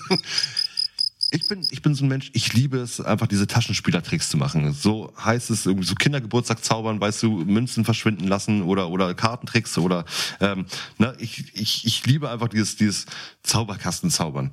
Ich 1.34 1.48
bin, 1.48 1.66
ich 1.70 1.80
bin 1.80 1.94
so 1.94 2.04
ein 2.04 2.08
Mensch, 2.08 2.30
ich 2.34 2.52
liebe 2.52 2.78
es, 2.78 3.00
einfach 3.00 3.26
diese 3.26 3.46
Taschenspielertricks 3.46 4.28
zu 4.28 4.36
machen. 4.36 4.72
So 4.74 5.14
heißt 5.18 5.48
es, 5.50 5.64
irgendwie 5.64 5.86
so 5.86 5.94
Kindergeburtstag 5.94 6.62
zaubern, 6.62 7.00
weißt 7.00 7.22
du, 7.22 7.44
Münzen 7.44 7.86
verschwinden 7.86 8.28
lassen 8.28 8.62
oder, 8.62 8.90
oder 8.90 9.14
Kartentricks 9.14 9.78
oder, 9.78 10.04
ähm, 10.40 10.66
ne, 10.98 11.14
ich, 11.18 11.44
ich, 11.54 11.86
ich 11.86 12.04
liebe 12.04 12.28
einfach 12.28 12.48
dieses, 12.48 12.76
dieses 12.76 13.06
Zauberkasten 13.44 14.10
zaubern. 14.10 14.50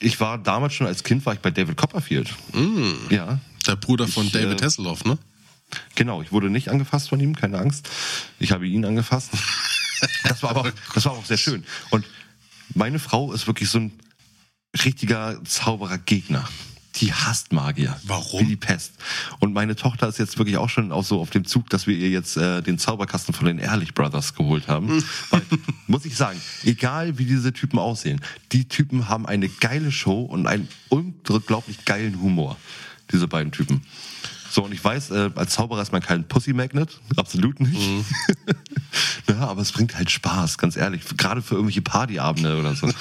Ich 0.00 0.20
war 0.20 0.38
damals 0.38 0.74
schon 0.74 0.86
als 0.86 1.02
Kind, 1.04 1.24
war 1.26 1.34
ich 1.34 1.40
bei 1.40 1.50
David 1.50 1.76
Copperfield. 1.76 2.34
Ja. 3.10 3.40
Der 3.66 3.76
Bruder 3.76 4.06
von 4.06 4.26
Ich, 4.26 4.32
David 4.32 4.60
äh, 4.60 4.64
Hasselhoff, 4.64 5.04
ne? 5.04 5.18
Genau, 5.94 6.22
ich 6.22 6.32
wurde 6.32 6.50
nicht 6.50 6.68
angefasst 6.68 7.08
von 7.08 7.18
ihm, 7.18 7.34
keine 7.34 7.58
Angst. 7.58 7.88
Ich 8.38 8.52
habe 8.52 8.66
ihn 8.66 8.84
angefasst. 8.84 9.30
Das 10.24 10.42
war 10.42 10.50
aber 10.50 10.60
auch, 10.60 10.70
das 10.94 11.06
war 11.06 11.12
auch 11.12 11.24
sehr 11.24 11.38
schön. 11.38 11.64
Und 11.88 12.04
meine 12.74 12.98
Frau 12.98 13.32
ist 13.32 13.46
wirklich 13.46 13.70
so 13.70 13.78
ein 13.78 13.98
richtiger 14.84 15.42
Zauberer-Gegner. 15.42 16.46
Die 17.00 17.12
hasst 17.12 17.52
Magier. 17.52 17.98
Warum? 18.04 18.40
Wie 18.40 18.46
die 18.46 18.56
Pest. 18.56 18.92
Und 19.38 19.52
meine 19.52 19.76
Tochter 19.76 20.08
ist 20.08 20.18
jetzt 20.18 20.38
wirklich 20.38 20.56
auch 20.56 20.70
schon 20.70 20.92
auch 20.92 21.04
so 21.04 21.20
auf 21.20 21.30
dem 21.30 21.44
Zug, 21.44 21.68
dass 21.68 21.86
wir 21.86 21.96
ihr 21.96 22.08
jetzt 22.08 22.36
äh, 22.36 22.62
den 22.62 22.78
Zauberkasten 22.78 23.34
von 23.34 23.46
den 23.46 23.58
Ehrlich 23.58 23.94
Brothers 23.94 24.34
geholt 24.34 24.68
haben. 24.68 25.04
Weil, 25.30 25.42
muss 25.86 26.04
ich 26.06 26.16
sagen, 26.16 26.40
egal 26.64 27.18
wie 27.18 27.26
diese 27.26 27.52
Typen 27.52 27.78
aussehen, 27.78 28.20
die 28.52 28.66
Typen 28.66 29.08
haben 29.08 29.26
eine 29.26 29.48
geile 29.48 29.92
Show 29.92 30.22
und 30.22 30.46
einen 30.46 30.68
unglaublich 30.88 31.84
geilen 31.84 32.20
Humor. 32.20 32.56
Diese 33.12 33.28
beiden 33.28 33.52
Typen. 33.52 33.82
So, 34.50 34.64
und 34.64 34.72
ich 34.72 34.82
weiß, 34.82 35.10
äh, 35.10 35.30
als 35.34 35.52
Zauberer 35.52 35.82
ist 35.82 35.92
man 35.92 36.00
kein 36.00 36.26
Pussy-Magnet. 36.26 36.98
Absolut 37.16 37.60
nicht. 37.60 37.78
ja, 39.28 39.40
aber 39.40 39.60
es 39.60 39.70
bringt 39.70 39.94
halt 39.96 40.10
Spaß, 40.10 40.56
ganz 40.56 40.76
ehrlich. 40.76 41.02
Gerade 41.16 41.42
für 41.42 41.56
irgendwelche 41.56 41.82
Partyabende 41.82 42.56
oder 42.58 42.74
so. 42.74 42.90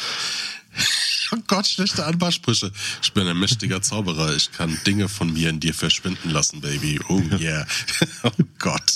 Oh 1.31 1.37
Gott, 1.47 1.65
schlechte 1.67 2.05
Anbarsprüche. 2.05 2.71
Ich 3.01 3.13
bin 3.13 3.27
ein 3.27 3.39
mächtiger 3.39 3.81
Zauberer. 3.81 4.35
Ich 4.35 4.51
kann 4.51 4.77
Dinge 4.85 5.09
von 5.09 5.33
mir 5.33 5.49
in 5.49 5.59
dir 5.59 5.73
verschwinden 5.73 6.29
lassen, 6.29 6.61
Baby. 6.61 6.99
Oh 7.09 7.19
yeah. 7.39 7.65
Oh 8.23 8.31
Gott. 8.59 8.89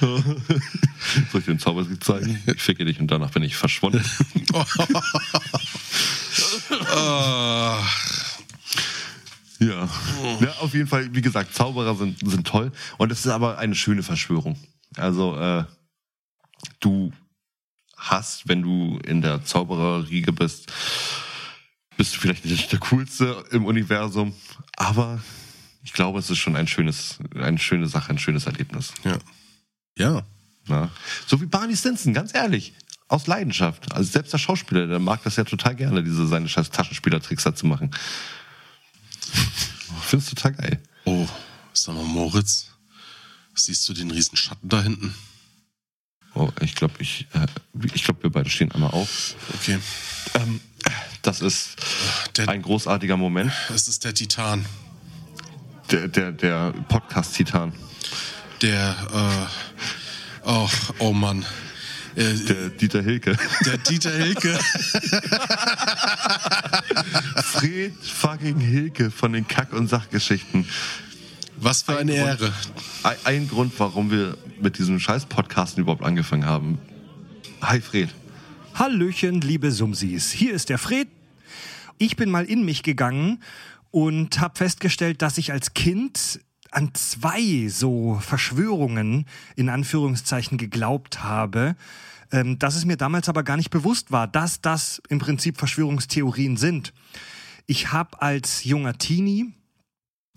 Soll 0.00 1.40
ich 1.40 1.44
den 1.44 1.58
Zaubertrick 1.58 2.02
zeigen? 2.04 2.42
Ich 2.46 2.62
ficke 2.62 2.84
dich 2.84 3.00
und 3.00 3.10
danach 3.10 3.30
bin 3.30 3.42
ich 3.42 3.56
verschwunden. 3.56 4.04
Ja. 9.58 9.88
ja, 10.40 10.52
auf 10.60 10.74
jeden 10.74 10.86
Fall, 10.86 11.14
wie 11.14 11.22
gesagt, 11.22 11.54
Zauberer 11.54 11.94
sind, 11.96 12.18
sind 12.28 12.46
toll. 12.46 12.72
Und 12.98 13.10
es 13.10 13.20
ist 13.20 13.32
aber 13.32 13.58
eine 13.58 13.74
schöne 13.74 14.02
Verschwörung. 14.02 14.58
Also, 14.96 15.36
äh, 15.38 15.64
du 16.80 17.12
hast, 17.96 18.48
wenn 18.48 18.62
du 18.62 18.98
in 19.04 19.22
der 19.22 19.44
Zaubererriege 19.44 20.32
bist, 20.32 20.72
bist 21.96 22.14
du 22.14 22.20
vielleicht 22.20 22.44
nicht 22.44 22.70
der 22.72 22.78
Coolste 22.78 23.44
im 23.50 23.64
Universum, 23.64 24.34
aber 24.76 25.22
ich 25.82 25.92
glaube, 25.92 26.18
es 26.18 26.28
ist 26.30 26.38
schon 26.38 26.56
ein 26.56 26.68
schönes, 26.68 27.18
eine 27.34 27.58
schöne 27.58 27.86
Sache, 27.86 28.10
ein 28.10 28.18
schönes 28.18 28.46
Erlebnis. 28.46 28.92
ja. 29.04 29.18
Ja. 29.98 30.22
Ja. 30.68 30.90
So 31.26 31.40
wie 31.40 31.46
Barney 31.46 31.76
Stinson, 31.76 32.12
ganz 32.12 32.34
ehrlich. 32.34 32.74
Aus 33.08 33.26
Leidenschaft. 33.28 33.92
Also 33.92 34.10
selbst 34.10 34.32
der 34.32 34.38
Schauspieler, 34.38 34.86
der 34.88 34.98
mag 34.98 35.22
das 35.22 35.36
ja 35.36 35.44
total 35.44 35.76
gerne, 35.76 36.02
diese 36.02 36.26
seine 36.26 36.48
scheiß 36.48 36.70
Taschenspielertricks 36.70 37.44
da 37.44 37.54
zu 37.54 37.66
machen. 37.66 37.90
Ich 39.32 40.06
find's 40.06 40.28
total 40.28 40.52
geil. 40.54 40.82
Oh, 41.04 41.26
sag 41.72 41.94
mal, 41.94 42.04
Moritz. 42.04 42.72
Siehst 43.54 43.88
du 43.88 43.94
den 43.94 44.10
riesen 44.10 44.36
Schatten 44.36 44.68
da 44.68 44.82
hinten? 44.82 45.14
Oh, 46.38 46.50
ich 46.60 46.74
glaube, 46.74 46.92
ich, 46.98 47.26
äh, 47.32 47.46
ich 47.94 48.04
glaube, 48.04 48.22
wir 48.24 48.30
beide 48.30 48.50
stehen 48.50 48.70
einmal 48.72 48.90
auf. 48.90 49.34
Okay. 49.54 49.78
Ähm, 50.34 50.60
das 51.22 51.40
ist 51.40 51.76
Der, 52.36 52.48
ein 52.50 52.60
großartiger 52.60 53.16
Moment. 53.16 53.50
es 53.74 53.88
ist 53.88 54.04
der 54.04 54.12
Titan. 54.12 54.66
Der, 55.90 56.08
der, 56.08 56.32
der 56.32 56.74
Podcast-Titan. 56.88 57.72
Der, 58.60 58.94
äh, 59.14 59.46
oh, 60.48 60.68
oh 60.98 61.12
Mann. 61.14 61.46
Äh, 62.16 62.34
Der 62.34 62.68
Dieter 62.70 63.02
Hilke. 63.02 63.36
der 63.64 63.78
Dieter 63.78 64.10
Hilke. 64.12 64.58
Fred 67.42 67.92
fucking 68.02 68.58
Hilke 68.60 69.10
von 69.10 69.32
den 69.32 69.46
Kack- 69.48 69.72
und 69.72 69.88
Sachgeschichten. 69.88 70.68
Was 71.58 71.82
für 71.82 71.96
eine 71.98 72.12
Grund- 72.14 72.26
Ehre. 72.26 72.52
Ein, 73.02 73.16
ein 73.24 73.48
Grund, 73.48 73.72
warum 73.78 74.10
wir 74.10 74.36
mit 74.60 74.78
diesem 74.78 74.98
scheiß 74.98 75.26
Podcasten 75.26 75.82
überhaupt 75.82 76.02
angefangen 76.02 76.46
haben. 76.46 76.78
Hi 77.62 77.80
Fred. 77.80 78.10
Hallöchen, 78.74 79.40
liebe 79.40 79.70
Sumsis. 79.70 80.30
Hier 80.30 80.52
ist 80.52 80.68
der 80.68 80.78
Fred. 80.78 81.08
Ich 81.98 82.16
bin 82.16 82.30
mal 82.30 82.44
in 82.44 82.64
mich 82.64 82.82
gegangen 82.82 83.42
und 83.90 84.40
habe 84.40 84.56
festgestellt, 84.56 85.22
dass 85.22 85.38
ich 85.38 85.52
als 85.52 85.72
Kind 85.74 86.40
an 86.70 86.94
zwei 86.94 87.68
so 87.68 88.18
Verschwörungen 88.20 89.24
in 89.54 89.68
Anführungszeichen 89.68 90.58
geglaubt 90.58 91.22
habe, 91.22 91.76
ähm, 92.32 92.58
dass 92.58 92.76
es 92.76 92.84
mir 92.84 92.96
damals 92.96 93.28
aber 93.28 93.42
gar 93.42 93.56
nicht 93.56 93.70
bewusst 93.70 94.12
war, 94.12 94.26
dass 94.26 94.60
das 94.60 95.00
im 95.08 95.18
Prinzip 95.18 95.56
Verschwörungstheorien 95.56 96.56
sind. 96.56 96.92
Ich 97.66 97.92
habe 97.92 98.20
als 98.20 98.64
junger 98.64 98.98
Teenie 98.98 99.54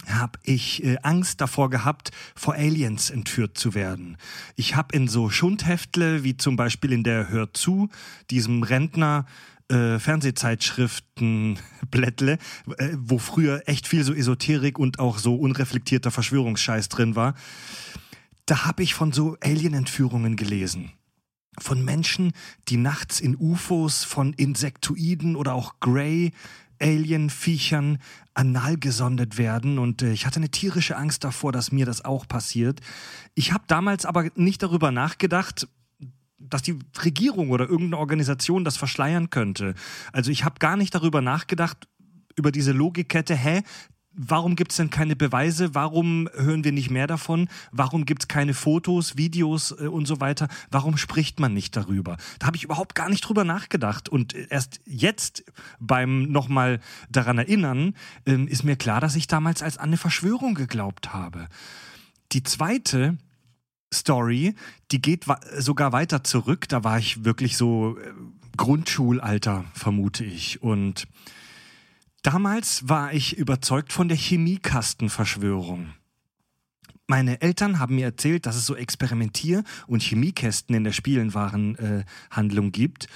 habe 0.09 0.39
ich 0.43 0.83
äh, 0.83 0.97
Angst 1.03 1.41
davor 1.41 1.69
gehabt, 1.69 2.11
vor 2.35 2.55
Aliens 2.55 3.09
entführt 3.09 3.57
zu 3.57 3.73
werden. 3.73 4.17
Ich 4.55 4.75
habe 4.75 4.95
in 4.95 5.07
so 5.07 5.29
Schundheftle, 5.29 6.23
wie 6.23 6.37
zum 6.37 6.55
Beispiel 6.55 6.91
in 6.91 7.03
der 7.03 7.29
Hör 7.29 7.53
zu, 7.53 7.89
diesem 8.29 8.63
Rentner, 8.63 9.25
äh, 9.69 9.99
Fernsehzeitschriften 9.99 11.59
Blättle, 11.91 12.39
äh, 12.77 12.89
wo 12.97 13.19
früher 13.19 13.63
echt 13.67 13.87
viel 13.87 14.03
so 14.03 14.13
Esoterik 14.13 14.79
und 14.79 14.99
auch 14.99 15.17
so 15.19 15.35
unreflektierter 15.35 16.11
Verschwörungsscheiß 16.11 16.89
drin 16.89 17.15
war. 17.15 17.35
Da 18.45 18.65
habe 18.65 18.81
ich 18.81 18.95
von 18.95 19.11
so 19.11 19.37
Alien-Entführungen 19.41 20.35
gelesen 20.35 20.91
von 21.57 21.83
Menschen, 21.83 22.31
die 22.67 22.77
nachts 22.77 23.19
in 23.19 23.35
UFOs 23.35 24.03
von 24.03 24.33
Insektoiden 24.33 25.35
oder 25.35 25.53
auch 25.53 25.79
Grey 25.79 26.31
Alien-Viechern 26.79 27.97
anal 28.33 28.77
gesondet 28.77 29.37
werden 29.37 29.79
und 29.79 30.01
äh, 30.01 30.11
ich 30.11 30.25
hatte 30.25 30.37
eine 30.37 30.49
tierische 30.49 30.95
Angst 30.95 31.23
davor, 31.23 31.51
dass 31.51 31.71
mir 31.71 31.85
das 31.85 32.05
auch 32.05 32.27
passiert. 32.27 32.79
Ich 33.35 33.53
habe 33.53 33.63
damals 33.67 34.05
aber 34.05 34.29
nicht 34.35 34.63
darüber 34.63 34.91
nachgedacht, 34.91 35.67
dass 36.37 36.61
die 36.61 36.79
Regierung 37.03 37.49
oder 37.49 37.65
irgendeine 37.65 37.97
Organisation 37.97 38.63
das 38.63 38.77
verschleiern 38.77 39.29
könnte. 39.29 39.75
Also 40.13 40.31
ich 40.31 40.45
habe 40.45 40.55
gar 40.59 40.77
nicht 40.77 40.95
darüber 40.95 41.21
nachgedacht, 41.21 41.87
über 42.35 42.51
diese 42.51 42.71
Logikkette, 42.71 43.35
hä, 43.35 43.61
warum 44.13 44.55
gibt 44.55 44.71
es 44.71 44.77
denn 44.77 44.89
keine 44.89 45.15
Beweise? 45.15 45.75
Warum 45.75 46.29
hören 46.33 46.63
wir 46.63 46.71
nicht 46.71 46.89
mehr 46.89 47.07
davon? 47.07 47.47
Warum 47.71 48.05
gibt 48.05 48.23
es 48.23 48.27
keine 48.27 48.53
Fotos, 48.53 49.17
Videos 49.17 49.71
äh, 49.71 49.87
und 49.87 50.05
so 50.05 50.19
weiter? 50.19 50.47
Warum 50.71 50.97
spricht 50.97 51.39
man 51.39 51.53
nicht 51.53 51.75
darüber? 51.75 52.17
Da 52.39 52.47
habe 52.47 52.57
ich 52.57 52.63
überhaupt 52.63 52.95
gar 52.95 53.09
nicht 53.09 53.21
drüber 53.21 53.43
nachgedacht. 53.43 54.09
Und 54.09 54.33
äh, 54.33 54.47
erst 54.49 54.81
jetzt 54.85 55.43
beim 55.79 56.23
nochmal 56.31 56.79
daran 57.09 57.37
erinnern, 57.37 57.95
ähm, 58.25 58.47
ist 58.47 58.63
mir 58.63 58.75
klar, 58.75 59.01
dass 59.01 59.15
ich 59.15 59.27
damals 59.27 59.61
als 59.61 59.77
an 59.77 59.89
eine 59.89 59.97
Verschwörung 59.97 60.55
geglaubt 60.55 61.13
habe. 61.13 61.47
Die 62.31 62.43
zweite 62.43 63.17
Story, 63.93 64.55
die 64.91 65.01
geht 65.01 65.25
sogar 65.57 65.91
weiter 65.91 66.23
zurück. 66.23 66.67
Da 66.67 66.83
war 66.83 66.99
ich 66.99 67.25
wirklich 67.25 67.57
so 67.57 67.97
äh, 67.97 68.11
Grundschulalter, 68.57 69.65
vermute 69.73 70.25
ich. 70.25 70.61
Und 70.61 71.07
damals 72.21 72.87
war 72.87 73.13
ich 73.13 73.37
überzeugt 73.37 73.93
von 73.93 74.07
der 74.07 74.17
Chemiekastenverschwörung. 74.17 75.93
Meine 77.07 77.41
Eltern 77.41 77.79
haben 77.79 77.95
mir 77.95 78.05
erzählt, 78.05 78.45
dass 78.45 78.55
es 78.55 78.67
so 78.67 78.75
Experimentier- 78.75 79.63
und 79.87 80.03
Chemiekästen 80.03 80.75
in 80.75 80.83
der 80.83 80.91
Spielenwarenhandlung 80.91 82.67
äh, 82.67 82.71
gibt. 82.71 83.07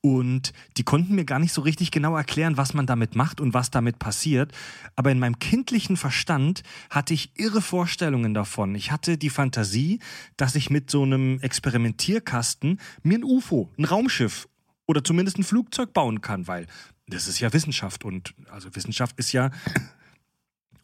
Und 0.00 0.52
die 0.76 0.82
konnten 0.82 1.14
mir 1.14 1.24
gar 1.24 1.38
nicht 1.38 1.52
so 1.52 1.62
richtig 1.62 1.90
genau 1.90 2.16
erklären, 2.16 2.56
was 2.56 2.74
man 2.74 2.86
damit 2.86 3.14
macht 3.16 3.40
und 3.40 3.54
was 3.54 3.70
damit 3.70 3.98
passiert. 3.98 4.52
Aber 4.94 5.10
in 5.10 5.18
meinem 5.18 5.38
kindlichen 5.38 5.96
Verstand 5.96 6.62
hatte 6.90 7.14
ich 7.14 7.38
irre 7.38 7.62
Vorstellungen 7.62 8.34
davon. 8.34 8.74
Ich 8.74 8.90
hatte 8.90 9.16
die 9.16 9.30
Fantasie, 9.30 10.00
dass 10.36 10.54
ich 10.54 10.70
mit 10.70 10.90
so 10.90 11.02
einem 11.02 11.40
Experimentierkasten 11.40 12.80
mir 13.02 13.18
ein 13.18 13.24
UFO, 13.24 13.70
ein 13.78 13.84
Raumschiff 13.84 14.48
oder 14.86 15.02
zumindest 15.02 15.38
ein 15.38 15.44
Flugzeug 15.44 15.92
bauen 15.92 16.20
kann, 16.20 16.46
weil 16.46 16.66
das 17.08 17.28
ist 17.28 17.40
ja 17.40 17.52
Wissenschaft 17.52 18.04
und 18.04 18.34
also 18.50 18.74
Wissenschaft 18.74 19.18
ist 19.18 19.32
ja 19.32 19.50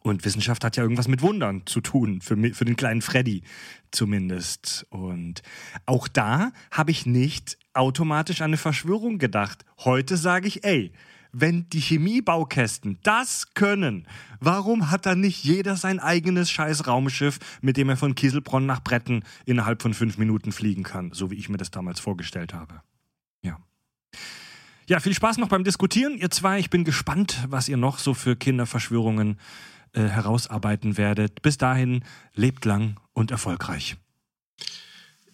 und 0.03 0.25
Wissenschaft 0.25 0.63
hat 0.63 0.75
ja 0.75 0.83
irgendwas 0.83 1.07
mit 1.07 1.21
Wundern 1.21 1.65
zu 1.65 1.81
tun, 1.81 2.21
für, 2.21 2.35
für 2.53 2.65
den 2.65 2.75
kleinen 2.75 3.01
Freddy 3.01 3.41
zumindest. 3.91 4.85
Und 4.89 5.41
auch 5.85 6.09
da 6.09 6.51
habe 6.71 6.91
ich 6.91 7.05
nicht 7.05 7.57
automatisch 7.73 8.41
an 8.41 8.47
eine 8.47 8.57
Verschwörung 8.57 9.17
gedacht. 9.17 9.65
Heute 9.79 10.17
sage 10.17 10.47
ich, 10.47 10.65
ey, 10.65 10.91
wenn 11.31 11.67
die 11.69 11.79
Chemiebaukästen 11.79 12.99
das 13.01 13.53
können, 13.55 14.05
warum 14.39 14.91
hat 14.91 15.05
dann 15.05 15.21
nicht 15.21 15.43
jeder 15.43 15.77
sein 15.77 15.99
eigenes 15.99 16.51
scheiß 16.51 16.85
Raumschiff, 16.85 17.39
mit 17.61 17.77
dem 17.77 17.89
er 17.89 17.97
von 17.97 18.13
Kieselbronn 18.13 18.65
nach 18.65 18.83
Bretten 18.83 19.23
innerhalb 19.45 19.81
von 19.81 19.93
fünf 19.93 20.17
Minuten 20.17 20.51
fliegen 20.51 20.83
kann, 20.83 21.11
so 21.13 21.31
wie 21.31 21.35
ich 21.35 21.49
mir 21.49 21.57
das 21.57 21.71
damals 21.71 21.99
vorgestellt 21.99 22.53
habe? 22.53 22.81
Ja. 23.41 23.57
Ja, 24.87 24.99
viel 24.99 25.13
Spaß 25.13 25.37
noch 25.37 25.47
beim 25.47 25.63
Diskutieren, 25.63 26.17
ihr 26.17 26.29
zwei. 26.29 26.59
Ich 26.59 26.69
bin 26.69 26.83
gespannt, 26.83 27.37
was 27.47 27.69
ihr 27.69 27.77
noch 27.77 27.99
so 27.99 28.13
für 28.13 28.35
Kinderverschwörungen 28.35 29.39
äh, 29.93 30.01
herausarbeiten 30.01 30.97
werdet. 30.97 31.41
Bis 31.41 31.57
dahin, 31.57 32.03
lebt 32.35 32.65
lang 32.65 32.99
und 33.13 33.31
erfolgreich. 33.31 33.95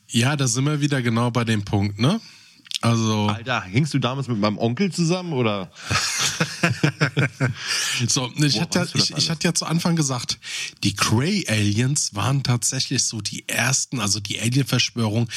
Ja, 0.07 0.35
da 0.35 0.47
sind 0.47 0.65
wir 0.65 0.81
wieder 0.81 1.01
genau 1.01 1.31
bei 1.31 1.43
dem 1.43 1.65
Punkt, 1.65 1.99
ne? 1.99 2.19
Also. 2.81 3.27
Alter, 3.27 3.61
hängst 3.61 3.93
du 3.93 3.99
damals 3.99 4.27
mit 4.27 4.37
meinem 4.37 4.57
Onkel 4.57 4.91
zusammen 4.91 5.33
oder? 5.33 5.71
So, 8.07 8.31
ich 8.37 8.55
Wo 8.55 8.61
hatte, 8.61 8.87
ich, 8.93 9.11
ich 9.17 9.29
hatte 9.29 9.47
ja 9.47 9.53
zu 9.53 9.65
Anfang 9.65 9.97
gesagt, 9.97 10.39
die 10.83 10.95
Cray 10.95 11.45
Aliens 11.49 12.15
waren 12.15 12.43
tatsächlich 12.43 13.03
so 13.03 13.19
die 13.19 13.47
ersten, 13.49 13.99
also 13.99 14.21
die 14.21 14.39
Alien-Verschwörung, 14.39 15.27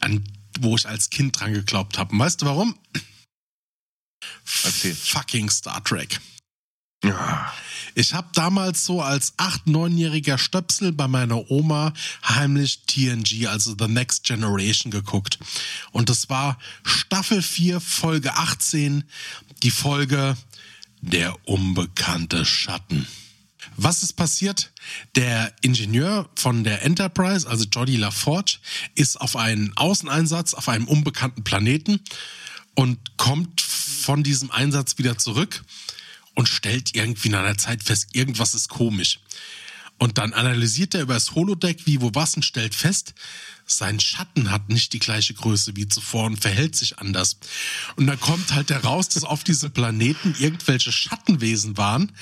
an 0.00 0.22
wo 0.60 0.76
ich 0.76 0.86
als 0.86 1.08
Kind 1.08 1.40
dran 1.40 1.54
geglaubt 1.54 1.98
habe. 1.98 2.12
Und 2.12 2.18
Weißt 2.18 2.42
du 2.42 2.46
warum? 2.46 2.74
Erzähl. 4.64 4.94
Fucking 4.94 5.50
Star 5.50 5.82
Trek. 5.84 6.20
Ja. 7.04 7.52
Ich 7.94 8.14
habe 8.14 8.28
damals 8.34 8.84
so 8.84 9.02
als 9.02 9.38
8-, 9.38 9.66
9-jähriger 9.66 10.38
Stöpsel 10.38 10.90
bei 10.92 11.06
meiner 11.06 11.50
Oma 11.50 11.92
heimlich 12.26 12.80
TNG, 12.86 13.46
also 13.46 13.76
The 13.78 13.86
Next 13.86 14.24
Generation, 14.24 14.90
geguckt. 14.90 15.38
Und 15.92 16.08
das 16.08 16.28
war 16.28 16.58
Staffel 16.82 17.42
4, 17.42 17.80
Folge 17.80 18.34
18, 18.34 19.04
die 19.62 19.70
Folge 19.70 20.36
Der 21.02 21.36
unbekannte 21.46 22.44
Schatten. 22.44 23.06
Was 23.76 24.02
ist 24.02 24.14
passiert? 24.14 24.72
Der 25.14 25.52
Ingenieur 25.62 26.28
von 26.36 26.64
der 26.64 26.82
Enterprise, 26.82 27.48
also 27.48 27.64
Jody 27.64 27.96
LaForge, 27.96 28.58
ist 28.94 29.20
auf 29.20 29.36
einen 29.36 29.76
Außeneinsatz 29.76 30.54
auf 30.54 30.68
einem 30.68 30.86
unbekannten 30.86 31.44
Planeten 31.44 32.00
und 32.74 33.16
kommt 33.16 33.60
von 33.60 34.22
diesem 34.22 34.50
Einsatz 34.50 34.98
wieder 34.98 35.18
zurück 35.18 35.64
und 36.34 36.48
stellt 36.48 36.94
irgendwie 36.94 37.28
nach 37.28 37.40
einer 37.40 37.58
Zeit 37.58 37.82
fest, 37.82 38.08
irgendwas 38.12 38.54
ist 38.54 38.68
komisch. 38.68 39.20
Und 39.98 40.18
dann 40.18 40.32
analysiert 40.32 40.94
er 40.94 41.02
über 41.02 41.14
das 41.14 41.34
Holodeck, 41.34 41.86
wie, 41.86 42.00
wo, 42.00 42.10
was 42.14 42.34
und 42.34 42.44
stellt 42.44 42.74
fest, 42.74 43.14
sein 43.66 43.98
Schatten 43.98 44.50
hat 44.50 44.68
nicht 44.68 44.92
die 44.92 44.98
gleiche 44.98 45.32
Größe 45.34 45.74
wie 45.76 45.88
zuvor 45.88 46.24
und 46.26 46.40
verhält 46.40 46.76
sich 46.76 46.98
anders. 46.98 47.36
Und 47.96 48.06
dann 48.06 48.20
kommt 48.20 48.52
halt 48.52 48.70
heraus, 48.70 49.08
dass 49.08 49.24
auf 49.24 49.42
diesem 49.42 49.72
Planeten 49.72 50.34
irgendwelche 50.38 50.92
Schattenwesen 50.92 51.76
waren, 51.76 52.12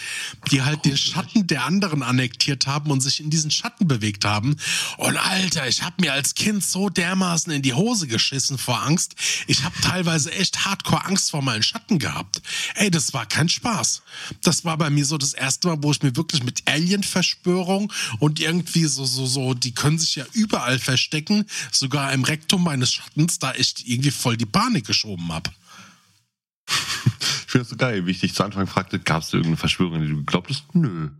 die 0.51 0.63
halt 0.63 0.85
den 0.85 0.97
Schatten 0.97 1.47
der 1.47 1.65
anderen 1.65 2.03
annektiert 2.03 2.67
haben 2.67 2.91
und 2.91 3.01
sich 3.01 3.21
in 3.21 3.31
diesen 3.31 3.51
Schatten 3.51 3.89
bewegt 3.89 4.25
haben. 4.25 4.57
Und 4.99 5.17
Alter, 5.17 5.67
ich 5.67 5.83
habe 5.83 5.97
mir 6.01 6.13
als 6.13 6.35
Kind 6.35 6.65
so 6.65 6.89
dermaßen 6.89 7.53
in 7.53 7.63
die 7.63 7.75
Hose 7.75 8.07
geschissen 8.07 8.57
vor 8.57 8.83
Angst. 8.83 9.15
Ich 9.47 9.65
habe 9.65 9.75
teilweise 9.81 10.33
echt 10.33 10.65
hardcore 10.65 11.05
Angst 11.07 11.31
vor 11.31 11.43
meinen 11.43 11.63
Schatten 11.63 11.99
gehabt. 11.99 12.41
Ey, 12.75 12.91
das 12.91 13.13
war 13.15 13.27
kein 13.27 13.49
Spaß. 13.49 14.03
Das 14.43 14.65
war 14.65 14.77
bei 14.79 14.91
mir 14.91 15.05
so 15.05 15.19
das 15.19 15.35
erste 15.35 15.69
Mal, 15.69 15.83
wo 15.83 15.91
ich 15.91 16.03
mir 16.03 16.15
wirklich 16.15 16.45
mit 16.45 16.63
Alien-Verschwörung 16.69 17.93
und 18.21 18.39
irgendwie 18.39 18.85
so, 18.85 19.05
so, 19.05 19.27
so, 19.27 19.55
die 19.55 19.75
können 19.75 19.99
sich 19.99 20.17
ja 20.17 20.25
überall 20.33 20.79
verstecken, 20.79 21.32
sogar 21.71 22.13
im 22.13 22.25
Rektum 22.25 22.65
meines 22.65 22.93
Schattens, 22.93 23.39
da 23.39 23.53
ich 23.55 23.89
irgendwie 23.89 24.11
voll 24.11 24.37
die 24.37 24.47
Panik 24.47 24.87
geschoben 24.87 25.33
hab. 25.33 25.51
Ich 27.45 27.55
finde 27.55 27.65
das 27.65 27.69
so 27.69 27.77
geil, 27.77 28.07
wie 28.07 28.13
ich 28.13 28.21
dich 28.21 28.33
zu 28.33 28.45
Anfang 28.45 28.67
fragte, 28.67 28.99
gab 28.99 29.23
es 29.23 29.31
irgendeine 29.31 29.59
Verschwörung, 29.59 30.01
die 30.01 30.09
du 30.09 30.17
geglaubt 30.17 30.49
hast? 30.49 30.75
Nö. 30.75 31.11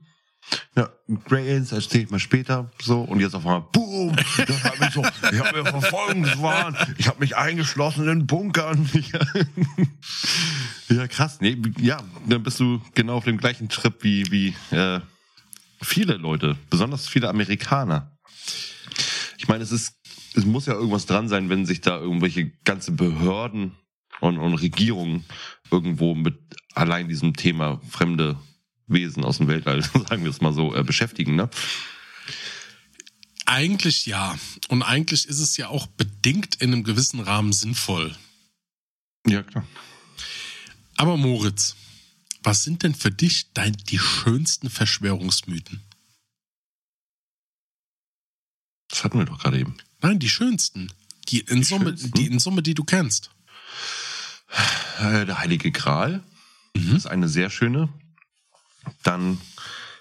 Ja, 0.77 0.91
Grey 1.25 1.49
Aliens 1.49 1.73
erzähl 1.73 2.03
ich 2.03 2.11
mal 2.11 2.19
später 2.19 2.71
so 2.81 3.03
und 3.03 3.21
jetzt 3.21 3.35
auf 3.35 3.45
einmal 3.47 3.65
boom, 3.73 4.17
das 4.47 4.65
hat 4.65 4.81
mich 4.81 4.91
so, 4.91 5.03
ich 5.31 5.39
habe 5.39 5.63
mir 5.63 5.71
Verfolgungswahn, 5.71 6.77
ich 6.99 7.09
habe 7.09 7.21
mich 7.21 7.37
eingeschlossen 7.37 8.09
in 8.09 8.27
Bunkern. 8.27 8.89
ja, 10.89 11.07
krass. 11.09 11.39
Nee, 11.41 11.57
ja, 11.79 12.03
dann 12.27 12.43
bist 12.43 12.61
du 12.61 12.81
genau 12.95 13.17
auf 13.17 13.25
dem 13.25 13.39
gleichen 13.39 13.69
Trip 13.69 13.95
wie 14.03 14.31
wie 14.31 14.55
äh, 14.75 15.01
viele 15.83 16.15
Leute, 16.17 16.57
besonders 16.71 17.09
viele 17.09 17.29
Amerikaner. 17.29 18.17
Ich 19.39 19.49
meine, 19.49 19.63
es 19.65 19.73
ist 19.73 19.95
es 20.35 20.45
muss 20.45 20.67
ja 20.67 20.75
irgendwas 20.75 21.07
dran 21.07 21.29
sein, 21.29 21.49
wenn 21.49 21.67
sich 21.67 21.81
da 21.81 21.99
irgendwelche 21.99 22.51
ganze 22.65 22.93
Behörden 22.93 23.73
und, 24.21 24.39
und 24.39 24.55
Regierungen 24.55 25.25
irgendwo 25.71 26.15
mit 26.15 26.39
allein 26.75 27.09
diesem 27.09 27.35
Thema 27.35 27.81
fremde 27.89 28.39
Wesen 28.87 29.25
aus 29.25 29.39
dem 29.39 29.49
Weltall, 29.49 29.83
sagen 30.09 30.25
wir 30.25 30.31
es 30.31 30.41
mal 30.41 30.53
so, 30.53 30.75
äh, 30.75 30.83
beschäftigen, 30.83 31.37
ne? 31.37 31.49
Eigentlich 33.45 34.07
ja. 34.07 34.39
Und 34.69 34.83
eigentlich 34.83 35.27
ist 35.27 35.41
es 35.41 35.57
ja 35.57 35.69
auch 35.69 35.87
bedingt 35.87 36.55
in 36.57 36.73
einem 36.73 36.85
gewissen 36.85 37.21
Rahmen 37.21 37.53
sinnvoll. 37.53 38.15
Ja, 39.27 39.43
klar. 39.43 39.67
Aber 40.97 41.17
Moritz, 41.17 41.77
was 42.43 42.65
sind 42.65 42.83
denn 42.83 42.95
für 42.95 43.11
dich 43.11 43.53
dein, 43.53 43.73
die 43.73 43.99
schönsten 43.99 44.71
Verschwörungsmythen? 44.71 45.81
Das 48.93 49.03
hatten 49.05 49.19
wir 49.19 49.25
doch 49.25 49.39
gerade 49.39 49.59
eben. 49.59 49.75
Nein, 50.03 50.19
die 50.19 50.29
schönsten. 50.29 50.93
Die 51.29 51.41
in, 51.41 51.63
Summe, 51.63 51.87
schönsten? 51.87 52.11
die 52.13 52.27
in 52.27 52.39
Summe, 52.39 52.63
die 52.63 52.75
du 52.75 52.85
kennst. 52.85 53.31
Äh, 54.99 55.25
der 55.25 55.39
Heilige 55.39 55.73
Gral 55.73 56.23
ist 56.75 57.07
eine 57.07 57.27
sehr 57.27 57.49
schöne. 57.49 57.89
Dann 59.03 59.41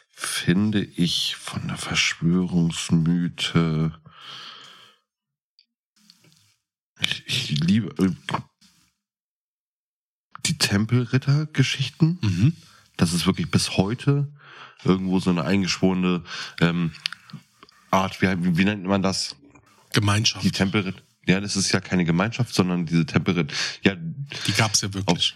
finde 0.10 0.84
ich 0.84 1.38
von 1.38 1.70
der 1.70 1.78
Verschwörungsmythe. 1.78 3.98
Ich, 7.00 7.24
ich 7.28 7.52
liebe 7.52 7.96
äh, 8.04 8.12
die 10.46 10.58
Tempelritter-Geschichten. 10.58 12.20
Mhm. 12.22 12.58
Das 12.98 13.14
ist 13.14 13.26
wirklich 13.26 13.50
bis 13.50 13.78
heute 13.78 14.34
irgendwo 14.84 15.22
so 15.22 15.30
eine 15.30 15.46
eingeschworene 15.46 16.26
ähm, 16.60 16.92
Art, 17.92 18.22
wie, 18.22 18.58
wie 18.58 18.66
nennt 18.66 18.84
man 18.86 19.02
das? 19.02 19.36
Gemeinschaft. 19.94 20.44
Die 20.44 20.52
Tempelritter. 20.52 21.02
Ja, 21.28 21.39
das 21.39 21.56
ist 21.56 21.72
ja 21.72 21.80
keine 21.80 22.06
Gemeinschaft, 22.06 22.54
sondern 22.54 22.86
diese 22.86 23.06
Tempelritter. 23.06 23.54
Ja, 23.84 23.96
Die 23.96 24.52
gab 24.54 24.74
es 24.74 24.82
ja 24.82 24.94
wirklich. 24.94 25.36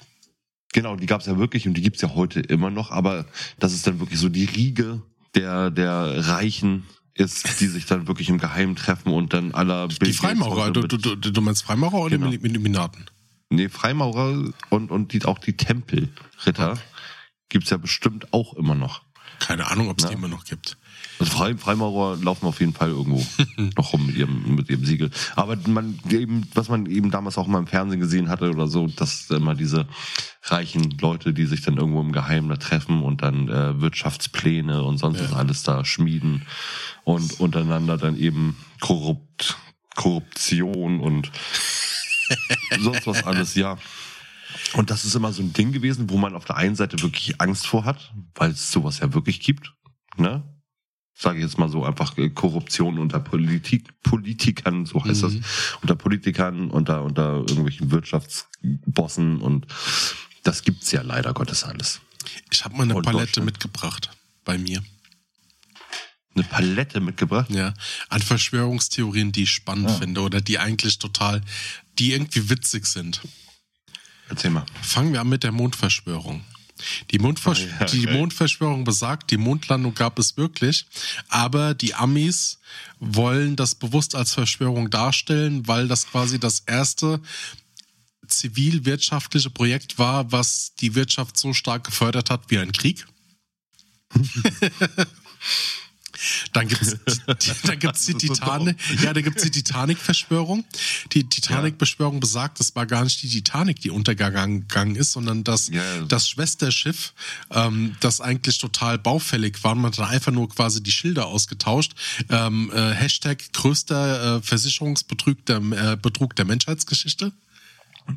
Genau, 0.73 0.95
die 0.95 1.05
gab 1.05 1.21
es 1.21 1.27
ja 1.27 1.37
wirklich 1.37 1.67
und 1.67 1.75
die 1.75 1.81
gibt's 1.81 2.01
ja 2.01 2.15
heute 2.15 2.39
immer 2.41 2.69
noch, 2.69 2.91
aber 2.91 3.25
das 3.59 3.73
ist 3.73 3.87
dann 3.87 3.99
wirklich 3.99 4.19
so 4.19 4.27
die 4.29 4.45
Riege 4.45 5.01
der, 5.35 5.71
der 5.71 6.27
Reichen 6.27 6.85
ist, 7.13 7.61
die 7.61 7.67
sich 7.67 7.85
dann 7.85 8.07
wirklich 8.07 8.29
im 8.29 8.39
Geheimen 8.39 8.75
treffen 8.75 9.13
und 9.13 9.33
dann 9.33 9.53
aller 9.53 9.87
Die 9.87 10.11
Freimaurer. 10.11 10.71
Du, 10.71 10.81
du, 10.85 11.15
du, 11.15 11.41
meinst 11.41 11.63
Freimaurer 11.63 11.99
oder 11.99 12.17
Genau. 12.17 12.29
die 12.29 12.45
Illuminaten? 12.45 13.05
Nee, 13.49 13.69
Freimaurer 13.69 14.51
und, 14.69 14.91
und 14.91 15.13
die, 15.13 15.23
auch 15.23 15.39
die 15.39 15.55
Tempelritter 15.55 16.77
gibt's 17.47 17.69
ja 17.69 17.77
bestimmt 17.77 18.33
auch 18.33 18.53
immer 18.55 18.75
noch. 18.75 19.03
Keine 19.39 19.67
Ahnung, 19.67 19.89
ob 19.89 19.99
es 19.99 20.07
die 20.07 20.13
immer 20.13 20.27
noch 20.27 20.43
gibt. 20.43 20.77
Also 21.19 21.31
Frei, 21.31 21.55
Freimaurer 21.55 22.17
laufen 22.17 22.45
auf 22.45 22.59
jeden 22.59 22.73
Fall 22.73 22.89
irgendwo 22.89 23.25
noch 23.77 23.93
rum 23.93 24.05
mit 24.07 24.17
ihrem, 24.17 24.55
mit 24.55 24.69
ihrem 24.69 24.85
Siegel. 24.85 25.11
Aber 25.35 25.57
man 25.67 25.99
eben, 26.09 26.47
was 26.53 26.69
man 26.69 26.85
eben 26.87 27.11
damals 27.11 27.37
auch 27.37 27.47
mal 27.47 27.59
im 27.59 27.67
Fernsehen 27.67 27.99
gesehen 27.99 28.29
hatte 28.29 28.49
oder 28.49 28.67
so, 28.67 28.87
dass 28.87 29.29
immer 29.29 29.55
diese 29.55 29.87
reichen 30.43 30.97
Leute, 30.99 31.33
die 31.33 31.45
sich 31.45 31.61
dann 31.61 31.77
irgendwo 31.77 32.01
im 32.01 32.11
Geheimen 32.11 32.49
da 32.49 32.57
treffen 32.57 33.01
und 33.03 33.21
dann 33.21 33.47
äh, 33.49 33.79
Wirtschaftspläne 33.79 34.83
und 34.83 34.97
sonst 34.97 35.21
was 35.23 35.33
alles 35.33 35.63
da 35.63 35.85
schmieden 35.85 36.43
und 37.03 37.39
untereinander 37.39 37.97
dann 37.97 38.17
eben 38.17 38.57
korrupt, 38.81 39.57
Korruption 39.95 40.99
und 40.99 41.31
sonst 42.79 43.07
was 43.07 43.23
alles, 43.23 43.55
ja. 43.55 43.77
Und 44.73 44.89
das 44.91 45.05
ist 45.05 45.15
immer 45.15 45.31
so 45.31 45.41
ein 45.41 45.53
Ding 45.53 45.71
gewesen, 45.71 46.09
wo 46.09 46.17
man 46.17 46.35
auf 46.35 46.45
der 46.45 46.57
einen 46.57 46.75
Seite 46.75 47.01
wirklich 47.01 47.39
Angst 47.39 47.67
vor 47.67 47.85
hat, 47.85 48.13
weil 48.35 48.51
es 48.51 48.71
sowas 48.71 48.99
ja 48.99 49.13
wirklich 49.13 49.39
gibt, 49.39 49.73
ne? 50.17 50.43
Sage 51.17 51.37
ich 51.39 51.45
jetzt 51.45 51.57
mal 51.57 51.69
so, 51.69 51.85
einfach 51.85 52.17
äh, 52.17 52.29
Korruption 52.29 52.99
unter 52.99 53.19
Politik, 53.19 53.87
Politikern, 54.03 54.85
so 54.85 55.03
heißt 55.03 55.23
Mhm. 55.23 55.41
das, 55.41 55.77
unter 55.81 55.95
Politikern, 55.95 56.69
unter, 56.69 57.03
unter 57.03 57.37
irgendwelchen 57.37 57.89
Wirtschaftsbossen 57.91 59.39
und 59.41 59.65
das 60.43 60.63
gibt's 60.63 60.91
ja 60.91 61.01
leider 61.01 61.33
Gottes 61.33 61.63
alles. 61.63 62.01
Ich 62.51 62.63
habe 62.65 62.75
mal 62.75 62.83
eine 62.83 62.95
Und 62.95 63.03
Palette 63.03 63.41
mitgebracht 63.41 64.09
bei 64.43 64.57
mir. 64.57 64.83
Eine 66.35 66.43
Palette 66.43 66.99
mitgebracht? 66.99 67.49
Ja, 67.49 67.73
an 68.09 68.21
Verschwörungstheorien, 68.21 69.31
die 69.31 69.43
ich 69.43 69.51
spannend 69.51 69.89
Ah. 69.89 69.93
finde 69.93 70.21
oder 70.21 70.41
die 70.41 70.59
eigentlich 70.59 70.99
total, 70.99 71.41
die 71.97 72.11
irgendwie 72.11 72.49
witzig 72.49 72.85
sind. 72.87 73.21
Erzähl 74.27 74.51
mal. 74.51 74.65
Fangen 74.81 75.13
wir 75.13 75.21
an 75.21 75.29
mit 75.29 75.43
der 75.43 75.53
Mondverschwörung. 75.53 76.43
Die, 77.11 77.19
Mondversch 77.19 77.61
Ah, 77.61 77.81
ja, 77.81 77.85
die 77.85 78.07
okay. 78.07 78.17
Mondverschwörung 78.17 78.83
besagt, 78.83 79.31
die 79.31 79.37
Mondlandung 79.37 79.93
gab 79.93 80.19
es 80.19 80.35
wirklich, 80.37 80.85
aber 81.29 81.73
die 81.73 81.93
Amis 81.93 82.59
wollen 82.99 83.55
das 83.55 83.75
bewusst 83.75 84.15
als 84.15 84.33
Verschwörung 84.33 84.89
darstellen, 84.89 85.67
weil 85.67 85.87
das 85.87 86.07
quasi 86.07 86.39
das 86.39 86.61
erste 86.65 87.21
zivilwirtschaftliche 88.27 89.49
Projekt 89.49 89.97
war, 89.97 90.31
was 90.31 90.73
die 90.75 90.95
Wirtschaft 90.95 91.37
so 91.37 91.53
stark 91.53 91.85
gefördert 91.85 92.29
hat 92.29 92.49
wie 92.49 92.57
ein 92.57 92.71
Krieg. 92.71 93.05
Dann 96.53 96.67
gibt's 96.67 96.91
die, 97.41 97.67
dann 97.67 97.79
gibt's 97.79 98.05
die 98.05 98.13
Titanic, 98.13 98.77
ja, 99.01 99.13
da 99.13 99.21
gibt's 99.21 99.43
die 99.43 99.51
Titanic-Verschwörung. 99.51 100.65
Die 101.13 101.27
Titanic-Beschwörung 101.27 102.19
besagt, 102.19 102.59
es 102.59 102.75
war 102.75 102.85
gar 102.85 103.03
nicht 103.03 103.21
die 103.23 103.29
Titanic, 103.29 103.79
die 103.79 103.89
untergegangen 103.89 104.67
gegangen 104.67 104.95
ist, 104.95 105.11
sondern 105.11 105.43
das, 105.43 105.69
Ja, 105.69 105.75
ja. 105.75 106.05
das 106.05 106.29
Schwesterschiff, 106.29 107.13
ähm, 107.51 107.95
das 107.99 108.21
eigentlich 108.21 108.57
total 108.57 108.97
baufällig 108.97 109.63
war. 109.63 109.75
Man 109.75 109.91
hat 109.91 109.99
dann 109.99 110.09
einfach 110.09 110.31
nur 110.31 110.49
quasi 110.49 110.81
die 110.81 110.91
Schilder 110.91 111.27
ausgetauscht. 111.27 111.93
Ähm, 112.29 112.71
äh, 112.73 112.91
Hashtag 112.91 113.51
größter 113.53 114.37
äh, 114.37 114.41
Versicherungsbetrug 114.41 115.45
der, 115.45 115.57
äh, 115.57 115.97
Betrug 115.97 116.35
der 116.35 116.45
Menschheitsgeschichte. 116.45 117.31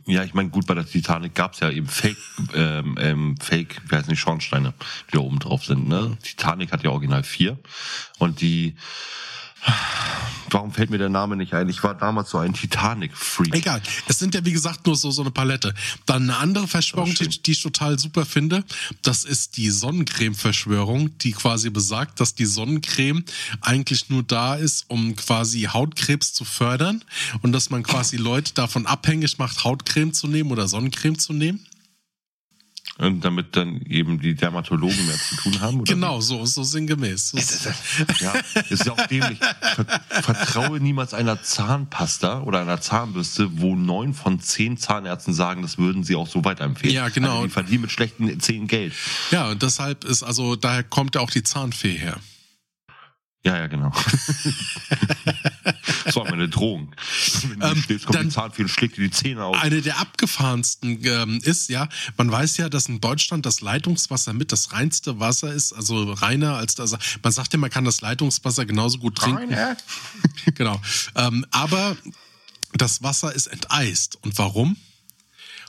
Ja, 0.07 0.23
ich 0.23 0.35
meine, 0.35 0.51
gut, 0.51 0.67
bei 0.67 0.75
der 0.75 0.87
Titanic 0.87 1.35
gab's 1.35 1.61
ja 1.61 1.71
eben 1.71 1.87
Fake, 1.87 2.19
ähm, 2.55 2.97
ähm, 3.01 3.37
Fake, 3.41 3.81
wie 3.89 3.97
heißen 3.97 4.11
die 4.11 4.17
Schornsteine, 4.17 4.75
die 5.09 5.17
da 5.17 5.21
oben 5.21 5.39
drauf 5.39 5.65
sind. 5.65 5.89
Ne? 5.89 6.17
Titanic 6.23 6.73
hat 6.73 6.83
ja 6.83 6.91
original 6.91 7.23
vier. 7.23 7.59
Und 8.19 8.41
die, 8.41 8.77
warum 10.51 10.73
fällt 10.73 10.91
mir 10.91 10.99
der 10.99 11.09
Name 11.09 11.37
nicht 11.37 11.55
ein? 11.55 11.69
Ich 11.69 11.83
war 11.83 11.95
damals 11.95 12.31
so 12.31 12.39
ein 12.39 12.55
Titanic-Freak. 12.55 13.55
Egal. 13.55 13.83
Es 14.07 14.19
sind 14.19 14.35
ja, 14.35 14.45
wie 14.45 14.53
gesagt, 14.53 14.87
nur 14.87 14.97
so, 14.97 15.11
so 15.11 15.23
eine 15.23 15.31
Palette. 15.31 15.75
Dann 16.07 16.25
eine 16.25 16.37
andere 16.37 16.69
Verschwörung, 16.69 17.15
die, 17.15 17.29
die 17.29 17.53
ich 17.53 17.63
total 17.63 17.99
super 17.99 18.25
finde, 18.25 18.65
das 19.03 19.25
ist 19.25 19.57
die 19.57 19.71
Sonnencreme-Verschwörung, 19.71 21.17
die 21.19 21.33
quasi 21.33 21.71
besagt, 21.71 22.21
dass 22.21 22.35
die 22.35 22.47
Sonnencreme 22.47 23.25
eigentlich 23.61 24.09
nur 24.11 24.23
da 24.23 24.55
ist, 24.55 24.85
um 24.89 25.17
quasi 25.17 25.63
Hautkrebs 25.63 26.33
zu 26.33 26.45
fördern 26.45 27.05
und 27.43 27.53
dass 27.53 27.71
man 27.71 27.83
quasi 27.83 28.17
Leute 28.17 28.55
davon 28.55 28.87
abhängig 28.87 29.39
macht, 29.39 29.65
Hautcreme 29.65 30.13
zu 30.13 30.27
nehmen 30.27 30.51
oder 30.51 30.69
Sonnencreme 30.69 31.19
zu 31.19 31.33
nehmen. 31.33 31.61
Und 32.99 33.25
damit 33.25 33.57
dann 33.57 33.81
eben 33.83 34.21
die 34.21 34.35
Dermatologen 34.35 35.07
mehr 35.07 35.17
zu 35.17 35.37
tun 35.37 35.61
haben. 35.61 35.81
Oder? 35.81 35.95
Genau, 35.95 36.21
so, 36.21 36.45
so 36.45 36.65
sinngemäß. 36.65 37.33
Ja, 38.21 38.33
ist 38.71 38.87
ja 38.87 38.93
auch 38.93 39.07
dämlich. 39.07 39.39
Ver 39.39 39.87
vertraue 40.23 40.81
niemals 40.81 41.15
einer 41.15 41.41
Zahnpasta 41.43 42.41
oder 42.41 42.61
einer 42.61 42.81
Zahnbürste, 42.81 43.61
wo 43.61 43.77
neun 43.77 44.15
von 44.15 44.41
zehn 44.41 44.77
Zahnärzten 44.77 45.33
sagen, 45.33 45.63
das 45.63 45.79
würden 45.79 46.03
sie 46.03 46.17
auch 46.17 46.27
so 46.27 46.45
weiterempfehlen. 46.45 46.95
Ja, 46.95 47.09
genau. 47.09 47.37
Also 47.37 47.45
die 47.45 47.51
verdienen 47.51 47.83
mit 47.83 47.93
schlechten 47.93 48.41
Zähnen 48.41 48.67
Geld. 48.67 48.93
Ja, 49.31 49.51
und 49.51 49.63
deshalb 49.63 50.05
ist, 50.05 50.23
also, 50.23 50.57
daher 50.57 50.83
kommt 50.83 51.15
ja 51.15 51.21
auch 51.21 51.31
die 51.31 51.45
Zahnfee 51.45 51.97
her. 51.97 52.19
Ja, 53.45 53.57
ja, 53.57 53.67
genau. 53.69 53.93
das 56.05 56.17
war 56.17 56.25
meine 56.29 56.49
Drohung. 56.49 56.95
Wenn 57.49 57.61
du 57.61 57.67
Ähm, 57.67 57.83
stehst, 57.83 58.07
kommt 58.07 58.19
dann- 58.19 58.29
die 58.29 58.35
Zahnfee 58.35 58.63
und 58.63 58.69
schlägt 58.69 58.97
dir 58.97 59.03
die 59.03 59.11
Zähne 59.11 59.45
aus. 59.45 59.57
Eine 59.61 59.81
der 59.81 59.99
abgefahrensten 60.01 60.99
ähm, 61.05 61.41
ist 61.45 61.69
ja, 61.69 61.89
man 62.17 62.31
weiß 62.31 62.57
ja, 62.57 62.69
dass 62.69 62.89
in 62.89 63.01
Deutschland 63.01 63.47
das 63.47 63.61
Leitungswasser 63.61 64.33
mit 64.33 64.53
das 64.53 64.73
reinste 64.73 65.21
Wasser 65.21 65.53
ist, 65.53 65.73
also 65.73 66.13
reiner 66.15 66.57
als 66.57 66.75
das. 66.75 66.97
Man 67.23 67.33
sagt 67.33 67.53
ja, 67.53 67.59
man 67.59 67.71
kann 67.71 67.85
das 67.85 68.01
Leitungswasser 68.01 68.67
genauso 68.67 68.99
gut 68.99 69.17
trinken. 69.17 69.55
genau. 70.55 70.81
Ähm, 71.15 71.47
aber 71.51 71.97
das 72.75 73.03
Wasser 73.03 73.35
ist 73.35 73.47
enteist. 73.47 74.19
Und 74.23 74.37
warum? 74.37 74.77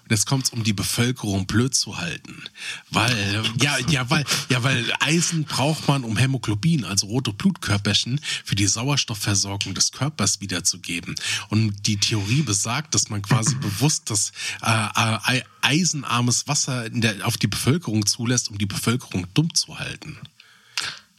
Jetzt 0.09 0.25
kommt 0.25 0.45
es 0.45 0.49
um 0.49 0.63
die 0.63 0.73
Bevölkerung 0.73 1.45
blöd 1.45 1.75
zu 1.75 1.97
halten. 1.97 2.43
Weil, 2.89 3.43
ja, 3.61 3.77
ja, 3.89 4.09
weil, 4.09 4.25
ja, 4.49 4.63
weil 4.63 4.85
Eisen 4.99 5.43
braucht 5.43 5.87
man, 5.87 6.03
um 6.03 6.17
Hämoglobin, 6.17 6.83
also 6.83 7.07
rote 7.07 7.31
Blutkörperchen, 7.31 8.19
für 8.43 8.55
die 8.55 8.65
Sauerstoffversorgung 8.67 9.73
des 9.73 9.91
Körpers 9.91 10.41
wiederzugeben. 10.41 11.15
Und 11.49 11.85
die 11.87 11.97
Theorie 11.97 12.41
besagt, 12.41 12.95
dass 12.95 13.09
man 13.09 13.21
quasi 13.21 13.55
bewusst 13.61 14.09
das 14.09 14.31
äh, 14.63 15.37
äh, 15.37 15.41
eisenarmes 15.61 16.47
Wasser 16.47 16.89
der, 16.89 17.27
auf 17.27 17.37
die 17.37 17.47
Bevölkerung 17.47 18.05
zulässt, 18.05 18.49
um 18.49 18.57
die 18.57 18.65
Bevölkerung 18.65 19.27
dumm 19.33 19.53
zu 19.53 19.77
halten. 19.77 20.17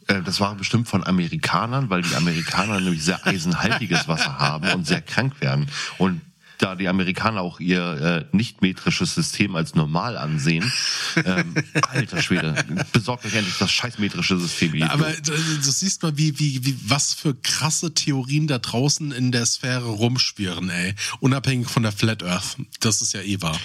Äh, 0.07 0.21
Das 0.21 0.39
war 0.39 0.55
bestimmt 0.55 0.87
von 0.87 1.05
Amerikanern, 1.05 1.89
weil 1.89 2.01
die 2.01 2.15
Amerikaner 2.15 2.79
nämlich 2.79 3.03
sehr 3.03 3.25
eisenhaltiges 3.25 4.07
Wasser 4.07 4.37
haben 4.39 4.67
und 4.73 4.85
sehr 4.85 5.01
krank 5.01 5.39
werden. 5.41 5.67
Und 5.97 6.21
da 6.61 6.75
die 6.75 6.87
Amerikaner 6.87 7.41
auch 7.41 7.59
ihr 7.59 8.27
äh, 8.31 8.35
nicht 8.35 8.61
metrisches 8.61 9.15
System 9.15 9.55
als 9.55 9.75
normal 9.75 10.17
ansehen, 10.17 10.71
ähm, 11.25 11.55
alter 11.89 12.21
Schwede, 12.21 12.53
besorgt 12.93 13.25
euch 13.25 13.33
endlich 13.33 13.57
das 13.57 13.71
scheiß 13.71 13.99
metrische 13.99 14.37
System. 14.37 14.75
ihr 14.75 14.89
Aber 14.91 15.11
du, 15.11 15.31
du 15.31 15.71
siehst 15.71 16.03
mal, 16.03 16.17
wie, 16.17 16.37
wie, 16.39 16.65
wie, 16.65 16.77
was 16.85 17.13
für 17.13 17.33
krasse 17.33 17.93
Theorien 17.93 18.47
da 18.47 18.59
draußen 18.59 19.11
in 19.11 19.31
der 19.31 19.45
Sphäre 19.45 19.87
rumschwirren, 19.87 20.69
ey. 20.69 20.93
Unabhängig 21.19 21.67
von 21.69 21.83
der 21.83 21.91
Flat 21.91 22.23
Earth. 22.23 22.57
Das 22.79 23.01
ist 23.01 23.13
ja 23.13 23.21
eh 23.21 23.41
wahr. 23.41 23.59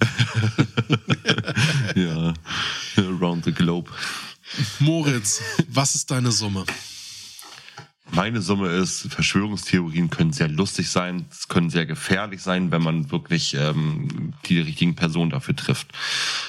ja, 1.94 2.34
around 2.96 3.44
the 3.44 3.52
globe. 3.52 3.90
Moritz, 4.78 5.42
was 5.68 5.94
ist 5.94 6.10
deine 6.10 6.32
Summe? 6.32 6.64
Meine 8.10 8.40
Summe 8.40 8.68
ist, 8.68 9.12
Verschwörungstheorien 9.12 10.10
können 10.10 10.32
sehr 10.32 10.48
lustig 10.48 10.88
sein, 10.90 11.26
es 11.30 11.48
können 11.48 11.70
sehr 11.70 11.86
gefährlich 11.86 12.42
sein, 12.42 12.70
wenn 12.70 12.82
man 12.82 13.10
wirklich 13.10 13.54
ähm, 13.54 14.32
die 14.46 14.60
richtigen 14.60 14.94
Personen 14.94 15.30
dafür 15.30 15.54
trifft. 15.54 15.88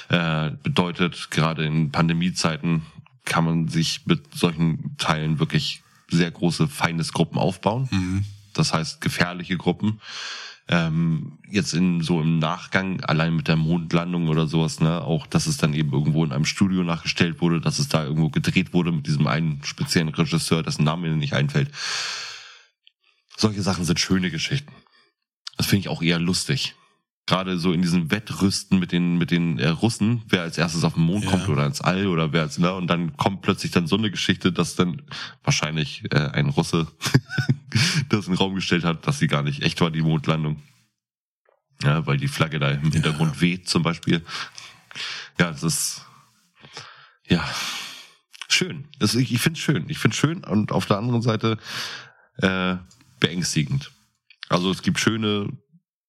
Äh, 0.08 0.52
bedeutet, 0.62 1.30
gerade 1.30 1.64
in 1.64 1.90
Pandemiezeiten 1.92 2.82
kann 3.24 3.44
man 3.44 3.68
sich 3.68 4.06
mit 4.06 4.34
solchen 4.34 4.96
Teilen 4.96 5.38
wirklich 5.38 5.82
sehr 6.08 6.30
große 6.30 6.66
Feindesgruppen 6.66 7.38
aufbauen. 7.38 7.88
Das 8.52 8.72
heißt, 8.72 9.00
gefährliche 9.00 9.56
Gruppen. 9.56 10.00
Ähm, 10.72 11.38
jetzt 11.50 11.74
in 11.74 12.00
so 12.00 12.20
im 12.20 12.38
Nachgang, 12.38 13.00
allein 13.02 13.34
mit 13.34 13.48
der 13.48 13.56
Mondlandung 13.56 14.28
oder 14.28 14.46
sowas, 14.46 14.78
ne, 14.80 15.02
auch, 15.02 15.26
dass 15.26 15.48
es 15.48 15.56
dann 15.56 15.74
eben 15.74 15.92
irgendwo 15.92 16.24
in 16.24 16.30
einem 16.30 16.44
Studio 16.44 16.84
nachgestellt 16.84 17.40
wurde, 17.40 17.60
dass 17.60 17.80
es 17.80 17.88
da 17.88 18.04
irgendwo 18.04 18.30
gedreht 18.30 18.72
wurde 18.72 18.92
mit 18.92 19.04
diesem 19.08 19.26
einen 19.26 19.60
speziellen 19.64 20.10
Regisseur, 20.10 20.62
dessen 20.62 20.84
Name 20.84 21.08
mir 21.08 21.16
nicht 21.16 21.34
einfällt. 21.34 21.72
Solche 23.36 23.62
Sachen 23.62 23.84
sind 23.84 23.98
schöne 23.98 24.30
Geschichten. 24.30 24.72
Das 25.56 25.66
finde 25.66 25.80
ich 25.80 25.88
auch 25.88 26.02
eher 26.02 26.20
lustig. 26.20 26.76
Gerade 27.30 27.60
so 27.60 27.72
in 27.72 27.80
diesem 27.80 28.10
Wettrüsten 28.10 28.80
mit 28.80 28.90
den, 28.90 29.16
mit 29.16 29.30
den 29.30 29.60
äh, 29.60 29.68
Russen, 29.68 30.22
wer 30.28 30.42
als 30.42 30.58
erstes 30.58 30.82
auf 30.82 30.94
den 30.94 31.04
Mond 31.04 31.24
Ja. 31.26 31.30
kommt 31.30 31.48
oder 31.48 31.64
ins 31.64 31.80
All 31.80 32.08
oder 32.08 32.32
wer 32.32 32.42
als, 32.42 32.58
ne, 32.58 32.74
und 32.74 32.88
dann 32.88 33.16
kommt 33.16 33.42
plötzlich 33.42 33.70
dann 33.70 33.86
so 33.86 33.96
eine 33.96 34.10
Geschichte, 34.10 34.50
dass 34.50 34.74
dann 34.74 35.02
wahrscheinlich 35.44 36.02
äh, 36.10 36.18
ein 36.18 36.48
Russe 36.48 36.88
das 38.08 38.26
in 38.26 38.32
den 38.32 38.38
Raum 38.38 38.56
gestellt 38.56 38.82
hat, 38.82 39.06
dass 39.06 39.20
sie 39.20 39.28
gar 39.28 39.44
nicht 39.44 39.62
echt 39.62 39.80
war, 39.80 39.92
die 39.92 40.02
Mondlandung. 40.02 40.60
Ja, 41.84 42.04
weil 42.04 42.16
die 42.16 42.26
Flagge 42.26 42.58
da 42.58 42.72
im 42.72 42.90
Hintergrund 42.90 43.40
weht 43.40 43.68
zum 43.68 43.84
Beispiel. 43.84 44.24
Ja, 45.38 45.52
das 45.52 45.62
ist, 45.62 46.04
ja, 47.28 47.48
schön. 48.48 48.88
Das, 48.98 49.14
ich 49.14 49.32
ich 49.32 49.40
finde 49.40 49.56
es 49.56 49.62
schön. 49.64 49.84
Ich 49.88 49.98
finde 49.98 50.14
es 50.16 50.18
schön 50.18 50.42
und 50.42 50.72
auf 50.72 50.86
der 50.86 50.98
anderen 50.98 51.22
Seite 51.22 51.58
äh, 52.38 52.74
beängstigend. 53.20 53.92
Also 54.48 54.72
es 54.72 54.82
gibt 54.82 54.98
schöne, 54.98 55.48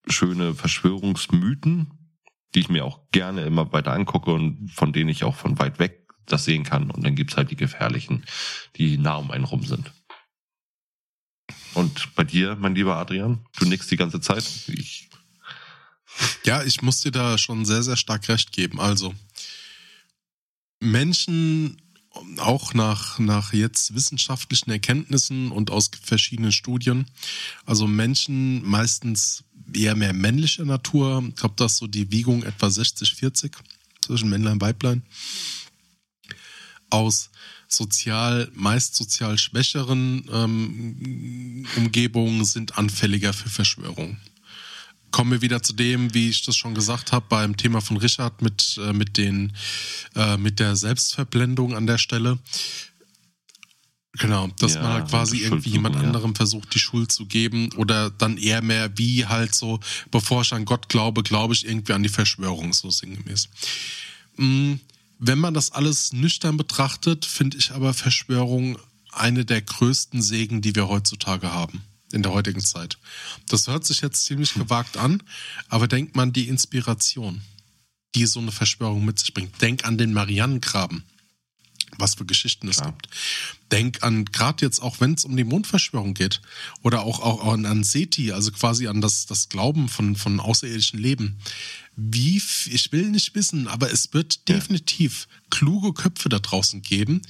schöne 0.07 0.53
Verschwörungsmythen, 0.55 1.91
die 2.53 2.59
ich 2.59 2.69
mir 2.69 2.85
auch 2.85 2.99
gerne 3.11 3.43
immer 3.43 3.71
weiter 3.71 3.93
angucke 3.93 4.31
und 4.31 4.69
von 4.71 4.93
denen 4.93 5.09
ich 5.09 5.23
auch 5.23 5.35
von 5.35 5.59
weit 5.59 5.79
weg 5.79 6.07
das 6.25 6.45
sehen 6.45 6.63
kann. 6.63 6.91
Und 6.91 7.03
dann 7.03 7.15
gibt's 7.15 7.37
halt 7.37 7.51
die 7.51 7.55
gefährlichen, 7.55 8.25
die 8.75 8.97
nah 8.97 9.15
um 9.15 9.31
einen 9.31 9.45
rum 9.45 9.63
sind. 9.63 9.91
Und 11.73 12.13
bei 12.15 12.23
dir, 12.23 12.55
mein 12.55 12.75
lieber 12.75 12.97
Adrian, 12.97 13.45
du 13.57 13.65
nix 13.65 13.87
die 13.87 13.97
ganze 13.97 14.21
Zeit. 14.21 14.43
Ich, 14.67 15.09
Ja, 16.45 16.63
ich 16.63 16.81
muss 16.81 17.01
dir 17.01 17.11
da 17.11 17.37
schon 17.37 17.65
sehr, 17.65 17.83
sehr 17.83 17.95
stark 17.95 18.27
recht 18.27 18.51
geben. 18.51 18.79
Also, 18.79 19.13
Menschen, 20.79 21.81
auch 22.39 22.73
nach, 22.73 23.19
nach 23.19 23.53
jetzt 23.53 23.95
wissenschaftlichen 23.95 24.69
Erkenntnissen 24.69 25.51
und 25.51 25.71
aus 25.71 25.89
verschiedenen 26.01 26.51
Studien, 26.51 27.05
also 27.65 27.87
Menschen 27.87 28.65
meistens 28.65 29.45
eher 29.73 29.95
mehr 29.95 30.13
männlicher 30.13 30.65
Natur, 30.65 31.23
ich 31.27 31.35
glaube, 31.35 31.55
das 31.57 31.77
so 31.77 31.87
die 31.87 32.11
Wiegung 32.11 32.43
etwa 32.43 32.69
60, 32.69 33.15
40 33.15 33.55
zwischen 34.01 34.29
Männlein 34.29 34.53
und 34.53 34.61
Weiblein. 34.61 35.03
aus 36.89 37.29
sozial, 37.67 38.51
meist 38.53 38.95
sozial 38.95 39.37
schwächeren 39.37 40.25
ähm, 40.31 41.65
Umgebungen 41.77 42.43
sind 42.45 42.77
anfälliger 42.77 43.33
für 43.33 43.49
Verschwörungen. 43.49 44.17
Kommen 45.09 45.31
wir 45.31 45.41
wieder 45.41 45.61
zu 45.61 45.73
dem, 45.73 46.13
wie 46.13 46.29
ich 46.29 46.43
das 46.43 46.55
schon 46.55 46.73
gesagt 46.73 47.11
habe, 47.11 47.25
beim 47.27 47.57
Thema 47.57 47.81
von 47.81 47.97
Richard 47.97 48.41
mit, 48.41 48.77
äh, 48.81 48.93
mit, 48.93 49.17
den, 49.17 49.53
äh, 50.15 50.37
mit 50.37 50.59
der 50.59 50.75
Selbstverblendung 50.75 51.75
an 51.75 51.87
der 51.87 51.97
Stelle. 51.97 52.39
Genau, 54.13 54.47
dass 54.59 54.73
Ja, 54.73 54.81
man 54.81 54.91
halt 54.93 55.09
quasi 55.09 55.37
irgendwie 55.37 55.69
jemand 55.69 55.95
suchen, 55.95 56.03
ja. 56.03 56.07
anderem 56.09 56.35
versucht, 56.35 56.73
die 56.75 56.79
Schuld 56.79 57.11
zu 57.11 57.25
geben 57.25 57.71
oder 57.77 58.09
dann 58.09 58.37
eher 58.37 58.61
mehr 58.61 58.97
wie 58.97 59.25
halt 59.25 59.55
so, 59.55 59.79
bevor 60.11 60.41
ich 60.41 60.51
an 60.51 60.65
Gott 60.65 60.89
glaube, 60.89 61.23
glaube 61.23 61.53
ich 61.53 61.65
irgendwie 61.65 61.93
an 61.93 62.03
die 62.03 62.09
Verschwörung, 62.09 62.73
so 62.73 62.89
sinngemäß. 62.89 63.47
Mm, 64.35 64.73
Wenn 65.17 65.39
man 65.39 65.53
das 65.53 65.71
alles 65.71 66.11
nüchtern 66.13 66.57
betrachtet, 66.57 67.25
finde 67.25 67.57
ich 67.57 67.71
aber 67.71 67.93
Verschwörung 67.93 68.77
eine 69.11 69.45
der 69.45 69.61
größten 69.61 70.21
Segen, 70.21 70.61
die 70.61 70.75
wir 70.75 70.89
heutzutage 70.89 71.53
haben, 71.53 71.81
in 72.11 72.21
der 72.23 72.33
heutigen 72.33 72.61
Zeit. 72.61 72.97
Das 73.47 73.67
hört 73.67 73.85
sich 73.85 74.01
jetzt 74.01 74.25
ziemlich 74.25 74.53
gewagt 74.55 74.97
an, 74.97 75.23
aber 75.69 75.87
denkt 75.87 76.15
man 76.17 76.33
die 76.33 76.47
Inspiration, 76.49 77.41
die 78.15 78.25
so 78.25 78.39
eine 78.41 78.51
Verschwörung 78.51 79.05
mit 79.05 79.19
sich 79.19 79.33
bringt. 79.33 79.61
Denk 79.61 79.85
an 79.85 79.97
den 79.97 80.11
Marianengraben 80.11 81.03
was 81.97 82.15
für 82.15 82.25
Geschichten 82.25 82.67
es 82.67 82.81
gibt. 82.81 83.07
Denk 83.71 84.03
an, 84.03 84.25
gerade 84.25 84.65
jetzt 84.65 84.81
auch, 84.81 84.99
wenn 84.99 85.13
es 85.13 85.25
um 85.25 85.37
die 85.37 85.43
Mondverschwörung 85.43 86.13
geht, 86.13 86.41
oder 86.81 87.03
auch, 87.03 87.21
auch 87.21 87.53
an, 87.53 87.65
an 87.65 87.83
SETI, 87.83 88.33
also 88.33 88.51
quasi 88.51 88.87
an 88.87 89.01
das, 89.01 89.25
das 89.25 89.49
Glauben 89.49 89.87
von, 89.87 90.15
von 90.15 90.39
außerirdischen 90.39 90.99
Leben. 90.99 91.37
Wie, 91.95 92.41
ich 92.69 92.91
will 92.91 93.09
nicht 93.09 93.35
wissen, 93.35 93.67
aber 93.67 93.91
es 93.91 94.13
wird 94.13 94.47
definitiv 94.47 95.27
kluge 95.49 95.93
Köpfe 95.93 96.29
da 96.29 96.39
draußen 96.39 96.81
geben, 96.81 97.21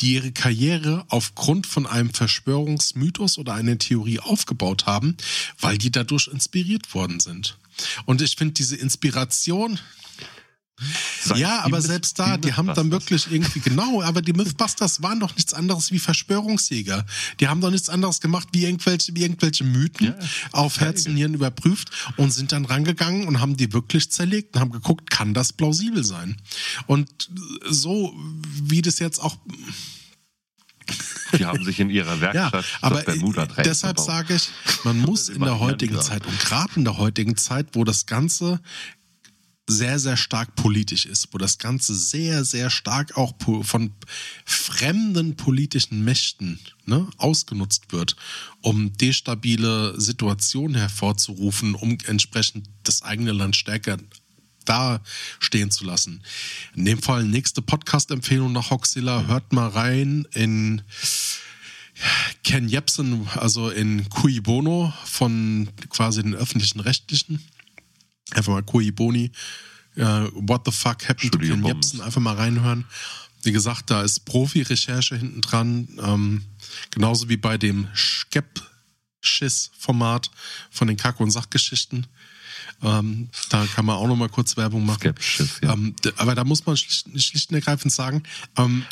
die 0.00 0.14
ihre 0.14 0.32
Karriere 0.32 1.04
aufgrund 1.08 1.66
von 1.66 1.86
einem 1.86 2.12
Verschwörungsmythos 2.12 3.38
oder 3.38 3.54
einer 3.54 3.78
Theorie 3.78 4.20
aufgebaut 4.20 4.86
haben, 4.86 5.16
weil 5.58 5.78
die 5.78 5.90
dadurch 5.90 6.28
inspiriert 6.28 6.94
worden 6.94 7.20
sind. 7.20 7.56
Und 8.04 8.22
ich 8.22 8.36
finde 8.36 8.54
diese 8.54 8.76
Inspiration, 8.76 9.78
Seit 11.22 11.38
ja, 11.38 11.60
aber 11.64 11.80
selbst 11.80 12.18
da, 12.18 12.36
die 12.36 12.50
die 12.50 12.56
haben 12.56 12.74
dann 12.74 12.90
wirklich 12.90 13.30
irgendwie, 13.30 13.60
genau, 13.60 14.02
aber 14.02 14.22
die 14.22 14.32
Mythbusters 14.32 15.02
waren 15.02 15.20
doch 15.20 15.34
nichts 15.36 15.54
anderes 15.54 15.92
wie 15.92 15.98
Verschwörungsjäger. 15.98 17.06
Die 17.38 17.48
haben 17.48 17.60
doch 17.60 17.70
nichts 17.70 17.88
anderes 17.88 18.20
gemacht, 18.20 18.48
wie 18.52 18.64
irgendwelche, 18.64 19.14
wie 19.14 19.22
irgendwelche 19.22 19.64
Mythen 19.64 20.14
auf 20.52 20.80
Herz 20.80 21.06
und 21.06 21.16
Hirn 21.16 21.34
überprüft 21.34 21.90
und 22.16 22.32
sind 22.32 22.52
dann 22.52 22.64
rangegangen 22.64 23.28
und 23.28 23.40
haben 23.40 23.56
die 23.56 23.72
wirklich 23.72 24.10
zerlegt 24.10 24.54
und 24.54 24.60
haben 24.60 24.72
geguckt, 24.72 25.10
kann 25.10 25.34
das 25.34 25.52
plausibel 25.52 26.04
sein? 26.04 26.36
Und 26.86 27.30
so, 27.68 28.14
wie 28.62 28.82
das 28.82 28.98
jetzt 28.98 29.20
auch 29.20 29.36
Die 31.38 31.44
haben 31.44 31.64
sich 31.64 31.78
in 31.78 31.90
ihrer 31.90 32.20
Werkstatt 32.20 32.52
ja, 32.52 32.62
aber 32.80 33.02
Bermuda-Dreieck 33.02 33.64
deshalb 33.64 34.00
sage 34.00 34.34
ich, 34.34 34.48
man 34.84 34.98
muss 35.06 35.28
in 35.28 35.40
der 35.42 35.60
heutigen. 35.60 36.00
Zeit 36.00 36.26
und 36.26 36.38
gerade 36.40 36.72
in 36.76 36.84
der 36.84 36.96
heutigen 36.96 37.36
Zeit, 37.36 37.68
wo 37.74 37.84
das 37.84 38.06
Ganze 38.06 38.60
sehr, 39.70 39.98
sehr 39.98 40.16
stark 40.16 40.54
politisch 40.56 41.06
ist, 41.06 41.28
wo 41.32 41.38
das 41.38 41.58
Ganze 41.58 41.94
sehr, 41.94 42.44
sehr 42.44 42.70
stark 42.70 43.16
auch 43.16 43.34
von 43.62 43.92
fremden 44.44 45.36
politischen 45.36 46.04
Mächten 46.04 46.58
ne, 46.86 47.06
ausgenutzt 47.16 47.92
wird, 47.92 48.16
um 48.60 48.92
destabile 48.96 49.98
Situationen 50.00 50.76
hervorzurufen, 50.76 51.74
um 51.74 51.96
entsprechend 52.06 52.68
das 52.82 53.02
eigene 53.02 53.32
Land 53.32 53.56
stärker 53.56 53.98
dastehen 54.64 55.70
zu 55.70 55.84
lassen. 55.84 56.22
In 56.76 56.84
dem 56.84 57.00
Fall 57.00 57.24
nächste 57.24 57.62
Podcast-Empfehlung 57.62 58.52
nach 58.52 58.70
Hoxilla, 58.70 59.26
hört 59.26 59.52
mal 59.52 59.68
rein 59.68 60.26
in 60.32 60.82
Ken 62.44 62.68
Jebsen, 62.68 63.28
also 63.34 63.70
in 63.70 64.08
Cui 64.08 64.40
Bono 64.40 64.92
von 65.04 65.68
quasi 65.90 66.22
den 66.22 66.34
öffentlichen 66.34 66.80
Rechtlichen. 66.80 67.42
Einfach 68.32 68.52
mal 68.52 68.62
Cui 68.62 68.90
Boni, 68.90 69.30
äh, 69.96 70.26
What 70.32 70.62
the 70.66 70.72
fuck 70.72 71.08
happened 71.08 71.32
to 71.32 71.38
Studio 71.38 71.54
Ken 71.54 71.62
Bums. 71.62 71.92
Jebsen, 71.92 72.00
einfach 72.00 72.20
mal 72.20 72.36
reinhören. 72.36 72.84
Wie 73.42 73.52
gesagt, 73.52 73.90
da 73.90 74.02
ist 74.02 74.26
Profi-Recherche 74.26 75.16
hinten 75.16 75.40
dran, 75.40 75.88
ähm, 76.02 76.44
genauso 76.90 77.30
wie 77.30 77.38
bei 77.38 77.56
dem 77.56 77.88
Skep-Schiss-Format 77.94 80.30
von 80.70 80.88
den 80.88 80.98
Kack- 80.98 81.20
und 81.20 81.30
Sachgeschichten. 81.30 82.06
Ähm, 82.82 83.30
da 83.48 83.64
kann 83.66 83.86
man 83.86 83.96
auch 83.96 84.06
noch 84.06 84.16
mal 84.16 84.28
kurz 84.28 84.56
Werbung 84.56 84.86
machen. 84.86 85.00
Skepsis, 85.00 85.60
ja. 85.62 85.72
ähm, 85.72 85.96
aber 86.16 86.34
da 86.34 86.44
muss 86.44 86.66
man 86.66 86.76
schlicht, 86.76 87.08
schlicht 87.20 87.50
und 87.50 87.56
ergreifend 87.56 87.92
sagen, 87.92 88.22
ähm, 88.56 88.84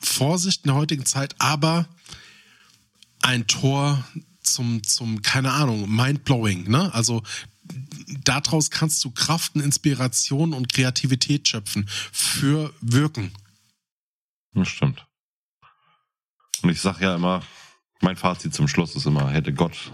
Vorsicht 0.00 0.64
in 0.64 0.68
der 0.68 0.76
heutigen 0.76 1.06
Zeit, 1.06 1.34
aber 1.38 1.88
ein 3.20 3.46
Tor 3.46 4.04
zum, 4.42 4.82
zum, 4.82 5.22
keine 5.22 5.52
Ahnung, 5.52 5.88
mindblowing, 5.94 6.68
ne? 6.68 6.92
Also 6.92 7.22
daraus 8.24 8.70
kannst 8.70 9.04
du 9.04 9.10
Kraft 9.10 9.54
und 9.54 9.62
Inspiration 9.62 10.52
und 10.52 10.72
Kreativität 10.72 11.48
schöpfen 11.48 11.88
für 11.88 12.72
Wirken. 12.80 13.32
Das 14.54 14.68
stimmt. 14.68 15.06
Und 16.62 16.70
ich 16.70 16.80
sag 16.80 17.00
ja 17.00 17.14
immer, 17.14 17.42
mein 18.00 18.16
Fazit 18.16 18.54
zum 18.54 18.68
Schluss 18.68 18.94
ist 18.96 19.06
immer, 19.06 19.30
hätte 19.30 19.52
Gott 19.52 19.92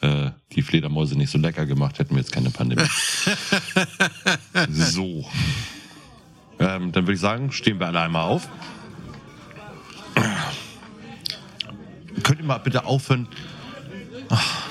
äh, 0.00 0.30
die 0.52 0.62
Fledermäuse 0.62 1.16
nicht 1.16 1.30
so 1.30 1.38
lecker 1.38 1.66
gemacht, 1.66 1.98
hätten 1.98 2.14
wir 2.14 2.20
jetzt 2.20 2.32
keine 2.32 2.50
Pandemie. 2.50 2.88
so. 4.68 5.28
Ähm, 6.58 6.92
dann 6.92 7.04
würde 7.04 7.14
ich 7.14 7.20
sagen, 7.20 7.52
stehen 7.52 7.78
wir 7.78 7.86
alle 7.86 8.00
einmal 8.00 8.28
auf. 8.28 8.48
Könnt 12.22 12.40
ihr 12.40 12.44
mal 12.46 12.58
bitte 12.58 12.84
aufhören? 12.84 13.26
Ach. 14.28 14.68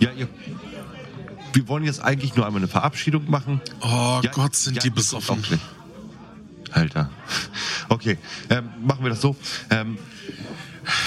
Ja, 0.00 0.10
ihr. 0.12 0.28
Wir 1.54 1.66
wollen 1.68 1.84
jetzt 1.84 2.02
eigentlich 2.02 2.34
nur 2.34 2.44
einmal 2.46 2.60
eine 2.60 2.68
Verabschiedung 2.68 3.30
machen. 3.30 3.60
Oh 3.80 4.20
Ja, 4.22 4.30
Gott, 4.32 4.54
sind 4.56 4.74
ja, 4.76 4.82
die 4.82 4.90
besoffen. 4.90 5.42
Alter. 6.72 7.10
Okay, 7.88 8.18
ähm, 8.50 8.68
machen 8.84 9.04
wir 9.04 9.10
das 9.10 9.20
so. 9.20 9.36
Ähm, 9.70 9.96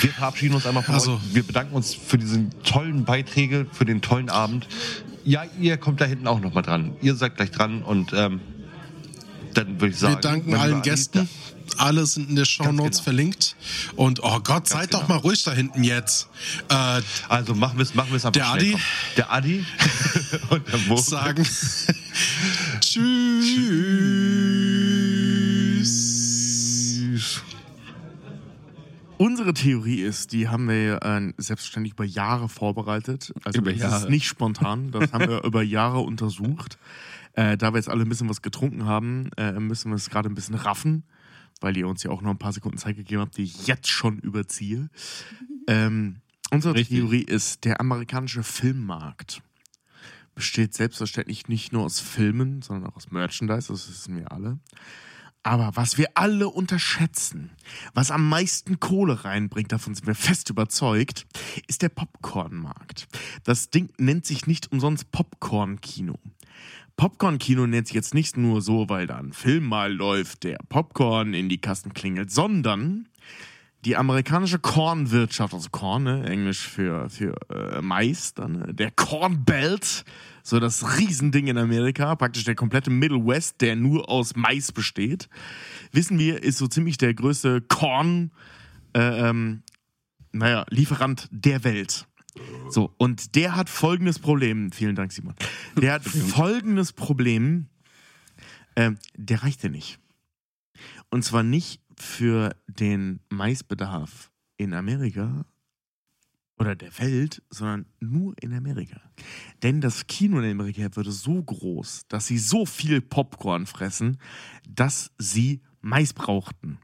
wir 0.02 0.10
verabschieden 0.11 0.56
uns 0.56 0.65
einmal 0.65 0.84
von 0.84 0.95
Also- 0.95 1.15
euch. 1.15 1.19
Wir 1.36 1.44
bedanken 1.44 1.76
uns 1.76 1.94
für 1.94 2.18
diese 2.18 2.49
tollen 2.64 3.03
Beiträge, 3.03 3.68
für 3.72 3.84
den 3.86 4.02
tollen 4.02 4.30
Abend. 4.30 4.68
Ja, 5.26 5.44
ihr 5.60 5.76
kommt 5.78 5.99
da 5.99 6.06
hinten 6.06 6.26
auch 6.28 6.40
noch 6.40 6.53
mal 6.53 6.61
dran. 6.61 6.95
Ihr 7.02 7.15
seid 7.15 7.36
gleich 7.36 7.52
dran 7.52 7.84
und 7.84 8.14
ähm, 8.14 8.40
dann 9.53 9.82
würde 9.82 9.90
ich 9.90 9.98
sagen. 9.99 10.15
Wir 10.15 10.22
danken 10.22 10.56
allen 10.56 10.82
Gästen. 10.82 11.28
Alle 11.77 12.06
sind 12.06 12.30
in 12.30 12.35
der 12.35 12.45
Show 12.45 12.72
Notes 12.72 12.98
genau. 12.98 13.03
verlinkt. 13.03 13.56
Und 13.95 14.22
oh 14.23 14.39
Gott, 14.41 14.68
seid 14.68 14.94
doch 14.94 15.02
genau. 15.07 15.15
mal 15.15 15.19
ruhig 15.22 15.44
da 15.44 15.52
hinten 15.53 15.84
jetzt. 15.84 16.27
Äh, 16.69 17.02
Also 17.30 17.53
machen 17.56 17.77
wir 17.77 17.84
es 17.84 17.94
machen 17.95 18.11
wir's 18.11 18.26
einfach 18.26 18.39
Der 18.39 18.49
Adi? 18.49 18.77
Der 19.18 19.31
Adi 19.38 19.65
und 20.49 20.68
der 20.68 20.80
Mo. 20.80 20.98
sagen 20.98 21.45
Tschüss. 26.07 27.41
Unsere 29.18 29.53
Theorie 29.53 30.02
ist, 30.02 30.31
die 30.31 30.48
haben 30.48 30.69
wir 30.69 31.02
äh, 31.02 31.34
selbstständig 31.38 31.94
über 31.94 32.06
Jahre 32.06 32.49
vorbereitet. 32.49 33.34
Also 33.44 33.60
Über 33.60 33.72
das 33.72 33.81
Jahre. 33.81 34.03
ist 34.03 34.10
nicht 34.10 34.27
spontan. 34.27 34.91
Das 34.91 35.11
haben 35.11 35.27
wir 35.27 35.44
über 35.44 35.64
Jahre 35.64 35.99
untersucht. 36.02 36.77
Äh, 37.34 37.57
da 37.57 37.73
wir 37.73 37.77
jetzt 37.77 37.89
alle 37.89 38.03
ein 38.03 38.10
bisschen 38.10 38.30
was 38.30 38.44
getrunken 38.44 38.85
haben, 38.85 39.30
äh, 39.38 39.53
müssen 39.53 39.89
wir 39.89 39.95
es 39.95 40.10
gerade 40.11 40.30
ein 40.30 40.35
bisschen 40.35 40.53
raffen, 40.56 41.03
weil 41.62 41.78
ihr 41.78 41.88
uns 41.88 42.04
ja 42.04 42.12
auch 42.12 42.22
noch 42.22 42.32
ein 42.32 42.38
paar 42.38 42.54
Sekunden 42.54 42.78
Zeit 42.78 42.96
gegeben 42.96 43.22
habt, 43.22 43.38
die 43.38 43.44
ich 43.44 43.68
jetzt 43.68 43.90
schon 43.90 44.20
überziehe. 44.20 44.90
Ähm, 45.70 46.22
unsere 46.50 46.76
Richtig. 46.76 47.00
Theorie 47.00 47.24
ist, 47.24 47.66
der 47.66 47.82
amerikanische 47.82 48.42
Filmmarkt 48.42 49.42
besteht 50.34 50.74
selbstverständlich 50.74 51.50
nicht 51.50 51.74
nur 51.74 51.84
aus 51.84 52.00
Filmen, 52.00 52.62
sondern 52.62 52.90
auch 52.90 52.96
aus 52.96 53.12
Merchandise, 53.12 53.68
das 53.68 53.90
wissen 53.90 54.16
wir 54.16 54.32
alle. 54.32 54.60
Aber 55.44 55.76
was 55.76 55.98
wir 55.98 56.10
alle 56.16 56.50
unterschätzen, 56.50 57.52
was 57.94 58.12
am 58.12 58.28
meisten 58.28 58.80
Kohle 58.80 59.24
reinbringt, 59.24 59.72
davon 59.72 59.96
sind 59.96 60.06
wir 60.06 60.14
fest 60.14 60.50
überzeugt, 60.50 61.26
ist 61.68 61.82
der 61.82 61.90
Popcornmarkt. 61.90 63.08
Das 63.44 63.70
Ding 63.70 63.90
nennt 63.98 64.26
sich 64.26 64.46
nicht 64.46 64.72
umsonst 64.72 65.12
Popcorn-Kino. 65.12 66.20
Popcorn-Kino 66.98 67.68
nennt 67.68 67.88
sich 67.88 67.95
jetzt 67.95 68.15
nicht 68.15 68.38
nur 68.38 68.61
so, 68.61 68.90
weil 68.90 69.06
da 69.06 69.18
ein 69.18 69.32
Film 69.32 69.65
mal 69.65 69.94
läuft, 69.94 70.44
der 70.44 70.57
Popcorn 70.68 71.36
in 71.36 71.48
die 71.48 71.61
Kassen 71.61 71.94
klingelt, 71.94 72.32
sondern 72.32 73.07
die 73.86 73.95
amerikanische 73.95 74.57
Kornwirtschaft, 74.57 75.53
also 75.53 75.69
Korn, 75.69 76.03
ne, 76.03 76.26
Englisch 76.28 76.68
für, 76.68 77.10
für 77.10 77.36
äh, 77.52 77.82
Mais, 77.82 78.34
dann, 78.34 78.53
ne, 78.53 78.74
der 78.74 78.90
Corn 78.90 79.45
Belt, 79.45 80.03
so 80.41 80.60
das 80.60 80.98
Riesending 80.98 81.48
in 81.48 81.60
Amerika, 81.60 82.15
praktisch 82.15 82.44
der 82.44 82.56
komplette 82.56 82.90
Middle 82.90 83.26
West, 83.26 83.61
der 83.61 83.76
nur 83.76 84.10
aus 84.10 84.36
Mais 84.36 84.72
besteht, 84.72 85.30
wissen 85.91 86.18
wir, 86.18 86.41
ist 86.41 86.57
so 86.57 86.68
ziemlich 86.68 86.98
der 86.98 87.14
größte 87.14 87.61
Korn, 87.61 88.32
äh, 88.94 89.30
ähm, 89.30 89.61
naja, 90.32 90.65
Lieferant 90.69 91.28
der 91.32 91.64
Welt. 91.64 92.07
So, 92.70 92.94
und 92.98 93.36
der 93.36 93.56
hat 93.56 93.70
folgendes 93.70 94.20
Problem, 94.20 94.72
vielen 94.72 94.96
Dank, 94.96 95.12
Simon. 95.12 95.36
Der 95.80 95.94
hat 95.94 96.04
folgendes 96.04 96.94
Problem, 96.94 97.68
ähm, 98.76 98.98
der 99.16 99.44
reicht 99.44 99.64
ja 99.64 99.70
nicht. 99.70 100.00
Und 101.10 101.24
zwar 101.24 101.44
nicht 101.44 101.82
für 101.98 102.56
den 102.68 103.22
Maisbedarf 103.30 104.32
in 104.58 104.74
Amerika 104.74 105.46
oder 106.60 106.76
der 106.76 106.98
Welt, 107.00 107.44
sondern 107.50 107.86
nur 108.00 108.36
in 108.42 108.54
Amerika. 108.54 109.00
Denn 109.64 109.82
das 109.82 110.08
Kino 110.08 110.40
in 110.40 110.52
Amerika 110.52 110.96
würde 110.96 111.12
so 111.12 111.42
groß, 111.42 112.08
dass 112.08 112.28
sie 112.28 112.38
so 112.38 112.66
viel 112.66 113.02
Popcorn 113.02 113.66
fressen, 113.66 114.18
dass 114.68 115.12
sie 115.18 115.62
Mais 115.82 116.14
brauchten. 116.14 116.80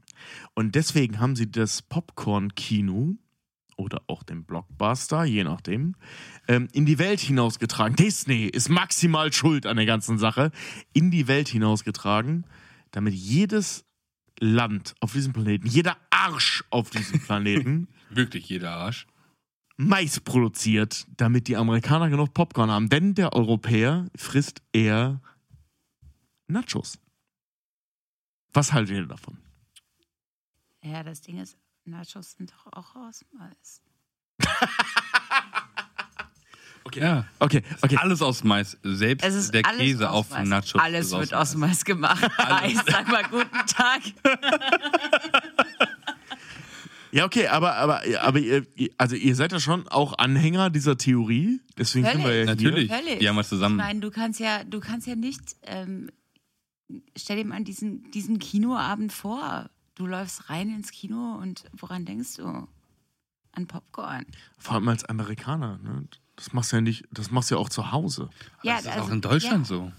Und 0.54 0.74
deswegen 0.76 1.18
haben 1.18 1.36
sie 1.36 1.50
das 1.50 1.82
Popcorn-Kino 1.82 3.16
oder 3.76 4.02
auch 4.06 4.22
den 4.22 4.44
Blockbuster, 4.44 5.24
je 5.24 5.44
nachdem, 5.44 5.94
ähm, 6.48 6.68
in 6.72 6.86
die 6.86 6.98
Welt 6.98 7.20
hinausgetragen. 7.20 7.96
Disney 7.96 8.44
ist 8.46 8.68
maximal 8.68 9.32
schuld 9.32 9.66
an 9.66 9.76
der 9.76 9.86
ganzen 9.86 10.18
Sache. 10.18 10.50
In 10.92 11.10
die 11.10 11.28
Welt 11.28 11.48
hinausgetragen, 11.48 12.44
damit 12.90 13.14
jedes 13.14 13.84
Land 14.40 14.94
auf 15.00 15.12
diesem 15.12 15.32
Planeten, 15.32 15.66
jeder 15.66 15.96
Arsch 16.10 16.64
auf 16.70 16.90
diesem 16.90 17.20
Planeten 17.20 17.88
Wirklich 18.10 18.48
jeder 18.48 18.72
Arsch. 18.72 19.06
Mais 19.76 20.20
produziert, 20.20 21.06
damit 21.16 21.48
die 21.48 21.56
Amerikaner 21.56 22.08
genug 22.08 22.32
Popcorn 22.32 22.70
haben. 22.70 22.88
Denn 22.88 23.14
der 23.14 23.32
Europäer 23.32 24.08
frisst 24.14 24.62
eher 24.72 25.20
Nachos. 26.46 26.98
Was 28.52 28.72
haltet 28.72 28.96
ihr 28.96 29.06
davon? 29.06 29.38
Ja, 30.82 31.02
das 31.02 31.22
Ding 31.22 31.38
ist, 31.38 31.58
Nachos 31.84 32.32
sind 32.32 32.52
doch 32.52 32.72
auch 32.72 32.96
aus 32.96 33.24
Mais. 33.32 33.80
Okay. 36.86 37.00
Ja. 37.00 37.24
Okay, 37.38 37.62
okay. 37.80 37.96
Alles 37.96 38.20
aus 38.20 38.44
Mais. 38.44 38.76
Selbst 38.82 39.24
Es 39.24 39.34
ist 39.34 39.54
der 39.54 39.64
alles 39.64 39.80
Käse 39.80 40.10
auf 40.10 40.30
Mais. 40.30 40.46
Nachos. 40.48 40.74
Alles 40.74 41.06
ist 41.06 41.12
wird 41.12 41.34
aus 41.34 41.54
Mais 41.56 41.84
gemacht. 41.84 42.22
Ich 42.66 42.78
sag 42.86 43.08
mal 43.08 43.24
guten 43.24 43.66
Tag. 43.66 44.02
Ja, 47.10 47.24
okay, 47.26 47.46
aber, 47.46 47.76
aber, 47.76 48.02
aber 48.22 48.40
ihr, 48.40 48.66
also 48.98 49.14
ihr 49.14 49.36
seid 49.36 49.52
ja 49.52 49.60
schon 49.60 49.86
auch 49.86 50.18
Anhänger 50.18 50.68
dieser 50.68 50.98
Theorie. 50.98 51.60
Deswegen 51.78 52.06
sind 52.06 52.24
wir 52.24 52.40
ja 52.40 52.44
Natürlich. 52.44 52.92
Hier. 52.92 53.18
Die 53.20 53.28
haben 53.28 53.36
wir 53.36 53.44
zusammen. 53.44 53.78
Ich 53.78 53.84
meine, 53.84 54.00
du 54.00 54.10
kannst 54.10 54.40
ja, 54.40 54.64
du 54.64 54.80
kannst 54.80 55.06
ja 55.06 55.14
nicht, 55.14 55.40
ähm, 55.62 56.10
stell 57.16 57.36
dir 57.36 57.44
mal 57.44 57.62
diesen, 57.62 58.10
diesen 58.10 58.40
Kinoabend 58.40 59.12
vor. 59.12 59.70
Du 59.94 60.06
läufst 60.06 60.50
rein 60.50 60.70
ins 60.74 60.90
Kino 60.90 61.36
und 61.40 61.64
woran 61.72 62.04
denkst 62.04 62.36
du? 62.36 62.66
An 63.52 63.66
Popcorn. 63.68 64.26
Vor 64.58 64.74
allem 64.74 64.88
als 64.88 65.04
Amerikaner. 65.04 65.78
Ne? 65.78 66.08
Das 66.34 66.52
machst 66.52 66.72
du 66.72 66.76
ja 66.76 66.82
nicht, 66.82 67.04
das 67.12 67.30
machst 67.30 67.50
du 67.50 67.54
ja 67.54 67.60
auch 67.60 67.68
zu 67.68 67.92
Hause. 67.92 68.28
Ja, 68.64 68.74
das 68.74 68.86
ist 68.86 68.90
also- 68.90 69.04
auch 69.04 69.10
in 69.10 69.20
Deutschland 69.20 69.68
ja. 69.70 69.76
so. 69.76 69.92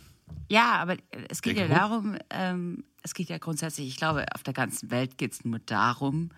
Ja, 0.49 0.73
aber 0.81 0.97
es 1.29 1.41
geht 1.41 1.55
ja 1.55 1.63
Denke, 1.67 1.79
darum, 1.79 2.17
ähm, 2.31 2.83
es 3.03 3.13
geht 3.13 3.29
ja 3.29 3.37
grundsätzlich, 3.37 3.87
ich 3.87 3.95
glaube, 3.95 4.25
auf 4.33 4.43
der 4.43 4.53
ganzen 4.53 4.91
Welt 4.91 5.17
geht 5.17 5.33
es 5.33 5.45
nur 5.45 5.59
darum, 5.59 6.29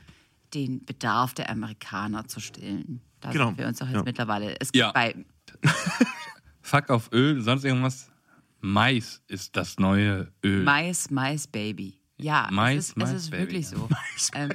den 0.54 0.86
Bedarf 0.86 1.34
der 1.34 1.50
Amerikaner 1.50 2.28
zu 2.28 2.40
stillen. 2.40 3.02
Da 3.22 3.32
Genau, 3.32 3.48
sind 3.48 3.58
wir 3.58 3.68
uns 3.68 3.80
doch 3.80 3.88
jetzt 3.88 3.96
ja. 3.96 4.04
mittlerweile. 4.04 4.60
Es 4.62 4.72
gibt 4.72 4.82
Ja. 4.82 4.92
bei 4.92 5.16
Fuck 6.62 6.90
auf 6.90 7.10
Öl, 7.12 7.42
sonst 7.42 7.64
irgendwas. 7.64 8.12
Mais 8.60 9.22
ist 9.28 9.56
das 9.56 9.78
neue 9.80 10.32
Öl. 10.44 10.64
Mais, 10.64 11.10
Mais 11.10 11.48
Baby. 11.48 12.00
Ja, 12.18 12.50
Mais, 12.52 12.78
es 12.78 12.90
ist, 12.90 12.98
Mais 12.98 13.10
es 13.12 13.24
ist 13.24 13.32
Baby, 13.32 13.44
wirklich 13.44 13.72
ja. 13.72 13.78
so. 13.78 13.90
Ähm, 14.34 14.52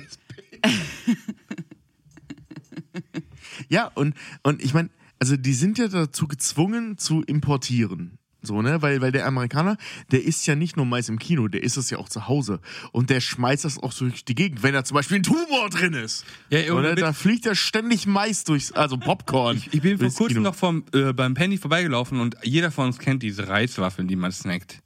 Ja, 3.69 3.91
und, 3.95 4.15
und 4.43 4.63
ich 4.63 4.75
meine, 4.75 4.91
also 5.19 5.37
die 5.37 5.53
sind 5.53 5.79
ja 5.79 5.89
dazu 5.89 6.27
gezwungen 6.27 6.99
zu 6.99 7.23
importieren. 7.23 8.19
So, 8.45 8.61
ne? 8.61 8.83
Weil, 8.83 9.01
weil 9.01 9.13
der 9.13 9.27
Amerikaner, 9.27 9.77
der 10.11 10.25
isst 10.25 10.47
ja 10.49 10.57
nicht 10.57 10.77
nur 10.77 10.85
Mais 10.85 11.09
im 11.09 11.19
Kino, 11.21 11.47
der 11.47 11.63
isst 11.63 11.77
es 11.77 11.91
ja 11.91 11.99
auch 11.99 12.09
zu 12.09 12.27
Hause. 12.27 12.61
Und 12.91 13.09
der 13.09 13.21
schmeißt 13.21 13.65
das 13.65 13.79
auch 13.79 13.93
so 13.93 14.05
durch 14.09 14.25
die 14.25 14.35
Gegend, 14.35 14.65
wenn 14.65 14.75
da 14.75 14.83
zum 14.83 14.97
Beispiel 14.97 15.19
ein 15.19 15.23
Tumor 15.23 15.71
drin 15.71 15.93
ist. 15.93 16.25
Ja, 16.51 16.73
Oder? 16.73 16.97
Da 16.97 17.13
fliegt 17.13 17.47
ja 17.47 17.55
ständig 17.55 18.07
Mais 18.07 18.43
durchs, 18.43 18.73
also 18.73 18.99
Popcorn. 18.99 19.63
Ich 19.71 19.81
bin 19.81 19.97
vor 19.97 20.09
kurzem 20.09 20.27
Kino. 20.27 20.41
noch 20.41 20.57
vom, 20.57 20.85
äh, 20.93 21.13
beim 21.13 21.35
Penny 21.35 21.57
vorbeigelaufen 21.57 22.19
und 22.19 22.37
jeder 22.43 22.73
von 22.73 22.87
uns 22.87 22.99
kennt 22.99 23.23
diese 23.23 23.47
Reiswaffeln, 23.47 24.09
die 24.09 24.17
man 24.17 24.33
snackt. 24.33 24.83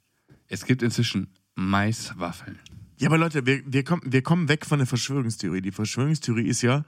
Es 0.47 0.65
gibt 0.65 0.83
inzwischen 0.83 1.33
Maiswaffeln. 1.55 2.59
Ja, 2.99 3.07
aber 3.09 3.17
Leute, 3.17 3.45
wir, 3.45 3.61
wir, 3.65 3.83
kommen, 3.83 4.01
wir 4.05 4.21
kommen 4.21 4.49
weg 4.49 4.65
von 4.65 4.79
der 4.79 4.87
Verschwörungstheorie. 4.87 5.61
Die 5.61 5.71
Verschwörungstheorie 5.71 6.47
ist 6.47 6.61
ja, 6.63 6.83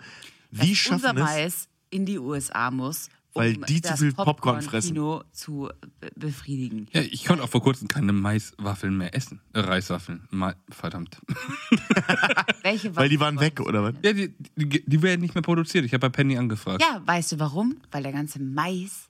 wie 0.52 0.74
dass 0.74 0.88
unser 0.92 1.08
schaffen 1.10 1.18
es, 1.18 1.24
Mais 1.24 1.68
in 1.92 2.06
die 2.06 2.18
USA 2.18 2.72
muss, 2.72 3.10
um 3.34 3.44
Weil 3.44 3.54
die 3.58 3.80
zu 3.82 3.96
viel 3.96 4.14
Popcorn 4.14 4.62
fressen. 4.64 4.96
Popcorn-Kino 4.96 5.24
zu 5.32 5.70
be- 6.00 6.10
befriedigen. 6.16 6.88
Ja, 6.94 7.02
ich 7.02 7.26
konnte 7.26 7.44
auch 7.44 7.50
vor 7.50 7.62
kurzem 7.62 7.88
keine 7.88 8.12
Maiswaffeln 8.12 8.98
mehr 8.98 9.14
essen. 9.16 9.40
Äh, 9.54 9.60
Reiswaffeln. 9.60 10.28
Ma 10.32 10.56
verdammt. 10.70 11.20
Welche 12.64 12.96
weil 12.96 13.10
die 13.10 13.20
waren 13.20 13.40
weg, 13.40 13.60
oder 13.60 13.84
was? 13.84 13.94
Ja, 14.04 14.14
die, 14.14 14.34
die, 14.56 14.84
die 14.86 15.02
werden 15.02 15.22
nicht 15.22 15.36
mehr 15.36 15.42
produziert. 15.42 15.86
Ich 15.86 15.94
habe 15.94 16.02
bei 16.02 16.10
Penny 16.10 16.38
angefragt. 16.38 16.82
Ja, 16.82 17.02
weißt 17.06 17.34
du 17.34 17.40
warum? 17.40 17.78
Weil 17.92 18.04
der 18.04 18.12
ganze 18.14 18.42
Mais 18.42 19.09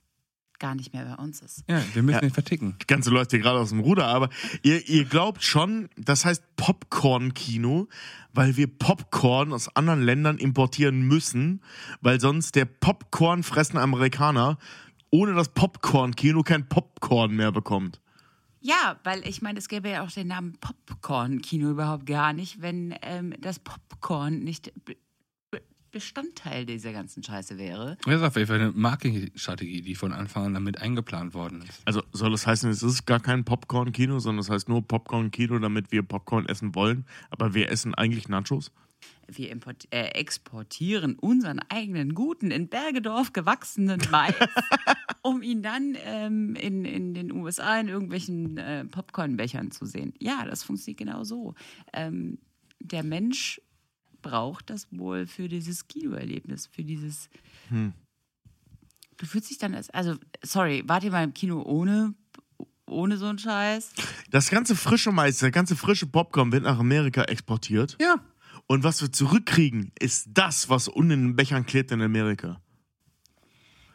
gar 0.60 0.76
nicht 0.76 0.92
mehr 0.92 1.04
bei 1.04 1.20
uns 1.20 1.40
ist. 1.42 1.64
Ja, 1.68 1.82
wir 1.94 2.02
müssen 2.02 2.22
ihn 2.22 2.30
verticken. 2.30 2.76
Das 2.78 2.86
Ganze 2.86 3.10
läuft 3.10 3.32
hier 3.32 3.40
gerade 3.40 3.58
aus 3.58 3.70
dem 3.70 3.80
Ruder, 3.80 4.06
aber 4.06 4.28
ihr, 4.62 4.88
ihr 4.88 5.04
glaubt 5.04 5.42
schon, 5.42 5.88
das 5.96 6.24
heißt 6.24 6.44
Popcorn-Kino, 6.56 7.88
weil 8.32 8.56
wir 8.56 8.68
Popcorn 8.68 9.52
aus 9.52 9.74
anderen 9.74 10.02
Ländern 10.02 10.38
importieren 10.38 11.02
müssen, 11.02 11.62
weil 12.00 12.20
sonst 12.20 12.54
der 12.54 12.66
Popcorn 12.66 13.42
fressende 13.42 13.82
Amerikaner 13.82 14.58
ohne 15.10 15.34
das 15.34 15.48
Popcorn-Kino 15.48 16.42
kein 16.42 16.68
Popcorn 16.68 17.34
mehr 17.34 17.50
bekommt. 17.50 18.00
Ja, 18.60 19.00
weil 19.04 19.26
ich 19.26 19.40
meine, 19.40 19.58
es 19.58 19.68
gäbe 19.68 19.88
ja 19.88 20.04
auch 20.04 20.10
den 20.10 20.28
Namen 20.28 20.58
Popcorn-Kino 20.60 21.70
überhaupt 21.70 22.06
gar 22.06 22.32
nicht, 22.32 22.60
wenn 22.60 22.94
ähm, 23.02 23.34
das 23.40 23.58
Popcorn 23.58 24.40
nicht 24.40 24.72
Bestandteil 25.90 26.66
dieser 26.66 26.92
ganzen 26.92 27.22
Scheiße 27.22 27.58
wäre. 27.58 27.96
Das 28.04 28.16
ist 28.16 28.22
auf 28.22 28.36
jeden 28.36 28.48
Fall 28.48 28.60
eine 28.60 28.72
Marketingstrategie, 28.72 29.82
die 29.82 29.94
von 29.94 30.12
Anfang 30.12 30.46
an 30.46 30.54
damit 30.54 30.78
eingeplant 30.78 31.34
worden 31.34 31.62
ist. 31.62 31.82
Also 31.84 32.02
soll 32.12 32.30
das 32.30 32.46
heißen, 32.46 32.70
es 32.70 32.82
ist 32.82 33.06
gar 33.06 33.20
kein 33.20 33.44
Popcorn-Kino, 33.44 34.18
sondern 34.18 34.40
es 34.40 34.50
heißt 34.50 34.68
nur 34.68 34.86
Popcorn-Kino, 34.86 35.58
damit 35.58 35.92
wir 35.92 36.02
Popcorn 36.02 36.46
essen 36.46 36.74
wollen, 36.74 37.06
aber 37.30 37.54
wir 37.54 37.70
essen 37.70 37.94
eigentlich 37.94 38.28
Nachos? 38.28 38.70
Wir 39.26 39.50
import 39.50 39.86
äh, 39.90 40.08
exportieren 40.08 41.14
unseren 41.14 41.60
eigenen 41.68 42.14
guten, 42.14 42.50
in 42.50 42.68
Bergedorf 42.68 43.32
gewachsenen 43.32 44.00
Mais, 44.10 44.34
um 45.22 45.42
ihn 45.42 45.62
dann 45.62 45.96
ähm, 46.04 46.54
in, 46.56 46.84
in 46.84 47.14
den 47.14 47.32
USA 47.32 47.78
in 47.78 47.88
irgendwelchen 47.88 48.58
äh, 48.58 48.84
Popcornbechern 48.84 49.70
zu 49.70 49.86
sehen. 49.86 50.14
Ja, 50.18 50.44
das 50.44 50.64
funktioniert 50.64 50.98
genau 50.98 51.24
so. 51.24 51.54
Ähm, 51.92 52.38
der 52.80 53.04
Mensch 53.04 53.60
braucht 54.22 54.70
das 54.70 54.86
wohl 54.90 55.26
für 55.26 55.48
dieses 55.48 55.88
Kinoerlebnis, 55.88 56.66
für 56.66 56.84
dieses. 56.84 57.28
Hm. 57.68 57.92
Du 59.16 59.26
fühlst 59.26 59.50
dich 59.50 59.58
dann 59.58 59.74
als. 59.74 59.90
Also, 59.90 60.16
sorry, 60.42 60.82
wart 60.86 61.04
ihr 61.04 61.10
mal 61.10 61.24
im 61.24 61.34
Kino 61.34 61.62
ohne, 61.62 62.14
ohne 62.86 63.16
so 63.16 63.26
einen 63.26 63.38
Scheiß? 63.38 63.90
Das 64.30 64.50
ganze 64.50 64.76
frische 64.76 65.12
Mais, 65.12 65.38
der 65.38 65.50
ganze 65.50 65.76
frische 65.76 66.06
Popcorn 66.06 66.52
wird 66.52 66.64
nach 66.64 66.78
Amerika 66.78 67.22
exportiert. 67.24 67.96
Ja. 68.00 68.16
Und 68.66 68.84
was 68.84 69.02
wir 69.02 69.12
zurückkriegen, 69.12 69.92
ist 69.98 70.28
das, 70.32 70.68
was 70.68 70.88
unten 70.88 71.10
in 71.10 71.22
den 71.24 71.36
Bechern 71.36 71.66
klebt 71.66 71.90
in 71.90 72.00
Amerika. 72.02 72.60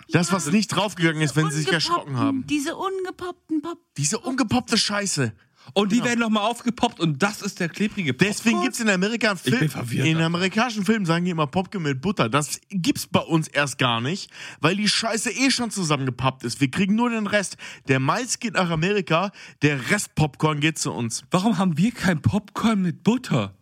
Das, 0.10 0.32
was 0.32 0.52
nicht 0.52 0.68
draufgegangen 0.68 1.22
ist, 1.22 1.36
wenn 1.36 1.50
sie 1.50 1.62
sich 1.62 1.72
erschrocken 1.72 2.18
haben. 2.18 2.46
Diese 2.48 2.76
ungepoppten 2.76 3.62
Pop. 3.62 3.80
Diese 3.98 4.20
ungepoppte 4.20 4.78
Scheiße. 4.78 5.34
Und 5.74 5.92
die 5.92 6.04
werden 6.04 6.20
nochmal 6.20 6.44
aufgepoppt 6.50 7.00
und 7.00 7.22
das 7.22 7.42
ist 7.42 7.60
der 7.60 7.70
klebrige 7.70 8.14
Popcorn. 8.14 8.34
Deswegen 8.34 8.62
gibt 8.62 8.76
es 8.76 8.80
in 8.80 8.90
Amerika 8.90 9.30
einen 9.30 9.38
Ich 9.38 9.44
bin 9.44 9.58
Film. 9.60 9.72
verwirrt. 9.72 10.08
In 10.08 10.22
amerikanischen 10.22 10.86
Filmen 10.86 11.06
sagen 11.06 11.26
die 11.26 11.32
immer 11.32 11.48
Popcorn 11.48 11.84
mit 11.84 12.02
Butter. 12.02 12.30
Das 12.30 12.62
gibt's 12.70 13.08
bei 13.08 13.20
uns 13.20 13.48
erst 13.48 13.78
gar 13.78 14.00
nicht, 14.02 14.32
weil 14.62 14.76
die 14.76 14.88
Scheiße 14.88 15.32
eh 15.32 15.50
schon 15.52 15.72
zusammengepappt 15.72 16.44
ist. 16.44 16.62
Wir 16.62 16.70
kriegen 16.70 16.96
nur 16.96 17.10
den 17.10 17.28
Rest. 17.28 17.58
Der 17.88 18.00
Mais 18.00 18.40
geht 18.40 18.54
nach 18.54 18.70
Amerika, 18.70 19.32
der 19.62 19.90
Rest 19.90 20.16
Popcorn 20.16 20.60
geht 20.60 20.78
zu 20.78 20.92
uns. 20.92 21.24
Warum 21.32 21.58
haben 21.58 21.78
wir 21.78 21.92
kein 21.92 22.22
Popcorn 22.22 22.82
mit 22.82 23.04
Butter? 23.04 23.58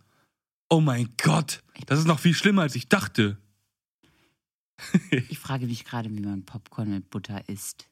Oh 0.70 0.82
mein 0.82 1.10
Gott, 1.22 1.64
das 1.86 2.00
ist 2.00 2.08
noch 2.08 2.20
viel 2.20 2.34
schlimmer, 2.34 2.64
als 2.64 2.76
ich 2.76 2.90
dachte. 2.90 3.38
Ich 5.30 5.40
frage 5.40 5.68
mich 5.68 5.86
gerade, 5.86 6.10
wie 6.12 6.20
man 6.20 6.44
Popcorn 6.46 6.90
mit 6.90 7.10
Butter 7.10 7.48
isst. 7.48 7.88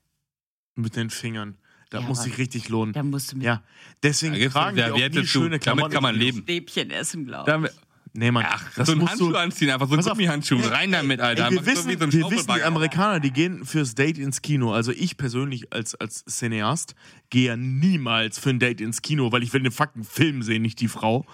Mit 0.75 0.95
den 0.95 1.09
Fingern. 1.09 1.57
Da 1.91 1.99
Ja, 1.99 2.07
muss 2.07 2.23
sich 2.23 2.37
richtig 2.39 2.69
lohnen. 2.69 2.93
Da 2.93 3.03
musst 3.03 3.31
du 3.33 3.35
mit 3.37 3.45
Ja, 3.45 3.61
deswegen 4.01 4.33
Da 4.41 4.49
tragen 4.49 4.79
eine 4.79 4.93
die 4.95 5.03
auch 5.03 5.21
nie 5.21 5.27
schöne 5.27 5.45
Damit 5.49 5.61
Klamotten. 5.61 5.93
kann 5.93 6.01
man 6.03 6.15
leben. 6.15 6.41
Stäbchen 6.41 6.89
essen, 6.89 7.25
glaube 7.25 7.43
ich. 7.49 7.53
Damit, 7.53 7.73
Nee, 8.13 8.31
Mann. 8.31 8.45
ach, 8.49 8.63
das 8.75 8.87
so 8.87 8.93
einen 8.93 9.07
Handschuh 9.07 9.29
du- 9.29 9.37
anziehen, 9.37 9.69
einfach 9.69 9.87
so 9.87 9.93
einen. 9.93 10.03
Gummihandschuh. 10.03 10.59
Rein 10.69 10.91
damit, 10.91 11.19
Alter. 11.21 11.45
Ey, 11.45 11.51
wir 11.51 11.59
so 11.59 11.65
wissen, 11.65 11.89
wie 11.91 11.97
so 11.97 12.03
ein 12.05 12.11
wir 12.13 12.29
wissen, 12.31 12.51
die. 12.53 12.63
Amerikaner, 12.63 13.19
die 13.21 13.31
gehen 13.31 13.65
fürs 13.65 13.93
Date 13.95 14.17
ins 14.17 14.41
Kino. 14.41 14.73
Also 14.73 14.91
ich 14.91 15.15
persönlich 15.17 15.71
als, 15.73 15.95
als 15.95 16.23
Cineast 16.25 16.95
gehe 17.29 17.47
ja 17.47 17.55
niemals 17.57 18.39
für 18.39 18.49
ein 18.51 18.59
Date 18.59 18.81
ins 18.81 19.01
Kino, 19.01 19.31
weil 19.31 19.43
ich 19.43 19.53
will 19.53 19.61
den 19.61 19.71
fucking 19.71 20.03
Film 20.03 20.43
sehen, 20.43 20.61
nicht 20.61 20.79
die 20.81 20.87
Frau. 20.89 21.25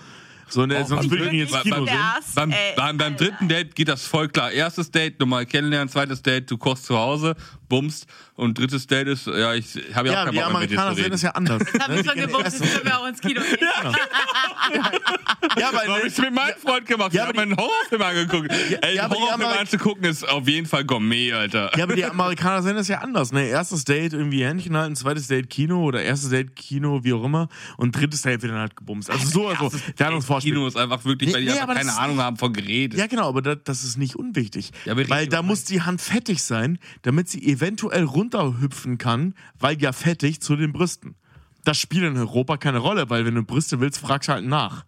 So, 0.49 0.65
ne, 0.65 0.79
Oh, 0.81 0.85
sonst 0.87 1.09
beim 1.09 1.11
würde 1.11 1.25
ich 1.25 1.33
ihn 1.33 1.39
dritten- 1.47 1.53
ins 1.55 1.63
Kino 1.63 1.85
sehen. 1.85 1.97
Beim, 2.35 2.53
beim, 2.77 2.97
beim 2.97 3.15
dritten 3.17 3.47
Date 3.49 3.75
geht 3.75 3.89
das 3.89 4.05
voll 4.07 4.29
klar. 4.29 4.51
Erstes 4.51 4.89
Date, 4.91 5.19
nochmal 5.19 5.45
kennenlernen, 5.45 5.89
zweites 5.89 6.21
Date, 6.21 6.49
du 6.49 6.57
kochst 6.57 6.85
zu 6.85 6.97
Hause, 6.97 7.35
bummst 7.67 8.05
und 8.37 8.57
drittes 8.57 8.87
Date 8.87 9.07
ist, 9.09 9.27
ja, 9.27 9.53
ich 9.53 9.75
habe 9.93 10.07
ja 10.07 10.13
auch 10.13 10.17
Ja, 10.17 10.23
keinen 10.25 10.31
die 10.31 10.39
Bock 10.39 10.51
mehr 10.53 10.59
mit 10.61 10.71
dir 10.71 10.95
sehen 10.95 11.11
das 11.11 11.21
ja 11.23 11.31
anders. 11.31 11.61
Jetzt 11.61 11.79
hab 11.83 11.89
ne? 11.89 11.99
ich 11.99 12.05
schon 12.07 12.17
jetzt 12.17 12.59
können 12.61 12.85
wir 12.85 12.99
auch 12.99 13.07
ins 13.07 13.19
Kino 13.19 13.41
gehen. 13.41 13.57
Ja, 15.57 15.69
aber 15.69 15.81
So 15.85 15.93
hab 15.95 16.03
ich's 16.05 16.17
mit 16.17 16.33
meinem 16.33 16.55
Freund 16.57 16.85
gemacht. 16.85 17.13
Ja, 17.13 17.23
Ja, 17.23 17.23
ich 17.23 17.29
habe 17.29 17.41
einen 17.41 17.57
Horrorfilm 17.57 18.01
angeguckt. 18.01 18.51
Ey, 18.81 18.95
ja, 18.95 19.05
aber 19.05 19.15
die 19.15 19.21
Horrorfilm 19.21 19.49
anzugucken 19.59 20.03
ist 20.05 20.27
auf 20.27 20.47
jeden 20.47 20.67
Fall 20.67 20.85
Gourmet, 20.85 21.33
Alter. 21.33 21.71
Ja, 21.77 21.83
aber 21.83 21.95
die 21.95 22.05
Amerikaner 22.05 22.61
sehen 22.63 22.75
das 22.75 22.87
ja 22.87 22.99
anders. 22.99 23.31
Ne? 23.31 23.47
Erstes 23.47 23.83
Date 23.85 24.13
irgendwie 24.13 24.43
Händchen 24.45 24.75
halten, 24.77 24.95
zweites 24.95 25.27
Date 25.27 25.49
Kino 25.49 25.83
oder 25.83 26.01
erstes 26.03 26.29
Date 26.29 26.55
Kino, 26.55 27.03
wie 27.03 27.13
auch 27.13 27.23
immer. 27.23 27.47
Und 27.77 27.95
drittes 27.95 28.21
Date 28.21 28.41
wird 28.43 28.51
dann 28.53 28.59
halt 28.59 28.75
gebumst. 28.75 29.09
Also 29.09 29.27
so, 29.27 29.47
also, 29.47 29.71
wir 29.95 30.05
haben 30.05 30.15
uns 30.15 30.25
vorgespielt. 30.25 30.55
Kino 30.55 30.67
ist 30.67 30.77
einfach 30.77 31.03
wirklich, 31.05 31.33
weil 31.33 31.41
die 31.41 31.47
Nee, 31.47 31.59
einfach 31.59 31.73
keine 31.75 31.87
das- 31.87 31.97
Ahnung 31.97 32.19
haben 32.21 32.37
von 32.37 32.53
Geräten. 32.53 32.97
Ja, 32.97 33.07
genau, 33.07 33.27
aber 33.29 33.41
das, 33.41 33.57
das 33.63 33.83
ist 33.83 33.97
nicht 33.97 34.15
unwichtig. 34.15 34.71
Ja, 34.85 34.95
weil 35.09 35.27
da 35.27 35.41
muss 35.41 35.63
die 35.63 35.81
Hand 35.81 36.01
fettig 36.01 36.43
sein, 36.43 36.77
damit 37.01 37.29
sie 37.29 37.43
eventuell 37.47 38.03
runterhüpfen 38.33 38.97
kann, 38.97 39.33
weil 39.59 39.81
ja 39.81 39.91
fettig 39.91 40.41
zu 40.41 40.55
den 40.55 40.73
Brüsten. 40.73 41.15
Das 41.63 41.77
spielt 41.77 42.03
in 42.03 42.17
Europa 42.17 42.57
keine 42.57 42.79
Rolle, 42.79 43.09
weil 43.09 43.25
wenn 43.25 43.35
du 43.35 43.43
Brüste 43.43 43.79
willst, 43.79 43.99
fragst 43.99 44.29
du 44.29 44.33
halt 44.33 44.45
nach. 44.45 44.85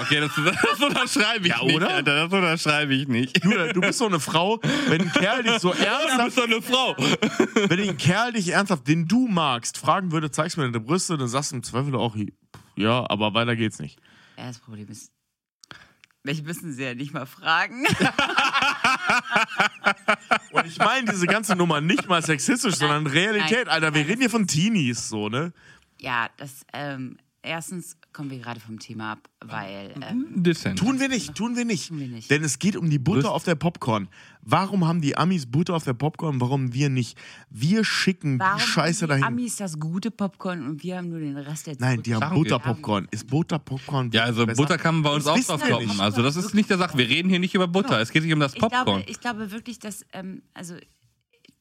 Okay, 0.00 0.20
das, 0.20 0.32
das 0.34 0.80
unterschreibe 0.82 1.46
ich 1.46 1.52
Ja, 1.52 1.62
nicht, 1.64 1.76
oder? 1.76 1.88
Alter. 1.94 2.24
Das 2.24 2.32
unterschreibe 2.32 2.94
ich 2.94 3.06
nicht. 3.06 3.44
Julia, 3.44 3.72
du 3.72 3.80
bist 3.80 3.98
so 3.98 4.06
eine 4.06 4.18
Frau, 4.18 4.60
wenn 4.88 5.02
ein 5.02 5.12
Kerl 5.12 5.44
dich 5.44 5.58
so 5.60 5.70
Du 5.72 5.76
bist 5.78 5.86
ernsthaft, 5.86 6.36
doch 6.36 6.44
eine 6.44 6.62
Frau. 6.62 6.96
wenn 7.68 7.88
ein 7.88 7.96
Kerl 7.96 8.32
dich 8.32 8.48
ernsthaft, 8.48 8.88
den 8.88 9.06
du 9.06 9.28
magst, 9.28 9.78
fragen 9.78 10.10
würde, 10.10 10.30
zeigst 10.32 10.56
mir 10.56 10.64
deine 10.64 10.80
Brüste, 10.80 11.16
dann 11.16 11.28
sagst 11.28 11.52
du 11.52 11.56
im 11.56 11.62
Zweifel 11.62 11.94
auch, 11.94 12.16
ja, 12.76 13.08
aber 13.08 13.34
weiter 13.34 13.54
geht's 13.54 13.78
nicht. 13.78 14.00
Ja, 14.36 14.48
das 14.48 14.58
Problem 14.58 14.88
ist, 14.88 15.12
mich 16.22 16.42
müssen 16.42 16.72
sie 16.72 16.84
ja 16.84 16.94
nicht 16.94 17.12
mal 17.12 17.26
fragen. 17.26 17.86
Und 20.52 20.66
ich 20.66 20.78
meine 20.78 21.10
diese 21.10 21.26
ganze 21.26 21.56
Nummer 21.56 21.80
nicht 21.80 22.08
mal 22.08 22.22
sexistisch, 22.22 22.74
sondern 22.76 23.06
Realität, 23.06 23.66
Nein. 23.66 23.74
Alter. 23.74 23.94
Wir 23.94 24.06
reden 24.06 24.20
hier 24.20 24.30
von 24.30 24.46
Teenies, 24.46 25.08
so, 25.08 25.28
ne? 25.28 25.52
Ja, 26.00 26.28
das, 26.36 26.66
ähm, 26.72 27.18
erstens 27.42 27.96
kommen 28.18 28.30
wir 28.32 28.40
gerade 28.40 28.58
vom 28.58 28.80
Thema 28.80 29.12
ab, 29.12 29.28
weil, 29.38 29.94
ähm, 30.02 30.26
Dezent. 30.42 30.76
Tun 30.76 30.98
wir 30.98 31.06
nicht, 31.08 31.36
tun 31.36 31.54
wir 31.54 31.64
nicht. 31.64 31.86
Tun 31.86 32.00
wir 32.00 32.08
nicht. 32.08 32.28
Denn 32.28 32.42
es 32.42 32.58
geht 32.58 32.74
um 32.74 32.90
die 32.90 32.98
Butter 32.98 33.30
auf 33.30 33.44
der 33.44 33.54
Popcorn. 33.54 34.08
Warum 34.42 34.88
haben 34.88 35.00
die 35.00 35.16
Amis 35.16 35.46
Butter 35.46 35.76
auf 35.76 35.84
der 35.84 35.92
Popcorn, 35.92 36.40
warum 36.40 36.74
wir 36.74 36.88
nicht? 36.88 37.16
Wir 37.48 37.84
schicken 37.84 38.40
warum 38.40 38.58
die 38.58 38.64
Scheiße 38.64 39.02
haben 39.02 39.06
die 39.06 39.20
dahin. 39.20 39.24
Amis 39.24 39.54
das 39.54 39.78
gute 39.78 40.10
Popcorn 40.10 40.66
und 40.66 40.82
wir 40.82 40.96
haben 40.96 41.10
nur 41.10 41.20
den 41.20 41.36
Rest 41.36 41.68
der 41.68 41.76
Nein, 41.78 42.02
die 42.02 42.12
haben. 42.12 42.34
Butterpopcorn. 42.34 43.06
Ist 43.12 43.28
Butterpopcorn 43.28 44.10
Ja, 44.10 44.24
also 44.24 44.46
besser? 44.46 44.62
Butter 44.62 44.78
kann 44.78 44.96
man 44.96 45.04
bei 45.04 45.14
uns 45.14 45.22
Das 45.22 45.48
auch 45.48 45.60
drauf 45.60 45.70
kommen. 45.70 46.00
Also 46.00 46.20
das 46.20 46.34
ist 46.34 46.54
nicht 46.54 46.68
der 46.70 46.78
Sache. 46.78 46.98
Wir 46.98 47.08
reden 47.08 47.28
hier 47.28 47.38
nicht 47.38 47.54
über 47.54 47.68
Butter. 47.68 48.00
Es 48.00 48.10
geht 48.10 48.24
nicht 48.24 48.32
um 48.34 48.40
das 48.40 48.54
Ich 48.54 48.58
glaube, 48.58 48.74
Popcorn. 48.74 49.04
ich 49.06 49.20
glaube 49.20 49.52
wirklich, 49.52 49.78
dass, 49.78 50.04
ähm, 50.12 50.42
also 50.54 50.74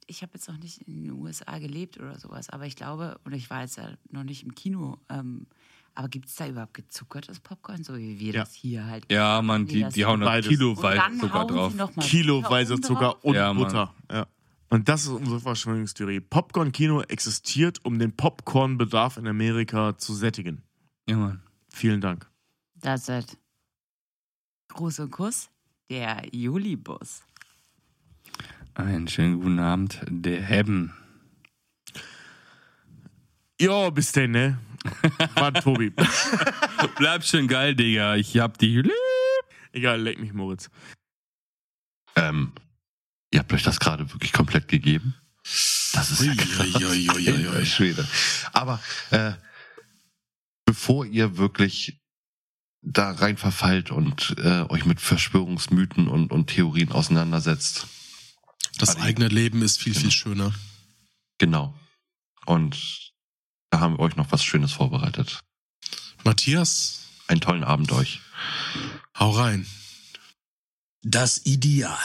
ich 0.08 0.24
habe 0.24 0.32
jetzt 0.34 0.48
noch 0.48 0.58
nicht 0.58 0.82
in 0.88 1.04
den 1.04 1.12
USA 1.12 1.60
gelebt 1.60 2.00
oder 2.00 2.18
sowas, 2.18 2.50
aber 2.50 2.66
ich 2.66 2.76
glaube, 2.76 3.20
oder 3.26 3.36
ich 3.36 3.52
war 3.52 3.62
jetzt 3.62 3.78
ja 3.78 3.92
noch 4.10 4.24
nicht 4.24 4.42
im 4.44 4.56
Kino, 4.56 4.98
ähm, 5.10 5.46
aber 5.98 6.10
gibt 6.10 6.28
es 6.28 6.36
da 6.36 6.48
überhaupt 6.48 6.76
gezuckertes 6.76 7.40
Popcorn, 7.40 7.84
so 7.84 7.98
wie 7.98 8.19
wir 8.19 8.34
Ja. 8.34 8.41
das 8.41 8.53
hier 8.53 8.86
halt? 8.86 9.11
Ja, 9.11 9.41
man, 9.41 9.65
die, 9.65 9.84
die 9.90 10.06
hauen 10.06 10.22
da 10.22 10.40
kiloweise 10.41 11.18
Zucker 11.19 11.45
drauf. 11.45 11.74
Kiloweise 11.99 12.80
Zucker 12.80 13.26
und 13.26 13.34
Ja. 13.34 13.52
Butter. 13.52 13.95
Ja. 14.11 14.28
Und 14.69 14.88
das 14.90 15.03
ist 15.03 15.07
unsere 15.07 15.40
Verschwörungstheorie. 15.40 16.19
Popcorn-Kino 16.19 17.02
existiert, 17.02 17.84
um 17.84 17.98
den 17.98 18.15
Popcorn-Bedarf 18.15 19.18
in 19.18 19.28
Amerika 19.28 19.98
zu 19.98 20.14
sättigen. 20.14 20.61
Ja, 21.10 21.18
Mann. 21.18 21.41
Vielen 21.74 21.99
Dank. 21.99 22.30
Das 22.76 23.10
ist 23.10 23.36
Gruß 24.68 24.99
und 24.99 25.10
Kuss, 25.11 25.49
der 25.90 26.22
Julibus. 26.32 27.24
Einen 28.76 29.07
schönen 29.07 29.40
guten 29.41 29.57
Abend, 29.60 29.99
der 30.07 30.44
Hebben. 30.44 30.94
Jo, 33.60 33.90
bis 33.90 34.11
denn, 34.11 34.32
ne? 34.32 34.60
War 35.35 35.53
Tobi. 35.53 35.91
Bleib 36.97 37.23
schön 37.23 37.47
geil, 37.47 37.76
Digga. 37.76 38.15
Ich 38.15 38.38
hab 38.38 38.57
die 38.57 38.81
lieb. 38.81 38.91
Egal, 39.72 40.01
leck 40.01 40.19
mich, 40.19 40.34
Moritz. 40.34 40.69
Ähm, 42.15 42.53
ihr 43.31 43.39
habt 43.39 43.53
euch 43.53 43.64
das 43.64 43.80
gerade 43.80 44.11
wirklich 44.11 44.34
komplett 44.34 44.68
gegeben. 44.68 45.15
Das 45.93 46.11
ist 46.11 46.22
ja 46.23 46.34
krass. 46.35 47.68
Schwede. 47.68 48.07
Aber 48.53 48.81
äh, 49.11 49.34
bevor 50.65 51.05
ihr 51.05 51.38
wirklich 51.38 51.99
da 52.81 53.11
rein 53.11 53.38
verfallt 53.38 53.91
und 53.91 54.35
äh, 54.38 54.64
euch 54.69 54.85
mit 54.85 55.01
Verschwörungsmythen 55.01 56.07
und, 56.07 56.31
und 56.31 56.47
Theorien 56.47 56.91
auseinandersetzt, 56.91 57.88
Das 58.77 58.97
eigene 58.97 59.27
Leben 59.27 59.61
ist 59.61 59.81
viel, 59.81 59.95
viel 59.95 60.11
schöner. 60.11 60.53
genau. 61.38 61.73
Und 62.45 63.07
da 63.78 63.82
haben 63.82 63.94
wir 63.94 63.99
euch 63.99 64.16
noch 64.16 64.32
was 64.32 64.44
Schönes 64.44 64.72
vorbereitet. 64.72 65.41
Matthias, 66.24 67.02
Einen 67.28 67.41
tollen 67.41 67.64
Abend 67.64 67.91
euch. 67.91 68.22
hau 69.20 69.30
rein. 69.32 69.68
Das 71.04 71.45
Ideal. 71.45 71.99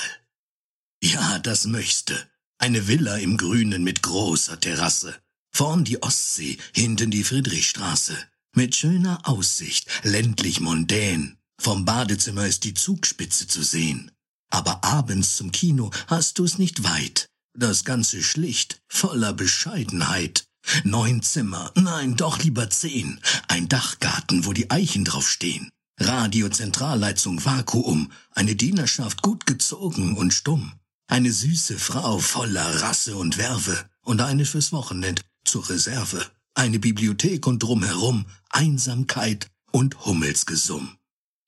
Ja, 1.03 1.39
das 1.39 1.65
möchte. 1.67 2.29
Eine 2.59 2.89
Villa 2.89 3.17
im 3.17 3.39
Grünen 3.39 3.85
mit 3.85 4.03
großer 4.03 4.61
Terrasse. 4.61 5.19
Vorn 5.51 5.85
die 5.85 6.03
Ostsee, 6.03 6.59
hinten 6.75 7.11
die 7.11 7.25
Friedrichstraße. 7.25 8.17
Mit 8.55 8.77
schöner 8.77 9.21
Aussicht, 9.27 9.87
ländlich 10.05 10.61
mondän. 10.61 11.39
Vom 11.59 11.87
Badezimmer 11.87 12.47
ist 12.47 12.65
die 12.65 12.75
Zugspitze 12.75 13.47
zu 13.47 13.63
sehen. 13.63 14.11
Aber 14.51 14.85
abends 14.85 15.37
zum 15.37 15.53
Kino 15.53 15.91
hast 16.09 16.39
du's 16.39 16.59
nicht 16.59 16.85
weit. 16.85 17.29
Das 17.55 17.85
Ganze 17.85 18.23
schlicht, 18.23 18.83
voller 18.89 19.33
Bescheidenheit. 19.33 20.45
Neun 20.85 21.23
Zimmer, 21.23 21.73
nein, 21.75 22.17
doch 22.17 22.43
lieber 22.43 22.71
zehn. 22.71 23.21
Ein 23.49 23.69
Dachgarten, 23.69 24.47
wo 24.47 24.53
die 24.53 24.71
Eichen 24.71 25.05
drauf 25.05 25.29
stehen. 25.29 25.71
Radiozentralleitung 25.99 27.45
Vakuum, 27.45 28.13
eine 28.31 28.57
Dienerschaft 28.57 29.23
gut 29.23 29.47
gezogen 29.47 30.17
und 30.17 30.33
stumm. 30.33 30.73
Eine 31.07 31.33
süße 31.33 31.79
Frau 31.79 32.19
voller 32.19 32.83
Rasse 32.83 33.17
und 33.17 33.39
Werbe 33.39 33.79
und 34.03 34.21
eine 34.21 34.45
fürs 34.45 34.73
Wochenend 34.73 35.21
zur 35.45 35.69
Reserve. 35.69 36.27
Eine 36.55 36.79
Bibliothek 36.79 37.47
und 37.47 37.63
drumherum 37.63 38.27
Einsamkeit 38.51 39.49
und 39.71 40.05
Hummelsgesumm. 40.05 40.97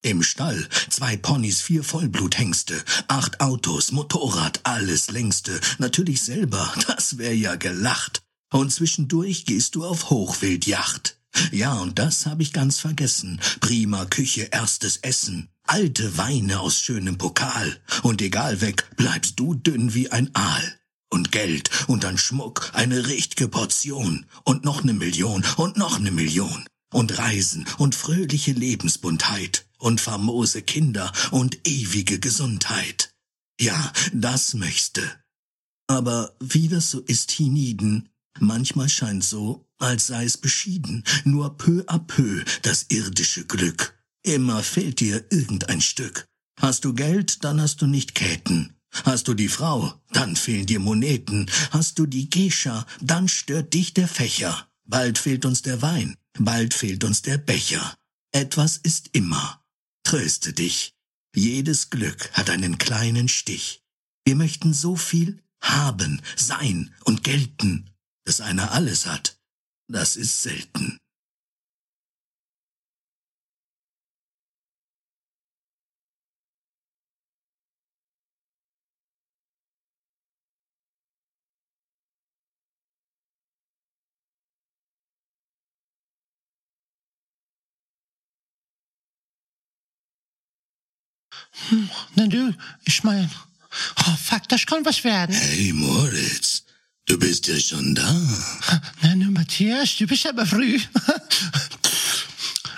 Im 0.02 0.22
Stall 0.22 0.68
zwei 0.90 1.16
Ponys, 1.16 1.62
vier 1.62 1.82
Vollbluthengste, 1.82 2.84
acht 3.08 3.40
Autos, 3.40 3.90
Motorrad, 3.90 4.60
alles 4.64 5.10
längste. 5.10 5.58
Natürlich 5.78 6.22
selber, 6.22 6.74
das 6.86 7.16
wär 7.16 7.34
ja 7.34 7.56
gelacht. 7.56 8.23
Und 8.54 8.70
zwischendurch 8.70 9.46
gehst 9.46 9.74
du 9.74 9.84
auf 9.84 10.10
Hochwildjacht. 10.10 11.18
Ja, 11.50 11.80
und 11.80 11.98
das 11.98 12.24
hab 12.24 12.40
ich 12.40 12.52
ganz 12.52 12.78
vergessen. 12.78 13.40
Prima 13.58 14.04
Küche, 14.04 14.42
erstes 14.42 14.98
Essen. 14.98 15.48
Alte 15.64 16.16
Weine 16.18 16.60
aus 16.60 16.78
schönem 16.78 17.18
Pokal. 17.18 17.80
Und 18.04 18.22
egal 18.22 18.60
weg, 18.60 18.88
bleibst 18.96 19.40
du 19.40 19.54
dünn 19.54 19.92
wie 19.94 20.12
ein 20.12 20.30
Aal. 20.36 20.78
Und 21.10 21.32
Geld 21.32 21.68
und 21.88 22.04
dann 22.04 22.16
Schmuck, 22.16 22.70
eine 22.74 23.08
richtige 23.08 23.48
Portion. 23.48 24.24
Und 24.44 24.64
noch 24.64 24.84
ne 24.84 24.92
Million 24.92 25.44
und 25.56 25.76
noch 25.76 25.98
ne 25.98 26.12
Million. 26.12 26.64
Und 26.92 27.18
Reisen 27.18 27.66
und 27.78 27.96
fröhliche 27.96 28.52
Lebensbuntheit. 28.52 29.66
Und 29.78 30.00
famose 30.00 30.62
Kinder 30.62 31.12
und 31.32 31.58
ewige 31.66 32.20
Gesundheit. 32.20 33.12
Ja, 33.58 33.92
das 34.12 34.54
möchte. 34.54 35.02
Aber 35.88 36.36
wie 36.38 36.68
das 36.68 36.92
so 36.92 37.00
ist 37.00 37.32
hienieden, 37.32 38.08
manchmal 38.40 38.88
scheint 38.88 39.24
so, 39.24 39.66
als 39.78 40.06
sei 40.06 40.24
es 40.24 40.36
beschieden, 40.36 41.04
nur 41.24 41.56
peu 41.56 41.84
à 41.86 41.98
peu 41.98 42.44
das 42.62 42.86
irdische 42.88 43.44
Glück. 43.46 43.98
Immer 44.22 44.62
fehlt 44.62 45.00
dir 45.00 45.24
irgendein 45.30 45.80
Stück. 45.80 46.26
Hast 46.60 46.84
du 46.84 46.94
Geld, 46.94 47.44
dann 47.44 47.60
hast 47.60 47.82
du 47.82 47.86
nicht 47.86 48.14
Käten. 48.14 48.74
Hast 49.04 49.26
du 49.28 49.34
die 49.34 49.48
Frau, 49.48 50.00
dann 50.12 50.36
fehlen 50.36 50.66
dir 50.66 50.78
Moneten. 50.78 51.50
Hast 51.70 51.98
du 51.98 52.06
die 52.06 52.30
Gescha, 52.30 52.86
dann 53.00 53.28
stört 53.28 53.74
dich 53.74 53.92
der 53.92 54.08
Fächer. 54.08 54.68
Bald 54.84 55.18
fehlt 55.18 55.44
uns 55.44 55.62
der 55.62 55.82
Wein, 55.82 56.16
bald 56.38 56.74
fehlt 56.74 57.04
uns 57.04 57.22
der 57.22 57.38
Becher. 57.38 57.96
Etwas 58.32 58.76
ist 58.76 59.10
immer. 59.12 59.62
Tröste 60.04 60.52
dich. 60.52 60.94
Jedes 61.34 61.90
Glück 61.90 62.30
hat 62.32 62.50
einen 62.50 62.78
kleinen 62.78 63.28
Stich. 63.28 63.82
Wir 64.24 64.36
möchten 64.36 64.72
so 64.72 64.96
viel 64.96 65.42
haben, 65.60 66.22
sein 66.36 66.94
und 67.04 67.24
gelten, 67.24 67.90
dass 68.24 68.40
einer 68.40 68.72
alles 68.72 69.06
hat. 69.06 69.38
Das 69.88 70.16
ist 70.16 70.42
selten. 70.42 70.98
Na 92.14 92.26
du, 92.26 92.54
ich 92.84 93.02
mein, 93.04 93.30
oh 93.96 94.16
fuck, 94.22 94.48
das 94.48 94.66
kann 94.66 94.84
was 94.84 95.02
werden. 95.04 95.34
Hey 95.34 95.72
Moritz, 95.72 96.63
du 97.06 97.18
bist 97.18 97.46
ja 97.46 97.58
schon 97.58 97.94
da. 97.94 98.20
Na 99.02 99.14
nu, 99.14 99.30
Matthias, 99.30 99.96
du 99.96 100.06
bist 100.06 100.26
aber 100.26 100.46
früh. 100.46 100.80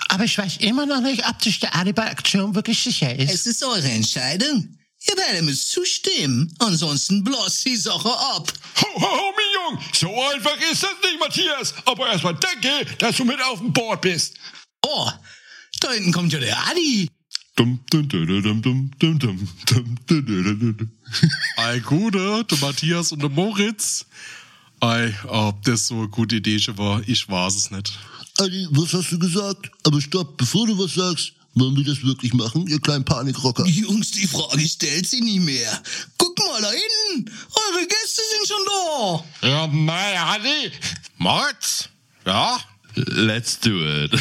Aber 0.09 0.25
ich 0.25 0.39
weiß 0.39 0.59
immer 0.59 0.87
noch 0.87 1.01
nicht, 1.01 1.29
ob 1.29 1.43
sich 1.43 1.61
der 1.61 1.75
Adi 1.75 1.93
bei 1.93 2.11
Aktion 2.11 2.55
wirklich 2.55 2.83
sicher 2.83 3.15
ist. 3.15 3.33
Es 3.33 3.47
ist 3.47 3.63
eure 3.63 3.91
Entscheidung. 3.91 4.77
Ihr 5.09 5.15
beide 5.15 5.43
müsst 5.43 5.71
zustimmen, 5.71 6.53
ansonsten 6.59 7.23
bloß 7.23 7.63
die 7.65 7.77
Sache 7.77 8.09
ab. 8.09 8.53
Ho, 8.81 8.87
ho, 8.95 9.01
ho, 9.01 9.33
mein 9.37 9.77
Jung, 9.77 9.85
so 9.93 10.09
einfach 10.31 10.57
ist 10.71 10.83
das 10.83 10.95
nicht, 11.03 11.21
Matthias. 11.21 11.75
Aber 11.85 12.09
erstmal 12.09 12.35
danke, 12.35 12.87
dass 12.99 13.17
du 13.17 13.25
mit 13.25 13.41
auf 13.43 13.59
dem 13.59 13.73
Board 13.73 14.01
bist. 14.01 14.35
Oh, 14.83 15.11
da 15.81 15.93
hinten 15.93 16.13
kommt 16.13 16.33
ja 16.33 16.41
der 16.41 16.59
Adi. 16.67 17.09
Ei, 21.57 21.79
Gude, 21.81 22.45
der 22.45 22.59
Matthias 22.59 23.13
und 23.13 23.23
der 23.23 23.31
Moritz. 23.31 24.05
Ei, 24.81 25.15
ob 25.27 25.63
das 25.63 25.87
so 25.87 25.95
eine 25.99 26.09
gute 26.09 26.37
Idee 26.37 26.61
war, 26.77 27.03
ich 27.07 27.29
weiß 27.29 27.55
es 27.55 27.71
nicht. 27.71 27.99
Adi, 28.39 28.69
was 28.71 28.93
hast 28.93 29.11
du 29.11 29.19
gesagt? 29.19 29.71
Aber 29.85 30.01
stopp, 30.03 30.37
bevor 30.37 30.67
du 30.67 30.79
was 30.79 30.93
sagst, 30.95 31.33
wollen 31.55 31.75
wir 31.77 31.85
das 31.85 32.03
wirklich 32.03 32.35
machen, 32.35 32.67
ihr 32.67 32.79
kleinen 32.79 33.07
Panikrocker? 33.07 33.67
Jungs, 33.67 34.11
die 34.11 34.27
Frage 34.27 34.61
stellt 34.69 35.07
sie 35.07 35.23
nie 35.23 35.41
mehr. 35.41 35.83
Guck 36.19 36.39
mal 36.39 36.61
da 36.61 36.71
hinten, 36.71 37.33
eure 37.55 37.87
Gäste 37.87 38.21
sind 38.37 38.47
schon 38.49 38.67
da. 38.67 39.25
Ja, 39.49 39.67
mei, 39.69 40.21
Adi. 40.21 40.73
Moritz? 41.17 41.89
Ja? 42.27 42.61
Let's 42.95 43.59
do 43.59 43.71
it. 43.71 44.13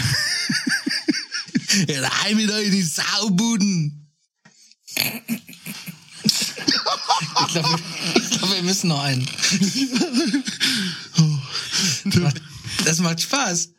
Rein 1.89 2.35
mit 2.35 2.51
euch 2.51 2.65
in 2.67 2.71
die 2.71 2.83
Saubuden. 2.83 4.11
Ich 6.27 7.53
glaube, 7.53 7.79
glaub, 8.29 8.55
wir 8.55 8.63
müssen 8.63 8.87
noch 8.89 9.03
einen. 9.03 9.27
Das 12.85 12.99
macht 12.99 13.21
Spaß. 13.21 13.74